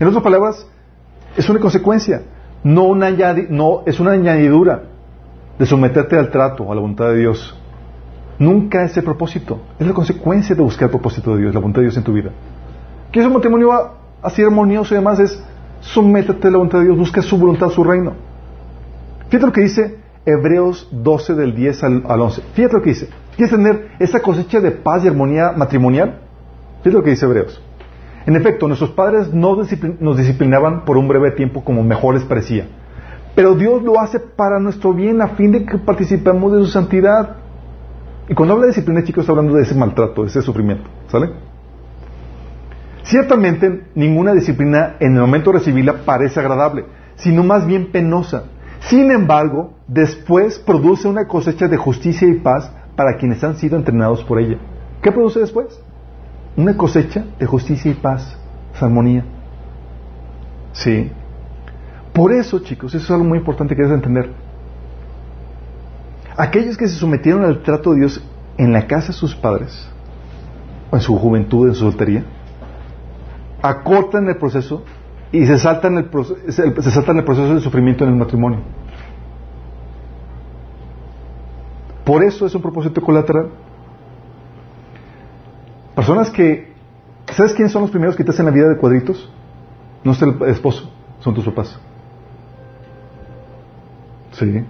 En 0.00 0.08
otras 0.08 0.22
palabras, 0.22 0.66
es 1.36 1.50
una 1.50 1.60
consecuencia, 1.60 2.22
no, 2.64 2.84
una 2.84 3.10
no 3.50 3.82
es 3.84 4.00
una 4.00 4.12
añadidura 4.12 4.84
de 5.58 5.66
someterte 5.66 6.18
al 6.18 6.30
trato, 6.30 6.72
a 6.72 6.74
la 6.74 6.80
voluntad 6.80 7.08
de 7.10 7.18
Dios. 7.18 7.54
Nunca 8.38 8.84
es 8.84 8.96
el 8.96 9.04
propósito, 9.04 9.60
es 9.78 9.86
la 9.86 9.94
consecuencia 9.94 10.54
de 10.54 10.62
buscar 10.62 10.84
el 10.84 10.90
propósito 10.90 11.34
de 11.34 11.42
Dios, 11.42 11.54
la 11.54 11.60
voluntad 11.60 11.80
de 11.80 11.86
Dios 11.86 11.96
en 11.96 12.04
tu 12.04 12.12
vida. 12.12 12.30
¿Quieres 13.10 13.28
un 13.28 13.34
matrimonio 13.34 13.70
así 14.22 14.42
armonioso 14.42 14.94
y 14.94 14.98
demás? 14.98 15.18
Es 15.20 15.42
sométete 15.80 16.48
a 16.48 16.50
la 16.50 16.58
voluntad 16.58 16.78
de 16.80 16.86
Dios, 16.86 16.98
busca 16.98 17.22
su 17.22 17.38
voluntad, 17.38 17.68
su 17.70 17.82
reino. 17.82 18.12
Fíjate 19.28 19.46
lo 19.46 19.52
que 19.52 19.62
dice 19.62 19.98
Hebreos 20.24 20.88
12 20.90 21.34
del 21.34 21.54
10 21.54 21.84
al, 21.84 22.20
11. 22.20 22.42
Fíjate 22.54 22.74
lo 22.74 22.82
que 22.82 22.90
dice. 22.90 23.08
¿Quieres 23.36 23.54
tener 23.54 23.90
esa 23.98 24.20
cosecha 24.20 24.60
de 24.60 24.70
paz 24.70 25.04
y 25.04 25.08
armonía 25.08 25.52
matrimonial? 25.52 26.20
Fíjate 26.82 26.96
lo 26.96 27.02
que 27.02 27.10
dice 27.10 27.26
Hebreos. 27.26 27.62
En 28.26 28.34
efecto, 28.34 28.66
nuestros 28.66 28.90
padres 28.90 29.32
no 29.32 29.56
nos 30.00 30.16
disciplinaban 30.16 30.84
por 30.84 30.96
un 30.96 31.06
breve 31.06 31.30
tiempo 31.30 31.62
como 31.62 31.84
mejor 31.84 32.14
les 32.14 32.24
parecía. 32.24 32.66
Pero 33.36 33.54
Dios 33.54 33.82
lo 33.82 34.00
hace 34.00 34.18
para 34.18 34.58
nuestro 34.58 34.92
bien 34.92 35.22
a 35.22 35.28
fin 35.28 35.52
de 35.52 35.64
que 35.64 35.78
participemos 35.78 36.52
de 36.52 36.58
su 36.60 36.66
santidad. 36.66 37.36
Y 38.28 38.34
cuando 38.34 38.54
habla 38.54 38.66
de 38.66 38.72
disciplina, 38.72 39.04
chicos, 39.04 39.22
está 39.22 39.32
hablando 39.32 39.54
de 39.54 39.62
ese 39.62 39.74
maltrato, 39.74 40.22
de 40.22 40.28
ese 40.28 40.42
sufrimiento. 40.42 40.90
¿Sale? 41.08 41.30
Ciertamente, 43.04 43.84
ninguna 43.94 44.32
disciplina 44.32 44.96
en 44.98 45.14
el 45.14 45.20
momento 45.20 45.52
de 45.52 45.58
recibirla 45.58 46.04
parece 46.04 46.40
agradable, 46.40 46.86
sino 47.14 47.44
más 47.44 47.64
bien 47.66 47.92
penosa. 47.92 48.44
Sin 48.80 49.12
embargo, 49.12 49.74
después 49.86 50.58
produce 50.58 51.06
una 51.06 51.28
cosecha 51.28 51.68
de 51.68 51.76
justicia 51.76 52.26
y 52.26 52.34
paz 52.34 52.72
para 52.96 53.16
quienes 53.16 53.44
han 53.44 53.56
sido 53.56 53.76
entrenados 53.76 54.24
por 54.24 54.40
ella. 54.40 54.58
¿Qué 55.02 55.12
produce 55.12 55.38
después? 55.38 55.80
Una 56.56 56.76
cosecha 56.76 57.24
de 57.38 57.46
justicia 57.46 57.90
y 57.92 57.94
paz, 57.94 58.36
armonía. 58.80 59.24
Sí. 60.72 61.10
Por 62.12 62.32
eso, 62.32 62.58
chicos, 62.60 62.94
eso 62.94 63.04
es 63.04 63.10
algo 63.10 63.24
muy 63.24 63.38
importante 63.38 63.76
que 63.76 63.82
debes 63.82 63.94
entender. 63.94 64.30
Aquellos 66.36 66.76
que 66.76 66.86
se 66.86 66.96
sometieron 66.96 67.44
al 67.44 67.62
trato 67.62 67.92
de 67.92 68.00
Dios 68.00 68.22
en 68.58 68.72
la 68.72 68.86
casa 68.86 69.08
de 69.08 69.12
sus 69.14 69.34
padres, 69.34 69.88
o 70.90 70.96
en 70.96 71.02
su 71.02 71.16
juventud, 71.16 71.68
en 71.68 71.74
su 71.74 71.80
soltería, 71.80 72.24
acortan 73.62 74.28
el 74.28 74.36
proceso 74.36 74.84
y 75.32 75.46
se 75.46 75.58
saltan 75.58 75.96
el, 75.98 76.10
se 76.52 76.90
saltan 76.90 77.18
el 77.18 77.24
proceso 77.24 77.54
de 77.54 77.60
sufrimiento 77.60 78.04
en 78.04 78.10
el 78.10 78.16
matrimonio. 78.16 78.60
Por 82.04 82.22
eso 82.22 82.46
es 82.46 82.54
un 82.54 82.62
propósito 82.62 83.00
colateral. 83.00 83.48
Personas 85.94 86.30
que, 86.30 86.72
¿sabes 87.32 87.52
quiénes 87.54 87.72
son 87.72 87.82
los 87.82 87.90
primeros 87.90 88.14
que 88.14 88.22
te 88.22 88.30
hacen 88.30 88.44
la 88.44 88.52
vida 88.52 88.68
de 88.68 88.76
cuadritos? 88.76 89.28
No 90.04 90.12
es 90.12 90.22
el 90.22 90.40
esposo, 90.42 90.88
son 91.20 91.34
tus 91.34 91.44
papás. 91.46 91.80
Sí. 94.32 94.64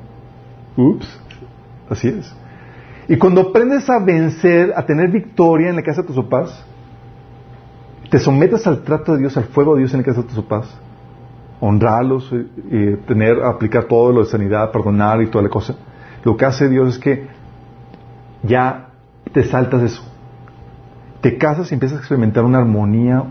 Ups. 0.76 1.26
Así 1.88 2.08
es. 2.08 2.34
Y 3.08 3.16
cuando 3.16 3.40
aprendes 3.40 3.88
a 3.88 4.02
vencer, 4.04 4.72
a 4.74 4.84
tener 4.84 5.10
victoria 5.10 5.70
en 5.70 5.76
la 5.76 5.82
casa 5.82 6.02
de 6.02 6.08
tus 6.08 6.16
papás, 6.16 6.64
te 8.10 8.18
sometes 8.18 8.66
al 8.66 8.82
trato 8.82 9.12
de 9.12 9.18
Dios, 9.18 9.36
al 9.36 9.44
fuego 9.44 9.74
de 9.74 9.80
Dios 9.80 9.92
en 9.92 10.00
la 10.00 10.04
casa 10.04 10.22
de 10.22 10.28
tus 10.28 10.42
papás, 10.42 10.76
honrarlos, 11.60 12.32
eh, 12.32 12.98
tener, 13.06 13.42
aplicar 13.44 13.84
todo 13.84 14.12
lo 14.12 14.20
de 14.20 14.26
sanidad, 14.26 14.70
perdonar 14.72 15.22
y 15.22 15.28
toda 15.28 15.44
la 15.44 15.50
cosa. 15.50 15.76
Lo 16.24 16.36
que 16.36 16.44
hace 16.44 16.68
Dios 16.68 16.94
es 16.94 16.98
que 16.98 17.28
ya 18.42 18.88
te 19.32 19.44
saltas 19.44 19.82
eso. 19.82 20.02
Te 21.20 21.38
casas 21.38 21.70
y 21.70 21.74
empiezas 21.74 21.98
a 21.98 22.00
experimentar 22.00 22.44
una 22.44 22.58
armonía, 22.58 23.22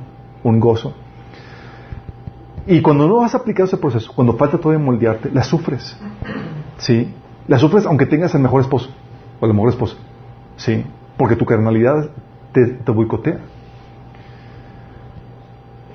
un 0.44 0.60
gozo. 0.60 0.94
Y 2.68 2.82
cuando 2.82 3.08
no 3.08 3.18
vas 3.18 3.36
a 3.36 3.40
aplicar 3.40 3.68
ese 3.68 3.78
proceso, 3.78 4.12
cuando 4.16 4.34
falta 4.34 4.58
todo 4.58 4.72
de 4.72 4.80
moldearte, 4.80 5.30
la 5.32 5.44
sufres. 5.44 5.98
¿Sí? 6.78 7.14
La 7.48 7.60
sufres 7.60 7.86
aunque 7.86 8.06
tengas 8.06 8.34
el 8.36 8.42
mejor 8.42 8.62
esposo 8.62 8.90
o 9.40 9.48
la 9.48 9.54
mejor 9.54 9.70
esposa. 9.70 9.96
¿Sí? 10.58 10.84
Porque 11.18 11.36
tu 11.36 11.46
carnalidad 11.46 12.10
te, 12.52 12.66
te 12.66 12.92
boicotea. 12.92 13.40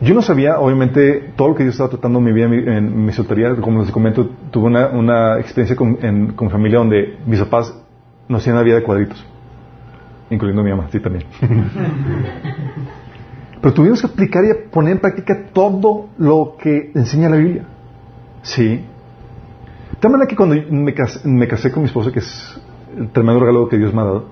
Yo 0.03 0.15
no 0.15 0.23
sabía, 0.23 0.59
obviamente, 0.59 1.33
todo 1.37 1.49
lo 1.49 1.55
que 1.55 1.65
yo 1.65 1.71
estaba 1.71 1.91
tratando 1.91 2.21
en 2.21 2.25
mi 2.25 2.33
vida, 2.33 2.47
en 2.47 3.05
mi, 3.05 3.13
soltería, 3.13 3.55
como 3.57 3.83
les 3.83 3.91
comento, 3.91 4.31
tuve 4.51 4.69
una, 4.69 5.39
experiencia 5.39 5.77
con, 5.77 5.99
mi 6.01 6.49
familia 6.49 6.79
donde 6.79 7.19
mis 7.27 7.39
papás 7.41 7.79
no 8.27 8.39
hacían 8.39 8.57
la 8.57 8.63
vida 8.63 8.77
de 8.77 8.83
cuadritos, 8.83 9.23
incluyendo 10.31 10.63
mi 10.63 10.71
mamá, 10.71 10.89
sí 10.91 11.01
también. 11.01 11.27
Pero 13.61 13.75
tuvimos 13.75 14.01
que 14.01 14.07
aplicar 14.07 14.43
y 14.43 14.71
poner 14.71 14.93
en 14.93 15.01
práctica 15.01 15.35
todo 15.53 16.09
lo 16.17 16.57
que 16.59 16.93
enseña 16.95 17.29
la 17.29 17.37
Biblia. 17.37 17.65
Sí. 18.41 18.87
De 20.01 20.03
tal 20.03 20.13
manera 20.13 20.27
que 20.27 20.35
cuando 20.35 20.57
me 20.71 20.95
casé, 20.95 21.71
con 21.71 21.83
mi 21.83 21.89
esposa, 21.89 22.11
que 22.11 22.21
es 22.21 22.61
el 22.97 23.11
tremendo 23.11 23.41
regalo 23.41 23.69
que 23.69 23.77
Dios 23.77 23.93
me 23.93 24.01
ha 24.01 24.05
dado, 24.05 24.25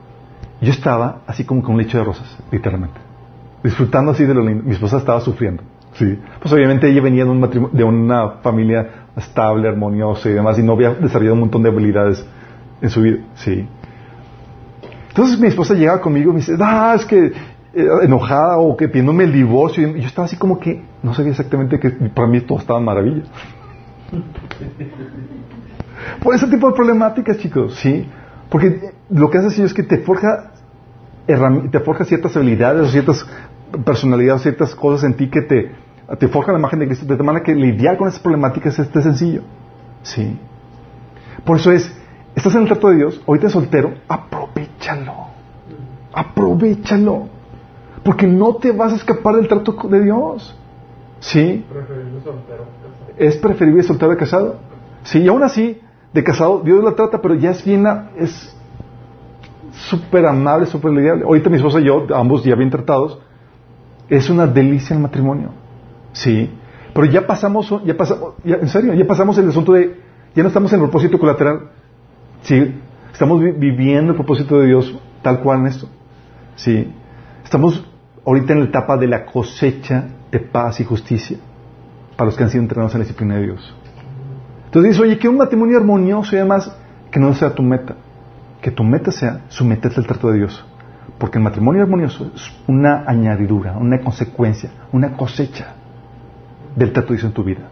yo 0.62 0.70
estaba 0.70 1.20
así 1.26 1.44
como 1.44 1.62
con 1.62 1.72
un 1.72 1.82
lecho 1.82 1.98
de 1.98 2.04
rosas, 2.04 2.38
literalmente 2.50 2.98
disfrutando 3.62 4.12
así 4.12 4.24
de 4.24 4.34
lo 4.34 4.42
lindo. 4.42 4.64
Mi 4.64 4.72
esposa 4.72 4.98
estaba 4.98 5.20
sufriendo. 5.20 5.62
Sí. 5.92 6.18
Pues 6.40 6.52
obviamente 6.52 6.88
ella 6.88 7.02
venía 7.02 7.24
de, 7.24 7.30
un 7.30 7.70
de 7.72 7.84
una 7.84 8.30
familia 8.42 9.06
estable, 9.16 9.68
armoniosa 9.68 10.30
y 10.30 10.32
demás, 10.32 10.58
y 10.58 10.62
no 10.62 10.72
había 10.72 10.94
desarrollado 10.94 11.34
un 11.34 11.40
montón 11.40 11.62
de 11.62 11.70
habilidades 11.70 12.24
en 12.80 12.90
su 12.90 13.02
vida. 13.02 13.18
Sí. 13.34 13.66
Entonces 15.08 15.38
mi 15.38 15.48
esposa 15.48 15.74
llegaba 15.74 16.00
conmigo 16.00 16.30
y 16.30 16.34
me 16.34 16.40
dice, 16.40 16.56
ah, 16.60 16.94
es 16.94 17.04
que 17.04 17.26
eh, 17.26 17.88
enojada 18.02 18.58
o 18.58 18.76
que 18.76 18.88
pidiéndome 18.88 19.24
el 19.24 19.32
divorcio. 19.32 19.88
Y 19.88 20.00
yo 20.00 20.06
estaba 20.06 20.26
así 20.26 20.36
como 20.36 20.58
que 20.58 20.82
no 21.02 21.14
sabía 21.14 21.32
exactamente 21.32 21.80
que 21.80 21.90
para 21.90 22.28
mí 22.28 22.40
todo 22.42 22.58
estaba 22.58 22.80
maravilla. 22.80 23.22
Por 26.22 26.34
ese 26.34 26.46
tipo 26.46 26.68
de 26.68 26.74
problemáticas, 26.74 27.38
chicos, 27.38 27.74
sí. 27.76 28.08
Porque 28.48 28.92
lo 29.10 29.30
que 29.30 29.38
hace 29.38 29.62
es 29.62 29.74
que 29.74 29.82
te 29.82 29.98
forja 29.98 30.52
te 31.70 31.80
forja 31.80 32.04
ciertas 32.04 32.34
habilidades 32.36 32.88
o 32.88 32.90
ciertas 32.90 33.26
personalidades, 33.84 34.42
ciertas 34.42 34.74
cosas 34.74 35.04
en 35.04 35.14
ti 35.14 35.28
que 35.28 35.42
te, 35.42 35.72
te 36.18 36.28
forjan 36.28 36.54
la 36.54 36.58
imagen 36.58 36.78
de 36.78 36.86
Cristo, 36.86 37.04
de 37.04 37.16
tal 37.16 37.26
manera 37.26 37.44
que 37.44 37.54
lidiar 37.54 37.98
con 37.98 38.08
esas 38.08 38.20
problemáticas 38.20 38.78
es 38.78 38.88
sencillo. 38.88 39.42
Sí. 40.02 40.38
Por 41.44 41.58
eso 41.58 41.70
es, 41.70 41.94
estás 42.34 42.54
en 42.54 42.62
el 42.62 42.68
trato 42.68 42.88
de 42.88 42.96
Dios, 42.96 43.22
ahorita 43.26 43.50
soltero, 43.50 43.94
aprovechalo. 44.08 45.28
Aprovechalo. 46.14 47.28
Porque 48.02 48.26
no 48.26 48.56
te 48.56 48.72
vas 48.72 48.94
a 48.94 48.96
escapar 48.96 49.36
del 49.36 49.48
trato 49.48 49.72
de 49.88 50.00
Dios. 50.00 50.56
¿Sí? 51.20 51.64
Es 53.18 53.36
preferible 53.36 53.82
soltero 53.82 54.16
casado. 54.16 54.56
Sí, 55.02 55.18
y 55.18 55.28
aún 55.28 55.42
así, 55.42 55.80
de 56.12 56.24
casado, 56.24 56.60
Dios 56.64 56.82
la 56.82 56.94
trata, 56.94 57.20
pero 57.20 57.34
ya 57.34 57.50
es 57.50 57.64
bien, 57.64 57.86
es 58.16 58.54
súper 59.72 60.26
amable, 60.26 60.66
súper 60.66 60.92
lidiable. 60.92 61.24
Ahorita 61.24 61.50
mi 61.50 61.56
esposa 61.56 61.80
y 61.80 61.84
yo, 61.84 62.06
ambos 62.14 62.44
ya 62.44 62.54
bien 62.54 62.70
tratados, 62.70 63.18
es 64.08 64.30
una 64.30 64.46
delicia 64.46 64.94
el 64.94 65.02
matrimonio. 65.02 65.50
Sí. 66.12 66.50
Pero 66.94 67.06
ya 67.06 67.26
pasamos, 67.26 67.72
ya 67.84 67.96
pasamos, 67.96 68.34
en 68.44 68.68
serio, 68.68 68.94
ya 68.94 69.06
pasamos 69.06 69.36
el 69.38 69.48
asunto 69.48 69.72
de, 69.72 70.00
ya 70.34 70.42
no 70.42 70.48
estamos 70.48 70.72
en 70.72 70.80
el 70.80 70.84
propósito 70.86 71.18
colateral. 71.18 71.70
Sí. 72.42 72.74
Estamos 73.12 73.40
viviendo 73.40 74.12
el 74.12 74.16
propósito 74.16 74.58
de 74.60 74.66
Dios 74.66 74.98
tal 75.22 75.40
cual 75.40 75.60
en 75.60 75.66
esto. 75.66 75.88
Sí. 76.56 76.92
Estamos 77.44 77.84
ahorita 78.24 78.52
en 78.52 78.60
la 78.60 78.66
etapa 78.66 78.96
de 78.96 79.06
la 79.06 79.26
cosecha 79.26 80.06
de 80.30 80.40
paz 80.40 80.80
y 80.80 80.84
justicia 80.84 81.38
para 82.16 82.26
los 82.26 82.36
que 82.36 82.44
han 82.44 82.50
sido 82.50 82.62
entrenados 82.62 82.94
en 82.94 83.00
la 83.00 83.04
disciplina 83.04 83.36
de 83.36 83.42
Dios. 83.42 83.74
Entonces 84.68 84.92
dices, 84.92 85.00
oye, 85.00 85.18
que 85.18 85.28
un 85.28 85.38
matrimonio 85.38 85.76
armonioso 85.76 86.36
y 86.36 86.38
además 86.38 86.74
que 87.10 87.18
no 87.18 87.34
sea 87.34 87.54
tu 87.54 87.62
meta 87.62 87.96
que 88.60 88.70
tu 88.70 88.84
meta 88.84 89.10
sea 89.10 89.44
someterte 89.48 90.00
al 90.00 90.06
trato 90.06 90.30
de 90.30 90.38
Dios. 90.38 90.64
Porque 91.18 91.38
el 91.38 91.44
matrimonio 91.44 91.82
armonioso 91.82 92.30
es 92.34 92.52
una 92.66 93.04
añadidura, 93.06 93.76
una 93.76 94.00
consecuencia, 94.00 94.70
una 94.92 95.16
cosecha 95.16 95.74
del 96.76 96.92
trato 96.92 97.08
de 97.08 97.14
Dios 97.14 97.24
en 97.24 97.32
tu 97.32 97.44
vida. 97.44 97.68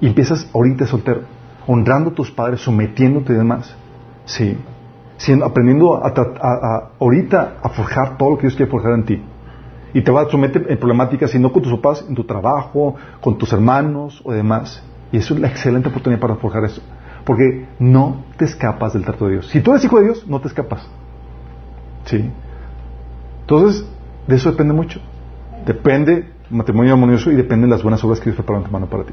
Y 0.00 0.06
empiezas 0.06 0.48
ahorita 0.52 0.86
soltero, 0.86 1.22
honrando 1.66 2.10
a 2.10 2.14
tus 2.14 2.30
padres, 2.30 2.60
sometiéndote 2.60 3.32
y 3.32 3.36
demás. 3.36 3.74
Sí. 4.24 4.58
Siendo, 5.16 5.44
aprendiendo 5.44 6.02
a, 6.04 6.90
ahorita 6.98 7.58
a 7.62 7.68
forjar 7.68 8.18
todo 8.18 8.30
lo 8.30 8.36
que 8.36 8.42
Dios 8.42 8.56
quiere 8.56 8.70
forjar 8.70 8.94
en 8.94 9.04
ti. 9.04 9.22
Y 9.94 10.02
te 10.02 10.10
va 10.10 10.22
a 10.22 10.28
someter 10.28 10.66
en 10.68 10.78
problemáticas, 10.78 11.30
si 11.30 11.38
no 11.38 11.52
con 11.52 11.62
tus 11.62 11.72
papás, 11.72 12.04
en 12.08 12.14
tu 12.14 12.24
trabajo, 12.24 12.96
con 13.20 13.38
tus 13.38 13.52
hermanos 13.52 14.20
o 14.24 14.32
demás. 14.32 14.82
Y 15.12 15.18
eso 15.18 15.34
es 15.34 15.40
la 15.40 15.48
excelente 15.48 15.90
oportunidad 15.90 16.20
para 16.20 16.36
forjar 16.36 16.64
eso. 16.64 16.82
Porque 17.24 17.68
no 17.78 18.24
te 18.36 18.46
escapas 18.46 18.94
del 18.94 19.04
trato 19.04 19.26
de 19.26 19.32
Dios. 19.32 19.48
Si 19.48 19.60
tú 19.60 19.70
eres 19.70 19.84
hijo 19.84 19.98
de 19.98 20.06
Dios, 20.06 20.26
no 20.26 20.40
te 20.40 20.48
escapas. 20.48 20.88
¿Sí? 22.06 22.30
Entonces, 23.42 23.86
de 24.26 24.36
eso 24.36 24.50
depende 24.50 24.72
mucho. 24.72 25.00
Depende 25.66 26.32
matrimonio 26.50 26.94
armonioso 26.94 27.30
y 27.30 27.36
depende 27.36 27.66
de 27.66 27.70
las 27.70 27.82
buenas 27.82 28.02
obras 28.04 28.18
que 28.18 28.24
Dios 28.24 28.36
prepara 28.36 28.60
en 28.60 28.64
tu 28.64 28.70
mano 28.70 28.86
para 28.86 29.04
ti. 29.04 29.12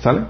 ¿Sale? 0.00 0.22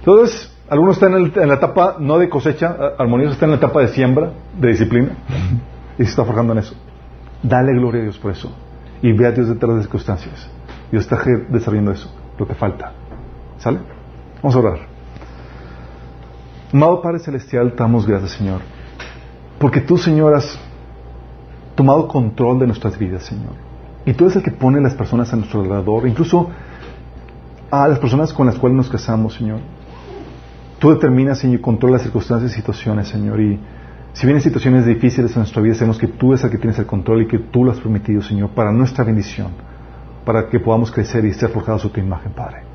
Entonces, 0.00 0.56
algunos 0.68 0.96
están 0.96 1.14
en, 1.14 1.48
la 1.48 1.54
etapa 1.54 1.96
no 1.98 2.18
de 2.18 2.28
cosecha, 2.28 2.76
armonioso 2.98 3.32
están 3.32 3.48
en 3.48 3.52
la 3.52 3.56
etapa 3.58 3.80
de 3.80 3.88
siembra, 3.88 4.32
de 4.58 4.68
disciplina, 4.68 5.10
y 5.98 6.04
se 6.04 6.10
está 6.10 6.24
forjando 6.24 6.52
en 6.52 6.60
eso. 6.60 6.74
Dale 7.42 7.72
gloria 7.72 8.00
a 8.00 8.04
Dios 8.04 8.18
por 8.18 8.32
eso. 8.32 8.52
Y 9.02 9.12
ve 9.12 9.26
a 9.26 9.32
Dios 9.32 9.48
detrás 9.48 9.70
de 9.70 9.76
las 9.76 9.84
circunstancias. 9.84 10.50
Dios 10.90 11.04
está 11.04 11.22
desarrollando 11.48 11.92
eso. 11.92 12.12
lo 12.38 12.46
que 12.46 12.54
falta. 12.54 12.92
¿Sale? 13.60 13.78
Vamos 14.42 14.56
a 14.56 14.58
orar. 14.58 14.78
Amado 16.72 17.02
Padre 17.02 17.18
Celestial, 17.18 17.72
te 17.72 17.82
damos 17.82 18.06
gracias, 18.06 18.32
Señor. 18.32 18.60
Porque 19.58 19.82
tú, 19.82 19.98
Señor, 19.98 20.34
has 20.34 20.58
tomado 21.74 22.08
control 22.08 22.58
de 22.58 22.66
nuestras 22.66 22.98
vidas, 22.98 23.24
Señor. 23.24 23.52
Y 24.06 24.14
tú 24.14 24.24
eres 24.24 24.36
el 24.36 24.42
que 24.42 24.50
pone 24.50 24.80
las 24.80 24.94
personas 24.94 25.32
a 25.32 25.36
nuestro 25.36 25.60
alrededor, 25.60 26.08
incluso 26.08 26.48
a 27.70 27.86
las 27.86 27.98
personas 27.98 28.32
con 28.32 28.46
las 28.46 28.58
cuales 28.58 28.76
nos 28.76 28.88
casamos, 28.88 29.34
Señor. 29.34 29.60
Tú 30.78 30.90
determinas, 30.90 31.38
Señor, 31.38 31.60
controlas 31.60 32.00
las 32.00 32.02
circunstancias 32.04 32.52
y 32.52 32.54
situaciones, 32.54 33.08
Señor. 33.08 33.38
Y 33.40 33.60
si 34.14 34.26
vienen 34.26 34.42
situaciones 34.42 34.86
difíciles 34.86 35.32
en 35.32 35.40
nuestra 35.40 35.60
vida, 35.60 35.74
sabemos 35.74 35.98
que 35.98 36.06
tú 36.06 36.32
eres 36.32 36.42
el 36.44 36.50
que 36.50 36.56
tienes 36.56 36.78
el 36.78 36.86
control 36.86 37.22
y 37.22 37.26
que 37.26 37.38
tú 37.38 37.62
lo 37.62 37.72
has 37.72 37.78
permitido, 37.78 38.22
Señor, 38.22 38.50
para 38.50 38.72
nuestra 38.72 39.04
bendición, 39.04 39.48
para 40.24 40.48
que 40.48 40.58
podamos 40.60 40.90
crecer 40.90 41.26
y 41.26 41.34
ser 41.34 41.50
forjados 41.50 41.84
a 41.84 41.90
tu 41.90 42.00
imagen, 42.00 42.32
Padre. 42.32 42.69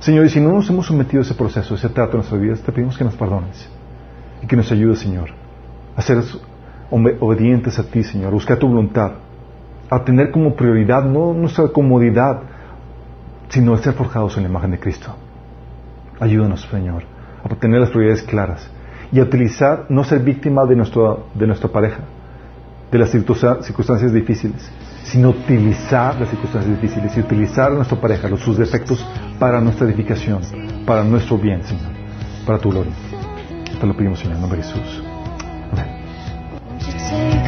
Señor, 0.00 0.26
y 0.26 0.28
si 0.28 0.40
no 0.40 0.52
nos 0.52 0.68
hemos 0.68 0.86
sometido 0.86 1.20
a 1.20 1.24
ese 1.24 1.34
proceso, 1.34 1.74
a 1.74 1.76
ese 1.76 1.88
trato 1.88 2.12
en 2.12 2.18
nuestras 2.18 2.40
vidas, 2.40 2.60
te 2.60 2.72
pedimos 2.72 2.96
que 2.96 3.04
nos 3.04 3.14
perdones 3.14 3.68
y 4.42 4.46
que 4.46 4.56
nos 4.56 4.70
ayudes, 4.70 4.98
Señor, 4.98 5.30
a 5.96 6.02
ser 6.02 6.22
obedientes 6.90 7.78
a 7.78 7.82
ti, 7.84 8.04
Señor, 8.04 8.28
a 8.28 8.34
buscar 8.34 8.58
tu 8.58 8.68
voluntad, 8.68 9.12
a 9.88 10.04
tener 10.04 10.30
como 10.30 10.54
prioridad 10.54 11.04
no 11.04 11.32
nuestra 11.32 11.68
comodidad, 11.68 12.42
sino 13.48 13.72
el 13.72 13.78
ser 13.80 13.94
forjados 13.94 14.36
en 14.36 14.44
la 14.44 14.48
imagen 14.48 14.72
de 14.72 14.78
Cristo. 14.78 15.14
Ayúdanos, 16.20 16.68
Señor, 16.70 17.04
a 17.44 17.54
tener 17.54 17.80
las 17.80 17.90
prioridades 17.90 18.22
claras 18.22 18.70
y 19.12 19.20
a 19.20 19.22
utilizar, 19.22 19.86
no 19.88 20.04
ser 20.04 20.20
víctima 20.20 20.64
de, 20.66 20.76
nuestro, 20.76 21.26
de 21.34 21.46
nuestra 21.46 21.68
pareja, 21.70 22.00
de 22.90 22.98
las 22.98 23.10
circunstancias 23.10 24.12
difíciles, 24.12 24.70
sino 25.10 25.30
utilizar 25.30 26.18
las 26.18 26.28
circunstancias 26.30 26.80
difíciles 26.80 27.16
y 27.16 27.20
utilizar 27.20 27.72
a 27.72 27.74
nuestra 27.74 28.00
pareja, 28.00 28.28
los, 28.28 28.40
sus 28.40 28.58
defectos, 28.58 29.04
para 29.38 29.60
nuestra 29.60 29.86
edificación, 29.86 30.40
para 30.84 31.04
nuestro 31.04 31.38
bien, 31.38 31.62
Señor, 31.62 31.92
para 32.44 32.58
tu 32.58 32.70
gloria. 32.70 32.92
Te 33.80 33.86
lo 33.86 33.96
pedimos, 33.96 34.18
Señor, 34.18 34.36
en 34.36 34.40
nombre 34.40 34.58
de 34.58 34.64
Jesús. 34.64 35.02
Amén. 35.72 37.45